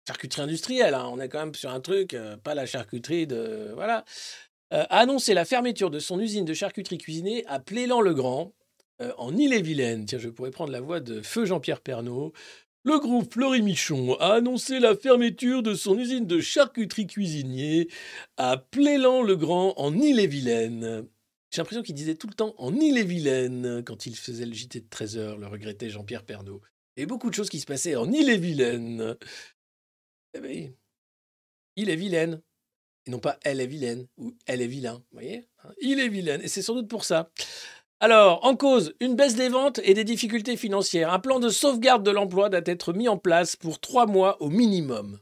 charcuterie 0.08 0.42
industrielle, 0.42 0.94
hein, 0.94 1.08
on 1.12 1.20
est 1.20 1.28
quand 1.28 1.38
même 1.38 1.54
sur 1.54 1.70
un 1.70 1.80
truc, 1.80 2.16
pas 2.42 2.54
la 2.54 2.66
charcuterie 2.66 3.28
de... 3.28 3.70
Voilà. 3.74 4.04
A 4.70 4.98
annoncé 4.98 5.34
la 5.34 5.44
fermeture 5.44 5.90
de 5.90 6.00
son 6.00 6.18
usine 6.18 6.44
de 6.44 6.54
charcuterie 6.54 6.98
cuisinée 6.98 7.44
à 7.46 7.60
Plélan-le-Grand, 7.60 8.52
euh, 9.00 9.12
en 9.18 9.36
Ille-et-Vilaine. 9.36 10.06
Tiens, 10.06 10.18
je 10.18 10.28
pourrais 10.28 10.50
prendre 10.50 10.72
la 10.72 10.80
voix 10.80 11.00
de 11.00 11.20
Feu 11.20 11.44
Jean-Pierre 11.44 11.80
Pernaud. 11.80 12.32
Le 12.84 12.98
groupe 12.98 13.32
Fleury 13.32 13.62
Michon 13.62 14.14
a 14.20 14.34
annoncé 14.34 14.78
la 14.78 14.94
fermeture 14.94 15.62
de 15.62 15.74
son 15.74 15.98
usine 15.98 16.26
de 16.26 16.40
charcuterie 16.40 17.06
cuisinier 17.06 17.88
à 18.36 18.58
Plélan-le-Grand, 18.58 19.74
en 19.78 19.94
Ille-et-Vilaine. 19.94 21.06
J'ai 21.50 21.60
l'impression 21.60 21.82
qu'il 21.82 21.94
disait 21.94 22.14
tout 22.14 22.26
le 22.26 22.34
temps 22.34 22.54
en 22.58 22.74
Ille-et-Vilaine 22.74 23.82
quand 23.84 24.06
il 24.06 24.14
faisait 24.16 24.44
le 24.44 24.52
JT 24.52 24.80
de 24.80 24.88
13h, 24.88 25.38
le 25.38 25.46
regrettait 25.46 25.88
Jean-Pierre 25.88 26.24
Pernaud. 26.24 26.60
Et 26.96 27.06
beaucoup 27.06 27.30
de 27.30 27.34
choses 27.34 27.48
qui 27.48 27.60
se 27.60 27.66
passaient 27.66 27.96
en 27.96 28.12
Ille-et-Vilaine. 28.12 29.16
Eh 30.34 30.40
ben, 30.40 30.50
oui. 30.50 30.70
Il 31.76 31.90
est 31.90 31.96
vilaine. 31.96 32.40
Et 33.06 33.10
non 33.10 33.18
pas 33.18 33.38
elle 33.42 33.60
est 33.60 33.66
vilaine 33.66 34.06
ou 34.16 34.36
elle 34.46 34.62
est 34.62 34.66
vilain. 34.66 34.94
Vous 35.10 35.18
voyez 35.18 35.48
Hein, 35.64 35.72
Il 35.80 36.00
est 36.00 36.08
vilaine. 36.08 36.40
Et 36.42 36.48
c'est 36.48 36.62
sans 36.62 36.74
doute 36.74 36.88
pour 36.88 37.04
ça. 37.04 37.30
Alors, 38.04 38.44
en 38.44 38.54
cause, 38.54 38.92
une 39.00 39.16
baisse 39.16 39.34
des 39.34 39.48
ventes 39.48 39.80
et 39.82 39.94
des 39.94 40.04
difficultés 40.04 40.58
financières. 40.58 41.10
Un 41.10 41.18
plan 41.18 41.40
de 41.40 41.48
sauvegarde 41.48 42.02
de 42.02 42.10
l'emploi 42.10 42.50
doit 42.50 42.60
être 42.66 42.92
mis 42.92 43.08
en 43.08 43.16
place 43.16 43.56
pour 43.56 43.80
trois 43.80 44.04
mois 44.04 44.36
au 44.42 44.50
minimum. 44.50 45.20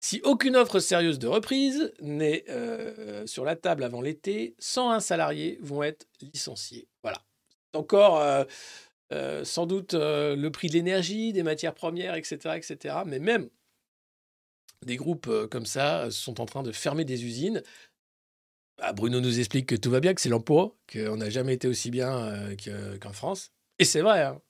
Si 0.00 0.22
aucune 0.24 0.56
offre 0.56 0.78
sérieuse 0.78 1.18
de 1.18 1.26
reprise 1.26 1.92
n'est 2.00 2.46
euh, 2.48 3.26
sur 3.26 3.44
la 3.44 3.54
table 3.54 3.84
avant 3.84 4.00
l'été, 4.00 4.54
101 4.60 5.00
salariés 5.00 5.58
vont 5.60 5.82
être 5.82 6.06
licenciés. 6.22 6.88
Voilà. 7.02 7.18
Encore 7.74 8.18
euh, 8.20 8.44
euh, 9.12 9.44
sans 9.44 9.66
doute 9.66 9.92
le 9.92 10.48
prix 10.48 10.68
de 10.68 10.72
l'énergie, 10.72 11.34
des 11.34 11.42
matières 11.42 11.74
premières, 11.74 12.14
etc., 12.14 12.54
etc. 12.56 13.00
Mais 13.04 13.18
même 13.18 13.50
des 14.86 14.96
groupes 14.96 15.30
comme 15.50 15.66
ça 15.66 16.10
sont 16.10 16.40
en 16.40 16.46
train 16.46 16.62
de 16.62 16.72
fermer 16.72 17.04
des 17.04 17.26
usines. 17.26 17.62
Ah, 18.80 18.92
Bruno 18.92 19.20
nous 19.20 19.38
explique 19.38 19.66
que 19.66 19.74
tout 19.76 19.90
va 19.90 20.00
bien, 20.00 20.14
que 20.14 20.20
c'est 20.20 20.28
l'emploi, 20.28 20.76
qu'on 20.92 21.16
n'a 21.16 21.30
jamais 21.30 21.54
été 21.54 21.68
aussi 21.68 21.90
bien 21.90 22.16
euh, 22.18 22.56
que- 22.56 22.96
qu'en 22.98 23.12
France. 23.12 23.52
Et 23.78 23.84
c'est 23.84 24.00
vrai, 24.00 24.22
hein. 24.22 24.40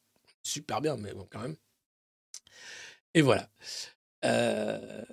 super 0.43 0.81
bien, 0.81 0.97
mais 0.97 1.13
bon, 1.13 1.27
quand 1.31 1.41
même. 1.41 1.57
Et 3.15 3.23
voilà. 3.23 3.49
Euh, 4.25 5.05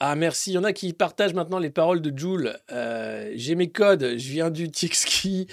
Ah, 0.00 0.16
merci. 0.16 0.50
Il 0.50 0.54
y 0.54 0.58
en 0.58 0.64
a 0.64 0.72
qui 0.72 0.92
partagent 0.92 1.34
maintenant 1.34 1.60
les 1.60 1.70
paroles 1.70 2.00
de 2.02 2.16
Joule. 2.16 2.58
Euh, 2.72 3.30
J'ai 3.36 3.54
mes 3.54 3.70
codes, 3.70 4.16
je 4.18 4.30
viens 4.32 4.50
du 4.50 4.68
Tixki. 4.70 5.46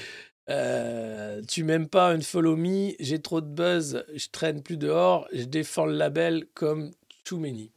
Tu 1.47 1.64
m'aimes 1.64 1.88
pas, 1.88 2.10
un 2.12 2.22
follow 2.22 2.55
me. 2.55 2.93
J'ai 2.99 3.22
trop 3.22 3.41
de 3.41 3.45
buzz, 3.47 4.03
je 4.16 4.28
traîne 4.32 4.64
plus 4.64 4.78
dehors. 4.78 5.28
Je 5.32 5.43
défends 5.43 5.86
le 5.86 5.93
label 5.93 6.47
comme 6.55 6.91
too 7.24 7.38
many. 7.38 7.72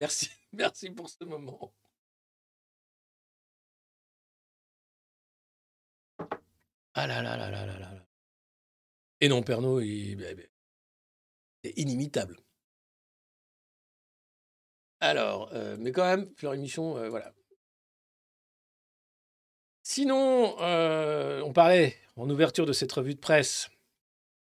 Merci, 0.00 0.30
merci 0.52 0.90
pour 0.90 1.08
ce 1.10 1.24
moment. 1.24 1.72
Ah 6.94 7.06
là 7.06 7.22
là 7.22 7.36
là 7.36 7.50
là 7.50 7.66
là 7.66 7.78
là. 7.78 8.06
Et 9.20 9.28
non, 9.28 9.42
Pernod, 9.42 9.84
il 9.84 10.16
ben, 10.16 10.36
ben, 10.36 10.46
est 11.64 11.78
inimitable. 11.78 12.36
Alors, 15.00 15.50
euh, 15.52 15.76
mais 15.78 15.92
quand 15.92 16.04
même, 16.04 16.30
Fleury 16.36 16.58
Michon, 16.58 16.96
euh, 16.96 17.08
voilà. 17.10 17.32
Sinon, 19.82 20.56
euh, 20.60 21.42
on 21.42 21.52
parlait 21.52 21.96
en 22.16 22.28
ouverture 22.30 22.64
de 22.64 22.72
cette 22.72 22.92
revue 22.92 23.14
de 23.14 23.20
presse 23.20 23.68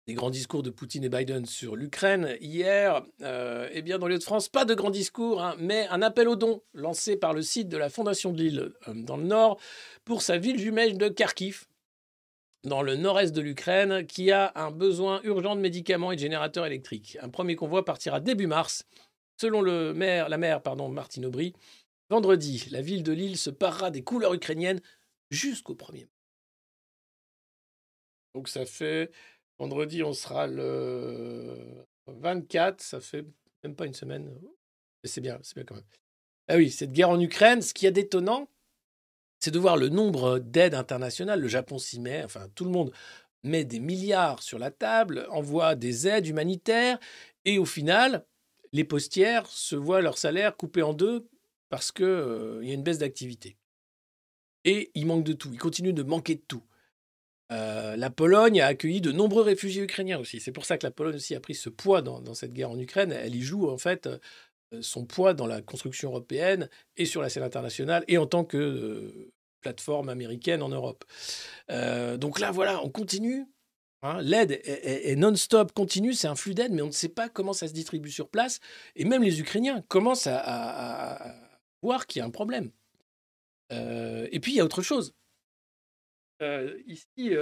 des 0.06 0.12
grands 0.12 0.28
discours 0.28 0.62
de 0.62 0.68
Poutine 0.68 1.04
et 1.04 1.08
Biden 1.08 1.46
sur 1.46 1.76
l'Ukraine 1.76 2.36
hier. 2.40 3.02
Eh 3.20 3.80
bien, 3.80 3.98
dans 3.98 4.06
les 4.06 4.16
Hauts-de-France, 4.16 4.50
pas 4.50 4.66
de 4.66 4.74
grands 4.74 4.90
discours, 4.90 5.42
hein, 5.42 5.56
mais 5.58 5.88
un 5.88 6.02
appel 6.02 6.28
aux 6.28 6.36
dons 6.36 6.60
lancé 6.74 7.16
par 7.16 7.32
le 7.32 7.40
site 7.40 7.70
de 7.70 7.78
la 7.78 7.88
Fondation 7.88 8.30
de 8.30 8.42
Lille 8.42 8.72
dans 8.86 9.16
le 9.16 9.24
Nord 9.24 9.58
pour 10.04 10.20
sa 10.20 10.36
ville 10.36 10.58
jumelle 10.58 10.98
de 10.98 11.08
Kharkiv, 11.08 11.64
dans 12.64 12.82
le 12.82 12.96
nord-est 12.96 13.34
de 13.34 13.40
l'Ukraine, 13.40 14.06
qui 14.06 14.32
a 14.32 14.52
un 14.54 14.70
besoin 14.70 15.20
urgent 15.22 15.54
de 15.54 15.60
médicaments 15.60 16.12
et 16.12 16.16
de 16.16 16.20
générateurs 16.20 16.66
électriques. 16.66 17.18
Un 17.20 17.28
premier 17.28 17.56
convoi 17.56 17.84
partira 17.84 18.20
début 18.20 18.46
mars, 18.46 18.86
selon 19.40 19.60
le 19.60 19.92
maire, 19.92 20.28
la 20.28 20.38
maire 20.38 20.62
pardon, 20.62 20.88
Martine 20.88 21.26
Aubry. 21.26 21.54
Vendredi, 22.10 22.66
la 22.70 22.82
ville 22.82 23.02
de 23.02 23.12
Lille 23.12 23.36
se 23.36 23.50
parera 23.50 23.90
des 23.90 24.02
couleurs 24.02 24.34
ukrainiennes 24.34 24.80
jusqu'au 25.30 25.74
1er. 25.74 26.08
Donc 28.34 28.48
ça 28.48 28.66
fait 28.66 29.10
vendredi, 29.58 30.02
on 30.02 30.12
sera 30.12 30.46
le 30.46 31.86
24, 32.06 32.80
ça 32.80 33.00
fait 33.00 33.24
même 33.62 33.76
pas 33.76 33.86
une 33.86 33.94
semaine. 33.94 34.30
C'est 35.04 35.20
bien, 35.20 35.38
c'est 35.42 35.54
bien 35.54 35.64
quand 35.64 35.76
même. 35.76 35.84
Ah 36.48 36.56
oui, 36.56 36.70
cette 36.70 36.92
guerre 36.92 37.10
en 37.10 37.20
Ukraine, 37.20 37.62
ce 37.62 37.72
qui 37.72 37.86
est 37.86 37.92
détonnant, 37.92 38.48
c'est 39.44 39.50
de 39.50 39.58
voir 39.58 39.76
le 39.76 39.90
nombre 39.90 40.38
d'aides 40.38 40.74
internationales. 40.74 41.38
Le 41.38 41.48
Japon 41.48 41.78
s'y 41.78 42.00
met, 42.00 42.24
enfin 42.24 42.48
tout 42.54 42.64
le 42.64 42.70
monde 42.70 42.92
met 43.42 43.64
des 43.64 43.78
milliards 43.78 44.42
sur 44.42 44.58
la 44.58 44.70
table, 44.70 45.26
envoie 45.30 45.74
des 45.74 46.08
aides 46.08 46.26
humanitaires, 46.26 46.98
et 47.44 47.58
au 47.58 47.66
final, 47.66 48.24
les 48.72 48.84
postières 48.84 49.46
se 49.46 49.76
voient 49.76 50.00
leur 50.00 50.16
salaire 50.16 50.56
coupé 50.56 50.80
en 50.80 50.94
deux 50.94 51.28
parce 51.68 51.92
qu'il 51.92 52.06
y 52.62 52.70
a 52.70 52.74
une 52.74 52.82
baisse 52.82 52.98
d'activité. 52.98 53.58
Et 54.64 54.90
il 54.94 55.04
manque 55.04 55.24
de 55.24 55.34
tout, 55.34 55.50
il 55.52 55.58
continue 55.58 55.92
de 55.92 56.02
manquer 56.02 56.36
de 56.36 56.44
tout. 56.48 56.62
Euh, 57.52 57.96
la 57.96 58.08
Pologne 58.08 58.62
a 58.62 58.66
accueilli 58.68 59.02
de 59.02 59.12
nombreux 59.12 59.42
réfugiés 59.42 59.82
ukrainiens 59.82 60.18
aussi. 60.18 60.40
C'est 60.40 60.52
pour 60.52 60.64
ça 60.64 60.78
que 60.78 60.86
la 60.86 60.90
Pologne 60.90 61.16
aussi 61.16 61.34
a 61.34 61.40
pris 61.40 61.54
ce 61.54 61.68
poids 61.68 62.00
dans, 62.00 62.32
cette 62.32 62.54
guerre 62.54 62.70
en 62.70 62.78
Ukraine. 62.78 63.12
Elle 63.12 63.36
y 63.36 63.42
joue 63.42 63.68
en 63.68 63.76
fait 63.76 64.06
euh, 64.06 64.18
son 64.80 65.04
poids 65.04 65.34
dans 65.34 65.46
la 65.46 65.60
construction 65.60 66.08
européenne 66.08 66.70
et 66.96 67.04
sur 67.04 67.20
la 67.20 67.28
scène 67.28 67.42
internationale 67.42 68.04
et 68.08 68.16
en 68.16 68.26
tant 68.26 68.46
que 68.46 69.33
euh, 69.64 69.70
plateforme 69.70 70.08
américaine 70.08 70.62
en 70.62 70.68
Europe. 70.68 71.04
Euh, 71.70 72.16
donc 72.16 72.38
là, 72.38 72.50
voilà, 72.50 72.82
on 72.82 72.90
continue. 72.90 73.46
hein. 74.02 74.20
L'aide 74.22 74.60
est, 74.64 75.16
non-stop, 75.16 75.72
continue, 75.72 76.12
c'est 76.12 76.28
un 76.28 76.34
flux 76.34 76.54
d'aide, 76.54 76.72
mais 76.72 76.82
on 76.82 76.88
ne 76.88 76.92
sait 76.92 77.08
pas 77.08 77.28
comment 77.28 77.52
ça 77.52 77.68
se 77.68 77.72
distribue 77.72 78.10
sur 78.10 78.28
place. 78.28 78.60
Et 78.96 79.04
même 79.04 79.22
les 79.22 79.40
Ukrainiens 79.40 79.82
commencent 79.88 80.28
à, 80.28 81.34
voir 81.82 82.06
qu'il 82.06 82.20
y 82.20 82.22
a 82.22 82.26
un 82.26 82.30
problème. 82.30 82.70
Euh, 83.72 84.28
et 84.30 84.40
puis, 84.40 84.52
il 84.52 84.56
y 84.56 84.60
a 84.60 84.64
autre 84.64 84.82
chose. 84.82 85.14
Euh, 86.42 86.78
ici, 86.86 87.34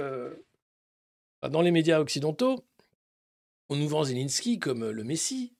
dans 1.41 1.61
les 1.61 1.71
médias 1.71 1.99
occidentaux, 1.99 2.63
on 3.69 3.75
nous 3.75 3.87
vend 3.87 4.03
Zelensky 4.03 4.59
comme 4.59 4.89
le 4.89 5.03
Messie. 5.03 5.53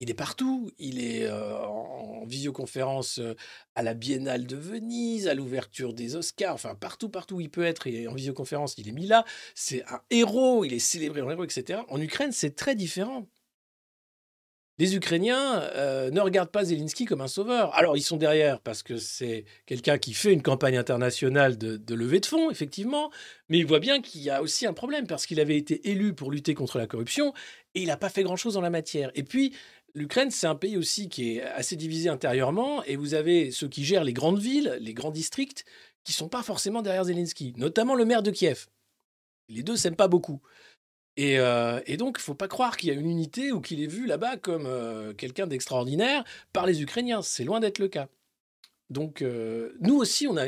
Il 0.00 0.10
est 0.10 0.14
partout. 0.14 0.70
Il 0.78 1.02
est 1.02 1.24
euh, 1.24 1.66
en 1.66 2.10
en 2.20 2.26
visioconférence 2.26 3.18
euh, 3.18 3.34
à 3.74 3.82
la 3.82 3.94
Biennale 3.94 4.46
de 4.46 4.56
Venise, 4.56 5.28
à 5.28 5.34
l'ouverture 5.34 5.94
des 5.94 6.16
Oscars, 6.16 6.54
enfin 6.54 6.74
partout, 6.74 7.08
partout 7.08 7.36
où 7.36 7.40
il 7.40 7.50
peut 7.50 7.64
être. 7.64 7.86
Est 7.86 8.06
en 8.06 8.14
visioconférence, 8.14 8.74
il 8.78 8.88
est 8.88 8.92
mis 8.92 9.06
là. 9.06 9.24
C'est 9.54 9.84
un 9.86 10.00
héros, 10.10 10.64
il 10.64 10.72
est 10.72 10.78
célébré 10.78 11.22
en 11.22 11.30
héros, 11.30 11.44
etc. 11.44 11.80
En 11.88 12.00
Ukraine, 12.00 12.32
c'est 12.32 12.54
très 12.54 12.74
différent. 12.74 13.26
Les 14.78 14.96
Ukrainiens 14.96 15.60
euh, 15.74 16.10
ne 16.10 16.20
regardent 16.20 16.50
pas 16.50 16.64
Zelensky 16.64 17.04
comme 17.04 17.20
un 17.20 17.28
sauveur. 17.28 17.74
Alors, 17.74 17.98
ils 17.98 18.02
sont 18.02 18.16
derrière 18.16 18.60
parce 18.60 18.82
que 18.82 18.96
c'est 18.96 19.44
quelqu'un 19.66 19.98
qui 19.98 20.14
fait 20.14 20.32
une 20.32 20.40
campagne 20.40 20.78
internationale 20.78 21.58
de 21.58 21.94
levée 21.94 22.18
de 22.18 22.24
fonds, 22.24 22.50
effectivement, 22.50 23.10
mais 23.50 23.58
ils 23.58 23.66
voient 23.66 23.78
bien 23.78 24.00
qu'il 24.00 24.22
y 24.22 24.30
a 24.30 24.40
aussi 24.40 24.66
un 24.66 24.72
problème 24.72 25.06
parce 25.06 25.26
qu'il 25.26 25.38
avait 25.38 25.58
été 25.58 25.90
élu 25.90 26.14
pour 26.14 26.30
lutter 26.30 26.54
contre 26.54 26.78
la 26.78 26.86
corruption 26.86 27.34
et 27.74 27.82
il 27.82 27.88
n'a 27.88 27.98
pas 27.98 28.08
fait 28.08 28.22
grand-chose 28.22 28.56
en 28.56 28.62
la 28.62 28.70
matière. 28.70 29.10
Et 29.14 29.22
puis, 29.22 29.54
l'Ukraine, 29.94 30.30
c'est 30.30 30.46
un 30.46 30.54
pays 30.54 30.76
aussi 30.76 31.08
qui 31.08 31.36
est 31.36 31.42
assez 31.42 31.76
divisé 31.76 32.08
intérieurement 32.08 32.82
et 32.84 32.96
vous 32.96 33.14
avez 33.14 33.50
ceux 33.50 33.68
qui 33.68 33.84
gèrent 33.84 34.04
les 34.04 34.12
grandes 34.12 34.38
villes, 34.38 34.78
les 34.80 34.94
grands 34.94 35.10
districts, 35.10 35.64
qui 36.04 36.12
sont 36.12 36.28
pas 36.28 36.42
forcément 36.42 36.82
derrière 36.82 37.04
Zelensky, 37.04 37.54
notamment 37.56 37.94
le 37.94 38.04
maire 38.04 38.22
de 38.22 38.30
Kiev. 38.30 38.66
Les 39.48 39.62
deux 39.62 39.76
s'aiment 39.76 39.96
pas 39.96 40.08
beaucoup. 40.08 40.40
Et, 41.16 41.38
euh, 41.38 41.80
donc, 41.98 42.16
il 42.18 42.22
faut 42.22 42.34
pas 42.34 42.48
croire 42.48 42.76
qu'il 42.76 42.88
y 42.88 42.92
a 42.92 42.94
une 42.94 43.10
unité 43.10 43.52
ou 43.52 43.60
qu'il 43.60 43.82
est 43.82 43.86
vu 43.86 44.06
là-bas 44.06 44.36
comme 44.36 44.66
euh, 44.66 45.12
quelqu'un 45.12 45.46
d'extraordinaire 45.46 46.24
par 46.52 46.66
les 46.66 46.82
Ukrainiens. 46.82 47.20
C'est 47.20 47.44
loin 47.44 47.60
d'être 47.60 47.78
le 47.78 47.88
cas. 47.88 48.08
Donc, 48.88 49.22
euh, 49.22 49.76
nous 49.80 49.96
aussi, 49.96 50.26
on 50.26 50.36
a 50.36 50.46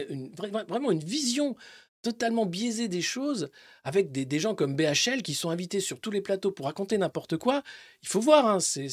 vraiment 0.68 0.90
une 0.90 1.04
vision 1.04 1.56
totalement 2.02 2.44
biaisée 2.44 2.88
des 2.88 3.00
choses, 3.00 3.50
avec 3.84 4.12
des, 4.12 4.38
gens 4.38 4.54
comme 4.54 4.74
BHL 4.74 5.22
qui 5.22 5.34
sont 5.34 5.50
invités 5.50 5.80
sur 5.80 6.00
tous 6.00 6.10
les 6.10 6.20
plateaux 6.20 6.50
pour 6.50 6.66
raconter 6.66 6.98
n'importe 6.98 7.36
quoi. 7.36 7.62
Il 8.02 8.08
faut 8.08 8.20
voir, 8.20 8.46
hein, 8.46 8.60
c'est, 8.60 8.88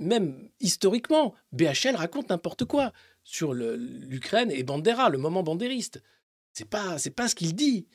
même 0.00 0.48
historiquement, 0.60 1.34
BHL 1.52 1.94
raconte 1.94 2.30
n'importe 2.30 2.64
quoi 2.64 2.92
sur 3.22 3.52
l'Ukraine 3.52 4.50
et 4.50 4.62
Bandera, 4.62 5.10
le 5.10 5.18
moment 5.18 5.42
bandériste. 5.42 6.02
C'est 6.54 6.68
pas, 6.68 6.98
c'est 6.98 7.10
pas 7.10 7.28
ce 7.28 7.34
qu'il 7.34 7.54
dit. 7.54 7.86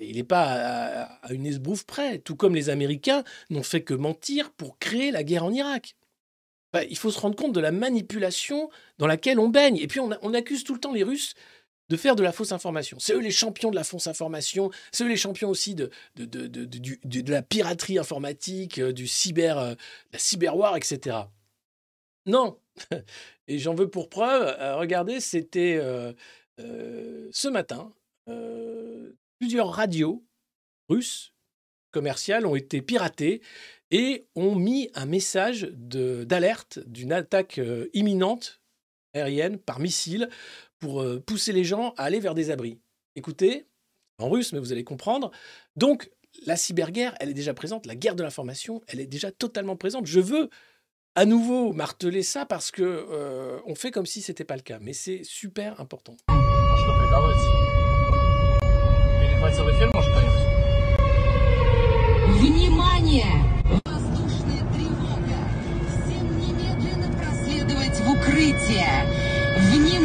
Il 0.00 0.16
n'est 0.16 0.24
pas 0.24 1.02
à, 1.22 1.32
une 1.32 1.46
esbrouffe 1.46 1.84
près, 1.84 2.18
tout 2.18 2.36
comme 2.36 2.54
les 2.54 2.70
Américains 2.70 3.24
n'ont 3.50 3.64
fait 3.64 3.82
que 3.82 3.94
mentir 3.94 4.52
pour 4.52 4.78
créer 4.78 5.10
la 5.10 5.24
guerre 5.24 5.44
en 5.44 5.52
Irak. 5.52 5.96
Il 6.88 6.96
faut 6.96 7.10
se 7.10 7.18
rendre 7.18 7.34
compte 7.34 7.52
de 7.52 7.58
la 7.58 7.72
manipulation 7.72 8.70
dans 8.98 9.08
laquelle 9.08 9.40
on 9.40 9.48
baigne. 9.48 9.76
Et 9.78 9.88
puis 9.88 9.98
on 9.98 10.34
accuse 10.34 10.62
tout 10.62 10.74
le 10.74 10.78
temps 10.78 10.92
les 10.92 11.02
Russes 11.02 11.34
de 11.90 11.96
faire 11.96 12.16
de 12.16 12.22
la 12.22 12.32
fausse 12.32 12.52
information. 12.52 12.98
C'est 13.00 13.12
eux 13.12 13.20
les 13.20 13.32
champions 13.32 13.70
de 13.70 13.74
la 13.74 13.84
fausse 13.84 14.06
information, 14.06 14.70
c'est 14.92 15.04
eux 15.04 15.08
les 15.08 15.16
champions 15.16 15.50
aussi 15.50 15.74
de, 15.74 15.90
la 17.28 17.42
piraterie 17.42 17.98
informatique, 17.98 18.78
euh, 18.78 18.92
du 18.92 19.08
cyber, 19.08 19.58
euh, 19.58 19.74
la 20.12 20.18
cyberwar, 20.18 20.76
etc. 20.76 21.18
Non. 22.26 22.58
Et 23.48 23.58
j'en 23.58 23.74
veux 23.74 23.90
pour 23.90 24.08
preuve, 24.08 24.42
euh, 24.60 24.76
regardez, 24.76 25.20
c'était 25.20 25.80
ce 26.58 27.48
matin, 27.48 27.92
plusieurs 29.40 29.70
radios 29.72 30.24
russes 30.88 31.34
commerciales 31.90 32.46
ont 32.46 32.54
été 32.54 32.82
piratées 32.82 33.42
et 33.90 34.26
ont 34.36 34.54
mis 34.54 34.88
un 34.94 35.06
message 35.06 35.68
d'alerte 35.72 36.78
d'une 36.86 37.12
attaque 37.12 37.60
imminente 37.92 38.60
aérienne 39.14 39.58
par 39.58 39.80
missile 39.80 40.28
pour 40.80 41.02
euh, 41.02 41.20
pousser 41.20 41.52
les 41.52 41.64
gens 41.64 41.94
à 41.96 42.04
aller 42.04 42.20
vers 42.20 42.34
des 42.34 42.50
abris. 42.50 42.80
Écoutez, 43.14 43.66
en 44.18 44.28
russe, 44.28 44.52
mais 44.52 44.58
vous 44.58 44.72
allez 44.72 44.84
comprendre. 44.84 45.30
Donc, 45.76 46.10
la 46.46 46.56
cyberguerre, 46.56 47.14
elle 47.20 47.30
est 47.30 47.34
déjà 47.34 47.54
présente. 47.54 47.86
La 47.86 47.94
guerre 47.94 48.16
de 48.16 48.22
l'information, 48.22 48.82
elle 48.88 49.00
est 49.00 49.06
déjà 49.06 49.30
totalement 49.30 49.76
présente. 49.76 50.06
Je 50.06 50.20
veux 50.20 50.50
à 51.14 51.24
nouveau 51.24 51.72
marteler 51.72 52.22
ça 52.22 52.46
parce 52.46 52.70
que 52.70 52.82
euh, 52.82 53.58
on 53.66 53.74
fait 53.74 53.90
comme 53.90 54.06
si 54.06 54.22
c'était 54.22 54.44
pas 54.44 54.56
le 54.56 54.62
cas, 54.62 54.78
mais 54.80 54.92
c'est 54.92 55.22
super 55.24 55.80
important. 55.80 56.16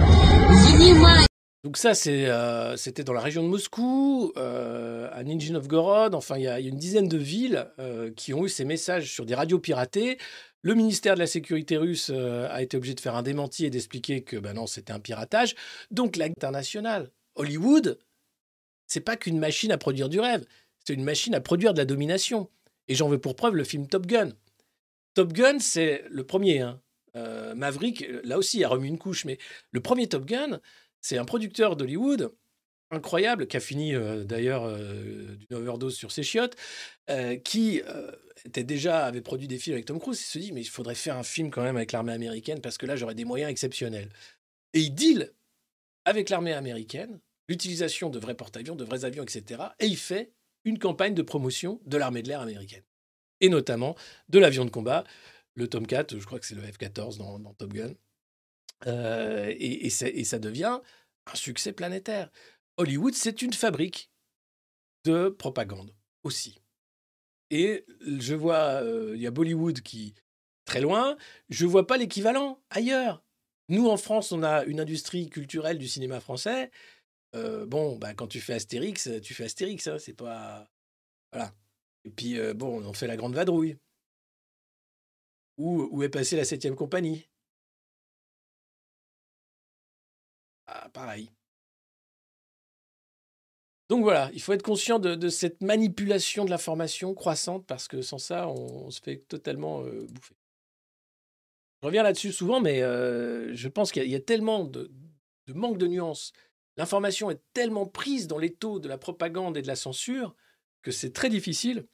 Внимание! 0.49 1.27
Donc 1.63 1.77
ça, 1.77 1.93
c'est, 1.93 2.25
euh, 2.25 2.75
c'était 2.75 3.03
dans 3.05 3.13
la 3.13 3.21
région 3.21 3.41
de 3.41 3.47
Moscou, 3.47 4.33
euh, 4.35 5.09
à 5.13 5.23
Nizhny 5.23 5.51
Novgorod. 5.51 6.13
Enfin, 6.13 6.37
il 6.37 6.43
y, 6.43 6.47
a 6.47 6.59
il 6.59 6.65
y 6.65 6.67
a 6.67 6.71
une 6.71 6.77
dizaine 6.77 7.07
de 7.07 7.17
villes 7.17 7.67
euh, 7.79 8.11
qui 8.15 8.33
ont 8.33 8.45
eu 8.45 8.49
ces 8.49 8.65
messages 8.65 9.11
sur 9.11 9.25
des 9.25 9.35
radios 9.35 9.59
piratées. 9.59 10.17
Le 10.61 10.75
ministère 10.75 11.13
de 11.13 11.19
la 11.19 11.27
Sécurité 11.27 11.77
russe 11.77 12.11
euh, 12.13 12.47
a 12.49 12.61
été 12.61 12.75
obligé 12.75 12.95
de 12.95 12.99
faire 12.99 13.15
un 13.15 13.23
démenti 13.23 13.65
et 13.65 13.69
d'expliquer 13.69 14.23
que 14.23 14.37
ben 14.37 14.53
non, 14.53 14.67
c'était 14.67 14.91
un 14.91 14.99
piratage. 14.99 15.55
Donc 15.91 16.17
l'international, 16.17 17.11
Hollywood, 17.35 17.97
c'est 18.88 19.00
pas 19.00 19.16
qu'une 19.16 19.38
machine 19.38 19.70
à 19.70 19.78
produire 19.78 20.08
du 20.08 20.18
rêve, 20.18 20.44
c'est 20.84 20.94
une 20.94 21.04
machine 21.04 21.34
à 21.34 21.40
produire 21.40 21.72
de 21.74 21.78
la 21.78 21.84
domination. 21.84 22.50
Et 22.88 22.94
j'en 22.94 23.08
veux 23.08 23.20
pour 23.20 23.36
preuve 23.36 23.54
le 23.54 23.64
film 23.64 23.86
Top 23.86 24.06
Gun. 24.06 24.32
Top 25.14 25.32
Gun, 25.32 25.58
c'est 25.60 26.04
le 26.08 26.24
premier. 26.24 26.60
hein. 26.60 26.80
Euh, 27.16 27.54
Maverick, 27.54 28.06
là 28.24 28.38
aussi, 28.38 28.64
a 28.64 28.68
remis 28.68 28.88
une 28.88 28.98
couche, 28.98 29.24
mais 29.24 29.38
le 29.72 29.80
premier 29.80 30.08
Top 30.08 30.24
Gun, 30.24 30.60
c'est 31.00 31.18
un 31.18 31.24
producteur 31.24 31.76
d'Hollywood 31.76 32.32
incroyable, 32.90 33.46
qui 33.46 33.56
a 33.58 33.60
fini 33.60 33.94
euh, 33.94 34.24
d'ailleurs 34.24 34.64
euh, 34.64 35.36
d'une 35.36 35.58
overdose 35.58 35.94
sur 35.94 36.10
ses 36.10 36.22
chiottes, 36.22 36.56
qui 37.44 37.82
était 38.44 38.64
déjà 38.64 39.04
avait 39.04 39.20
produit 39.20 39.48
des 39.48 39.58
films 39.58 39.74
avec 39.74 39.86
Tom 39.86 39.98
Cruise. 39.98 40.20
Il 40.20 40.24
se 40.24 40.38
dit 40.38 40.52
mais 40.52 40.60
il 40.60 40.68
faudrait 40.68 40.94
faire 40.94 41.16
un 41.16 41.22
film 41.22 41.50
quand 41.50 41.62
même 41.62 41.76
avec 41.76 41.92
l'armée 41.92 42.12
américaine 42.12 42.60
parce 42.60 42.78
que 42.78 42.86
là 42.86 42.96
j'aurais 42.96 43.14
des 43.14 43.24
moyens 43.24 43.50
exceptionnels. 43.50 44.10
Et 44.74 44.80
il 44.80 44.94
deal 44.94 45.32
avec 46.04 46.30
l'armée 46.30 46.52
américaine 46.52 47.18
l'utilisation 47.48 48.10
de 48.10 48.18
vrais 48.18 48.34
porte-avions, 48.34 48.76
de 48.76 48.84
vrais 48.84 49.04
avions, 49.04 49.22
etc. 49.22 49.62
Et 49.80 49.86
il 49.86 49.96
fait 49.96 50.32
une 50.64 50.78
campagne 50.78 51.14
de 51.14 51.22
promotion 51.22 51.80
de 51.86 51.96
l'armée 51.96 52.22
de 52.22 52.28
l'air 52.28 52.40
américaine 52.40 52.82
et 53.40 53.48
notamment 53.48 53.96
de 54.28 54.38
l'avion 54.38 54.64
de 54.64 54.70
combat, 54.70 55.04
le 55.54 55.68
Tomcat, 55.68 56.06
je 56.10 56.24
crois 56.24 56.38
que 56.38 56.46
c'est 56.46 56.54
le 56.54 56.62
F-14 56.62 57.18
dans, 57.18 57.54
Top 57.54 57.72
Gun. 57.72 57.94
Euh, 58.86 59.52
et, 59.58 59.90
ça 59.90 60.38
devient 60.38 60.80
un 61.26 61.34
succès 61.34 61.72
planétaire. 61.72 62.30
Hollywood, 62.76 63.14
c'est 63.14 63.42
une 63.42 63.52
fabrique 63.52 64.10
de 65.04 65.28
propagande 65.28 65.94
aussi. 66.22 66.60
Et 67.50 67.84
je 68.06 68.34
vois, 68.34 68.82
euh, 68.82 69.12
il 69.16 69.22
y 69.22 69.26
a 69.26 69.30
Bollywood 69.30 69.80
qui 69.80 70.14
très 70.64 70.80
loin, 70.80 71.16
je 71.48 71.66
vois 71.66 71.86
pas 71.86 71.96
l'équivalent 71.96 72.62
ailleurs. 72.70 73.24
Nous, 73.70 73.88
en 73.88 73.96
France, 73.96 74.32
on 74.32 74.42
a 74.42 74.64
une 74.64 74.80
industrie 74.80 75.28
culturelle 75.28 75.78
du 75.78 75.88
cinéma 75.88 76.20
français. 76.20 76.70
Bon, 77.32 77.96
bah, 77.96 78.14
quand 78.14 78.26
tu 78.26 78.40
fais 78.40 78.54
Astérix, 78.54 79.08
tu 79.22 79.34
fais 79.34 79.44
Astérix, 79.44 79.86
hein, 79.86 79.98
c'est 79.98 80.14
pas... 80.14 80.68
Voilà. 81.32 81.52
Et 82.04 82.10
puis, 82.10 82.38
bon, 82.54 82.82
on 82.84 82.92
fait 82.92 83.06
la 83.06 83.16
Grande 83.16 83.34
Vadrouille. 83.34 83.76
Où, 85.58 86.02
est 86.04 86.08
passée 86.08 86.36
la 86.36 86.44
septième 86.44 86.76
compagnie? 86.76 87.28
Ah, 90.66 90.88
pareil. 90.90 91.30
Donc 93.88 94.02
voilà, 94.02 94.30
il 94.34 94.40
faut 94.42 94.52
être 94.52 94.62
conscient 94.62 94.98
de, 94.98 95.28
cette 95.30 95.62
manipulation 95.62 96.44
de 96.44 96.50
l'information 96.50 97.14
croissante 97.14 97.66
parce 97.66 97.88
que 97.88 98.02
sans 98.02 98.18
ça, 98.18 98.48
on, 98.48 98.90
se 98.90 99.00
fait 99.00 99.16
totalement 99.28 99.80
bouffer. 99.80 100.34
Je 101.82 101.86
reviens 101.86 102.02
là-dessus 102.02 102.32
souvent, 102.32 102.60
mais 102.60 102.80
je 102.80 103.68
pense 103.68 103.90
qu'il 103.90 104.02
y, 104.02 104.04
a- 104.04 104.06
il 104.06 104.12
y 104.12 104.16
a 104.16 104.20
tellement 104.20 104.64
de, 104.64 104.90
de 105.46 105.52
manque 105.54 105.78
de 105.78 105.86
nuances. 105.86 106.32
L'information 106.78 107.30
est 107.30 107.42
tellement 107.52 107.86
prise 107.86 108.28
dans 108.28 108.38
les 108.38 108.54
taux 108.54 108.78
de 108.78 108.88
la 108.88 108.98
propagande 108.98 109.56
et 109.56 109.62
de 109.62 109.66
la 109.66 109.76
censure 109.76 110.34
que 110.82 110.92
c'est 110.92 111.12
très 111.12 111.28
difficile 111.28 111.86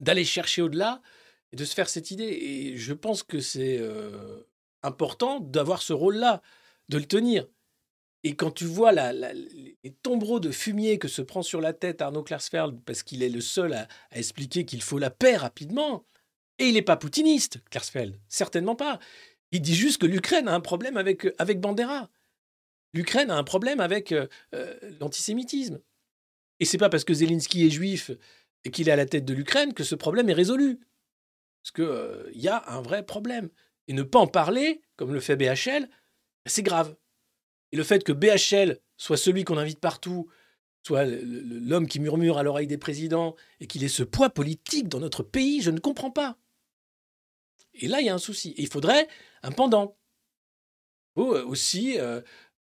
d'aller 0.00 0.24
chercher 0.24 0.62
au-delà 0.62 1.02
et 1.52 1.56
de 1.56 1.64
se 1.64 1.74
faire 1.74 1.88
cette 1.88 2.12
idée. 2.12 2.28
Et 2.28 2.76
je 2.76 2.92
pense 2.92 3.24
que 3.24 3.40
c'est 3.40 3.78
euh, 3.80 4.48
important 4.84 5.40
d'avoir 5.40 5.82
ce 5.82 5.92
rôle-là, 5.92 6.42
de 6.88 6.98
le 6.98 7.06
tenir. 7.06 7.48
Et 8.22 8.36
quand 8.36 8.52
tu 8.52 8.64
vois 8.64 8.92
les 8.92 9.92
tombereaux 10.02 10.38
de 10.38 10.52
fumier 10.52 10.98
que 10.98 11.08
se 11.08 11.22
prend 11.22 11.42
sur 11.42 11.60
la 11.60 11.72
tête 11.72 12.00
Arnaud 12.00 12.22
Klarsfeld, 12.22 12.80
parce 12.84 13.02
qu'il 13.02 13.24
est 13.24 13.28
le 13.28 13.40
seul 13.40 13.74
à, 13.74 13.88
expliquer 14.12 14.64
qu'il 14.64 14.82
faut 14.82 14.98
la 14.98 15.10
paix 15.10 15.36
rapidement, 15.36 16.06
et 16.58 16.68
il 16.68 16.74
n'est 16.74 16.82
pas 16.82 16.96
poutiniste, 16.96 17.58
Klarsfeld, 17.70 18.16
certainement 18.28 18.76
pas. 18.76 19.00
Il 19.50 19.60
dit 19.60 19.74
juste 19.74 20.00
que 20.00 20.06
l'Ukraine 20.06 20.46
a 20.46 20.54
un 20.54 20.60
problème 20.60 20.96
avec, 20.96 21.26
avec 21.38 21.60
Bandera. 21.60 22.10
L'Ukraine 22.94 23.30
a 23.30 23.36
un 23.36 23.44
problème 23.44 23.80
avec 23.80 24.14
l'antisémitisme. 25.00 25.80
Et 26.60 26.64
c'est 26.64 26.78
pas 26.78 26.88
parce 26.88 27.04
que 27.04 27.14
Zelensky 27.14 27.66
est 27.66 27.70
juif 27.70 28.10
et 28.64 28.70
qu'il 28.70 28.88
est 28.88 28.92
à 28.92 28.96
la 28.96 29.06
tête 29.06 29.24
de 29.24 29.34
l'Ukraine 29.34 29.74
que 29.74 29.84
ce 29.84 29.94
problème 29.94 30.28
est 30.28 30.34
résolu. 30.34 30.80
Parce 31.62 31.72
qu'il 31.72 32.40
y 32.40 32.48
a 32.48 32.64
un 32.68 32.80
vrai 32.80 33.04
problème. 33.04 33.50
Et 33.86 33.92
ne 33.92 34.02
pas 34.02 34.18
en 34.18 34.26
parler, 34.26 34.82
comme 34.96 35.12
le 35.12 35.20
fait 35.20 35.36
BHL, 35.36 35.88
C'est 36.46 36.62
grave. 36.62 36.96
Et 37.72 37.76
le 37.76 37.84
fait 37.84 38.04
que 38.04 38.12
BHL 38.12 38.80
soit 38.96 39.16
celui 39.16 39.44
qu'on 39.44 39.58
invite 39.58 39.80
partout, 39.80 40.28
soit 40.82 41.04
l'homme 41.04 41.86
qui 41.86 42.00
murmure 42.00 42.38
à 42.38 42.42
l'oreille 42.42 42.66
des 42.66 42.78
présidents 42.78 43.36
et 43.60 43.66
qu'il 43.66 43.84
ait 43.84 43.88
ce 43.88 44.02
poids 44.02 44.30
politique 44.30 44.88
dans 44.88 45.00
notre 45.00 45.22
pays, 45.22 45.60
je 45.60 45.70
ne 45.70 45.78
comprends 45.78 46.10
pas. 46.10 46.38
Et 47.74 47.88
là, 47.88 48.00
il 48.00 48.06
y 48.06 48.08
a 48.08 48.14
un 48.14 48.18
souci. 48.18 48.50
Et 48.56 48.62
il 48.62 48.68
faudrait 48.68 49.08
un 49.42 49.52
pendant. 49.52 49.96
Euh, 51.18 51.44
aussi, 51.44 51.98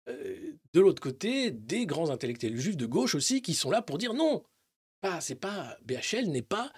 de 0.07 0.79
l'autre 0.79 1.01
côté, 1.01 1.51
des 1.51 1.85
grands 1.85 2.09
intellectuels 2.09 2.57
juifs 2.57 2.77
de 2.77 2.85
gauche 2.85 3.15
aussi 3.15 3.41
qui 3.41 3.53
sont 3.53 3.71
là 3.71 3.81
pour 3.81 3.97
dire 3.97 4.13
non. 4.13 4.43
Pas, 5.01 5.21
c'est 5.21 5.35
pas 5.35 5.77
BHL 5.83 6.27
n'est 6.27 6.41
pas 6.41 6.71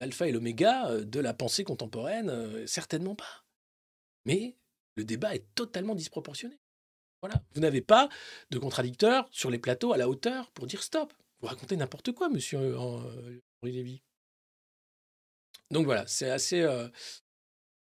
l'alpha 0.00 0.26
et 0.26 0.32
l'oméga 0.32 0.90
euh, 0.90 1.04
de 1.04 1.20
la 1.20 1.34
pensée 1.34 1.64
contemporaine, 1.64 2.30
euh, 2.30 2.66
certainement 2.66 3.14
pas. 3.14 3.44
Mais 4.24 4.56
le 4.96 5.04
débat 5.04 5.34
est 5.34 5.46
totalement 5.54 5.94
disproportionné. 5.94 6.58
Voilà. 7.22 7.42
Vous 7.54 7.60
n'avez 7.60 7.82
pas 7.82 8.08
de 8.50 8.58
contradicteur 8.58 9.28
sur 9.30 9.50
les 9.50 9.58
plateaux 9.58 9.92
à 9.92 9.98
la 9.98 10.08
hauteur 10.08 10.50
pour 10.52 10.66
dire 10.66 10.82
stop. 10.82 11.12
Vous 11.40 11.48
racontez 11.48 11.76
n'importe 11.76 12.12
quoi, 12.12 12.28
monsieur 12.28 12.58
euh, 12.58 12.76
Henri 12.76 13.72
Lévy. 13.72 14.02
Donc 15.70 15.84
voilà, 15.84 16.06
c'est 16.06 16.30
assez, 16.30 16.60
euh, 16.60 16.88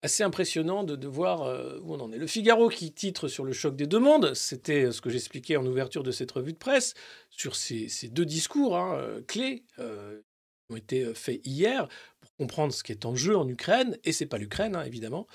assez 0.05 0.23
impressionnant 0.23 0.85
de, 0.85 0.97
de 0.97 1.09
voir 1.09 1.43
euh, 1.43 1.79
où 1.83 1.95
on 1.95 2.01
en 2.01 2.13
est. 2.13 2.19
Le 2.19 2.27
Figaro 2.27 2.69
qui 2.69 2.93
titre 2.93 3.27
sur 3.27 3.43
le 3.43 3.53
choc 3.53 3.75
des 3.75 3.87
deux 3.87 3.99
mondes, 3.99 4.35
c'était 4.35 4.93
ce 4.93 5.01
que 5.01 5.09
j'expliquais 5.09 5.57
en 5.57 5.65
ouverture 5.65 6.03
de 6.03 6.11
cette 6.11 6.31
revue 6.31 6.53
de 6.53 6.59
presse, 6.59 6.93
sur 7.31 7.57
ces, 7.57 7.89
ces 7.89 8.09
deux 8.09 8.27
discours 8.27 8.77
hein, 8.77 8.97
euh, 8.99 9.23
clés 9.27 9.65
euh, 9.79 10.21
qui 10.21 10.75
ont 10.75 10.77
été 10.77 11.15
faits 11.15 11.41
hier 11.47 11.89
pour 12.21 12.35
comprendre 12.37 12.75
ce 12.75 12.83
qui 12.85 12.93
est 12.93 13.07
en 13.07 13.15
jeu 13.17 13.35
en 13.37 13.49
Ukraine, 13.49 13.97
et 14.05 14.13
c'est 14.13 14.27
pas 14.27 14.37
l'Ukraine, 14.37 14.77
hein, 14.77 14.85
évidemment. 14.85 15.27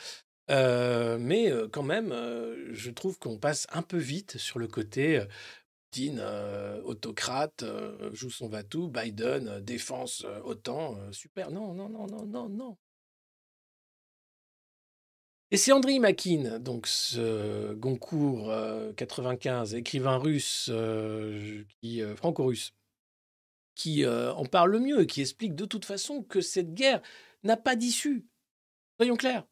Euh, 0.52 1.18
mais 1.20 1.52
euh, 1.52 1.68
quand 1.68 1.84
même, 1.84 2.12
euh, 2.12 2.74
je 2.74 2.92
trouve 2.92 3.18
qu'on 3.18 3.38
passe 3.38 3.66
un 3.72 3.82
peu 3.82 3.98
vite 3.98 4.38
sur 4.38 4.60
le 4.60 4.68
côté 4.68 5.18
euh, 5.18 5.26
Poutine, 5.92 6.20
euh, 6.22 6.80
autocrate, 6.84 7.64
euh, 7.64 8.12
joue 8.14 8.30
son 8.30 8.48
va-tout, 8.48 8.88
Biden, 8.88 9.48
euh, 9.48 9.60
défense, 9.62 10.24
euh, 10.28 10.40
OTAN, 10.44 10.96
euh, 11.00 11.12
super. 11.12 11.50
Non, 11.50 11.74
non, 11.74 11.90
non, 11.90 12.06
non, 12.06 12.26
non, 12.28 12.50
non. 12.50 12.78
Et 15.52 15.58
c'est 15.58 15.72
Andriy 15.72 16.00
Makin, 16.00 16.60
donc 16.60 16.86
ce 16.86 17.74
Goncourt 17.74 18.52
euh, 18.52 18.94
95, 18.94 19.74
écrivain 19.74 20.18
russe, 20.18 20.70
euh, 20.72 21.64
qui, 21.82 22.04
euh, 22.04 22.16
franco-russe, 22.16 22.74
qui 23.74 24.06
euh, 24.06 24.32
en 24.34 24.46
parle 24.46 24.72
le 24.72 24.80
mieux 24.80 25.02
et 25.02 25.08
qui 25.08 25.22
explique 25.22 25.56
de 25.56 25.66
toute 25.66 25.86
façon 25.86 26.22
que 26.22 26.42
cette 26.42 26.74
guerre 26.76 27.02
n'a 27.44 27.58
pas 27.58 27.76
d'issue. 27.76 28.28
Soyons 28.98 29.16
clairs. 29.16 29.48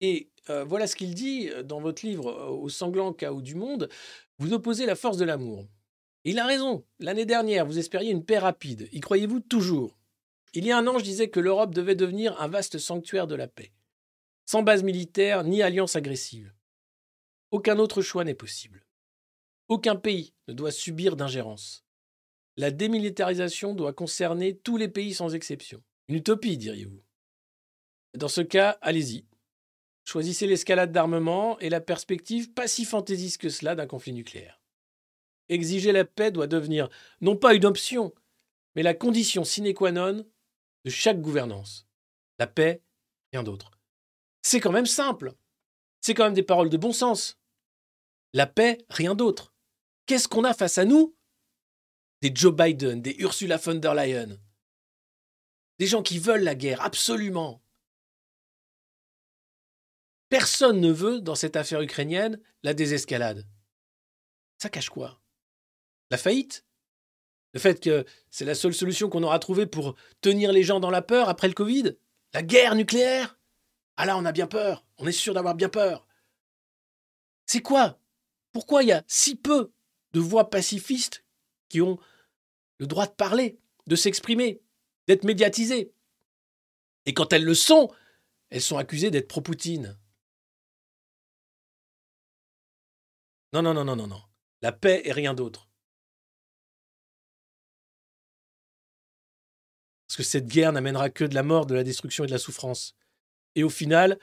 Et 0.00 0.30
euh, 0.50 0.64
voilà 0.64 0.86
ce 0.86 0.96
qu'il 0.96 1.14
dit 1.14 1.48
euh, 1.48 1.62
dans 1.62 1.80
votre 1.80 2.04
livre 2.04 2.28
euh, 2.28 2.48
Au 2.48 2.68
sanglant 2.68 3.12
chaos 3.12 3.40
du 3.40 3.54
monde. 3.54 3.88
Vous 4.38 4.52
opposez 4.52 4.86
la 4.86 4.96
force 4.96 5.16
de 5.16 5.24
l'amour. 5.24 5.66
Il 6.24 6.38
a 6.38 6.46
raison. 6.46 6.84
L'année 6.98 7.24
dernière, 7.24 7.66
vous 7.66 7.78
espériez 7.78 8.10
une 8.10 8.24
paix 8.24 8.38
rapide. 8.38 8.88
Y 8.92 9.00
croyez-vous 9.00 9.40
toujours? 9.40 9.98
Il 10.52 10.66
y 10.66 10.72
a 10.72 10.78
un 10.78 10.86
an, 10.86 10.98
je 10.98 11.04
disais 11.04 11.28
que 11.28 11.40
l'Europe 11.40 11.74
devait 11.74 11.94
devenir 11.94 12.40
un 12.40 12.48
vaste 12.48 12.78
sanctuaire 12.78 13.26
de 13.26 13.34
la 13.34 13.48
paix. 13.48 13.72
Sans 14.46 14.62
base 14.62 14.82
militaire 14.82 15.44
ni 15.44 15.62
alliance 15.62 15.96
agressive. 15.96 16.52
Aucun 17.50 17.78
autre 17.78 18.02
choix 18.02 18.24
n'est 18.24 18.34
possible. 18.34 18.84
Aucun 19.68 19.96
pays 19.96 20.34
ne 20.48 20.52
doit 20.52 20.72
subir 20.72 21.16
d'ingérence. 21.16 21.84
La 22.56 22.70
démilitarisation 22.70 23.74
doit 23.74 23.92
concerner 23.92 24.56
tous 24.56 24.76
les 24.76 24.88
pays 24.88 25.14
sans 25.14 25.34
exception. 25.34 25.82
Une 26.08 26.16
utopie, 26.16 26.58
diriez-vous? 26.58 27.02
Dans 28.14 28.28
ce 28.28 28.42
cas, 28.42 28.78
allez-y. 28.80 29.26
Choisissez 30.04 30.46
l'escalade 30.46 30.92
d'armement 30.92 31.58
et 31.60 31.70
la 31.70 31.80
perspective 31.80 32.52
pas 32.52 32.68
si 32.68 32.84
fantaisiste 32.84 33.40
que 33.40 33.48
cela 33.48 33.74
d'un 33.74 33.86
conflit 33.86 34.12
nucléaire. 34.12 34.60
Exiger 35.48 35.92
la 35.92 36.04
paix 36.04 36.30
doit 36.30 36.46
devenir 36.46 36.88
non 37.20 37.36
pas 37.36 37.54
une 37.54 37.64
option, 37.64 38.14
mais 38.76 38.82
la 38.82 38.94
condition 38.94 39.44
sine 39.44 39.72
qua 39.74 39.92
non 39.92 40.26
de 40.84 40.90
chaque 40.90 41.20
gouvernance. 41.20 41.88
La 42.38 42.46
paix, 42.46 42.82
rien 43.32 43.42
d'autre. 43.42 43.73
C'est 44.44 44.60
quand 44.60 44.72
même 44.72 44.86
simple. 44.86 45.34
C'est 46.02 46.12
quand 46.12 46.24
même 46.24 46.34
des 46.34 46.42
paroles 46.42 46.68
de 46.68 46.76
bon 46.76 46.92
sens. 46.92 47.40
La 48.34 48.46
paix, 48.46 48.78
rien 48.90 49.14
d'autre. 49.14 49.54
Qu'est-ce 50.04 50.28
qu'on 50.28 50.44
a 50.44 50.52
face 50.52 50.76
à 50.76 50.84
nous? 50.84 51.16
Des 52.20 52.30
Joe 52.32 52.54
Biden, 52.54 53.00
des 53.00 53.16
Ursula 53.18 53.56
von 53.56 53.76
der 53.76 53.94
Leyen. 53.94 54.38
Des 55.78 55.86
gens 55.86 56.02
qui 56.02 56.18
veulent 56.18 56.44
la 56.44 56.54
guerre, 56.54 56.82
absolument. 56.82 57.62
Personne 60.28 60.78
ne 60.78 60.92
veut, 60.92 61.20
dans 61.22 61.34
cette 61.34 61.56
affaire 61.56 61.80
ukrainienne, 61.80 62.38
la 62.62 62.74
désescalade. 62.74 63.46
Ça 64.58 64.68
cache 64.68 64.90
quoi? 64.90 65.22
La 66.10 66.18
faillite? 66.18 66.66
Le 67.54 67.60
fait 67.60 67.82
que 67.82 68.04
c'est 68.30 68.44
la 68.44 68.54
seule 68.54 68.74
solution 68.74 69.08
qu'on 69.08 69.22
aura 69.22 69.38
trouvée 69.38 69.66
pour 69.66 69.94
tenir 70.20 70.52
les 70.52 70.64
gens 70.64 70.80
dans 70.80 70.90
la 70.90 71.02
peur 71.02 71.30
après 71.30 71.48
le 71.48 71.54
Covid? 71.54 71.96
La 72.34 72.42
guerre 72.42 72.74
nucléaire? 72.74 73.38
Ah 73.96 74.06
là, 74.06 74.16
on 74.16 74.24
a 74.24 74.32
bien 74.32 74.46
peur. 74.46 74.84
On 74.98 75.06
est 75.06 75.12
sûr 75.12 75.34
d'avoir 75.34 75.54
bien 75.54 75.68
peur. 75.68 76.06
C'est 77.46 77.62
quoi? 77.62 77.98
Pourquoi 78.52 78.82
il 78.82 78.88
y 78.88 78.92
a 78.92 79.04
si 79.06 79.36
peu 79.36 79.72
de 80.12 80.20
voix 80.20 80.50
pacifistes 80.50 81.24
qui 81.68 81.80
ont 81.80 81.98
le 82.78 82.86
droit 82.86 83.06
de 83.06 83.12
parler, 83.12 83.58
de 83.86 83.96
s'exprimer, 83.96 84.62
d'être 85.06 85.24
médiatisées? 85.24 85.92
Et 87.06 87.14
quand 87.14 87.32
elles 87.32 87.44
le 87.44 87.54
sont, 87.54 87.92
elles 88.50 88.62
sont 88.62 88.78
accusées 88.78 89.10
d'être 89.10 89.28
pro-Poutine. 89.28 89.98
Non, 93.52 93.62
non, 93.62 93.74
non, 93.74 93.84
non, 93.84 93.96
non, 93.96 94.06
non. 94.06 94.22
La 94.62 94.72
paix 94.72 95.02
et 95.04 95.12
rien 95.12 95.34
d'autre. 95.34 95.68
Parce 100.06 100.16
que 100.16 100.22
cette 100.22 100.46
guerre 100.46 100.72
n'amènera 100.72 101.10
que 101.10 101.24
de 101.24 101.34
la 101.34 101.42
mort, 101.42 101.66
de 101.66 101.74
la 101.74 101.84
destruction 101.84 102.24
et 102.24 102.26
de 102.26 102.32
la 102.32 102.38
souffrance. 102.38 102.96
Et 103.54 103.64
au 103.64 103.70
final, 103.70 104.18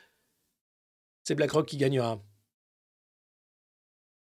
c'est 1.23 1.35
BlackRock 1.35 1.67
qui 1.67 1.77
gagnera. 1.77 2.21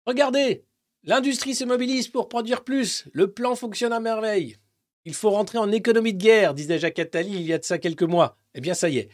Regardez, 0.06 0.66
l'industrie 1.04 1.56
se 1.56 1.64
mobilise 1.64 2.08
pour 2.08 2.30
produire 2.30 2.64
plus. 2.64 3.06
Le 3.14 3.32
plan 3.32 3.56
fonctionne 3.56 3.94
à 3.94 4.00
merveille. 4.00 4.58
Il 5.06 5.14
faut 5.14 5.30
rentrer 5.30 5.58
en 5.58 5.72
économie 5.72 6.14
de 6.14 6.22
guerre, 6.22 6.54
disait 6.54 6.80
Jacques 6.80 7.00
Attali 7.00 7.34
il 7.34 7.42
y 7.42 7.54
a 7.54 7.58
de 7.58 7.64
ça 7.64 7.78
quelques 7.78 8.04
mois. 8.04 8.38
Eh 8.54 8.62
bien, 8.62 8.74
ça 8.74 8.90
y 8.90 8.98
est. 8.98 9.10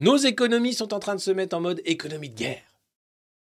Nos 0.00 0.16
économies 0.16 0.74
sont 0.74 0.94
en 0.94 0.98
train 0.98 1.14
de 1.14 1.20
se 1.20 1.30
mettre 1.30 1.56
en 1.56 1.60
mode 1.60 1.82
économie 1.84 2.30
de 2.30 2.36
guerre. 2.36 2.62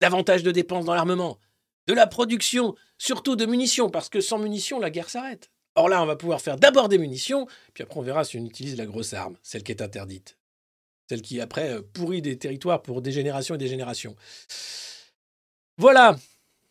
Davantage 0.01 0.43
de 0.43 0.51
dépenses 0.51 0.85
dans 0.85 0.95
l'armement, 0.95 1.39
de 1.87 1.95
la 1.95 2.07
production, 2.07 2.75
surtout 2.99 3.37
de 3.37 3.47
munitions, 3.47 3.91
parce 3.91 4.09
que 4.09 4.21
sans 4.21 4.39
munitions, 4.39 4.81
la 4.81 4.91
guerre 4.91 5.11
s'arrête. 5.11 5.51
Or 5.77 5.89
là, 5.89 6.03
on 6.03 6.07
va 6.07 6.17
pouvoir 6.17 6.41
faire 6.41 6.57
d'abord 6.57 6.89
des 6.89 6.99
munitions, 6.99 7.47
puis 7.75 7.85
après 7.85 7.99
on 7.99 8.03
verra 8.03 8.25
si 8.25 8.39
on 8.39 8.45
utilise 8.45 8.77
la 8.77 8.87
grosse 8.87 9.15
arme, 9.15 9.37
celle 9.43 9.63
qui 9.63 9.71
est 9.73 9.83
interdite. 9.83 10.40
Celle 11.11 11.23
qui, 11.23 11.41
après, 11.41 11.71
euh, 11.71 11.83
pourrit 11.83 12.23
des 12.23 12.39
territoires 12.39 12.83
pour 12.83 13.03
des 13.03 13.11
générations 13.11 13.57
et 13.57 13.59
des 13.59 13.67
générations. 13.67 14.15
Voilà. 15.77 16.17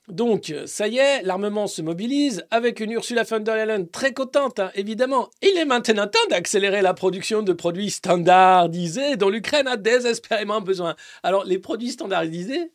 Donc, 0.07 0.53
ça 0.65 0.87
y 0.87 0.97
est, 0.97 1.23
l'armement 1.23 1.67
se 1.67 1.81
mobilise 1.81 2.45
avec 2.49 2.79
une 2.79 2.93
Ursula 2.93 3.23
von 3.23 3.41
der 3.41 3.65
Leyen 3.65 3.83
très 3.83 4.13
contente, 4.13 4.59
hein, 4.59 4.71
évidemment. 4.75 5.29
Il 5.41 5.57
est 5.57 5.65
maintenant 5.65 6.07
temps 6.07 6.25
d'accélérer 6.29 6.81
la 6.81 6.93
production 6.93 7.43
de 7.43 7.51
produits 7.51 7.89
standardisés 7.89 9.17
dont 9.17 9.27
l'Ukraine 9.27 9.67
a 9.67 9.75
désespérément 9.75 10.61
besoin. 10.61 10.95
Alors, 11.21 11.43
les 11.43 11.59
produits 11.59 11.91
standardisés, 11.91 12.71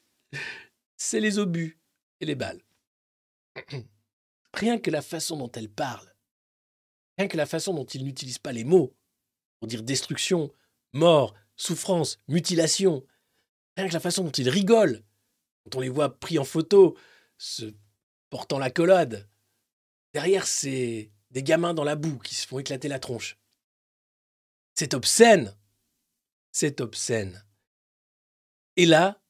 c'est 0.99 1.21
les 1.21 1.39
obus 1.39 1.79
et 2.21 2.27
les 2.27 2.35
balles. 2.35 2.61
Rien 4.53 4.79
que 4.79 4.91
la 4.91 5.01
façon 5.01 5.39
dont 5.39 5.51
elle 5.53 5.71
parle, 5.71 6.13
rien 7.17 7.27
que 7.27 7.39
la 7.39 7.47
façon 7.47 7.73
dont 7.73 7.87
il 7.87 8.05
n'utilise 8.05 8.39
pas 8.39 8.53
les 8.53 8.65
mots 8.65 8.95
pour 9.61 9.67
dire 9.67 9.83
destruction, 9.83 10.53
mort, 10.93 11.35
souffrance, 11.57 12.19
mutilation, 12.29 13.07
rien 13.77 13.89
que 13.89 13.93
la 13.93 14.01
façon 14.01 14.25
dont 14.25 14.31
il 14.31 14.49
rigole, 14.49 15.03
quand 15.65 15.77
on 15.77 15.81
les 15.81 15.89
voit 15.89 16.19
pris 16.19 16.39
en 16.39 16.45
photo, 16.45 16.97
se 17.39 17.75
portant 18.31 18.59
la 18.59 18.71
collade, 18.71 19.29
derrière 20.13 20.47
c'est 20.47 21.11
des 21.31 21.43
gamins 21.43 21.75
dans 21.75 21.85
la 21.85 21.97
boue 21.97 22.19
qui 22.19 22.35
se 22.35 22.47
font 22.47 22.59
éclater 22.59 22.89
la 22.89 22.99
tronche. 22.99 23.39
C'est 24.75 24.95
obscène. 24.95 25.57
C'est 26.53 26.81
obscène. 26.81 27.45
Et 28.77 28.87
là, 28.87 29.21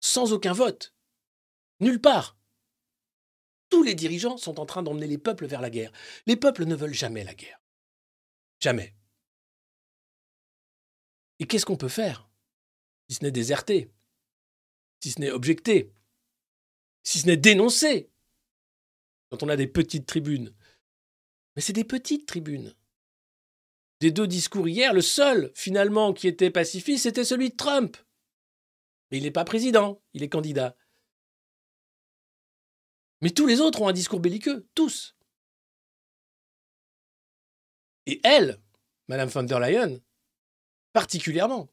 sans 0.00 0.32
aucun 0.32 0.52
vote, 0.52 0.94
nulle 1.80 2.00
part. 2.00 2.38
Tous 3.70 3.82
les 3.82 3.94
dirigeants 3.94 4.36
sont 4.36 4.60
en 4.60 4.66
train 4.66 4.82
d'emmener 4.82 5.06
les 5.06 5.18
peuples 5.18 5.46
vers 5.46 5.60
la 5.60 5.70
guerre. 5.70 5.92
Les 6.26 6.36
peuples 6.36 6.64
ne 6.64 6.74
veulent 6.74 6.94
jamais 6.94 7.24
la 7.24 7.34
guerre. 7.34 7.60
Jamais. 8.60 8.94
Et 11.38 11.46
qu'est-ce 11.46 11.66
qu'on 11.66 11.76
peut 11.76 11.88
faire? 11.88 12.28
Si 13.08 13.16
ce 13.16 13.24
n'est 13.24 13.30
déserter, 13.30 13.90
si 15.00 15.10
ce 15.10 15.20
n'est 15.20 15.30
objecter, 15.30 15.92
si 17.02 17.18
ce 17.18 17.26
n'est 17.26 17.36
dénoncer, 17.36 18.10
quand 19.30 19.42
on 19.42 19.48
a 19.48 19.56
des 19.56 19.66
petites 19.66 20.06
tribunes. 20.06 20.54
Mais 21.54 21.62
c'est 21.62 21.72
des 21.72 21.84
petites 21.84 22.26
tribunes. 22.26 22.74
Des 24.00 24.10
deux 24.10 24.26
discours 24.26 24.68
hier, 24.68 24.92
le 24.92 25.02
seul, 25.02 25.50
finalement, 25.54 26.12
qui 26.12 26.28
était 26.28 26.50
pacifiste, 26.50 27.04
c'était 27.04 27.24
celui 27.24 27.50
de 27.50 27.56
Trump. 27.56 27.96
Mais 29.10 29.18
il 29.18 29.24
n'est 29.24 29.30
pas 29.30 29.44
président, 29.44 30.02
il 30.12 30.22
est 30.22 30.28
candidat. 30.28 30.76
Mais 33.20 33.30
tous 33.30 33.46
les 33.46 33.60
autres 33.60 33.82
ont 33.82 33.88
un 33.88 33.92
discours 33.92 34.20
belliqueux, 34.20 34.68
tous. 34.74 35.16
Et 38.06 38.20
elle, 38.24 38.60
Madame 39.08 39.28
von 39.28 39.44
der 39.44 39.60
Leyen, 39.60 40.00
particulièrement. 40.94 41.68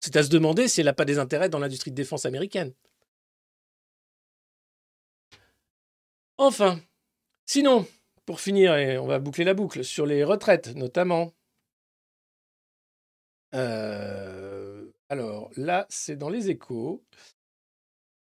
C'est 0.00 0.16
à 0.16 0.22
se 0.22 0.28
demander 0.28 0.68
si 0.68 0.80
elle 0.80 0.86
n'a 0.86 0.92
pas 0.92 1.06
des 1.06 1.18
intérêts 1.18 1.48
dans 1.48 1.58
l'industrie 1.58 1.90
de 1.90 1.96
défense 1.96 2.26
américaine. 2.26 2.74
Enfin, 6.36 6.80
sinon, 7.46 7.86
pour 8.26 8.40
finir, 8.40 8.76
et 8.76 8.98
on 8.98 9.06
va 9.06 9.18
boucler 9.18 9.44
la 9.44 9.54
boucle, 9.54 9.84
sur 9.84 10.06
les 10.06 10.22
retraites 10.22 10.74
notamment. 10.76 11.32
Euh, 13.54 14.84
alors 15.08 15.50
là, 15.56 15.86
c'est 15.88 16.16
dans 16.16 16.28
les 16.28 16.50
échos. 16.50 17.02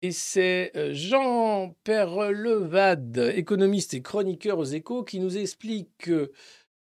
Et 0.03 0.13
c'est 0.13 0.73
euh, 0.77 0.93
Jean 0.93 1.75
Perlevade, 1.83 3.33
économiste 3.35 3.95
et 3.95 4.03
chroniqueur 4.03 4.59
aux 4.59 4.65
échos, 4.65 5.03
qui 5.03 5.19
nous 5.19 5.37
explique 5.37 5.91
que 5.99 6.33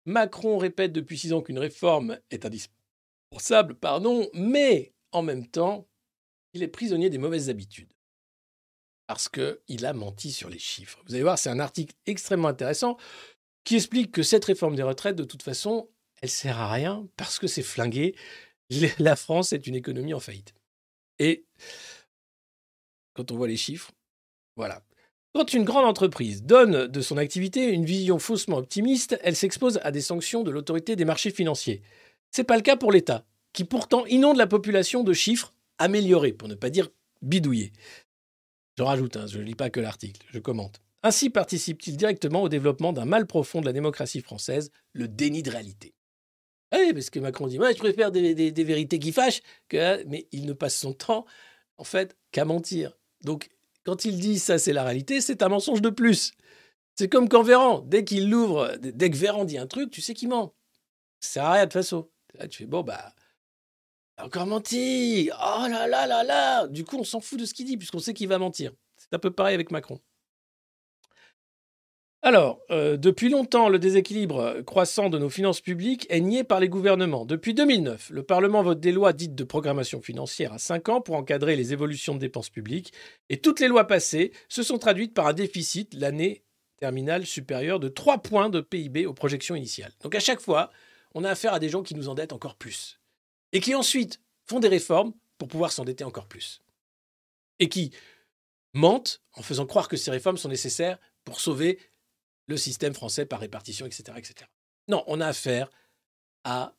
Macron 0.06 0.58
répète 0.58 0.92
depuis 0.92 1.18
six 1.18 1.34
ans 1.34 1.42
qu'une 1.42 1.60
réforme 1.60 2.20
est 2.32 2.46
indispensable, 2.46 2.83
pardon, 3.80 4.28
mais 4.34 4.94
en 5.12 5.22
même 5.22 5.48
temps, 5.48 5.88
il 6.54 6.64
est 6.64 6.68
prisonnier 6.68 7.10
des 7.10 7.18
mauvaises 7.18 7.50
habitudes. 7.50 7.94
Parce 9.08 9.30
qu'il 9.30 9.86
a 9.86 9.94
menti 9.94 10.32
sur 10.32 10.50
les 10.50 10.60
chiffres. 10.60 11.02
Vous 11.06 11.14
allez 11.14 11.24
voir, 11.24 11.38
c'est 11.38 11.50
un 11.50 11.60
article 11.60 11.96
extrêmement 12.06 12.48
intéressant 12.48 12.98
qui 13.64 13.76
explique 13.76 14.12
que 14.12 14.24
cette 14.24 14.46
réforme 14.46 14.76
des 14.76 14.84
retraites, 14.84 15.16
de 15.16 15.24
toute 15.24 15.44
façon, 15.44 15.90
elle 16.22 16.30
sert 16.30 16.60
à 16.60 16.72
rien 16.72 17.08
parce 17.18 17.40
que 17.40 17.48
c'est 17.48 17.64
flingué. 17.64 18.16
La 19.00 19.16
France 19.16 19.54
est 19.54 19.68
une 19.68 19.76
économie 19.76 20.14
en 20.14 20.20
faillite. 20.20 20.54
Et 21.20 21.46
quand 23.14 23.32
on 23.32 23.36
voit 23.36 23.48
les 23.48 23.58
chiffres, 23.58 23.92
voilà. 24.56 24.84
Quand 25.34 25.54
une 25.54 25.64
grande 25.64 25.86
entreprise 25.86 26.44
donne 26.44 26.88
de 26.88 27.02
son 27.02 27.18
activité 27.18 27.70
une 27.70 27.86
vision 27.86 28.20
faussement 28.20 28.58
optimiste, 28.58 29.18
elle 29.24 29.36
s'expose 29.36 29.80
à 29.84 29.92
des 29.92 30.02
sanctions 30.02 30.44
de 30.44 30.52
l'autorité 30.52 30.96
des 30.96 31.06
marchés 31.06 31.32
financiers. 31.32 31.82
C'est 32.34 32.44
pas 32.44 32.56
le 32.56 32.64
cas 32.64 32.76
pour 32.76 32.92
l'État, 32.92 33.26
qui 33.54 33.64
pourtant 33.64 34.08
inonde 34.08 34.38
la 34.38 34.48
population 34.48 35.04
de 35.04 35.14
chiffres 35.14 35.54
améliorés, 35.78 36.34
pour 36.34 36.48
ne 36.48 36.56
pas 36.56 36.72
dire 36.72 36.90
bidouillés. 37.22 37.72
Je 38.76 38.82
rajoute, 38.82 39.18
hein, 39.18 39.28
je 39.28 39.38
ne 39.38 39.44
lis 39.44 39.54
pas 39.54 39.70
que 39.70 39.80
l'article, 39.80 40.26
je 40.32 40.40
commente. 40.40 40.82
Ainsi 41.04 41.30
participe-t-il 41.30 41.96
directement 41.96 42.42
au 42.42 42.50
développement 42.50 42.92
d'un 42.92 43.06
mal 43.06 43.28
profond 43.28 43.62
de 43.62 43.68
la 43.68 43.72
démocratie 43.72 44.22
française, 44.22 44.72
le 44.94 45.08
déni 45.08 45.44
de 45.44 45.52
réalité. 45.52 45.94
Ah 46.72 46.78
Oui, 46.80 46.94
parce 46.94 47.12
que 47.12 47.20
Macron 47.20 47.46
dit, 47.46 47.60
moi 47.60 47.72
je 47.72 47.78
préfère 47.78 48.12
des, 48.12 48.52
vérités 48.64 48.98
qui 48.98 49.12
fâchent, 49.12 49.44
mais 49.72 50.28
il 50.32 50.48
ne 50.48 50.54
passe 50.54 50.76
son 50.76 50.94
temps, 50.94 51.28
en 51.78 51.84
fait, 51.84 52.18
qu'à 52.32 52.46
mentir. 52.46 52.98
Donc, 53.22 53.50
quand 53.86 54.06
il 54.06 54.20
dit 54.20 54.40
ça, 54.40 54.58
c'est 54.58 54.74
la 54.74 54.84
réalité, 54.84 55.22
c'est 55.22 55.44
un 55.44 55.50
mensonge 55.50 55.84
de 55.84 55.92
plus. 55.92 56.32
C'est 56.96 57.10
comme 57.10 57.30
quand 57.30 57.44
Véran, 57.44 57.82
dès 57.82 58.04
qu'il 58.04 58.32
l'ouvre, 58.32 58.76
dès 58.80 59.12
que 59.12 59.18
Véran 59.18 59.46
dit 59.46 59.60
un 59.60 59.68
truc, 59.68 59.92
tu 59.92 60.02
sais 60.02 60.16
qu'il 60.16 60.30
ment. 60.30 60.56
Ça 61.20 61.30
sert 61.30 61.46
à 61.46 61.54
rien 61.54 61.66
de 61.68 61.74
façon. 61.74 62.10
Là, 62.36 62.48
tu 62.48 62.60
fais, 62.60 62.66
bon, 62.66 62.82
bah, 62.82 63.14
encore 64.18 64.46
menti. 64.46 65.30
Oh 65.34 65.68
là 65.70 65.88
là 65.88 66.08
là 66.08 66.24
là. 66.24 66.68
Du 66.68 66.84
coup, 66.84 66.98
on 66.98 67.04
s'en 67.04 67.20
fout 67.20 67.40
de 67.40 67.46
ce 67.46 67.54
qu'il 67.54 67.66
dit, 67.66 67.78
puisqu'on 67.78 68.00
sait 68.00 68.14
qu'il 68.14 68.28
va 68.28 68.38
mentir. 68.38 68.72
C'est 68.98 69.14
un 69.14 69.20
peu 69.20 69.32
pareil 69.32 69.56
avec 69.56 69.72
Macron. 69.72 70.00
Alors, 72.26 72.62
euh, 72.72 72.96
depuis 72.96 73.28
longtemps, 73.28 73.68
le 73.68 73.80
déséquilibre 73.80 74.62
croissant 74.62 75.10
de 75.10 75.18
nos 75.18 75.30
finances 75.30 75.60
publiques 75.60 76.08
est 76.10 76.22
nié 76.22 76.46
par 76.46 76.62
les 76.62 76.70
gouvernements. 76.70 77.26
Depuis 77.26 77.54
2009, 77.54 78.12
le 78.12 78.24
Parlement 78.24 78.64
vote 78.64 78.80
des 78.80 78.94
lois 78.94 79.12
dites 79.12 79.36
de 79.36 79.44
programmation 79.44 80.02
financière 80.02 80.54
à 80.54 80.58
5 80.58 80.88
ans 80.88 81.02
pour 81.02 81.16
encadrer 81.18 81.58
les 81.58 81.74
évolutions 81.74 82.14
de 82.14 82.20
dépenses 82.20 82.50
publiques, 82.50 82.94
et 83.28 83.42
toutes 83.42 83.60
les 83.60 83.68
lois 83.68 83.88
passées 83.88 84.32
se 84.48 84.64
sont 84.64 84.78
traduites 84.78 85.14
par 85.14 85.28
un 85.28 85.34
déficit 85.34 85.94
l'année 85.96 86.46
terminale 86.78 87.26
supérieur 87.26 87.82
de 87.82 87.90
3 87.90 88.20
points 88.20 88.50
de 88.50 88.62
PIB 88.62 89.06
aux 89.06 89.14
projections 89.14 89.56
initiales. 89.56 89.92
Donc 90.02 90.16
à 90.16 90.22
chaque 90.22 90.40
fois, 90.40 90.72
on 91.14 91.24
a 91.24 91.30
affaire 91.30 91.54
à 91.54 91.60
des 91.60 91.70
gens 91.70 91.84
qui 91.84 91.96
nous 91.96 92.10
endettent 92.10 92.34
encore 92.34 92.56
plus, 92.56 93.00
et 93.52 93.60
qui 93.60 93.76
ensuite 93.76 94.22
font 94.46 94.60
des 94.60 94.68
réformes 94.68 95.14
pour 95.38 95.48
pouvoir 95.48 95.72
s'endetter 95.72 96.04
encore 96.04 96.28
plus, 96.28 96.62
et 97.60 97.70
qui 97.70 97.92
mentent 98.74 99.22
en 99.34 99.42
faisant 99.42 99.66
croire 99.66 99.88
que 99.88 99.98
ces 99.98 100.12
réformes 100.12 100.38
sont 100.38 100.50
nécessaires 100.50 101.00
pour 101.24 101.40
sauver 101.40 101.80
le 102.48 102.58
système 102.58 102.94
français 102.94 103.26
par 103.26 103.40
répartition, 103.40 103.86
etc., 103.86 104.04
etc. 104.18 104.50
Non, 104.88 105.04
on 105.08 105.22
a 105.22 105.28
affaire 105.28 105.70
à 106.44 106.76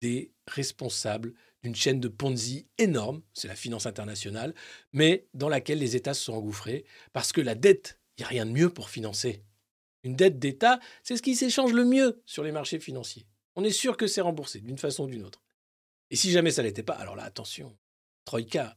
des 0.00 0.32
responsables 0.48 1.32
d'une 1.62 1.74
chaîne 1.74 2.00
de 2.00 2.08
Ponzi 2.08 2.66
énorme, 2.78 3.22
c'est 3.32 3.48
la 3.48 3.54
finance 3.54 3.86
internationale, 3.86 4.52
mais 4.92 5.28
dans 5.32 5.48
laquelle 5.48 5.78
les 5.78 5.94
États 5.96 6.14
se 6.14 6.24
sont 6.24 6.34
engouffrés, 6.34 6.84
parce 7.12 7.32
que 7.32 7.40
la 7.40 7.54
dette, 7.54 8.00
il 8.16 8.22
n'y 8.22 8.24
a 8.24 8.28
rien 8.28 8.46
de 8.46 8.50
mieux 8.50 8.68
pour 8.68 8.90
financer. 8.90 9.44
Une 10.02 10.16
dette 10.16 10.40
d'État, 10.40 10.80
c'est 11.04 11.16
ce 11.16 11.22
qui 11.22 11.36
s'échange 11.36 11.72
le 11.72 11.84
mieux 11.84 12.20
sur 12.26 12.42
les 12.42 12.50
marchés 12.50 12.80
financiers. 12.80 13.26
On 13.56 13.64
est 13.64 13.70
sûr 13.70 13.96
que 13.96 14.06
c'est 14.06 14.20
remboursé 14.20 14.60
d'une 14.60 14.78
façon 14.78 15.04
ou 15.04 15.08
d'une 15.08 15.24
autre. 15.24 15.42
Et 16.10 16.16
si 16.16 16.30
jamais 16.30 16.50
ça 16.50 16.62
l'était 16.62 16.82
pas, 16.82 16.94
alors 16.94 17.16
là, 17.16 17.24
attention, 17.24 17.76
Troïka, 18.24 18.76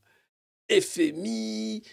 FMI, 0.70 1.84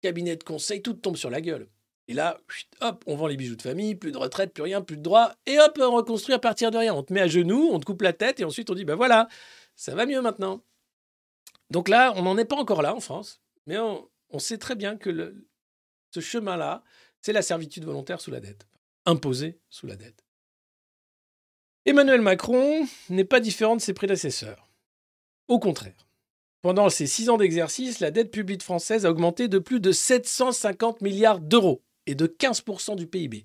cabinet 0.00 0.36
de 0.36 0.44
conseil, 0.44 0.82
tout 0.82 0.94
tombe 0.94 1.16
sur 1.16 1.30
la 1.30 1.40
gueule. 1.40 1.68
Et 2.08 2.14
là, 2.14 2.40
hop, 2.80 3.02
on 3.06 3.16
vend 3.16 3.26
les 3.26 3.36
bijoux 3.36 3.56
de 3.56 3.62
famille, 3.62 3.96
plus 3.96 4.12
de 4.12 4.18
retraite, 4.18 4.52
plus 4.52 4.62
rien, 4.62 4.80
plus 4.80 4.96
de 4.96 5.02
droits, 5.02 5.34
et 5.46 5.58
hop, 5.58 5.78
on 5.80 5.90
reconstruit 5.90 6.34
à 6.34 6.38
partir 6.38 6.70
de 6.70 6.78
rien. 6.78 6.94
On 6.94 7.02
te 7.02 7.12
met 7.12 7.20
à 7.20 7.26
genoux, 7.26 7.68
on 7.72 7.80
te 7.80 7.84
coupe 7.84 8.02
la 8.02 8.12
tête, 8.12 8.38
et 8.40 8.44
ensuite 8.44 8.70
on 8.70 8.74
dit, 8.74 8.84
ben 8.84 8.94
voilà, 8.94 9.28
ça 9.74 9.94
va 9.94 10.06
mieux 10.06 10.20
maintenant. 10.22 10.62
Donc 11.70 11.88
là, 11.88 12.12
on 12.16 12.22
n'en 12.22 12.38
est 12.38 12.44
pas 12.44 12.56
encore 12.56 12.82
là 12.82 12.94
en 12.94 13.00
France, 13.00 13.40
mais 13.66 13.76
on, 13.78 14.08
sait 14.38 14.58
très 14.58 14.74
bien 14.74 14.96
que 14.96 15.34
ce 16.10 16.20
chemin-là, 16.20 16.84
c'est 17.22 17.32
la 17.32 17.42
servitude 17.42 17.84
volontaire 17.84 18.20
sous 18.20 18.30
la 18.30 18.40
dette, 18.40 18.68
imposée 19.04 19.58
sous 19.68 19.86
la 19.86 19.96
dette. 19.96 20.25
Emmanuel 21.86 22.20
Macron 22.20 22.88
n'est 23.10 23.24
pas 23.24 23.38
différent 23.38 23.76
de 23.76 23.80
ses 23.80 23.94
prédécesseurs. 23.94 24.68
Au 25.46 25.60
contraire. 25.60 26.08
Pendant 26.60 26.90
ses 26.90 27.06
six 27.06 27.28
ans 27.30 27.36
d'exercice, 27.36 28.00
la 28.00 28.10
dette 28.10 28.32
publique 28.32 28.64
française 28.64 29.06
a 29.06 29.10
augmenté 29.10 29.46
de 29.46 29.60
plus 29.60 29.78
de 29.78 29.92
750 29.92 31.00
milliards 31.00 31.38
d'euros 31.38 31.84
et 32.06 32.16
de 32.16 32.26
15% 32.26 32.96
du 32.96 33.06
PIB. 33.06 33.44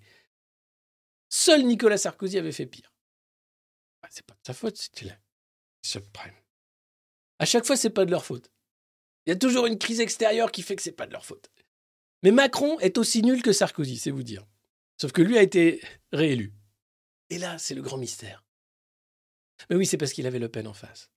Seul 1.30 1.65
Nicolas 1.65 1.97
Sarkozy 1.97 2.39
avait 2.39 2.51
fait 2.51 2.65
pire. 2.65 2.91
Ah, 4.01 4.07
C'est 4.09 4.26
pas 4.26 4.34
de 4.34 4.39
sa 4.43 4.53
faute, 4.53 4.76
c'était 4.76 5.05
la 5.05 5.18
subprime. 5.84 6.34
À 7.38 7.45
chaque 7.45 7.65
fois, 7.65 7.77
c'est 7.77 7.91
pas 7.91 8.05
de 8.05 8.11
leur 8.11 8.26
faute. 8.26 8.51
Il 9.27 9.30
y 9.30 9.34
a 9.34 9.38
toujours 9.38 9.68
une 9.68 9.77
crise 9.77 9.99
extérieure 9.99 10.51
qui 10.51 10.63
fait 10.63 10.76
que 10.76 10.81
c'est 10.81 10.91
pas 10.91 11.05
de 11.05 11.13
leur 11.13 11.26
faute. 11.26 11.51
Mais 12.23 12.31
Macron 12.31 12.80
est 12.80 12.97
aussi 12.97 13.22
nul 13.22 13.43
que 13.43 13.53
Sarkozy, 13.53 13.97
c'est 13.97 14.09
vous 14.09 14.23
dire. 14.23 14.47
Sauf 14.99 15.11
que 15.11 15.22
lui 15.22 15.38
a 15.38 15.43
été 15.43 15.80
réélu. 16.11 16.53
Et 17.32 17.38
là, 17.38 17.58
c'est 17.58 17.76
le 17.76 17.82
grand 17.82 17.98
mystère. 17.98 18.45
Mais 19.70 19.78
oui, 19.78 19.86
c'est 19.86 19.98
parce 19.98 20.12
qu'il 20.12 20.28
avait 20.28 20.38
Le 20.38 20.49
Pen 20.49 20.68
en 20.68 20.74
face. 20.74 21.10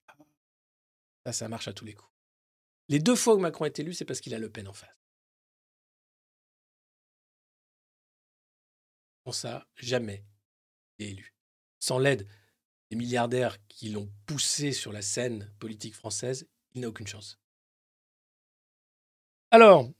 Ça, 1.25 1.33
ça 1.33 1.49
marche 1.49 1.67
à 1.67 1.73
tous 1.73 1.83
les 1.83 1.93
coups. 1.93 2.09
Les 2.87 2.99
deux 2.99 3.17
fois 3.17 3.35
où 3.35 3.39
Macron 3.39 3.65
est 3.65 3.79
élu, 3.79 3.93
c'est 3.93 4.05
parce 4.05 4.21
qu'il 4.21 4.33
a 4.33 4.39
Le 4.39 4.49
Pen 4.49 4.67
en 4.69 4.73
face. 4.73 4.95
Sans 9.25 9.33
ça, 9.33 9.67
jamais 9.75 10.23
il 10.99 11.05
est 11.05 11.09
élu. 11.11 11.35
Sans 11.79 11.99
l'aide 11.99 12.25
des 12.91 12.95
milliardaires 12.95 13.57
qui 13.67 13.89
l'ont 13.89 14.09
poussé 14.25 14.71
sur 14.71 14.93
la 14.93 15.01
scène 15.01 15.53
politique 15.59 15.95
française, 15.95 16.47
il 16.75 16.81
n'a 16.81 16.87
aucune 16.87 17.07
chance. 17.07 17.39
Alors, 19.51 19.91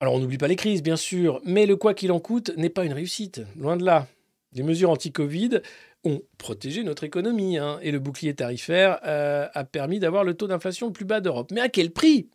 alors 0.00 0.14
on 0.14 0.18
n'oublie 0.18 0.36
pas 0.36 0.48
les 0.48 0.56
crises, 0.56 0.82
bien 0.82 0.96
sûr, 0.96 1.40
mais 1.44 1.64
le 1.64 1.76
quoi 1.76 1.94
qu'il 1.94 2.12
en 2.12 2.20
coûte 2.20 2.50
n'est 2.58 2.68
pas 2.68 2.84
une 2.84 2.92
réussite, 2.92 3.40
loin 3.56 3.78
de 3.78 3.84
là. 3.86 4.06
Les 4.52 4.62
mesures 4.62 4.90
anti-Covid 4.90 5.60
ont 6.04 6.20
protégé 6.36 6.82
notre 6.82 7.04
économie, 7.04 7.58
hein, 7.58 7.78
et 7.82 7.90
le 7.90 7.98
bouclier 7.98 8.34
tarifaire 8.34 9.00
euh, 9.04 9.48
a 9.54 9.64
permis 9.64 9.98
d'avoir 9.98 10.24
le 10.24 10.34
taux 10.34 10.48
d'inflation 10.48 10.88
le 10.88 10.92
plus 10.92 11.04
bas 11.04 11.20
d'Europe. 11.20 11.50
Mais 11.52 11.60
à 11.60 11.68
quel 11.68 11.92
prix? 11.92 12.28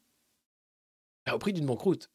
Ah, 1.25 1.35
Au 1.35 1.39
prix 1.39 1.53
d'une 1.53 1.65
banqueroute. 1.65 2.09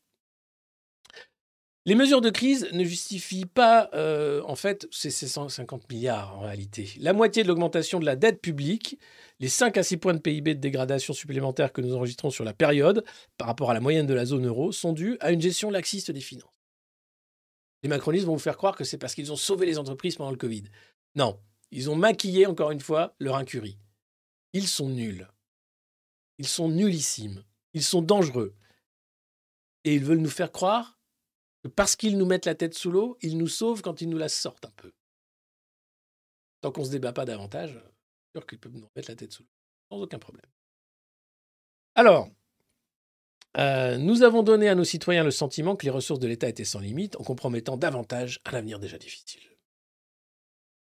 Les 1.85 1.97
mesures 1.97 2.21
de 2.21 2.31
crise 2.31 2.69
ne 2.73 2.85
justifient 2.85 3.45
pas, 3.45 3.91
euh, 3.93 4.41
en 4.47 4.55
fait, 4.55 4.87
ces 4.93 5.11
150 5.11 5.91
milliards 5.91 6.39
en 6.39 6.43
réalité. 6.43 6.89
La 7.01 7.13
moitié 7.13 7.43
de 7.43 7.49
l'augmentation 7.49 7.99
de 7.99 8.05
la 8.05 8.15
dette 8.15 8.41
publique, 8.41 9.01
les 9.41 9.49
5 9.49 9.77
à 9.77 9.83
6 9.83 9.97
points 9.97 10.15
de 10.15 10.21
PIB 10.21 10.55
de 10.55 10.61
dégradation 10.61 11.13
supplémentaire 11.13 11.73
que 11.73 11.81
nous 11.81 11.97
enregistrons 11.97 12.31
sur 12.31 12.45
la 12.45 12.55
période 12.55 13.05
par 13.37 13.49
rapport 13.49 13.73
à 13.73 13.75
la 13.75 13.81
moyenne 13.81 14.07
de 14.07 14.15
la 14.15 14.25
zone 14.25 14.47
euro 14.47 14.71
sont 14.71 14.93
dus 14.93 15.17
à 15.19 15.33
une 15.33 15.41
gestion 15.41 15.71
laxiste 15.71 16.13
des 16.13 16.21
finances. 16.21 16.52
Les 17.83 17.89
macronistes 17.89 18.27
vont 18.27 18.35
vous 18.35 18.39
faire 18.39 18.57
croire 18.57 18.77
que 18.77 18.85
c'est 18.85 18.99
parce 18.99 19.15
qu'ils 19.15 19.33
ont 19.33 19.37
sauvé 19.37 19.67
les 19.67 19.79
entreprises 19.79 20.17
pendant 20.17 20.31
le 20.31 20.37
Covid. 20.37 20.65
Non, 21.15 21.41
ils 21.71 21.91
ont 21.91 21.97
maquillé, 21.97 22.47
encore 22.47 22.71
une 22.71 22.81
fois, 22.81 23.15
leur 23.19 23.37
incurie. 23.37 23.79
Ils 24.53 24.69
sont 24.69 24.89
nuls. 24.89 25.27
Ils 26.39 26.47
sont 26.47 26.69
nullissimes. 26.69 27.45
Ils 27.75 27.83
sont 27.83 28.03
dangereux. 28.03 28.55
Et 29.85 29.95
ils 29.95 30.05
veulent 30.05 30.19
nous 30.19 30.31
faire 30.31 30.53
croire 30.53 30.99
que 31.63 31.69
parce 31.69 31.97
qu'ils 31.97 32.19
nous 32.19 32.27
mettent 32.27 32.47
la 32.47 32.55
tête 32.55 32.75
sous 32.75 32.91
l'eau, 32.91 33.19
ils 33.21 33.39
nous 33.39 33.49
sauvent 33.49 33.83
quand 33.83 34.01
ils 34.01 34.09
nous 34.09 34.19
la 34.19 34.29
sortent 34.29 34.65
un 34.65 34.73
peu. 34.77 34.93
Tant 36.61 36.71
qu'on 36.71 36.83
ne 36.83 36.87
se 36.87 36.91
débat 36.91 37.13
pas 37.13 37.25
davantage, 37.25 37.73
c'est 37.73 38.39
sûr 38.39 38.47
qu'ils 38.47 38.59
peuvent 38.59 38.73
nous 38.73 38.87
remettre 38.95 39.11
la 39.11 39.17
tête 39.17 39.33
sous 39.33 39.43
l'eau, 39.43 39.49
sans 39.91 40.03
aucun 40.03 40.19
problème. 40.19 40.51
Alors, 41.95 42.29
Euh, 43.59 43.99
nous 43.99 44.23
avons 44.23 44.43
donné 44.43 44.69
à 44.69 44.75
nos 44.75 44.85
citoyens 44.85 45.25
le 45.25 45.31
sentiment 45.31 45.77
que 45.77 45.85
les 45.85 45.91
ressources 45.91 46.21
de 46.21 46.29
l'État 46.29 46.49
étaient 46.49 46.65
sans 46.65 46.81
limite, 46.81 47.17
en 47.17 47.25
compromettant 47.25 47.77
davantage 47.77 48.41
un 48.47 48.55
avenir 48.55 48.79
déjà 48.79 48.99
difficile. 48.99 49.43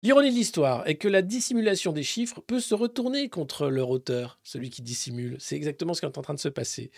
L'ironie 0.03 0.31
de 0.31 0.35
l'histoire 0.37 0.87
est 0.87 0.97
que 0.97 1.09
la 1.09 1.23
dissimulation 1.23 1.93
des 1.93 2.03
chiffres 2.03 2.41
peut 2.47 2.61
se 2.61 2.75
retourner 2.75 3.31
contre 3.31 3.69
leur 3.69 3.89
auteur, 3.89 4.39
celui 4.43 4.69
qui 4.69 4.83
dissimule. 4.83 5.37
C'est 5.39 5.57
exactement 5.57 5.95
ce 5.95 6.01
qui 6.01 6.07
est 6.07 6.19
en 6.19 6.23
train 6.23 6.35
de 6.35 6.39
se 6.39 6.51
passer. 6.51 6.91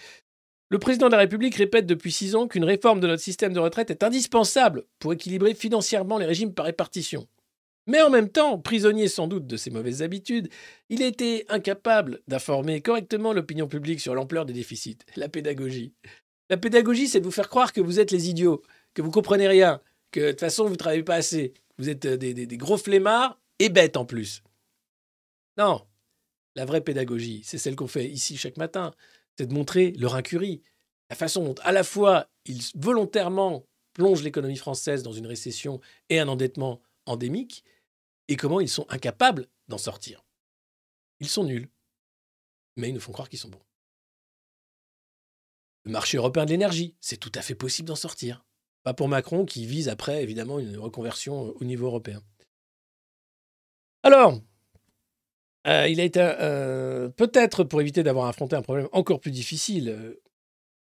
Le 0.69 0.81
président 0.81 1.07
de 1.07 1.13
la 1.13 1.19
République 1.19 1.55
répète 1.55 1.87
depuis 1.87 2.11
six 2.11 2.35
ans 2.35 2.49
qu'une 2.49 2.65
réforme 2.65 2.99
de 2.99 3.07
notre 3.07 3.23
système 3.23 3.53
de 3.53 3.61
retraite 3.61 3.93
est 3.93 4.03
indispensable 4.03 4.85
pour 4.99 5.13
équilibrer 5.13 5.55
financièrement 5.55 6.19
les 6.19 6.27
régimes 6.27 6.53
par 6.53 6.67
répartition. 6.67 7.29
Mais 7.87 8.03
en 8.03 8.11
même 8.11 8.29
temps, 8.29 8.59
prisonnier 8.59 9.07
sans 9.09 9.29
doute 9.29 9.47
de 9.47 9.57
ses 9.57 9.71
mauvaises 9.71 10.03
habitudes, 10.03 10.49
il 10.89 11.03
été 11.03 11.45
incapable 11.49 12.21
d'informer 12.27 12.81
correctement 12.81 13.33
l'opinion 13.33 13.69
publique 13.69 14.01
sur 14.01 14.15
l'ampleur 14.15 14.45
des 14.45 14.53
déficits. 14.53 14.99
La 15.15 15.29
pédagogie. 15.29 15.93
La 16.51 16.57
pédagogie, 16.57 17.09
c'est 17.09 17.21
de 17.21 17.25
vous 17.25 17.31
faire 17.31 17.49
croire 17.49 17.73
que 17.73 17.81
vous 17.81 18.01
êtes 18.01 18.11
les 18.11 18.29
idiots, 18.29 18.63
que 18.95 19.03
vous 19.03 19.11
comprenez 19.11 19.47
rien, 19.49 19.81
que 20.11 20.21
de 20.21 20.31
toute 20.31 20.41
façon, 20.41 20.65
vous 20.65 20.71
ne 20.71 20.77
travaillez 20.77 21.03
pas 21.05 21.15
assez. 21.17 21.55
Vous 21.79 21.89
êtes 21.89 22.07
euh, 22.07 22.17
des, 22.17 22.35
des- 22.35 22.47
des 22.47 22.57
gros 22.57 22.77
flemmards 22.77 23.39
et 23.59 23.69
bêtes 23.69 23.97
en 23.97 24.05
plus. 24.05 24.43
Non. 25.57 25.83
La 26.55 26.65
vraie 26.65 26.81
pédagogie, 26.81 27.43
c'est 27.45 27.59
celle 27.59 27.77
qu'on 27.77 27.87
fait 27.87 28.07
ici 28.09 28.37
chaque 28.37 28.57
matin. 28.57 28.95
C'est 29.39 29.47
de 29.47 29.55
montrer 29.55 29.93
leur 29.99 30.15
incurie. 30.15 30.63
La 31.11 31.17
façon 31.17 31.45
dont, 31.45 31.55
à 31.63 31.73
la 31.73 31.85
fois, 31.85 32.29
ils 32.47 32.63
volontairement 32.75 33.67
plongent 33.93 34.23
l'économie 34.23 34.57
française 34.57 35.03
dans 35.03 35.13
une 35.13 35.27
récession 35.27 35.81
et 36.09 36.19
un 36.19 36.29
endettement 36.29 36.81
endémique, 37.07 37.63
et 38.29 38.37
comment 38.37 38.61
ils 38.61 38.69
sont 38.69 38.87
incapables 38.89 39.49
d'en 39.69 39.79
sortir. 39.79 40.25
Ils 41.21 41.29
sont 41.29 41.45
nuls, 41.45 41.71
mais 42.77 42.89
ils 42.89 42.95
nous 42.95 43.01
font 43.01 43.13
croire 43.13 43.29
qu'ils 43.29 43.39
sont 43.39 43.49
bons. 43.49 43.63
Le 45.85 45.93
marché 45.93 46.17
européen 46.17 46.45
de 46.45 46.51
l'énergie, 46.51 46.97
c'est 47.01 47.17
tout 47.17 47.33
à 47.35 47.43
fait 47.43 47.55
possible 47.55 47.89
d'en 47.89 47.97
sortir. 47.97 48.45
Pas 48.83 48.95
pour 48.95 49.09
Macron 49.09 49.45
qui 49.45 49.67
vise 49.67 49.89
après, 49.89 50.23
évidemment, 50.23 50.59
une 50.59 50.79
reconversion 50.79 51.55
au 51.57 51.65
niveau 51.65 51.87
européen. 51.87 52.23
Alors, 54.03 54.41
euh, 55.67 55.89
il 55.89 56.01
a 56.01 56.05
été 56.05 56.21
euh, 56.21 57.09
peut-être 57.09 57.65
pour 57.65 57.81
éviter 57.81 58.03
d'avoir 58.03 58.27
affronté 58.27 58.55
un 58.57 58.63
problème 58.63 58.89
encore 58.93 59.21
plus 59.21 59.31
difficile. 59.31 60.17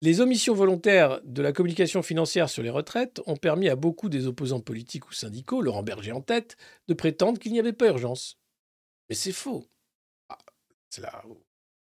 Les 0.02 0.22
omissions 0.22 0.54
volontaires 0.54 1.22
de 1.24 1.42
la 1.42 1.52
communication 1.52 2.04
financière 2.04 2.50
sur 2.50 2.64
les 2.64 2.70
retraites 2.70 3.22
ont 3.26 3.36
permis 3.36 3.68
à 3.70 3.76
beaucoup 3.76 4.10
des 4.10 4.28
opposants 4.28 4.60
politiques 4.60 5.10
ou 5.10 5.14
syndicaux, 5.14 5.62
Laurent 5.62 5.84
Berger 5.84 6.12
en 6.12 6.22
tête, 6.22 6.56
de 6.88 6.94
prétendre 6.94 7.40
qu'il 7.40 7.52
n'y 7.52 7.60
avait 7.60 7.74
pas 7.74 7.88
urgence. 7.88 8.38
Mais 9.10 9.16
c'est 9.16 9.32
faux. 9.32 9.68
Ah, 10.30 10.38
c'est 10.90 11.02
là 11.02 11.24
où 11.28 11.32
on 11.32 11.42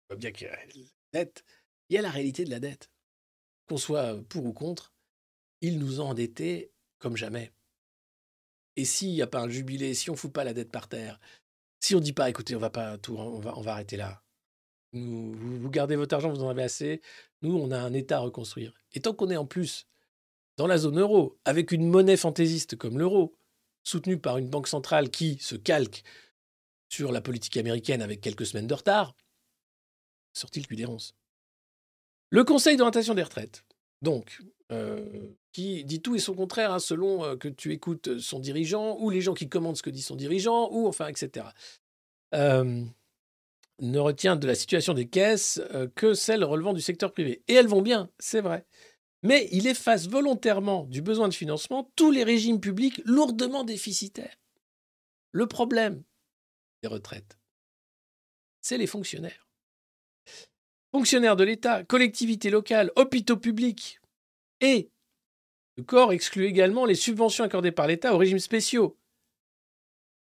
voit 0.09 0.16
bien 0.16 0.32
qu'il 0.32 0.49
y 0.49 0.51
a 0.51 0.57
la 0.57 0.82
dette. 1.12 1.45
Il 1.89 1.95
y 1.95 1.99
a 1.99 2.03
la 2.03 2.11
réalité 2.11 2.45
de 2.45 2.51
la 2.51 2.61
dette. 2.61 2.91
Qu'on 3.69 3.77
soit 3.77 4.20
pour 4.28 4.45
ou 4.45 4.53
contre, 4.53 4.93
ils 5.61 5.78
nous 5.78 6.01
ont 6.01 6.09
endettés 6.09 6.73
comme 6.99 7.16
jamais. 7.16 7.53
Et 8.77 8.85
s'il 8.85 9.11
n'y 9.11 9.23
a 9.23 9.27
pas 9.27 9.41
un 9.41 9.49
jubilé, 9.49 9.95
si 9.95 10.11
on 10.11 10.16
fout 10.16 10.32
pas 10.32 10.45
la 10.45 10.55
dette 10.55 10.70
par 10.70 10.89
terre, 10.89 11.20
si 11.81 11.95
on 11.95 12.01
dit 12.01 12.12
pas, 12.12 12.28
écoutez, 12.28 12.57
on 12.57 12.61
va 12.61 12.70
pas 12.70 12.99
tout, 12.99 13.16
on 13.16 13.41
va, 13.41 13.73
arrêter 13.73 13.97
là. 13.97 14.23
Vous 14.93 15.70
gardez 15.70 15.97
votre 15.97 16.15
argent, 16.15 16.31
vous 16.31 16.43
en 16.43 16.49
avez 16.49 16.65
assez. 16.65 17.01
Nous, 17.43 17.57
on 17.57 17.71
a 17.71 17.79
un 17.79 17.93
État 17.93 18.17
à 18.17 18.21
reconstruire. 18.21 18.75
Et 18.93 19.01
tant 19.01 19.15
qu'on 19.15 19.31
est 19.31 19.37
en 19.37 19.47
plus 19.47 19.87
dans 20.57 20.67
la 20.67 20.79
zone 20.79 21.01
euro, 21.01 21.39
avec 21.45 21.73
une 21.73 21.89
monnaie 21.89 22.17
fantaisiste 22.17 22.77
comme 22.77 22.99
l'euro, 22.99 23.35
soutenue 23.83 24.19
par 24.19 24.37
une 24.37 24.51
banque 24.51 24.69
centrale 24.69 25.11
qui 25.11 25.39
se 25.39 25.57
calque 25.57 26.03
sur 26.91 27.12
la 27.12 27.21
politique 27.21 27.57
américaine 27.57 28.03
avec 28.03 28.21
quelques 28.21 28.47
semaines 28.47 28.67
de 28.67 28.75
retard, 28.75 29.15
sorti 30.33 30.61
le 30.61 30.67
cul 30.67 30.77
des 30.77 30.85
ronces. 30.85 31.15
Le 32.29 32.45
Conseil 32.45 32.77
d'orientation 32.77 33.15
des 33.15 33.23
retraites, 33.23 33.65
donc, 34.03 34.43
euh, 34.71 35.31
qui 35.53 35.85
dit 35.85 36.03
tout 36.03 36.15
et 36.15 36.19
son 36.19 36.35
contraire, 36.35 36.73
hein, 36.73 36.79
selon 36.79 37.25
euh, 37.25 37.37
que 37.37 37.49
tu 37.49 37.73
écoutes 37.73 38.19
son 38.19 38.39
dirigeant, 38.39 38.99
ou 38.99 39.11
les 39.11 39.21
gens 39.21 39.35
qui 39.35 39.49
commandent 39.49 39.77
ce 39.77 39.83
que 39.83 39.91
dit 39.91 40.03
son 40.03 40.17
dirigeant, 40.17 40.69
ou 40.71 40.87
enfin, 40.87 41.09
etc. 41.09 41.47
ne 43.81 43.98
retient 43.98 44.36
de 44.36 44.47
la 44.47 44.55
situation 44.55 44.94
des 44.94 45.09
caisses 45.09 45.61
euh, 45.74 45.89
que 45.94 46.15
celles 46.15 46.44
relevant 46.44 46.73
du 46.73 46.81
secteur 46.81 47.12
privé. 47.12 47.43
Et 47.48 47.55
elles 47.55 47.69
vont 47.69 47.82
bien, 47.82 48.11
c'est 48.19 48.40
vrai. 48.40 48.66
Mais 49.23 49.48
il 49.52 49.66
efface 49.66 50.09
volontairement 50.09 50.85
du 50.85 51.02
besoin 51.02 51.28
de 51.28 51.35
financement 51.35 51.90
tous 51.97 52.11
les 52.11 52.24
régimes 52.24 52.61
publics 52.61 53.02
lourdement 53.05 53.65
déficitaires. 53.65 54.36
Le 55.32 55.47
problème 55.47 56.02
des 56.82 56.89
retraites, 56.89 57.39
c'est 58.62 58.78
les 58.78 58.86
fonctionnaires. 58.86 59.48
Fonctionnaires 60.93 61.36
de 61.36 61.44
l'État, 61.44 61.85
collectivités 61.85 62.51
locales, 62.51 62.90
hôpitaux 62.97 63.36
publics. 63.36 64.01
Et 64.61 64.90
le 65.77 65.85
corps 65.85 66.12
exclut 66.12 66.47
également 66.47 66.85
les 66.85 66.94
subventions 66.94 67.44
accordées 67.44 67.73
par 67.73 67.86
l'État 67.86 68.15
aux 68.15 68.19
régimes 68.19 68.39
spéciaux 68.39 68.98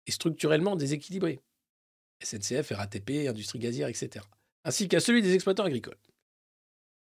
et 0.06 0.12
structurellement 0.12 0.76
déséquilibrés. 0.76 1.40
SNCF, 2.22 2.72
RATP, 2.72 3.28
industrie 3.28 3.60
gazière, 3.60 3.88
etc. 3.88 4.26
Ainsi 4.64 4.88
qu'à 4.88 5.00
celui 5.00 5.22
des 5.22 5.34
exploitants 5.34 5.66
agricoles. 5.66 5.98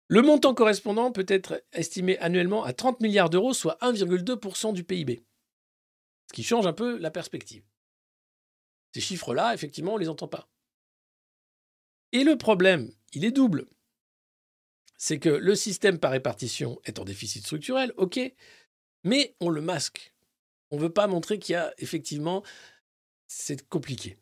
Le 0.08 0.22
montant 0.22 0.54
correspondant 0.54 1.12
peut 1.12 1.26
être 1.28 1.64
estimé 1.72 2.18
annuellement 2.20 2.64
à 2.64 2.74
30 2.74 3.00
milliards 3.02 3.30
d'euros, 3.30 3.54
soit 3.54 3.78
1,2% 3.82 4.74
du 4.74 4.84
PIB. 4.84 5.24
Ce 6.28 6.34
qui 6.34 6.44
change 6.44 6.68
un 6.68 6.74
peu 6.74 6.98
la 7.00 7.12
perspective. 7.12 7.64
Ces 8.94 9.02
chiffres-là, 9.02 9.54
effectivement, 9.54 9.94
on 9.94 9.96
ne 9.96 10.02
les 10.02 10.10
entend 10.10 10.28
pas. 10.28 10.48
Et 12.12 12.24
le 12.24 12.38
problème, 12.38 12.92
il 13.14 13.26
est 13.26 13.32
double. 13.32 13.68
C'est 14.98 15.20
que 15.20 15.30
le 15.30 15.56
système 15.56 16.00
par 16.00 16.12
répartition 16.12 16.80
est 16.86 17.00
en 17.00 17.04
déficit 17.04 17.44
structurel, 17.44 17.92
ok, 17.98 18.20
mais 19.04 19.36
on 19.40 19.50
le 19.50 19.62
masque. 19.62 20.14
On 20.72 20.78
ne 20.78 20.82
veut 20.82 20.94
pas 20.94 21.08
montrer 21.08 21.40
qu'il 21.40 21.54
y 21.54 21.56
a 21.58 21.74
effectivement... 21.78 22.44
C'est 23.28 23.68
compliqué. 23.68 24.18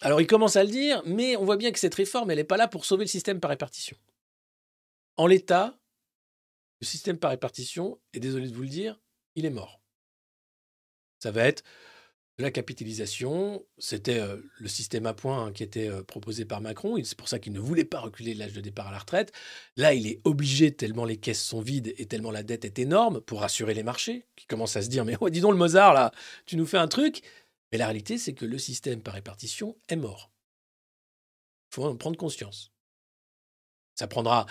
Alors 0.00 0.20
il 0.20 0.26
commence 0.26 0.56
à 0.56 0.64
le 0.64 0.70
dire, 0.70 1.02
mais 1.06 1.36
on 1.36 1.44
voit 1.44 1.56
bien 1.56 1.72
que 1.72 1.78
cette 1.78 1.94
réforme, 1.94 2.30
elle 2.30 2.38
n'est 2.38 2.44
pas 2.44 2.56
là 2.56 2.68
pour 2.68 2.84
sauver 2.84 3.04
le 3.04 3.08
système 3.08 3.40
par 3.40 3.50
répartition. 3.50 3.96
En 5.16 5.26
l'état, 5.26 5.78
le 6.80 6.86
système 6.86 7.18
par 7.18 7.30
répartition, 7.30 7.98
et 8.12 8.20
désolé 8.20 8.48
de 8.48 8.54
vous 8.54 8.62
le 8.62 8.68
dire, 8.68 9.00
il 9.36 9.46
est 9.46 9.50
mort. 9.50 9.80
Ça 11.20 11.30
va 11.30 11.44
être 11.44 11.64
la 12.38 12.50
capitalisation. 12.50 13.64
C'était 13.78 14.18
euh, 14.18 14.36
le 14.58 14.68
système 14.68 15.06
à 15.06 15.14
points 15.14 15.46
hein, 15.46 15.52
qui 15.52 15.62
était 15.62 15.88
euh, 15.88 16.02
proposé 16.02 16.44
par 16.44 16.60
Macron. 16.60 16.96
C'est 17.02 17.16
pour 17.16 17.28
ça 17.28 17.38
qu'il 17.38 17.52
ne 17.52 17.60
voulait 17.60 17.84
pas 17.84 18.00
reculer 18.00 18.34
l'âge 18.34 18.52
de 18.52 18.60
départ 18.60 18.88
à 18.88 18.90
la 18.90 18.98
retraite. 18.98 19.32
Là, 19.76 19.94
il 19.94 20.06
est 20.06 20.20
obligé, 20.24 20.72
tellement 20.72 21.04
les 21.04 21.16
caisses 21.16 21.42
sont 21.42 21.60
vides 21.60 21.94
et 21.96 22.06
tellement 22.06 22.30
la 22.30 22.42
dette 22.42 22.64
est 22.64 22.78
énorme, 22.78 23.20
pour 23.20 23.40
rassurer 23.40 23.74
les 23.74 23.82
marchés, 23.82 24.26
qui 24.36 24.46
commencent 24.46 24.76
à 24.76 24.82
se 24.82 24.88
dire, 24.88 25.04
mais 25.04 25.16
oh, 25.20 25.30
dis 25.30 25.40
donc 25.40 25.52
le 25.52 25.58
Mozart, 25.58 25.94
là, 25.94 26.12
tu 26.46 26.56
nous 26.56 26.66
fais 26.66 26.78
un 26.78 26.88
truc. 26.88 27.22
Mais 27.74 27.78
la 27.78 27.86
réalité, 27.86 28.18
c'est 28.18 28.34
que 28.34 28.44
le 28.44 28.56
système 28.56 29.02
par 29.02 29.14
répartition 29.14 29.76
est 29.88 29.96
mort. 29.96 30.30
Il 31.66 31.74
faut 31.74 31.84
en 31.84 31.96
prendre 31.96 32.16
conscience. 32.16 32.72
Ça 33.96 34.06
prendra, 34.06 34.46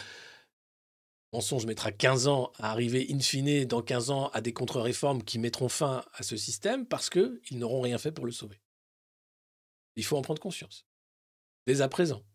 mensonge 1.31 1.65
mettra 1.65 1.93
15 1.93 2.27
ans 2.27 2.51
à 2.57 2.69
arriver 2.69 3.07
in 3.09 3.21
fine, 3.21 3.63
dans 3.63 3.81
15 3.81 4.09
ans, 4.09 4.27
à 4.31 4.41
des 4.41 4.51
contre-réformes 4.51 5.23
qui 5.23 5.39
mettront 5.39 5.69
fin 5.69 6.03
à 6.15 6.23
ce 6.23 6.35
système 6.35 6.85
parce 6.85 7.09
qu'ils 7.09 7.59
n'auront 7.59 7.79
rien 7.79 7.97
fait 7.97 8.11
pour 8.11 8.25
le 8.25 8.33
sauver. 8.33 8.61
Il 9.95 10.03
faut 10.03 10.17
en 10.17 10.21
prendre 10.21 10.41
conscience. 10.41 10.85
Dès 11.65 11.79
à 11.79 11.87
présent. 11.87 12.25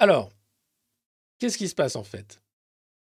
Alors, 0.00 0.32
qu'est-ce 1.38 1.56
qui 1.56 1.68
se 1.68 1.76
passe 1.76 1.94
en 1.94 2.02
fait? 2.02 2.42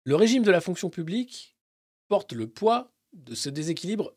Le 0.05 0.15
régime 0.15 0.45
de 0.45 0.53
la 0.53 0.61
fonction 0.61 0.89
publique 0.89 1.59
porte 2.07 2.33
le 2.33 2.49
poids 2.49 2.95
de 3.13 3.35
ce 3.35 3.49
déséquilibre 3.49 4.15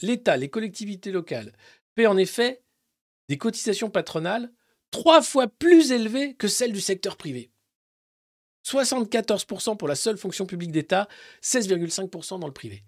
L'État, 0.00 0.36
les 0.36 0.48
collectivités 0.48 1.12
locales 1.12 1.52
paient 1.94 2.06
en 2.06 2.16
effet 2.16 2.62
des 3.28 3.38
cotisations 3.38 3.90
patronales 3.90 4.52
trois 4.90 5.22
fois 5.22 5.48
plus 5.48 5.92
élevées 5.92 6.34
que 6.34 6.48
celles 6.48 6.72
du 6.72 6.80
secteur 6.80 7.16
privé. 7.16 7.50
74% 8.66 9.76
pour 9.76 9.88
la 9.88 9.94
seule 9.94 10.18
fonction 10.18 10.46
publique 10.46 10.72
d'État, 10.72 11.08
16,5% 11.42 12.38
dans 12.38 12.46
le 12.46 12.52
privé. 12.52 12.84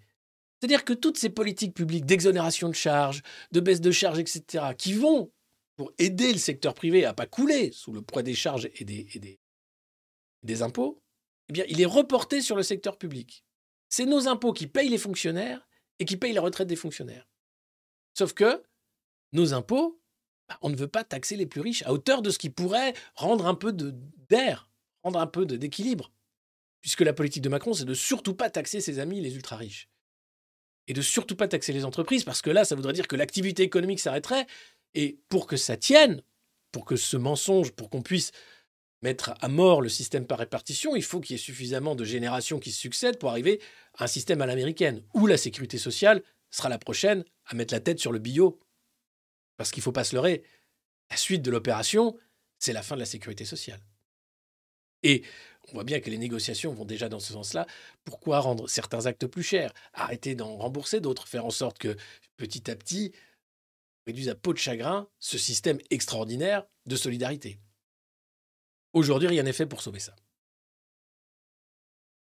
C'est-à-dire 0.59 0.85
que 0.85 0.93
toutes 0.93 1.17
ces 1.17 1.29
politiques 1.29 1.73
publiques 1.73 2.05
d'exonération 2.05 2.69
de 2.69 2.75
charges, 2.75 3.21
de 3.51 3.59
baisse 3.59 3.81
de 3.81 3.91
charges, 3.91 4.19
etc., 4.19 4.73
qui 4.77 4.93
vont 4.93 5.31
pour 5.75 5.91
aider 5.97 6.31
le 6.31 6.39
secteur 6.39 6.73
privé 6.73 7.03
à 7.03 7.13
pas 7.13 7.25
couler 7.25 7.71
sous 7.73 7.91
le 7.91 8.01
poids 8.01 8.23
des 8.23 8.33
charges 8.33 8.69
et 8.73 8.85
des 8.85 10.61
impôts, 10.61 11.01
eh 11.49 11.53
bien, 11.53 11.65
il 11.67 11.81
est 11.81 11.85
reporté 11.85 12.41
sur 12.41 12.55
le 12.55 12.63
secteur 12.63 12.97
public. 12.97 13.43
C'est 13.89 14.05
nos 14.05 14.27
impôts 14.27 14.53
qui 14.53 14.67
payent 14.67 14.89
les 14.89 14.97
fonctionnaires 14.97 15.67
et 15.99 16.05
qui 16.05 16.17
payent 16.17 16.33
la 16.33 16.41
retraite 16.41 16.67
des 16.67 16.75
fonctionnaires. 16.75 17.27
Sauf 18.13 18.33
que 18.33 18.63
nos 19.33 19.53
impôts, 19.53 20.01
bah, 20.47 20.57
on 20.61 20.69
ne 20.69 20.75
veut 20.75 20.87
pas 20.87 21.03
taxer 21.03 21.35
les 21.35 21.45
plus 21.45 21.61
riches 21.61 21.83
à 21.83 21.93
hauteur 21.93 22.21
de 22.21 22.29
ce 22.29 22.37
qui 22.37 22.49
pourrait 22.49 22.93
rendre 23.15 23.47
un 23.47 23.55
peu 23.55 23.73
d'air, 24.29 24.69
rendre 25.03 25.19
un 25.19 25.27
peu 25.27 25.45
d'équilibre. 25.45 26.11
Puisque 26.81 27.01
la 27.01 27.13
politique 27.13 27.41
de 27.41 27.49
Macron, 27.49 27.73
c'est 27.73 27.85
de 27.85 27.93
surtout 27.93 28.35
pas 28.35 28.49
taxer 28.49 28.79
ses 28.79 28.99
amis 28.99 29.19
les 29.19 29.35
ultra 29.35 29.57
riches. 29.57 29.89
Et 30.87 30.93
de 30.93 31.01
surtout 31.01 31.35
pas 31.35 31.47
taxer 31.47 31.73
les 31.73 31.83
entreprises, 31.83 32.23
parce 32.23 32.43
que 32.43 32.51
là, 32.51 32.63
ça 32.63 32.75
voudrait 32.75 32.93
dire 32.93 33.07
que 33.07 33.15
l'activité 33.15 33.63
économique 33.63 33.99
s'arrêterait. 33.99 34.45
Et 34.93 35.19
pour 35.29 35.47
que 35.47 35.57
ça 35.57 35.77
tienne, 35.77 36.21
pour 36.71 36.85
que 36.85 36.95
ce 36.95 37.17
mensonge, 37.17 37.71
pour 37.71 37.89
qu'on 37.89 38.03
puisse 38.03 38.31
mettre 39.01 39.33
à 39.41 39.47
mort 39.47 39.81
le 39.81 39.89
système 39.89 40.25
par 40.25 40.39
répartition, 40.39 40.95
il 40.95 41.03
faut 41.03 41.19
qu'il 41.19 41.35
y 41.35 41.39
ait 41.39 41.41
suffisamment 41.41 41.95
de 41.95 42.03
générations 42.03 42.59
qui 42.59 42.71
se 42.71 42.79
succèdent 42.79 43.19
pour 43.19 43.29
arriver 43.29 43.61
à 43.97 44.05
un 44.05 44.07
système 44.07 44.41
à 44.41 44.45
l'américaine, 44.45 45.03
où 45.13 45.27
la 45.27 45.37
sécurité 45.37 45.77
sociale 45.77 46.23
sera 46.49 46.69
la 46.69 46.79
prochaine 46.79 47.23
à 47.45 47.55
mettre 47.55 47.73
la 47.73 47.79
tête 47.79 47.99
sur 47.99 48.11
le 48.11 48.19
billot. 48.19 48.59
Parce 49.57 49.71
qu'il 49.71 49.81
ne 49.81 49.85
faut 49.85 49.91
pas 49.91 50.03
se 50.03 50.15
leurrer, 50.15 50.43
la 51.09 51.17
suite 51.17 51.41
de 51.41 51.51
l'opération, 51.51 52.17
c'est 52.57 52.73
la 52.73 52.81
fin 52.81 52.95
de 52.95 52.99
la 53.01 53.05
sécurité 53.05 53.45
sociale. 53.45 53.81
Et 55.03 55.23
on 55.69 55.73
voit 55.73 55.83
bien 55.83 55.99
que 55.99 56.09
les 56.09 56.17
négociations 56.17 56.73
vont 56.73 56.85
déjà 56.85 57.09
dans 57.09 57.19
ce 57.19 57.33
sens-là. 57.33 57.67
Pourquoi 58.03 58.39
rendre 58.39 58.67
certains 58.67 59.05
actes 59.05 59.27
plus 59.27 59.43
chers? 59.43 59.73
Arrêter 59.93 60.35
d'en 60.35 60.57
rembourser 60.57 60.99
d'autres, 60.99 61.27
faire 61.27 61.45
en 61.45 61.51
sorte 61.51 61.77
que 61.77 61.95
petit 62.37 62.69
à 62.71 62.75
petit, 62.75 63.11
on 63.13 64.11
réduise 64.11 64.29
à 64.29 64.35
peau 64.35 64.53
de 64.53 64.57
chagrin 64.57 65.07
ce 65.19 65.37
système 65.37 65.79
extraordinaire 65.89 66.65
de 66.85 66.95
solidarité. 66.95 67.59
Aujourd'hui, 68.95 69.27
rien 69.27 69.43
n'est 69.43 69.53
fait 69.53 69.65
pour 69.65 69.81
sauver 69.81 69.99
ça. 69.99 70.15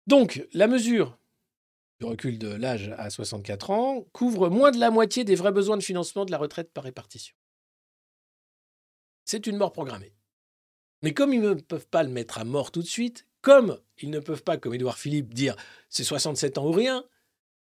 Donc, 0.08 0.48
la 0.54 0.68
mesure 0.68 1.20
du 2.00 2.06
recul 2.06 2.40
de 2.40 2.48
l'âge 2.48 2.94
à 2.98 3.10
64 3.10 3.70
ans 3.70 4.08
couvre 4.14 4.50
moins 4.50 4.72
de 4.72 4.80
la 4.80 4.90
moitié 4.90 5.26
des 5.26 5.36
vrais 5.36 5.52
besoins 5.52 5.76
de 5.76 5.84
financement 5.84 6.24
de 6.24 6.32
la 6.32 6.38
retraite 6.38 6.72
par 6.72 6.86
répartition. 6.86 7.36
C'est 9.26 9.46
une 9.46 9.58
mort 9.58 9.74
programmée. 9.74 10.16
Mais 11.02 11.14
comme 11.14 11.34
ils 11.34 11.42
ne 11.42 11.54
peuvent 11.54 11.88
pas 11.88 12.02
le 12.02 12.10
mettre 12.10 12.38
à 12.38 12.46
mort 12.46 12.72
tout 12.72 12.82
de 12.82 12.88
suite, 12.88 13.28
comme 13.42 13.78
ils 13.98 14.10
ne 14.10 14.20
peuvent 14.20 14.44
pas, 14.44 14.56
comme 14.56 14.74
Édouard 14.74 14.98
Philippe, 14.98 15.34
dire 15.34 15.58
c'est 15.90 16.06
67 16.06 16.58
ans 16.58 16.68
ou 16.68 16.72
rien, 16.72 17.04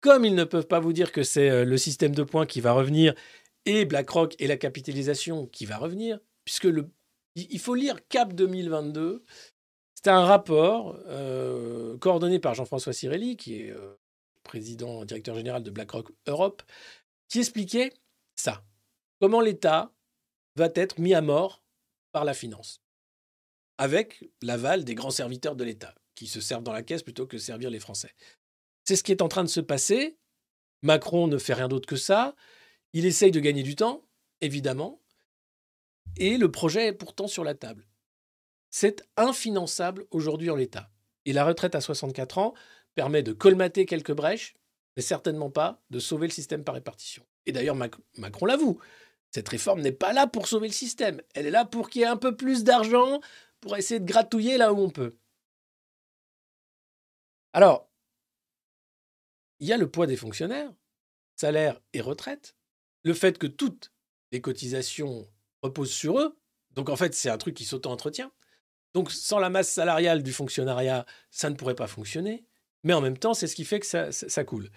comme 0.01 0.25
ils 0.25 0.35
ne 0.35 0.45
peuvent 0.45 0.69
pas 0.69 0.81
vous 0.81 0.95
dire 0.95 1.13
que 1.13 1.23
c'est 1.23 1.51
euh, 1.51 1.65
le 1.67 1.77
système 1.77 2.15
de 2.15 2.23
points 2.23 2.47
qui 2.47 2.63
va 2.63 2.73
revenir 2.73 3.15
et 3.67 3.85
BlackRock 3.85 4.37
et 4.39 4.47
la 4.47 4.57
capitalisation 4.57 5.47
qui 5.47 5.67
va 5.67 5.77
revenir, 5.77 6.19
puisque 6.47 6.65
le, 6.65 6.89
il 7.37 7.59
faut 7.59 7.75
lire 7.75 8.07
Cap 8.09 8.33
2022. 8.33 9.25
C'est 9.95 10.09
un 10.09 10.25
rapport 10.25 10.99
euh, 11.07 11.99
coordonné 11.99 12.39
par 12.39 12.55
Jean-François 12.55 12.93
Cirelli, 12.93 13.37
qui 13.37 13.61
est 13.61 13.71
euh, 13.71 13.99
président, 14.43 15.05
directeur 15.05 15.35
général 15.35 15.63
de 15.63 15.71
BlackRock 15.71 16.11
Europe, 16.27 16.63
qui 17.29 17.41
expliquait 17.41 17.93
ça. 18.37 18.65
Comment 19.21 19.41
l'État 19.41 19.93
va 20.57 20.69
être 20.75 20.99
mis 20.99 21.15
à 21.15 21.21
mort 21.21 21.63
par 22.13 22.25
la 22.25 22.35
finance, 22.35 22.81
avec 23.79 24.25
l'aval 24.43 24.85
des 24.85 24.95
grands 24.95 25.11
serviteurs 25.11 25.57
de 25.57 25.65
l'État, 25.65 25.95
qui 26.15 26.27
se 26.27 26.41
servent 26.41 26.63
dans 26.63 26.73
la 26.73 26.83
caisse 26.83 27.03
plutôt 27.03 27.27
que 27.27 27.39
servir 27.39 27.69
les 27.69 27.81
Français. 27.81 28.15
C'est 28.85 28.97
ce 28.97 29.03
qui 29.03 29.13
est 29.13 29.23
en 29.23 29.29
train 29.29 29.45
de 29.45 29.49
se 29.49 29.61
passer. 29.61 30.17
Macron 30.83 31.27
ne 31.27 31.39
fait 31.39 31.55
rien 31.55 31.69
d'autre 31.69 31.89
que 31.89 31.97
ça. 31.97 32.35
Il 32.93 33.05
essaye 33.05 33.33
de 33.33 33.41
gagner 33.41 33.63
du 33.63 33.75
temps, 33.75 34.05
évidemment, 34.41 35.03
et 36.17 36.39
le 36.39 36.51
projet 36.51 36.87
est 36.87 36.93
pourtant 36.93 37.29
sur 37.29 37.45
la 37.45 37.55
table. 37.55 37.87
C'est 38.71 39.07
infinançable 39.17 40.07
aujourd'hui 40.11 40.51
en 40.51 40.57
l'état. 40.57 40.91
Et 41.25 41.33
la 41.33 41.45
retraite 41.45 41.75
à 41.75 41.81
64 41.81 42.39
ans 42.39 42.55
permet 42.95 43.23
de 43.23 43.33
colmater 43.33 43.87
quelques 43.87 44.13
brèches, 44.13 44.55
mais 44.97 45.03
certainement 45.03 45.51
pas 45.51 45.83
de 45.91 45.99
sauver 45.99 46.27
le 46.27 46.33
système 46.33 46.65
par 46.65 46.75
répartition. 46.75 47.27
Et 47.47 47.53
d'ailleurs, 47.53 47.75
Mac- 47.75 47.95
Macron 48.17 48.47
l'avoue, 48.47 48.81
cette 49.31 49.49
réforme 49.49 49.83
n'est 49.83 49.93
pas 49.93 50.13
là 50.13 50.27
pour 50.27 50.49
sauver 50.49 50.69
le 50.69 50.73
système. 50.73 51.21
Elle 51.35 51.47
est 51.47 51.51
là 51.51 51.65
pour 51.65 51.91
qu'il 51.91 52.03
y 52.03 52.05
ait 52.05 52.09
un 52.09 52.17
peu 52.17 52.37
plus 52.37 52.65
d'argent 52.65 53.21
pour 53.61 53.77
essayer 53.77 54.01
de 54.01 54.07
gratouiller 54.07 54.57
là 54.57 54.73
où 54.73 54.79
on 54.79 54.91
peut. 54.91 55.17
Alors, 57.53 57.91
il 59.61 59.67
y 59.67 59.73
a 59.73 59.79
le 59.79 59.91
poids 59.91 60.07
des 60.07 60.17
fonctionnaires, 60.17 60.73
salaire 61.35 61.81
et 61.93 62.01
retraite, 62.01 62.57
le 63.03 63.15
fait 63.15 63.39
que 63.39 63.47
toutes 63.47 63.93
les 64.33 64.41
cotisations 64.41 65.27
reposent 65.67 65.93
sur 65.93 66.19
eux. 66.19 66.37
Donc 66.73 66.89
en 66.89 66.97
fait, 66.97 67.15
c'est 67.15 67.31
un 67.31 67.39
truc 67.39 67.55
qui 67.55 67.65
s'auto-entretient. 67.65 68.33
Donc 68.95 69.11
sans 69.13 69.39
la 69.39 69.51
masse 69.51 69.71
salariale 69.71 70.23
du 70.23 70.33
fonctionnariat, 70.33 71.07
ça 71.31 71.51
ne 71.51 71.55
pourrait 71.55 71.75
pas 71.75 71.87
fonctionner. 71.87 72.45
Mais 72.83 72.95
en 72.95 73.01
même 73.01 73.19
temps, 73.19 73.35
c'est 73.35 73.47
ce 73.47 73.57
qui 73.57 73.65
fait 73.65 73.81
que 73.81 73.87
ça, 73.87 74.13
ça- 74.13 74.45
coule. 74.45 74.71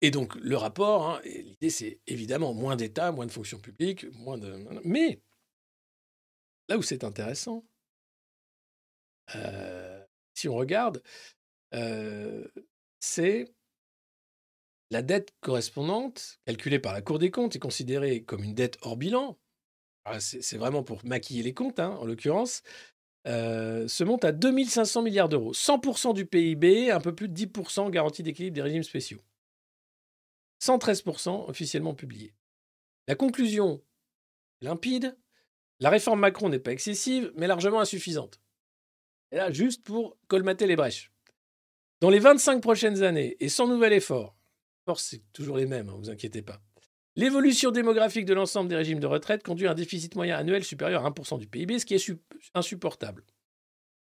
Et 0.00 0.10
donc 0.10 0.34
le 0.36 0.56
rapport, 0.56 1.08
hein, 1.08 1.20
l'idée 1.24 1.70
c'est 1.70 2.00
évidemment 2.06 2.54
moins 2.54 2.76
d'État, 2.76 3.12
moins 3.12 3.26
de 3.26 3.30
fonction 3.30 3.60
publique, 3.60 4.06
moins 4.14 4.38
de... 4.38 4.52
Mais 4.84 5.22
là 6.68 6.76
où 6.76 6.82
c'est 6.82 7.04
intéressant, 7.04 7.64
euh, 9.36 10.04
si 10.34 10.48
on 10.48 10.54
regarde, 10.54 11.02
euh, 11.74 12.48
c'est 13.00 13.54
la 14.90 15.02
dette 15.02 15.32
correspondante, 15.40 16.40
calculée 16.44 16.78
par 16.78 16.92
la 16.92 17.02
Cour 17.02 17.18
des 17.18 17.30
comptes 17.30 17.56
et 17.56 17.58
considérée 17.58 18.24
comme 18.24 18.44
une 18.44 18.54
dette 18.54 18.78
hors 18.82 18.96
bilan, 18.96 19.38
c'est 20.18 20.42
c'est 20.42 20.58
vraiment 20.58 20.82
pour 20.82 21.04
maquiller 21.04 21.42
les 21.42 21.54
comptes, 21.54 21.78
hein, 21.78 21.96
en 22.00 22.04
l'occurrence, 22.04 22.62
euh, 23.26 23.86
se 23.86 24.02
monte 24.04 24.24
à 24.24 24.32
2500 24.32 25.02
milliards 25.02 25.28
d'euros. 25.28 25.52
100% 25.52 26.12
du 26.12 26.26
PIB, 26.26 26.90
un 26.90 27.00
peu 27.00 27.14
plus 27.14 27.28
de 27.28 27.34
10% 27.34 27.90
garantie 27.90 28.22
d'équilibre 28.22 28.54
des 28.54 28.62
régimes 28.62 28.82
spéciaux. 28.82 29.20
113% 30.60 31.48
officiellement 31.48 31.94
publié. 31.94 32.34
La 33.08 33.14
conclusion 33.14 33.82
limpide. 34.60 35.16
La 35.80 35.90
réforme 35.90 36.20
Macron 36.20 36.48
n'est 36.48 36.60
pas 36.60 36.72
excessive, 36.72 37.32
mais 37.36 37.48
largement 37.48 37.80
insuffisante. 37.80 38.40
Et 39.32 39.36
là, 39.36 39.50
juste 39.50 39.82
pour 39.82 40.16
colmater 40.28 40.66
les 40.66 40.76
brèches. 40.76 41.10
Dans 42.00 42.10
les 42.10 42.20
25 42.20 42.60
prochaines 42.60 43.02
années, 43.02 43.36
et 43.40 43.48
sans 43.48 43.66
nouvel 43.66 43.92
effort, 43.92 44.36
force 44.84 45.04
c'est 45.04 45.32
toujours 45.32 45.56
les 45.56 45.66
mêmes, 45.66 45.86
ne 45.86 45.92
vous 45.92 46.10
inquiétez 46.10 46.42
pas, 46.42 46.60
l'évolution 47.16 47.70
démographique 47.70 48.24
de 48.24 48.34
l'ensemble 48.34 48.68
des 48.68 48.76
régimes 48.76 49.00
de 49.00 49.06
retraite 49.06 49.42
conduit 49.42 49.66
à 49.66 49.72
un 49.72 49.74
déficit 49.74 50.14
moyen 50.14 50.36
annuel 50.36 50.64
supérieur 50.64 51.04
à 51.04 51.10
1% 51.10 51.38
du 51.38 51.46
PIB, 51.46 51.78
ce 51.78 51.86
qui 51.86 51.94
est 51.94 51.98
su- 51.98 52.18
insupportable. 52.54 53.24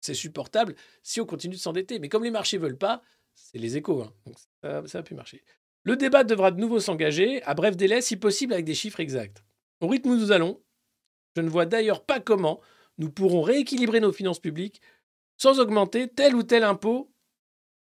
C'est 0.01 0.13
supportable 0.13 0.75
si 1.03 1.19
on 1.21 1.25
continue 1.25 1.55
de 1.55 1.59
s'endetter. 1.59 1.99
Mais 1.99 2.09
comme 2.09 2.23
les 2.23 2.31
marchés 2.31 2.57
ne 2.57 2.63
veulent 2.63 2.77
pas, 2.77 3.01
c'est 3.33 3.57
les 3.57 3.77
échos. 3.77 4.01
hein. 4.03 4.13
Donc 4.25 4.35
ça, 4.61 4.87
ça 4.87 4.97
a 4.99 5.03
pu 5.03 5.15
marcher. 5.15 5.43
Le 5.83 5.95
débat 5.95 6.23
devra 6.23 6.51
de 6.51 6.59
nouveau 6.59 6.79
s'engager, 6.79 7.41
à 7.43 7.53
bref 7.53 7.75
délai, 7.77 8.01
si 8.01 8.17
possible 8.17 8.53
avec 8.53 8.65
des 8.65 8.75
chiffres 8.75 8.99
exacts. 8.99 9.43
Au 9.79 9.87
rythme 9.87 10.09
où 10.09 10.15
nous 10.15 10.31
allons, 10.31 10.61
je 11.35 11.41
ne 11.41 11.49
vois 11.49 11.65
d'ailleurs 11.65 12.03
pas 12.05 12.19
comment 12.19 12.61
nous 12.97 13.09
pourrons 13.11 13.41
rééquilibrer 13.41 13.99
nos 13.99 14.11
finances 14.11 14.39
publiques 14.39 14.81
sans 15.37 15.59
augmenter 15.59 16.07
tel 16.07 16.35
ou 16.35 16.43
tel 16.43 16.63
impôt 16.63 17.13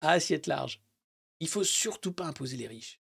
à 0.01 0.11
assiette 0.11 0.45
large. 0.47 0.81
Il 1.39 1.47
faut 1.47 1.63
surtout 1.63 2.11
pas 2.11 2.25
imposer 2.25 2.57
les 2.57 2.67
riches. 2.67 2.99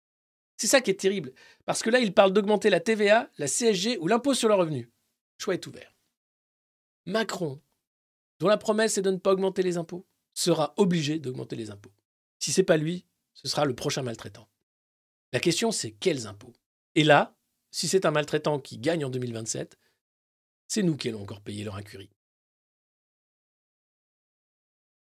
C'est 0.62 0.68
ça 0.68 0.80
qui 0.80 0.92
est 0.92 1.00
terrible, 1.00 1.32
parce 1.64 1.82
que 1.82 1.90
là, 1.90 1.98
il 1.98 2.14
parle 2.14 2.32
d'augmenter 2.32 2.70
la 2.70 2.78
TVA, 2.78 3.28
la 3.36 3.48
CSG 3.48 3.98
ou 3.98 4.06
l'impôt 4.06 4.32
sur 4.32 4.46
le 4.46 4.54
revenu. 4.54 4.82
Le 4.82 5.42
choix 5.42 5.54
est 5.54 5.66
ouvert. 5.66 5.92
Macron, 7.04 7.60
dont 8.38 8.46
la 8.46 8.56
promesse 8.58 8.96
est 8.96 9.02
de 9.02 9.10
ne 9.10 9.16
pas 9.16 9.32
augmenter 9.32 9.64
les 9.64 9.76
impôts, 9.76 10.06
sera 10.34 10.72
obligé 10.76 11.18
d'augmenter 11.18 11.56
les 11.56 11.72
impôts. 11.72 11.90
Si 12.38 12.52
c'est 12.52 12.62
pas 12.62 12.76
lui, 12.76 13.04
ce 13.34 13.48
sera 13.48 13.64
le 13.64 13.74
prochain 13.74 14.02
maltraitant. 14.02 14.48
La 15.32 15.40
question, 15.40 15.72
c'est 15.72 15.90
quels 15.90 16.28
impôts? 16.28 16.54
Et 16.94 17.02
là, 17.02 17.36
si 17.72 17.88
c'est 17.88 18.06
un 18.06 18.12
maltraitant 18.12 18.60
qui 18.60 18.78
gagne 18.78 19.04
en 19.04 19.10
2027, 19.10 19.76
c'est 20.68 20.84
nous 20.84 20.96
qui 20.96 21.08
allons 21.08 21.22
encore 21.22 21.40
payer 21.40 21.64
leur 21.64 21.74
incurie. 21.74 22.12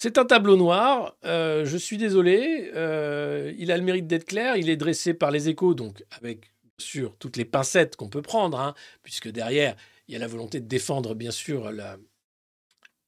C'est 0.04 0.18
un 0.18 0.26
tableau 0.26 0.58
noir, 0.58 1.16
euh, 1.24 1.64
je 1.64 1.78
suis 1.78 1.96
désolé, 1.96 2.70
euh, 2.74 3.54
il 3.56 3.72
a 3.72 3.78
le 3.78 3.82
mérite 3.82 4.06
d'être 4.06 4.26
clair, 4.26 4.54
il 4.58 4.68
est 4.68 4.76
dressé 4.76 5.14
par 5.14 5.30
les 5.30 5.48
échos, 5.48 5.72
donc 5.72 6.04
avec 6.10 6.52
sûr 6.76 7.16
toutes 7.18 7.38
les 7.38 7.46
pincettes 7.46 7.96
qu'on 7.96 8.10
peut 8.10 8.20
prendre, 8.20 8.60
hein, 8.60 8.74
puisque 9.02 9.30
derrière, 9.30 9.74
il 10.06 10.12
y 10.12 10.16
a 10.16 10.18
la 10.18 10.26
volonté 10.26 10.60
de 10.60 10.66
défendre 10.66 11.14
bien 11.14 11.30
sûr 11.30 11.72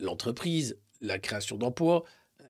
l'entreprise, 0.00 0.78
la 1.02 1.18
création 1.18 1.58
d'emplois, 1.58 2.04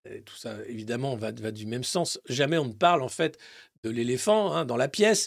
euh, 0.07 0.21
tout 0.25 0.37
ça 0.37 0.55
évidemment 0.69 1.17
va, 1.17 1.33
du 1.33 1.67
même 1.67 1.83
sens. 1.83 2.21
Jamais 2.29 2.57
on 2.57 2.67
ne 2.67 2.73
parle 2.73 3.03
en 3.03 3.09
fait 3.09 3.39
de 3.83 3.91
l'éléphant 3.91 4.53
hein, 4.53 4.65
dans 4.65 4.77
la 4.77 4.87
pièce, 4.87 5.27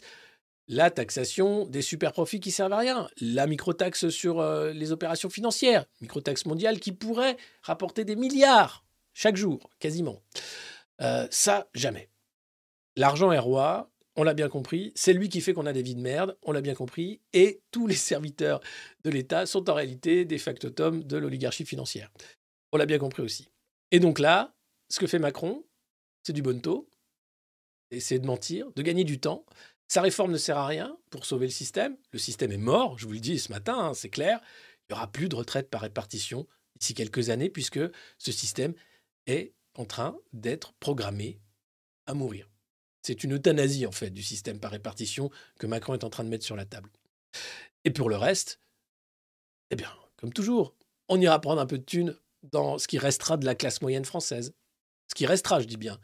la 0.70 0.91
taxation 0.91 1.66
des 1.66 1.82
super 1.82 2.14
profits 2.14 2.40
qui 2.40 2.52
servent 2.52 2.72
à 2.72 2.78
rien, 2.78 3.10
la 3.20 3.48
microtaxe 3.48 4.08
sur 4.08 4.41
les 4.41 4.94
opérations 4.94 5.30
financières, 5.30 5.84
microtaxe 6.00 6.46
mondiale 6.46 6.80
qui 6.80 6.94
pourrait 6.94 7.36
rapporter 7.64 8.06
des 8.06 8.16
milliards 8.16 8.86
chaque 9.20 9.36
jour, 9.36 9.70
quasiment. 9.80 10.24
Euh, 11.02 11.28
ça, 11.30 11.68
jamais. 11.74 12.10
L'argent 12.96 13.34
est 13.34 13.40
roi, 13.40 13.91
on 14.16 14.24
l'a 14.24 14.34
bien 14.34 14.48
compris, 14.48 14.94
c'est 14.96 15.12
lui 15.12 15.28
qui 15.28 15.41
fait 15.41 15.52
qu'on 15.52 15.66
a 15.66 15.74
des 15.74 15.82
vies 15.82 15.96
de 15.96 16.00
merde, 16.00 16.38
on 16.41 16.54
l'a 16.54 16.62
bien 16.62 16.74
compris, 16.74 17.20
et 17.34 17.62
tous 17.72 17.86
les 17.86 17.96
serviteurs 17.96 18.62
de 19.04 19.10
l'État 19.10 19.46
sont 19.46 19.70
en 19.70 19.74
réalité 19.74 20.24
des 20.24 20.38
factotums 20.38 21.04
de 21.04 21.18
l'oligarchie 21.18 21.66
financière. 21.66 22.10
On 22.72 22.78
l'a 22.78 22.86
bien 22.86 22.98
compris 22.98 23.22
aussi. 23.22 23.50
Et 23.91 24.00
donc 24.00 24.20
là, 24.20 24.56
ce 24.88 25.02
que 25.02 25.08
fait 25.08 25.20
Macron, 25.20 25.66
c'est 26.24 26.32
du 26.32 26.41
bonneteau, 26.41 26.90
essayer 27.91 28.22
de 28.22 28.26
mentir, 28.26 28.72
de 28.78 28.82
gagner 28.82 29.04
du 29.04 29.20
temps. 29.20 29.46
Sa 29.90 30.02
réforme 30.02 30.32
ne 30.32 30.38
sert 30.38 30.58
à 30.58 30.66
rien 30.66 30.98
pour 31.10 31.26
sauver 31.26 31.48
le 31.48 31.52
système. 31.52 31.98
Le 32.14 32.20
système 32.20 32.54
est 32.54 32.58
mort, 32.58 32.98
je 32.98 33.06
vous 33.06 33.12
le 33.12 33.20
dis 33.20 33.38
ce 33.38 33.52
matin, 33.52 33.78
hein, 33.78 33.94
c'est 33.94 34.10
clair. 34.10 34.40
Il 34.88 34.94
n'y 34.94 34.98
aura 34.98 35.12
plus 35.12 35.28
de 35.28 35.36
retraite 35.36 35.70
par 35.70 35.82
répartition 35.82 36.48
d'ici 36.80 36.94
quelques 36.94 37.30
années, 37.30 37.50
puisque 37.50 37.82
ce 38.18 38.32
système 38.32 38.74
est 39.30 39.53
en 39.76 39.85
train 39.85 40.18
d'être 40.34 40.73
programmé 40.73 41.39
à 42.06 42.14
mourir. 42.14 42.49
C'est 43.01 43.23
une 43.23 43.35
euthanasie, 43.35 43.85
en 43.85 43.91
fait, 43.91 44.10
du 44.10 44.23
système 44.23 44.60
par 44.60 44.72
répartition 44.72 45.30
que 45.60 45.68
Macron 45.68 45.93
est 45.93 46.03
en 46.03 46.10
train 46.10 46.23
de 46.23 46.30
mettre 46.30 46.45
sur 46.45 46.56
la 46.56 46.65
table. 46.65 46.89
Et 47.85 47.91
pour 47.91 48.10
le 48.10 48.18
reste, 48.18 48.60
eh 49.72 49.76
bien, 49.76 49.91
comme 50.18 50.34
toujours, 50.34 50.76
on 51.07 51.19
ira 51.22 51.39
prendre 51.39 51.61
un 51.61 51.65
peu 51.65 51.77
de 51.77 51.84
thunes 51.84 52.15
dans 52.43 52.77
ce 52.77 52.88
qui 52.88 52.97
restera 52.97 53.38
de 53.38 53.45
la 53.45 53.56
classe 53.56 53.81
moyenne 53.81 54.06
française. 54.06 54.53
Ce 55.07 55.15
qui 55.15 55.26
restera, 55.26 55.60
je 55.60 55.65
dis 55.65 55.77
bien. 55.77 55.99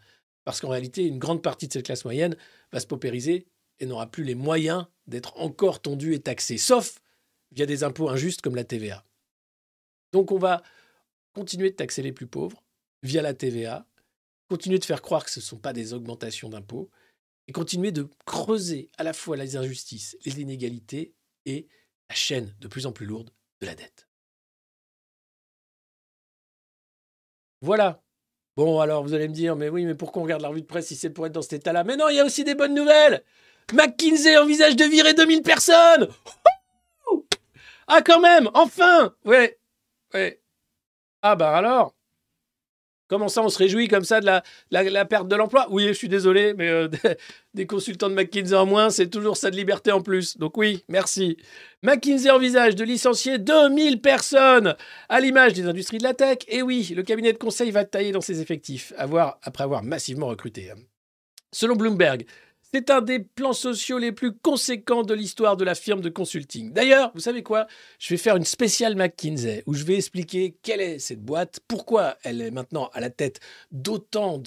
Parce 0.45 0.61
qu'en 0.61 0.69
réalité, 0.69 1.05
une 1.05 1.19
grande 1.19 1.41
partie 1.41 1.67
de 1.67 1.73
cette 1.73 1.85
classe 1.85 2.05
moyenne 2.05 2.37
va 2.71 2.79
se 2.79 2.87
paupériser 2.87 3.47
et 3.79 3.85
n'aura 3.85 4.07
plus 4.09 4.23
les 4.23 4.35
moyens 4.35 4.85
d'être 5.07 5.37
encore 5.37 5.81
tondue 5.81 6.13
et 6.13 6.21
taxée, 6.21 6.57
sauf 6.57 6.99
via 7.51 7.65
des 7.65 7.83
impôts 7.83 8.09
injustes 8.09 8.41
comme 8.41 8.55
la 8.55 8.63
TVA. 8.63 9.03
Donc 10.11 10.31
on 10.31 10.37
va 10.37 10.63
continuer 11.33 11.71
de 11.71 11.75
taxer 11.75 12.01
les 12.01 12.13
plus 12.13 12.27
pauvres 12.27 12.63
via 13.05 13.21
la 13.21 13.33
TVA, 13.33 13.85
continuer 14.49 14.79
de 14.79 14.85
faire 14.85 15.01
croire 15.01 15.23
que 15.23 15.31
ce 15.31 15.39
ne 15.39 15.43
sont 15.43 15.57
pas 15.57 15.73
des 15.73 15.93
augmentations 15.93 16.49
d'impôts, 16.49 16.89
et 17.47 17.51
continuer 17.51 17.91
de 17.91 18.09
creuser 18.25 18.89
à 18.97 19.03
la 19.03 19.13
fois 19.13 19.37
les 19.37 19.55
injustices, 19.55 20.17
les 20.25 20.41
inégalités 20.41 21.13
et 21.45 21.67
la 22.09 22.15
chaîne 22.15 22.55
de 22.59 22.67
plus 22.67 22.87
en 22.87 22.91
plus 22.91 23.05
lourde 23.05 23.29
de 23.61 23.67
la 23.67 23.75
dette. 23.75 24.07
Voilà. 27.61 28.01
Bon, 28.57 28.79
alors 28.79 29.03
vous 29.03 29.13
allez 29.13 29.27
me 29.27 29.33
dire, 29.33 29.55
mais 29.55 29.69
oui, 29.69 29.85
mais 29.85 29.95
pourquoi 29.95 30.21
on 30.21 30.25
regarde 30.25 30.41
la 30.41 30.47
revue 30.47 30.61
de 30.61 30.65
presse 30.65 30.87
si 30.87 30.95
c'est 30.95 31.09
pour 31.09 31.25
être 31.27 31.33
dans 31.33 31.41
cet 31.41 31.53
état-là? 31.53 31.83
Mais 31.83 31.97
non, 31.97 32.09
il 32.09 32.15
y 32.15 32.19
a 32.19 32.25
aussi 32.25 32.43
des 32.43 32.55
bonnes 32.55 32.73
nouvelles 32.73 33.23
McKinsey 33.73 34.37
envisage 34.37 34.75
de 34.75 34.85
virer 34.85 35.13
2000 35.13 35.41
personnes 35.41 36.07
Ah, 37.87 38.01
quand 38.01 38.19
même 38.19 38.49
Enfin 38.53 39.13
Ouais, 39.25 39.59
ouais. 40.13 40.41
Ah, 41.21 41.35
bah 41.35 41.55
alors? 41.57 41.94
Comment 43.07 43.27
ça, 43.27 43.43
on 43.43 43.49
se 43.49 43.57
réjouit 43.57 43.87
comme 43.87 44.03
ça 44.03 44.19
de 44.19 44.25
la, 44.25 45.05
perte 45.05 45.27
de 45.27 45.35
l'emploi? 45.35 45.67
Oui, 45.69 45.87
je 45.87 45.93
suis 45.93 46.09
désolé, 46.09 46.53
mais 46.55 46.69
euh, 46.69 46.87
des, 46.87 46.99
des 47.53 47.67
consultants 47.67 48.09
de 48.09 48.15
McKinsey 48.15 48.55
en 48.55 48.65
moins, 48.65 48.89
c'est 48.89 49.09
toujours 49.09 49.37
ça 49.37 49.51
de 49.51 49.55
liberté 49.55 49.91
en 49.91 50.01
plus. 50.01 50.37
Donc 50.37 50.57
oui, 50.57 50.83
merci. 50.89 51.37
McKinsey 51.83 52.31
envisage 52.31 52.75
de 52.75 52.83
licencier 52.83 53.37
2000 53.37 54.01
personnes 54.01 54.75
à 55.07 55.19
l'image 55.19 55.53
des 55.53 55.67
industries 55.67 55.99
de 55.99 56.03
la 56.03 56.13
tech. 56.13 56.39
Et 56.47 56.61
oui, 56.61 56.93
le 56.95 57.03
cabinet 57.03 57.33
de 57.33 57.37
conseil 57.37 57.71
va 57.71 57.85
tailler 57.85 58.11
dans 58.11 58.21
ses 58.21 58.41
effectifs, 58.41 58.91
avoir, 58.97 59.39
après 59.43 59.63
avoir 59.63 59.83
massivement 59.83 60.27
recruté. 60.27 60.71
hein. 60.71 60.75
Selon 61.51 61.75
Bloomberg, 61.75 62.25
c'est 62.75 62.89
un 62.89 62.99
des 62.99 63.19
plans 63.19 63.53
sociaux 63.53 63.99
les 63.99 64.11
plus 64.11 64.33
conséquents 64.35 65.03
de 65.03 65.13
l'histoire 65.13 65.55
de 65.55 65.63
la 65.63 65.75
firme 65.75 66.01
de 66.01 66.09
consulting. 66.09 66.73
D'ailleurs, 66.73 67.09
vous 67.13 67.21
savez 67.21 67.41
quoi? 67.41 67.67
Je 67.99 68.09
vais 68.09 68.17
faire 68.17 68.35
une 68.35 68.43
spéciale 68.43 68.97
McKinsey 68.97 69.63
où 69.65 69.73
je 69.73 69.85
vais 69.85 69.95
expliquer 69.95 70.57
quelle 70.61 70.81
est 70.81 70.99
cette 70.99 71.23
boîte, 71.23 71.61
pourquoi 71.69 72.17
elle 72.23 72.41
est 72.41 72.51
maintenant 72.51 72.89
à 72.91 72.99
la 72.99 73.09
tête 73.09 73.39
d'autant 73.71 74.43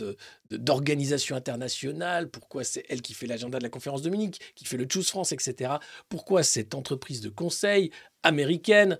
d'organisations 0.50 1.36
internationales, 1.36 2.28
pourquoi 2.28 2.64
c'est 2.64 2.84
elle 2.90 3.00
qui 3.00 3.14
fait 3.14 3.26
l'agenda 3.26 3.56
de 3.56 3.62
la 3.62 3.70
conférence 3.70 4.02
de 4.02 4.10
Munich, 4.10 4.38
qui 4.55 4.66
fait 4.66 4.76
le 4.76 4.86
Choose 4.86 5.09
France, 5.09 5.32
etc. 5.32 5.76
Pourquoi 6.10 6.42
cette 6.42 6.74
entreprise 6.74 7.22
de 7.22 7.30
conseil 7.30 7.90
américaine 8.24 8.98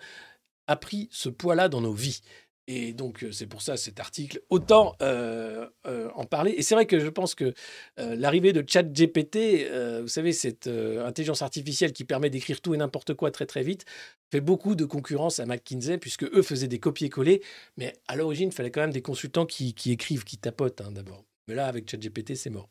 a 0.68 0.76
pris 0.76 1.10
ce 1.12 1.28
poids-là 1.28 1.68
dans 1.68 1.82
nos 1.82 1.92
vies. 1.92 2.22
Et 2.70 2.93
donc, 2.93 3.24
euh, 3.24 3.32
c'est 3.32 3.47
pour 3.47 3.62
ça 3.62 3.78
cet 3.78 3.99
article, 3.99 4.43
autant 4.51 4.95
euh, 5.01 5.66
euh, 5.86 6.11
en 6.15 6.24
parler. 6.24 6.53
Et 6.53 6.62
c'est 6.62 6.74
vrai 6.74 6.85
que 6.85 7.01
je 7.01 7.09
pense 7.09 7.35
que 7.35 7.55
l'arrivée 7.97 8.53
de 8.53 8.62
ChatGPT, 8.65 9.66
vous 10.03 10.09
savez, 10.09 10.32
cette 10.32 10.69
intelligence 10.69 11.40
artificielle 11.40 11.95
qui 11.95 12.05
permet 12.05 12.28
d'écrire 12.28 12.61
tout 12.61 12.74
et 12.74 12.77
n'importe 12.77 13.15
quoi 13.15 13.31
très 13.31 13.47
très 13.47 13.62
vite, 13.62 13.86
fait 14.31 14.43
beaucoup 14.43 14.74
de 14.74 14.85
concurrence 14.85 15.40
à 15.40 15.47
McKinsey, 15.47 15.97
puisque 15.97 16.24
eux 16.24 16.43
faisaient 16.43 16.69
des 16.69 16.78
copier-coller. 16.78 17.43
Mais 17.78 17.95
à 18.07 18.16
l'origine, 18.16 18.51
il 18.51 18.55
fallait 18.55 18.70
quand 18.70 18.82
même 18.82 18.93
des 18.93 19.03
consultants 19.03 19.47
qui, 19.47 19.74
écrivent, 19.86 20.24
qui 20.24 20.36
tapotent 20.36 20.82
hein, 20.82 20.93
d'abord. 20.93 21.24
Mais 21.49 21.55
là, 21.55 21.66
avec 21.66 21.90
ChatGPT, 21.90 22.35
c'est 22.35 22.51
mort. 22.51 22.69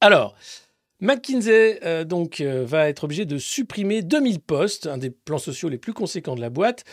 Alors, 0.00 0.34
McKinsey 1.00 2.04
donc, 2.04 2.40
va 2.40 2.88
être 2.88 3.04
obligé 3.04 3.24
de 3.24 3.38
supprimer 3.38 4.02
2000 4.02 4.40
postes, 4.40 4.88
un 4.88 4.98
des 4.98 5.10
plans 5.10 5.38
sociaux 5.38 5.68
les 5.68 5.78
plus 5.78 5.92
conséquents 5.92 6.34
de 6.34 6.40
la 6.40 6.50
boîte. 6.50 6.84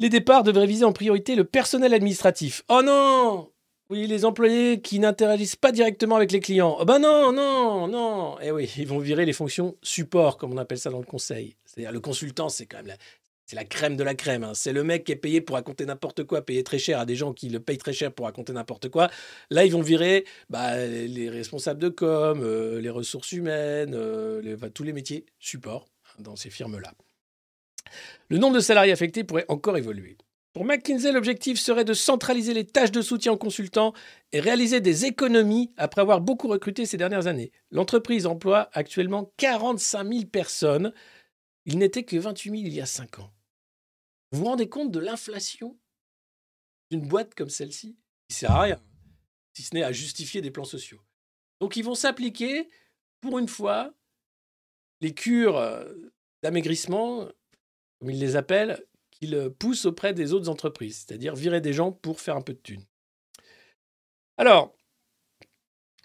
Les 0.00 0.08
départs 0.08 0.42
devraient 0.44 0.66
viser 0.66 0.84
en 0.84 0.92
priorité 0.92 1.34
le 1.36 1.44
personnel 1.44 1.94
administratif. 1.94 2.64
Oh 2.68 2.80
non 2.82 3.52
Oui, 3.90 4.06
les 4.06 4.24
employés 4.24 4.80
qui 4.80 4.98
n'interagissent 4.98 5.56
pas 5.56 5.72
directement 5.72 6.16
avec 6.16 6.32
les 6.32 6.40
clients. 6.40 6.76
Oh 6.80 6.84
ben 6.86 6.98
non, 6.98 7.32
non, 7.32 7.86
non 7.86 8.36
Eh 8.42 8.50
oui, 8.50 8.68
ils 8.78 8.86
vont 8.88 8.98
virer 8.98 9.26
les 9.26 9.32
fonctions 9.34 9.76
support, 9.82 10.38
comme 10.38 10.52
on 10.52 10.56
appelle 10.56 10.78
ça 10.78 10.90
dans 10.90 11.00
le 11.00 11.04
conseil. 11.04 11.54
C'est-à-dire 11.66 11.92
le 11.92 12.00
consultant, 12.00 12.48
c'est 12.48 12.64
quand 12.64 12.78
même 12.78 12.86
la, 12.86 12.96
c'est 13.44 13.56
la 13.56 13.64
crème 13.66 13.96
de 13.96 14.02
la 14.02 14.14
crème. 14.14 14.42
hein. 14.42 14.52
C'est 14.54 14.72
le 14.72 14.84
mec 14.84 15.04
qui 15.04 15.12
est 15.12 15.16
payé 15.16 15.42
pour 15.42 15.56
raconter 15.56 15.84
n'importe 15.84 16.24
quoi, 16.24 16.40
payé 16.40 16.64
très 16.64 16.78
cher 16.78 16.98
à 16.98 17.04
des 17.04 17.14
gens 17.16 17.34
qui 17.34 17.50
le 17.50 17.60
payent 17.60 17.76
très 17.76 17.92
cher 17.92 18.10
pour 18.10 18.24
raconter 18.24 18.54
n'importe 18.54 18.88
quoi. 18.88 19.10
Là, 19.50 19.66
ils 19.66 19.72
vont 19.72 19.82
virer 19.82 20.24
bah, 20.48 20.78
les 20.86 21.28
responsables 21.28 21.80
de 21.80 21.90
com, 21.90 22.40
euh, 22.42 22.80
les 22.80 22.90
ressources 22.90 23.32
humaines, 23.32 23.92
euh, 23.94 24.40
les- 24.40 24.70
tous 24.70 24.82
les 24.84 24.94
métiers 24.94 25.26
support 25.38 25.88
hein, 26.18 26.22
dans 26.22 26.36
ces 26.36 26.48
firmes-là. 26.48 26.94
Le 28.28 28.38
nombre 28.38 28.56
de 28.56 28.60
salariés 28.60 28.92
affectés 28.92 29.24
pourrait 29.24 29.46
encore 29.48 29.76
évoluer. 29.76 30.16
Pour 30.52 30.64
McKinsey, 30.64 31.12
l'objectif 31.12 31.60
serait 31.60 31.84
de 31.84 31.94
centraliser 31.94 32.54
les 32.54 32.66
tâches 32.66 32.90
de 32.90 33.02
soutien 33.02 33.32
aux 33.32 33.38
consultants 33.38 33.92
et 34.32 34.40
réaliser 34.40 34.80
des 34.80 35.04
économies 35.04 35.72
après 35.76 36.00
avoir 36.00 36.20
beaucoup 36.20 36.48
recruté 36.48 36.86
ces 36.86 36.96
dernières 36.96 37.28
années. 37.28 37.52
L'entreprise 37.70 38.26
emploie 38.26 38.68
actuellement 38.72 39.32
45 39.36 40.12
000 40.12 40.24
personnes. 40.26 40.92
Il 41.66 41.78
n'était 41.78 42.02
que 42.02 42.16
28 42.16 42.50
000 42.50 42.62
il 42.66 42.74
y 42.74 42.80
a 42.80 42.86
5 42.86 43.20
ans. 43.20 43.32
Vous 44.32 44.40
vous 44.40 44.46
rendez 44.46 44.68
compte 44.68 44.90
de 44.90 44.98
l'inflation 44.98 45.78
d'une 46.90 47.06
boîte 47.06 47.34
comme 47.36 47.50
celle-ci? 47.50 47.96
Qui 48.28 48.36
sert 48.36 48.50
à 48.50 48.62
rien, 48.62 48.82
si 49.54 49.62
ce 49.62 49.74
n'est 49.74 49.84
à 49.84 49.92
justifier 49.92 50.40
des 50.40 50.50
plans 50.50 50.64
sociaux. 50.64 51.00
Donc 51.60 51.76
ils 51.76 51.84
vont 51.84 51.94
s'appliquer, 51.94 52.68
pour 53.20 53.38
une 53.38 53.48
fois, 53.48 53.94
les 55.00 55.14
cures 55.14 55.56
euh, 55.58 55.84
d'amaigrissement, 56.42 57.28
comme 58.00 58.10
ils 58.10 58.18
les 58.18 58.34
appellent, 58.36 58.82
qu'ils 59.10 59.50
poussent 59.58 59.84
auprès 59.84 60.14
des 60.14 60.32
autres 60.32 60.48
entreprises, 60.48 61.04
c'est-à-dire 61.06 61.36
virer 61.36 61.60
des 61.60 61.72
gens 61.72 61.92
pour 61.92 62.20
faire 62.20 62.36
un 62.36 62.40
peu 62.40 62.54
de 62.54 62.58
thunes. 62.58 62.84
Alors, 64.38 64.74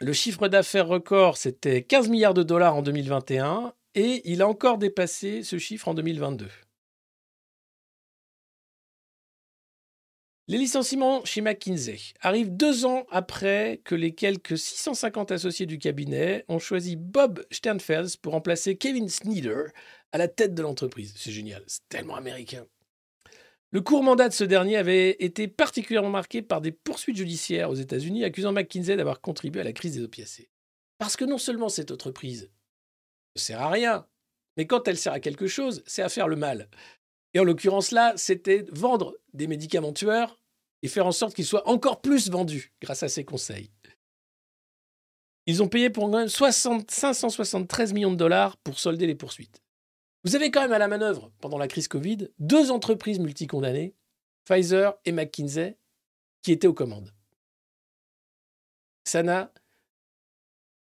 le 0.01 0.11
chiffre 0.11 0.49
d'affaires 0.49 0.88
record, 0.88 1.38
c'était 1.38 1.81
15 1.81 2.09
milliards 2.09 2.34
de 2.34 2.43
dollars 2.43 2.76
en 2.76 2.81
2021 2.81 3.73
et 3.95 4.22
il 4.30 4.41
a 4.41 4.47
encore 4.47 4.77
dépassé 4.77 5.41
ce 5.41 5.57
chiffre 5.57 5.88
en 5.88 5.93
2022. 5.93 6.47
Les 10.47 10.59
licenciements 10.59 11.26
chez 11.26 11.41
McKinsey 11.41 11.97
arrivent 12.22 12.55
deux 12.55 12.85
ans 12.85 13.07
après 13.09 13.81
que 13.84 13.95
les 13.95 14.13
quelques 14.13 14.59
650 14.59 15.31
associés 15.31 15.65
du 15.65 15.80
cabinet 15.80 16.45
ont 16.49 16.59
choisi 16.59 16.97
Bob 16.97 17.43
Sternfels 17.49 18.17
pour 18.22 18.34
remplacer 18.34 18.77
Kevin 18.77 19.09
Snyder 19.09 19.63
à 20.15 20.17
la 20.17 20.29
tête 20.29 20.55
de 20.55 20.61
l'entreprise. 20.61 21.13
C'est 21.17 21.33
génial, 21.33 21.61
c'est 21.67 21.85
tellement 21.89 22.15
américain. 22.15 22.65
Le 23.71 23.81
court 23.81 24.01
mandat 24.01 24.29
de 24.29 24.33
ce 24.33 24.45
dernier 24.45 24.77
avait 24.77 25.17
été 25.19 25.49
particulièrement 25.49 26.09
marqué 26.09 26.41
par 26.41 26.61
des 26.61 26.71
poursuites 26.71 27.17
judiciaires 27.17 27.69
aux 27.69 27.75
États-Unis 27.75 28.23
accusant 28.23 28.53
McKinsey 28.53 28.95
d'avoir 28.95 29.19
contribué 29.19 29.59
à 29.59 29.65
la 29.65 29.73
crise 29.73 29.95
des 29.95 30.03
opiacés. 30.03 30.49
Parce 30.99 31.17
que 31.17 31.25
non 31.25 31.37
seulement 31.37 31.67
cette 31.67 31.91
entreprise 31.91 32.49
ne 33.35 33.41
sert 33.41 33.61
à 33.61 33.69
rien, 33.69 34.07
mais 34.55 34.65
quand 34.65 34.87
elle 34.87 34.97
sert 34.97 35.11
à 35.11 35.19
quelque 35.19 35.47
chose, 35.47 35.83
c'est 35.85 36.01
à 36.01 36.07
faire 36.07 36.29
le 36.29 36.37
mal. 36.37 36.69
Et 37.33 37.41
en 37.41 37.43
l'occurrence 37.43 37.91
là, 37.91 38.13
c'était 38.15 38.65
vendre 38.71 39.17
des 39.33 39.47
médicaments 39.47 39.91
tueurs 39.91 40.39
et 40.81 40.87
faire 40.87 41.07
en 41.07 41.11
sorte 41.11 41.35
qu'ils 41.35 41.45
soient 41.45 41.67
encore 41.67 41.99
plus 41.99 42.29
vendus 42.29 42.71
grâce 42.81 43.03
à 43.03 43.09
ces 43.09 43.25
conseils. 43.25 43.69
Ils 45.45 45.61
ont 45.61 45.67
payé 45.67 45.89
pour 45.89 46.05
quand 46.05 46.19
même 46.19 46.29
60 46.29 46.89
573 46.89 47.91
millions 47.91 48.11
de 48.11 48.15
dollars 48.15 48.55
pour 48.55 48.79
solder 48.79 49.07
les 49.07 49.15
poursuites. 49.15 49.64
Vous 50.26 50.35
avez 50.35 50.49
quand 50.49 50.61
même 50.61 50.73
à 50.73 50.80
la 50.80 50.88
manœuvre, 50.88 51.31
pendant 51.39 51.60
la 51.60 51.68
crise 51.68 51.88
Covid, 51.88 52.30
deux 52.39 52.72
entreprises 52.72 53.19
multicondamnées, 53.19 53.93
Pfizer 54.45 54.95
et 55.06 55.11
McKinsey, 55.11 55.77
qui 56.41 56.52
étaient 56.52 56.68
aux 56.68 56.73
commandes. 56.73 57.14
Ça 59.03 59.22
n'a 59.22 59.53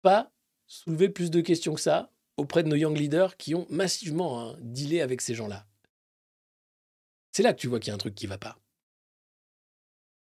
pas 0.02 0.34
soulevé 0.68 1.08
plus 1.08 1.32
de 1.32 1.40
questions 1.40 1.74
que 1.76 1.80
ça 1.80 2.12
auprès 2.36 2.64
de 2.64 2.68
nos 2.68 2.76
young 2.76 2.98
leaders 2.98 3.38
qui 3.38 3.56
ont 3.56 3.68
massivement 3.70 4.42
hein, 4.42 4.58
dealé 4.60 5.00
avec 5.00 5.22
ces 5.22 5.34
gens-là. 5.34 5.66
C'est 7.32 7.44
là 7.44 7.54
que 7.54 7.60
tu 7.60 7.68
vois 7.68 7.80
qu'il 7.80 7.88
y 7.88 7.92
a 7.92 7.96
un 7.96 8.00
truc 8.00 8.16
qui 8.16 8.26
ne 8.26 8.32
va 8.32 8.38
pas. 8.38 8.60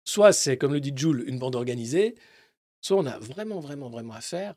Soit 0.05 0.35
c'est, 0.35 0.59
comme 0.59 0.75
le 0.75 0.81
dit 0.81 0.93
Jules, 0.95 1.25
une 1.27 1.39
bande 1.39 1.57
organisée, 1.57 2.15
soit 2.83 2.99
on 2.99 3.07
a 3.07 3.19
vraiment, 3.19 3.61
vraiment, 3.61 3.89
vraiment 3.89 4.15
affaire 4.15 4.51
à 4.51 4.57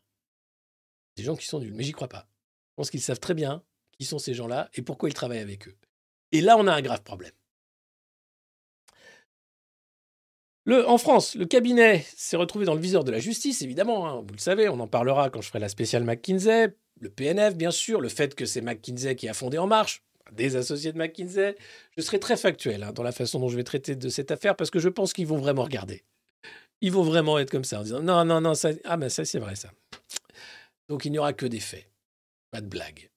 des 1.15 1.23
gens 1.23 1.37
qui 1.37 1.45
sont 1.45 1.59
nuls. 1.61 1.73
Mais 1.73 1.83
j'y 1.83 1.93
crois 1.93 2.09
pas. 2.09 2.27
Je 2.71 2.75
pense 2.75 2.89
qu'ils 2.89 3.01
savent 3.01 3.19
très 3.19 3.33
bien 3.33 3.63
qui 4.01 4.05
sont 4.05 4.17
ces 4.17 4.33
gens-là 4.33 4.67
et 4.73 4.81
pourquoi 4.81 5.09
ils 5.09 5.13
travaillent 5.13 5.37
avec 5.43 5.67
eux. 5.67 5.75
Et 6.31 6.41
là, 6.41 6.57
on 6.57 6.65
a 6.65 6.73
un 6.73 6.81
grave 6.81 7.03
problème. 7.03 7.33
En 10.67 10.97
France, 10.97 11.35
le 11.35 11.45
cabinet 11.45 12.03
s'est 12.15 12.35
retrouvé 12.35 12.65
dans 12.65 12.73
le 12.73 12.81
viseur 12.81 13.03
de 13.03 13.11
la 13.11 13.19
justice, 13.19 13.61
évidemment. 13.61 14.07
hein, 14.07 14.21
vous 14.21 14.33
le 14.33 14.39
savez, 14.39 14.69
on 14.69 14.79
en 14.79 14.87
parlera 14.87 15.29
quand 15.29 15.41
je 15.41 15.49
ferai 15.49 15.59
la 15.59 15.69
spéciale 15.69 16.03
McKinsey. 16.03 16.75
Le 16.99 17.09
PNF, 17.11 17.55
bien 17.55 17.69
sûr, 17.69 18.01
le 18.01 18.09
fait 18.09 18.33
que 18.33 18.45
c'est 18.45 18.61
McKinsey 18.61 19.15
qui 19.15 19.29
a 19.29 19.35
fondé 19.35 19.59
En 19.59 19.67
Marche, 19.67 20.03
des 20.31 20.55
associés 20.55 20.91
de 20.91 20.97
McKinsey. 20.97 21.55
Je 21.95 22.01
serai 22.01 22.19
très 22.19 22.37
factuel 22.37 22.81
hein, 22.81 22.93
dans 22.93 23.03
la 23.03 23.11
façon 23.11 23.39
dont 23.39 23.49
je 23.49 23.55
vais 23.55 23.63
traiter 23.63 23.95
de 23.95 24.09
cette 24.09 24.31
affaire 24.31 24.55
parce 24.55 24.71
que 24.71 24.79
je 24.79 24.89
pense 24.89 25.13
qu'ils 25.13 25.27
vont 25.27 25.37
vraiment 25.37 25.63
regarder. 25.63 26.03
Ils 26.81 26.91
vont 26.91 27.03
vraiment 27.03 27.37
être 27.37 27.51
comme 27.51 27.65
ça 27.65 27.81
en 27.81 27.83
disant 27.83 28.01
non, 28.01 28.25
non, 28.25 28.41
non, 28.41 28.55
ça, 28.55 28.71
ah, 28.83 28.97
mais 28.97 29.09
ça, 29.09 29.25
c'est 29.25 29.37
vrai, 29.37 29.55
ça. 29.55 29.69
Donc 30.89 31.05
il 31.05 31.11
n'y 31.11 31.19
aura 31.19 31.33
que 31.33 31.45
des 31.45 31.59
faits, 31.59 31.87
pas 32.49 32.61
de 32.61 32.67
blagues. 32.67 33.10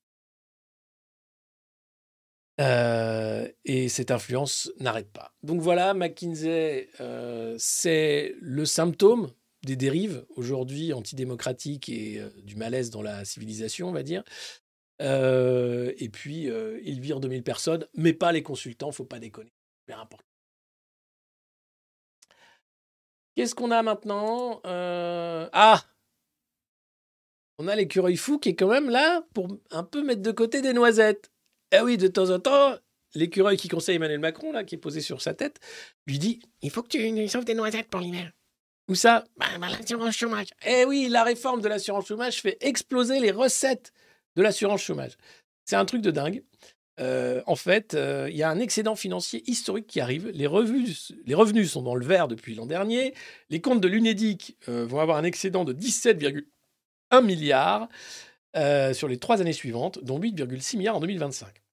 Euh, 2.61 3.49
et 3.65 3.89
cette 3.89 4.11
influence 4.11 4.71
n'arrête 4.79 5.11
pas. 5.11 5.35
Donc 5.43 5.61
voilà, 5.61 5.93
McKinsey, 5.95 6.89
euh, 7.01 7.57
c'est 7.59 8.35
le 8.41 8.65
symptôme 8.65 9.31
des 9.65 9.77
dérives 9.77 10.25
aujourd'hui 10.37 10.93
antidémocratiques 10.93 11.89
et 11.89 12.21
euh, 12.21 12.31
du 12.43 12.55
malaise 12.55 12.91
dans 12.91 13.03
la 13.03 13.25
civilisation, 13.25 13.89
on 13.89 13.93
va 13.93 14.03
dire. 14.03 14.23
Et 15.01 16.09
puis, 16.11 16.49
il 16.85 17.01
vire 17.01 17.21
2000 17.21 17.43
personnes, 17.43 17.87
mais 17.95 18.13
pas 18.13 18.33
les 18.33 18.43
consultants, 18.43 18.93
faut 18.93 19.05
pas 19.05 19.19
déconner. 19.19 19.53
C'est 19.87 19.95
important. 19.95 20.25
Qu'est-ce 23.35 23.55
qu'on 23.55 23.71
a 23.73 23.83
maintenant? 23.83 24.61
Ah 24.65 25.83
On 27.59 27.69
a 27.69 27.75
l'écureuil 27.75 28.17
fou 28.17 28.39
qui 28.39 28.51
est 28.51 28.55
quand 28.55 28.69
même 28.69 28.89
là 28.89 29.27
pour 29.35 29.49
un 29.73 29.83
peu 29.83 30.03
mettre 30.03 30.23
de 30.23 30.31
côté 30.31 30.63
des 30.63 30.73
noisettes. 30.73 31.34
Eh 31.77 31.81
oui, 31.81 31.97
de 31.97 32.07
temps 32.07 32.31
en 32.31 32.39
temps, 32.39 32.77
l'écureuil 33.15 33.57
qui 33.57 33.69
conseille 33.69 33.97
Emmanuel 33.97 34.21
Macron, 34.21 34.53
là, 34.53 34.65
qui 34.65 34.77
est 34.77 34.79
posé 34.79 35.01
sur 35.01 35.21
sa 35.21 35.35
tête, 35.35 35.59
lui 36.07 36.19
dit 36.19 36.41
Il 36.63 36.71
faut 36.71 36.83
que 36.83 36.89
tu 36.89 37.29
sauves 37.29 37.45
des 37.45 37.55
noisettes 37.55 37.89
pour 37.89 38.01
l'hiver. 38.01 38.33
Où 38.89 38.95
ça 38.95 39.25
bah, 39.37 39.47
bah, 39.59 39.69
L'assurance 39.71 40.17
chômage. 40.17 40.49
Eh 40.67 40.85
oui, 40.85 41.09
la 41.09 41.25
réforme 41.25 41.61
de 41.61 41.69
l'assurance 41.69 42.07
chômage 42.07 42.43
fait 42.43 42.59
exploser 42.61 43.19
les 43.19 43.31
recettes 43.31 43.93
de 44.37 44.43
l'assurance 44.43 44.83
chômage. 44.83 45.17
C'est 45.65 45.77
un 45.77 45.85
truc 45.85 46.03
de 46.03 46.11
dingue. 46.11 46.45
Euh, 47.01 47.43
en 47.47 47.57
fait, 47.57 47.95
euh, 47.95 48.29
il 48.31 48.37
y 48.37 48.43
a 48.43 48.51
un 48.51 48.61
excédent 48.61 48.95
financier 48.95 49.43
historique 49.51 49.87
qui 49.87 50.01
arrive. 50.01 50.29
Les 50.29 50.47
revenus, 50.47 51.13
les 51.27 51.35
revenus 51.35 51.73
sont 51.73 51.83
dans 51.83 51.97
le 51.97 52.07
vert 52.07 52.29
depuis 52.29 52.55
l'an 52.55 52.67
dernier. 52.67 53.15
Les 53.51 53.61
comptes 53.61 53.81
de 53.81 53.89
l'UNEDIC 53.89 54.59
euh, 54.69 54.85
vont 54.87 55.01
avoir 55.01 55.17
un 55.17 55.25
excédent 55.25 55.65
de 55.65 55.73
17,1 55.73 57.25
milliards 57.25 57.89
sur 58.93 59.09
les 59.09 59.19
trois 59.19 59.41
années 59.41 59.53
suivantes, 59.53 59.99
dont 60.05 60.21
8,6 60.21 60.77
milliards 60.77 60.97
en 60.97 61.01
2025. 61.01 61.64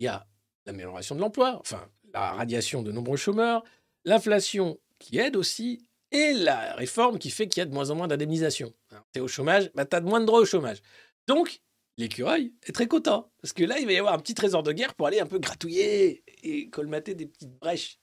Il 0.00 0.04
y 0.04 0.08
a 0.08 0.26
l'amélioration 0.66 1.14
de 1.14 1.20
l'emploi, 1.20 1.58
enfin 1.60 1.88
la 2.12 2.32
radiation 2.32 2.82
de 2.82 2.92
nombreux 2.92 3.16
chômeurs, 3.16 3.64
l'inflation 4.04 4.78
qui 4.98 5.18
aide 5.18 5.36
aussi, 5.36 5.88
et 6.10 6.32
la 6.32 6.74
réforme 6.74 7.18
qui 7.18 7.30
fait 7.30 7.48
qu'il 7.48 7.60
y 7.60 7.62
a 7.62 7.66
de 7.66 7.74
moins 7.74 7.90
en 7.90 7.94
moins 7.94 8.08
d'indemnisation. 8.08 8.72
Tu 9.12 9.18
es 9.18 9.20
au 9.20 9.28
chômage, 9.28 9.70
bah, 9.74 9.84
tu 9.84 9.96
as 9.96 10.00
de 10.00 10.06
moins 10.06 10.20
de 10.20 10.24
droits 10.24 10.40
au 10.40 10.46
chômage. 10.46 10.78
Donc, 11.26 11.60
l'écureuil 11.96 12.54
est 12.66 12.72
très 12.72 12.86
content. 12.86 13.30
Parce 13.42 13.52
que 13.52 13.64
là, 13.64 13.78
il 13.78 13.86
va 13.86 13.92
y 13.92 13.98
avoir 13.98 14.14
un 14.14 14.18
petit 14.18 14.34
trésor 14.34 14.62
de 14.62 14.72
guerre 14.72 14.94
pour 14.94 15.06
aller 15.06 15.20
un 15.20 15.26
peu 15.26 15.38
gratouiller 15.38 16.24
et 16.42 16.70
colmater 16.70 17.14
des 17.14 17.26
petites 17.26 17.52
brèches 17.58 17.98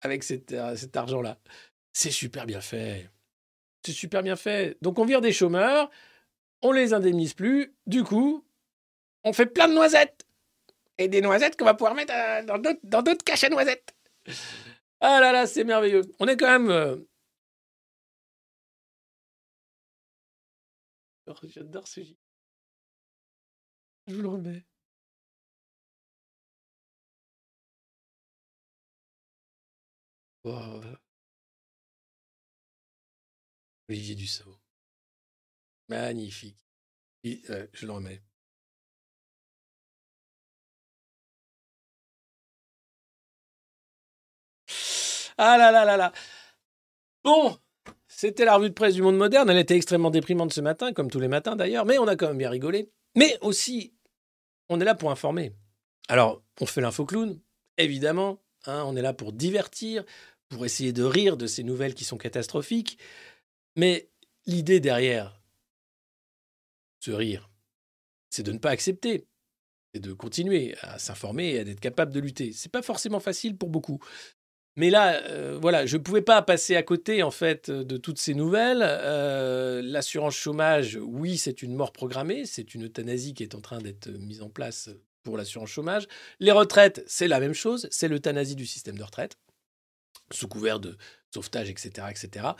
avec 0.00 0.22
cet, 0.22 0.52
euh, 0.52 0.76
cet 0.76 0.96
argent-là. 0.96 1.38
C'est 1.92 2.10
super 2.10 2.46
bien 2.46 2.60
fait. 2.60 3.10
C'est 3.84 3.92
super 3.92 4.22
bien 4.22 4.36
fait. 4.36 4.78
Donc, 4.80 4.98
on 4.98 5.04
vire 5.04 5.20
des 5.20 5.32
chômeurs, 5.32 5.90
on 6.62 6.72
les 6.72 6.94
indemnise 6.94 7.34
plus. 7.34 7.74
Du 7.86 8.04
coup, 8.04 8.44
on 9.24 9.32
fait 9.32 9.46
plein 9.46 9.68
de 9.68 9.74
noisettes. 9.74 10.24
Et 10.98 11.08
des 11.08 11.20
noisettes 11.20 11.56
qu'on 11.56 11.64
va 11.64 11.74
pouvoir 11.74 11.94
mettre 11.94 12.12
euh, 12.14 12.42
dans 12.42 12.58
d'autres- 13.02 13.24
caches 13.24 13.44
à 13.44 13.48
noisettes. 13.48 13.94
Ah 15.00 15.20
là 15.20 15.32
là, 15.32 15.46
c'est 15.46 15.64
merveilleux. 15.64 16.02
On 16.18 16.26
est 16.26 16.36
quand 16.36 16.46
même. 16.58 16.70
euh, 16.70 16.96
Oh, 21.26 21.34
J'adore 21.42 21.86
ce 21.86 22.00
gif. 22.00 22.16
Je 24.06 24.14
vous 24.14 24.22
le 24.22 24.28
remets. 24.28 24.64
Olivier 33.88 34.14
Dussault. 34.14 34.58
Magnifique. 35.88 36.58
Euh, 37.50 37.66
je 37.72 37.86
le 37.86 37.92
remets. 37.92 38.22
Ah 45.38 45.56
là 45.56 45.70
là 45.70 45.84
là 45.84 45.96
là. 45.96 46.12
Bon, 47.24 47.56
c'était 48.08 48.44
la 48.44 48.56
revue 48.56 48.70
de 48.70 48.74
presse 48.74 48.94
du 48.94 49.02
monde 49.02 49.16
moderne. 49.16 49.48
Elle 49.50 49.58
était 49.58 49.76
extrêmement 49.76 50.10
déprimante 50.10 50.52
ce 50.52 50.60
matin, 50.60 50.92
comme 50.92 51.10
tous 51.10 51.20
les 51.20 51.28
matins 51.28 51.56
d'ailleurs, 51.56 51.84
mais 51.84 51.98
on 51.98 52.06
a 52.08 52.16
quand 52.16 52.28
même 52.28 52.38
bien 52.38 52.50
rigolé. 52.50 52.90
Mais 53.16 53.38
aussi, 53.40 53.94
on 54.68 54.80
est 54.80 54.84
là 54.84 54.94
pour 54.94 55.10
informer. 55.10 55.52
Alors, 56.08 56.42
on 56.60 56.66
fait 56.66 56.80
l'info 56.80 57.04
clown, 57.04 57.38
évidemment. 57.76 58.42
hein, 58.66 58.82
on 58.86 58.96
est 58.96 59.02
là 59.02 59.12
pour 59.12 59.32
divertir, 59.32 60.04
pour 60.48 60.64
essayer 60.64 60.92
de 60.92 61.04
rire 61.04 61.36
de 61.36 61.46
ces 61.46 61.62
nouvelles 61.62 61.94
qui 61.94 62.04
sont 62.04 62.16
catastrophiques. 62.18 62.98
Mais 63.76 64.10
l'idée 64.46 64.80
derrière 64.80 65.40
ce 67.00 67.12
rire, 67.12 67.48
c'est 68.30 68.42
de 68.42 68.52
ne 68.52 68.58
pas 68.58 68.70
accepter, 68.70 69.26
c'est 69.94 70.00
de 70.00 70.12
continuer 70.12 70.74
à 70.80 70.98
s'informer 70.98 71.50
et 71.50 71.58
à 71.60 71.62
être 71.62 71.80
capable 71.80 72.12
de 72.12 72.20
lutter. 72.20 72.52
C'est 72.52 72.72
pas 72.72 72.82
forcément 72.82 73.20
facile 73.20 73.56
pour 73.56 73.68
beaucoup. 73.68 74.02
Mais 74.78 74.90
là, 74.90 75.20
euh, 75.24 75.58
voilà, 75.60 75.86
je 75.86 75.96
ne 75.96 76.02
pouvais 76.02 76.22
pas 76.22 76.40
passer 76.40 76.76
à 76.76 76.84
côté 76.84 77.24
en 77.24 77.32
fait 77.32 77.68
de 77.68 77.96
toutes 77.96 78.20
ces 78.20 78.32
nouvelles. 78.32 78.84
Euh, 78.84 79.82
L'assurance 79.82 80.36
chômage, 80.36 80.96
oui, 81.02 81.36
c'est 81.36 81.62
une 81.62 81.74
mort 81.74 81.92
programmée, 81.92 82.46
c'est 82.46 82.76
une 82.76 82.84
euthanasie 82.84 83.34
qui 83.34 83.42
est 83.42 83.56
en 83.56 83.60
train 83.60 83.78
d'être 83.78 84.08
mise 84.08 84.40
en 84.40 84.50
place 84.50 84.88
pour 85.24 85.36
l'assurance 85.36 85.70
chômage. 85.70 86.06
Les 86.38 86.52
retraites, 86.52 87.02
c'est 87.08 87.26
la 87.26 87.40
même 87.40 87.54
chose, 87.54 87.88
c'est 87.90 88.06
l'euthanasie 88.06 88.54
du 88.54 88.66
système 88.66 88.96
de 88.96 89.02
retraite, 89.02 89.36
sous 90.30 90.46
couvert 90.46 90.78
de 90.78 90.96
sauvetage, 91.34 91.70
etc., 91.70 92.06
etc. 92.08 92.50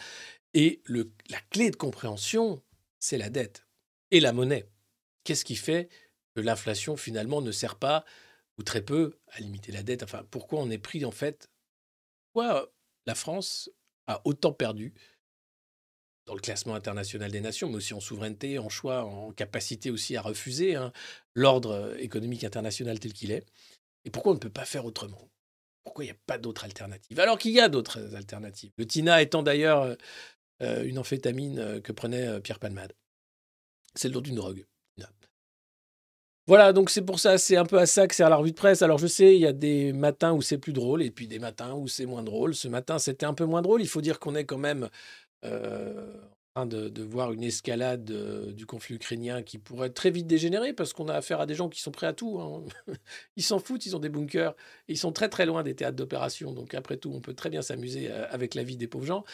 Et 0.55 0.83
la 0.89 1.39
clé 1.51 1.71
de 1.71 1.77
compréhension, 1.77 2.61
c'est 2.99 3.19
la 3.19 3.31
dette 3.31 3.65
et 4.11 4.19
la 4.19 4.33
monnaie. 4.33 4.69
Qu'est-ce 5.23 5.45
qui 5.45 5.55
fait 5.55 5.89
que 6.35 6.41
l'inflation 6.41 6.97
finalement 6.97 7.43
ne 7.43 7.53
sert 7.53 7.77
pas 7.77 8.05
ou 8.59 8.65
très 8.65 8.83
peu 8.83 9.21
à 9.29 9.39
limiter 9.39 9.71
la 9.71 9.85
dette? 9.85 10.03
Enfin, 10.03 10.27
pourquoi 10.33 10.59
on 10.59 10.69
est 10.69 10.79
pris 10.79 11.05
en 11.05 11.13
fait 11.13 11.49
pourquoi 12.33 12.73
la 13.07 13.15
France 13.15 13.71
a 14.07 14.21
autant 14.25 14.53
perdu 14.53 14.95
dans 16.27 16.35
le 16.35 16.41
classement 16.41 16.75
international 16.75 17.31
des 17.31 17.41
nations, 17.41 17.69
mais 17.71 17.77
aussi 17.77 17.95
en 17.95 18.01
souveraineté, 18.01 18.59
en 18.59 18.69
choix, 18.69 19.05
en 19.05 19.33
capacité 19.33 19.91
aussi 19.91 20.15
à 20.17 20.21
refuser 20.21 20.77
hein, 20.77 20.93
l'ordre 21.35 21.97
économique 21.99 22.45
international 22.45 23.01
tel 23.01 23.15
qu'il 23.15 23.31
est, 23.31 23.47
et 24.05 24.11
pourquoi 24.11 24.33
on 24.33 24.35
ne 24.35 24.41
peut 24.41 24.51
pas 24.51 24.65
faire 24.65 24.85
autrement? 24.85 25.31
Pourquoi 25.85 26.05
il 26.05 26.09
n'y 26.09 26.13
a 26.13 26.21
pas 26.27 26.39
d'autre 26.39 26.65
alternative? 26.65 27.19
Alors 27.19 27.39
qu'il 27.39 27.53
y 27.53 27.61
a 27.61 27.69
d'autres 27.69 28.15
alternatives. 28.15 28.73
Le 28.77 28.87
TINA 28.87 29.23
étant 29.23 29.43
d'ailleurs 29.43 29.97
euh, 30.63 30.85
une 30.85 30.99
amphétamine 30.99 31.59
euh, 31.59 31.81
que 31.81 31.93
prenait 31.93 32.27
euh, 32.27 32.41
Pierre 32.41 32.59
Palmade. 32.59 32.93
C'est 33.95 34.09
le 34.09 34.15
nom 34.15 34.21
d'une 34.21 34.35
drogue. 34.35 34.67
Voilà, 36.49 36.73
donc 36.73 36.89
c'est 36.89 37.03
pour 37.03 37.21
ça, 37.21 37.37
c'est 37.37 37.57
un 37.59 37.67
peu 37.67 37.79
à 37.79 37.85
ça 37.85 38.07
que 38.09 38.15
sert 38.15 38.31
la 38.31 38.37
revue 38.37 38.53
de 38.53 38.57
presse. 38.57 38.81
Alors 38.81 38.97
je 38.97 39.07
sais, 39.07 39.35
il 39.35 39.41
y 39.41 39.47
a 39.47 39.53
des 39.53 39.93
matins 39.93 40.33
où 40.33 40.41
c'est 40.41 40.57
plus 40.57 40.73
drôle 40.73 41.03
et 41.03 41.11
puis 41.11 41.29
des 41.29 41.39
matins 41.39 41.75
où 41.75 41.89
c'est 41.89 42.07
moins 42.07 42.23
drôle. 42.23 42.55
Ce 42.55 42.69
matin, 42.69 42.99
c'était 42.99 43.27
un 43.27 43.35
peu 43.35 43.45
moins 43.45 43.61
drôle. 43.61 43.83
Il 43.83 43.89
faut 43.89 44.01
dire 44.01 44.19
qu'on 44.19 44.35
est 44.35 44.47
quand 44.47 44.57
même 44.57 44.89
euh, 45.45 46.15
en 46.57 46.63
train 46.63 46.67
de, 46.67 47.03
voir 47.03 47.33
une 47.33 47.45
escalade 47.45 48.11
euh, 48.11 48.53
du 48.53 48.67
conflit 48.67 48.97
ukrainien 48.97 49.43
qui 49.43 49.59
pourrait 49.59 49.91
très 49.91 50.11
vite 50.11 50.27
dégénérer 50.27 50.73
parce 50.73 50.95
qu'on 50.95 51.09
a 51.09 51.15
affaire 51.15 51.41
à 51.41 51.47
des 51.47 51.55
gens 51.55 51.69
qui 51.69 51.83
sont 51.83 51.91
prêts 51.93 52.07
à 52.07 52.15
tout. 52.15 52.41
hein. 52.41 52.65
Ils 53.37 53.43
s'en 53.45 53.59
foutent, 53.59 53.87
ils 53.87 53.95
ont 53.97 54.01
des 54.01 54.09
bunkers. 54.09 54.55
Ils 54.89 54.99
sont 54.99 55.13
très 55.13 55.29
très 55.29 55.47
loin 55.47 55.63
des 55.63 55.75
théâtres 55.77 55.97
d'opération. 55.97 56.53
Donc 56.55 56.75
après 56.75 56.97
tout, 56.97 57.13
on 57.15 57.21
peut 57.21 57.35
très 57.35 57.51
bien 57.51 57.63
s'amuser 57.63 58.11
euh, 58.11 58.27
avec 58.31 58.55
la 58.55 58.63
vie 58.65 58.79
des 58.79 58.89
pauvres 58.89 59.07
gens. 59.07 59.25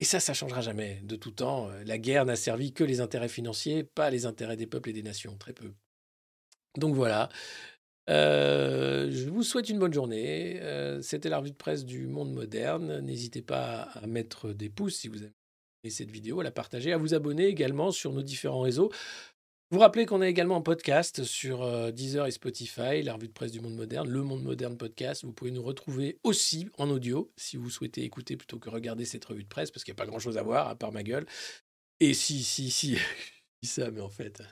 Et 0.00 0.04
ça, 0.04 0.20
ça 0.20 0.34
changera 0.34 0.60
jamais. 0.60 1.00
De 1.04 1.16
tout 1.16 1.32
temps, 1.32 1.68
la 1.86 1.98
guerre 1.98 2.26
n'a 2.26 2.36
servi 2.36 2.72
que 2.72 2.84
les 2.84 3.00
intérêts 3.00 3.28
financiers, 3.28 3.84
pas 3.84 4.10
les 4.10 4.26
intérêts 4.26 4.56
des 4.56 4.66
peuples 4.68 4.90
et 4.90 4.92
des 4.94 5.02
nations, 5.02 5.36
très 5.36 5.52
peu. 5.52 5.72
Donc 6.76 6.94
voilà. 6.94 7.28
Je 8.08 9.28
vous 9.28 9.42
souhaite 9.42 9.68
une 9.68 9.78
bonne 9.78 9.92
journée. 9.92 10.60
C'était 11.02 11.28
la 11.28 11.38
revue 11.38 11.50
de 11.50 11.56
presse 11.56 11.84
du 11.84 12.06
monde 12.06 12.32
moderne. 12.32 13.00
N'hésitez 13.00 13.42
pas 13.42 13.82
à 13.94 14.06
mettre 14.06 14.52
des 14.52 14.68
pouces 14.68 14.96
si 14.96 15.08
vous 15.08 15.22
aimez 15.22 15.32
cette 15.90 16.10
vidéo, 16.10 16.40
à 16.40 16.44
la 16.44 16.50
partager, 16.50 16.92
à 16.92 16.98
vous 16.98 17.14
abonner 17.14 17.46
également 17.46 17.90
sur 17.90 18.12
nos 18.12 18.22
différents 18.22 18.60
réseaux. 18.60 18.90
Vous 19.70 19.80
rappelez 19.80 20.06
qu'on 20.06 20.22
a 20.22 20.28
également 20.28 20.56
un 20.56 20.62
podcast 20.62 21.24
sur 21.24 21.92
Deezer 21.92 22.26
et 22.26 22.30
Spotify, 22.30 23.02
la 23.02 23.12
revue 23.14 23.28
de 23.28 23.34
presse 23.34 23.52
du 23.52 23.60
monde 23.60 23.74
moderne, 23.74 24.08
le 24.08 24.22
monde 24.22 24.42
moderne 24.42 24.78
podcast. 24.78 25.24
Vous 25.24 25.32
pouvez 25.32 25.50
nous 25.50 25.62
retrouver 25.62 26.18
aussi 26.24 26.70
en 26.78 26.88
audio 26.88 27.30
si 27.36 27.58
vous 27.58 27.68
souhaitez 27.68 28.02
écouter 28.02 28.38
plutôt 28.38 28.58
que 28.58 28.70
regarder 28.70 29.04
cette 29.04 29.26
revue 29.26 29.42
de 29.42 29.48
presse 29.48 29.70
parce 29.70 29.84
qu'il 29.84 29.92
n'y 29.92 30.00
a 30.00 30.02
pas 30.02 30.08
grand 30.08 30.18
chose 30.18 30.38
à 30.38 30.42
voir 30.42 30.68
à 30.68 30.74
part 30.74 30.90
ma 30.90 31.02
gueule. 31.02 31.26
Et 32.00 32.14
si, 32.14 32.42
si, 32.44 32.70
si, 32.70 32.96
je 32.96 33.02
dis 33.62 33.68
ça, 33.68 33.90
mais 33.90 34.00
en 34.00 34.08
fait. 34.08 34.42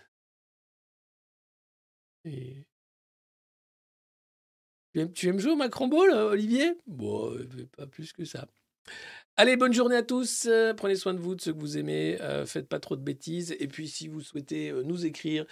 Tu 5.15 5.29
aimes, 5.29 5.39
jouer 5.39 5.53
au 5.53 5.57
Macron 5.57 5.89
Ball, 5.89 6.11
euh, 6.11 6.31
Olivier? 6.31 6.73
Bon, 6.87 7.31
euh, 7.33 7.47
pas 7.77 7.87
plus 7.87 8.13
que 8.13 8.25
ça. 8.25 8.49
Allez, 9.37 9.57
bonne 9.57 9.75
journée 9.75 9.97
à 9.97 10.03
tous. 10.03 10.47
euh, 10.47 10.73
prenez 10.73 10.97
soin 10.97 11.13
de 11.13 11.19
vous, 11.19 11.35
de 11.35 11.41
ceux 11.43 11.53
que 11.53 11.59
vous 11.59 11.77
aimez. 11.77 12.19
faites 12.47 12.69
pas 12.69 12.81
trop 12.81 12.97
de 12.97 13.03
bêtises. 13.03 13.55
Et 13.61 13.69
puis, 13.69 13.89
si 13.89 14.09
vous 14.09 14.23
souhaitez 14.23 14.73
nous 14.73 15.05
écrire, 15.05 15.45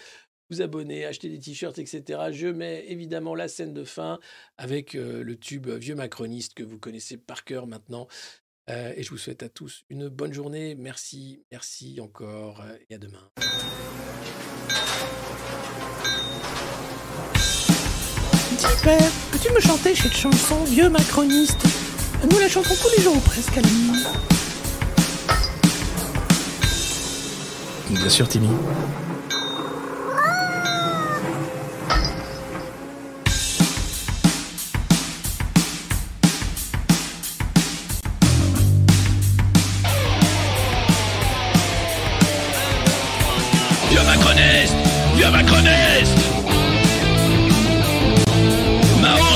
vous 0.50 0.62
abonner, 0.62 1.04
acheter 1.04 1.28
des 1.28 1.38
t-shirts, 1.38 1.78
etc., 1.78 2.30
je 2.32 2.48
mets 2.48 2.84
évidemment 2.88 3.34
la 3.34 3.48
scène 3.48 3.74
de 3.74 3.84
fin 3.84 4.18
avec 4.56 4.94
le 4.94 5.36
tube 5.36 5.68
Vieux 5.68 5.94
Macroniste 5.94 6.54
que 6.54 6.62
vous 6.62 6.78
connaissez 6.78 7.16
par 7.18 7.44
cœur 7.44 7.66
maintenant. 7.66 8.08
Et 8.68 9.02
je 9.02 9.10
vous 9.10 9.18
souhaite 9.18 9.42
à 9.42 9.50
tous 9.50 9.84
une 9.90 10.08
bonne 10.08 10.32
journée. 10.32 10.74
Merci, 10.74 11.44
merci 11.50 12.00
encore 12.00 12.64
et 12.88 12.94
à 12.94 12.98
demain. 12.98 13.30
Père, 18.84 19.00
peux-tu 19.32 19.50
me 19.50 19.60
chanter 19.60 19.94
cette 19.94 20.14
chanson, 20.14 20.62
vieux 20.64 20.90
macroniste? 20.90 21.64
Nous 22.30 22.38
la 22.38 22.50
chantons 22.50 22.74
tous 22.74 22.94
les 22.94 23.02
jours 23.02 23.18
presque 23.22 23.56
à. 23.56 23.62
Bien 27.88 28.08
sûr, 28.10 28.28
Timmy. 28.28 28.50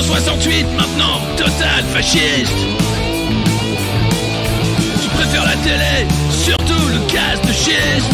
68 0.09 0.64
maintenant, 0.74 1.20
total 1.36 1.85
fasciste. 1.93 2.56
Tu 5.02 5.09
préfères 5.10 5.44
la 5.44 5.56
télé, 5.56 6.09
surtout 6.30 6.89
le 6.89 7.12
gaz 7.12 7.39
de 7.43 7.52
schiste. 7.52 8.10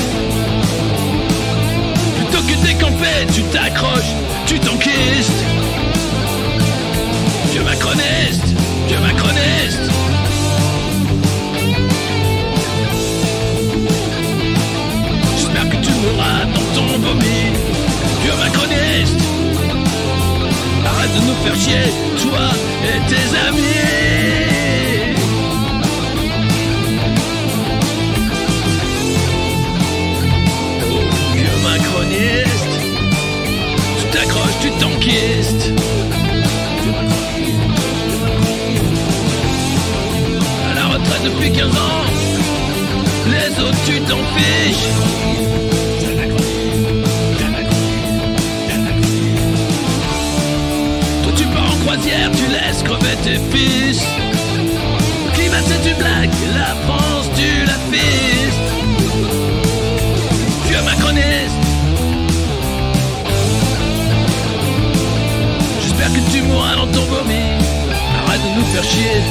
Plutôt 2.17 2.43
que 2.43 2.67
décamper, 2.67 3.33
tu 3.33 3.43
t'accroches, 3.45 4.13
tu 4.45 4.59
t'enquistes. 4.59 5.45
Vieux 7.53 7.63
macroniste 7.63 8.44
de 21.15 21.21
nous 21.21 21.35
faire 21.45 21.55
chier, 21.55 21.93
toi 22.23 22.49
et 22.83 22.99
tes 23.09 23.27
amis. 23.49 23.61
Oh, 30.91 31.01
macroniste 31.63 32.75
Tu 33.99 34.05
t'accroches, 34.13 34.59
tu 34.61 34.71
t'enquistes. 34.81 35.73
À 40.71 40.75
la 40.75 40.85
retraite 40.87 41.25
depuis 41.25 41.53
15 41.53 41.67
ans 41.67 42.05
Les 43.27 43.63
autres 43.63 43.85
tu 43.87 44.01
t'en 44.01 44.19
fiches 44.37 45.64
tu 52.05 52.47
laisses 52.53 52.83
crever 52.83 53.17
tes 53.23 53.39
fils. 53.51 54.03
Climat 55.33 55.63
c'est 55.67 55.91
une 55.91 55.97
blague, 55.97 56.31
la 56.55 56.75
France 56.87 57.31
tu 57.35 57.65
la 57.65 57.79
fistes. 57.91 58.71
Vieux 60.69 60.83
macroniste. 60.83 61.61
J'espère 65.81 66.13
que 66.13 66.31
tu 66.31 66.43
mourras 66.43 66.77
dans 66.77 66.89
ton 66.89 67.05
vomi. 67.05 67.45
Arrête 68.27 68.43
de 68.43 68.61
nous 68.61 68.67
faire 68.67 68.85
chier, 68.85 69.23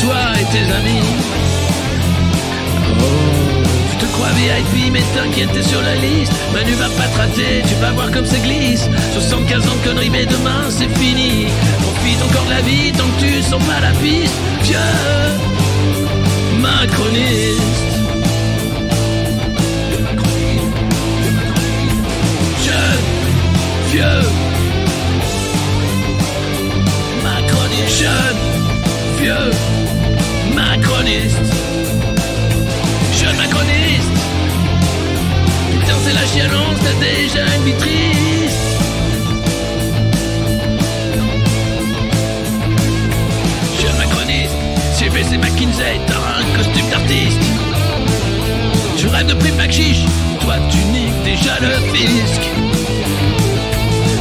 toi 0.00 0.20
et 0.40 0.44
tes 0.52 0.72
amis. 0.72 1.02
Oh, 3.00 3.43
crois 4.14 4.32
VIP, 4.32 4.92
mais 4.92 5.02
t'inquiète, 5.14 5.52
t'es 5.52 5.62
sur 5.62 5.82
la 5.82 5.94
liste. 5.96 6.32
Manu 6.52 6.72
va 6.72 6.88
pas 6.88 7.08
te 7.08 7.18
rater, 7.18 7.62
tu 7.66 7.74
vas 7.80 7.92
voir 7.92 8.10
comme 8.10 8.26
ça 8.26 8.38
glisse. 8.38 8.88
75 9.12 9.68
ans 9.68 9.76
de 9.76 9.88
conneries, 9.88 10.10
mais 10.10 10.26
demain 10.26 10.64
c'est 10.70 10.88
fini. 10.96 11.46
Profite 11.82 12.22
encore 12.22 12.44
de 12.44 12.50
la 12.50 12.62
vie 12.62 12.92
tant 12.92 13.04
que 13.04 13.20
tu 13.24 13.42
sens 13.42 13.62
pas 13.64 13.80
la 13.80 13.92
piste. 14.02 14.34
Vieux 14.62 14.78
macroniste. 16.60 17.60
Jeune, 22.66 23.04
vieux 23.92 24.22
macroniste. 27.22 27.98
Jeune, 28.00 28.40
vieux 29.18 30.54
macroniste. 30.54 31.53
Chialance, 36.34 36.78
t'as 36.80 36.98
déjà 36.98 37.46
une 37.54 37.62
vie 37.62 37.72
triste 37.74 38.58
Jeune 43.80 43.96
macroniste 43.98 44.56
J'ai 44.98 45.10
baissé 45.10 45.38
McKinsey, 45.38 46.00
t'as 46.08 46.16
un 46.16 46.56
costume 46.56 46.90
d'artiste. 46.90 47.38
Tu 48.96 49.06
rêves 49.06 49.28
de 49.28 49.34
prime 49.34 49.70
chiche 49.70 50.06
Toi 50.40 50.54
tu 50.72 50.78
niques 50.86 51.22
déjà 51.22 51.56
le 51.60 51.70
fisc. 51.94 52.40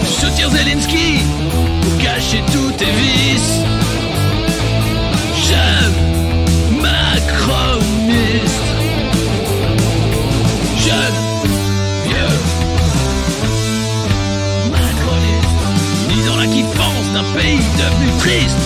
Tu 0.02 0.26
soutiens 0.26 0.52
Zelensky 0.52 1.22
Pour 1.82 1.98
cacher 1.98 2.44
tous 2.52 2.72
tes 2.74 2.92
vices 2.92 3.73
pays 17.34 17.66
devenu 17.78 18.12
triste. 18.20 18.63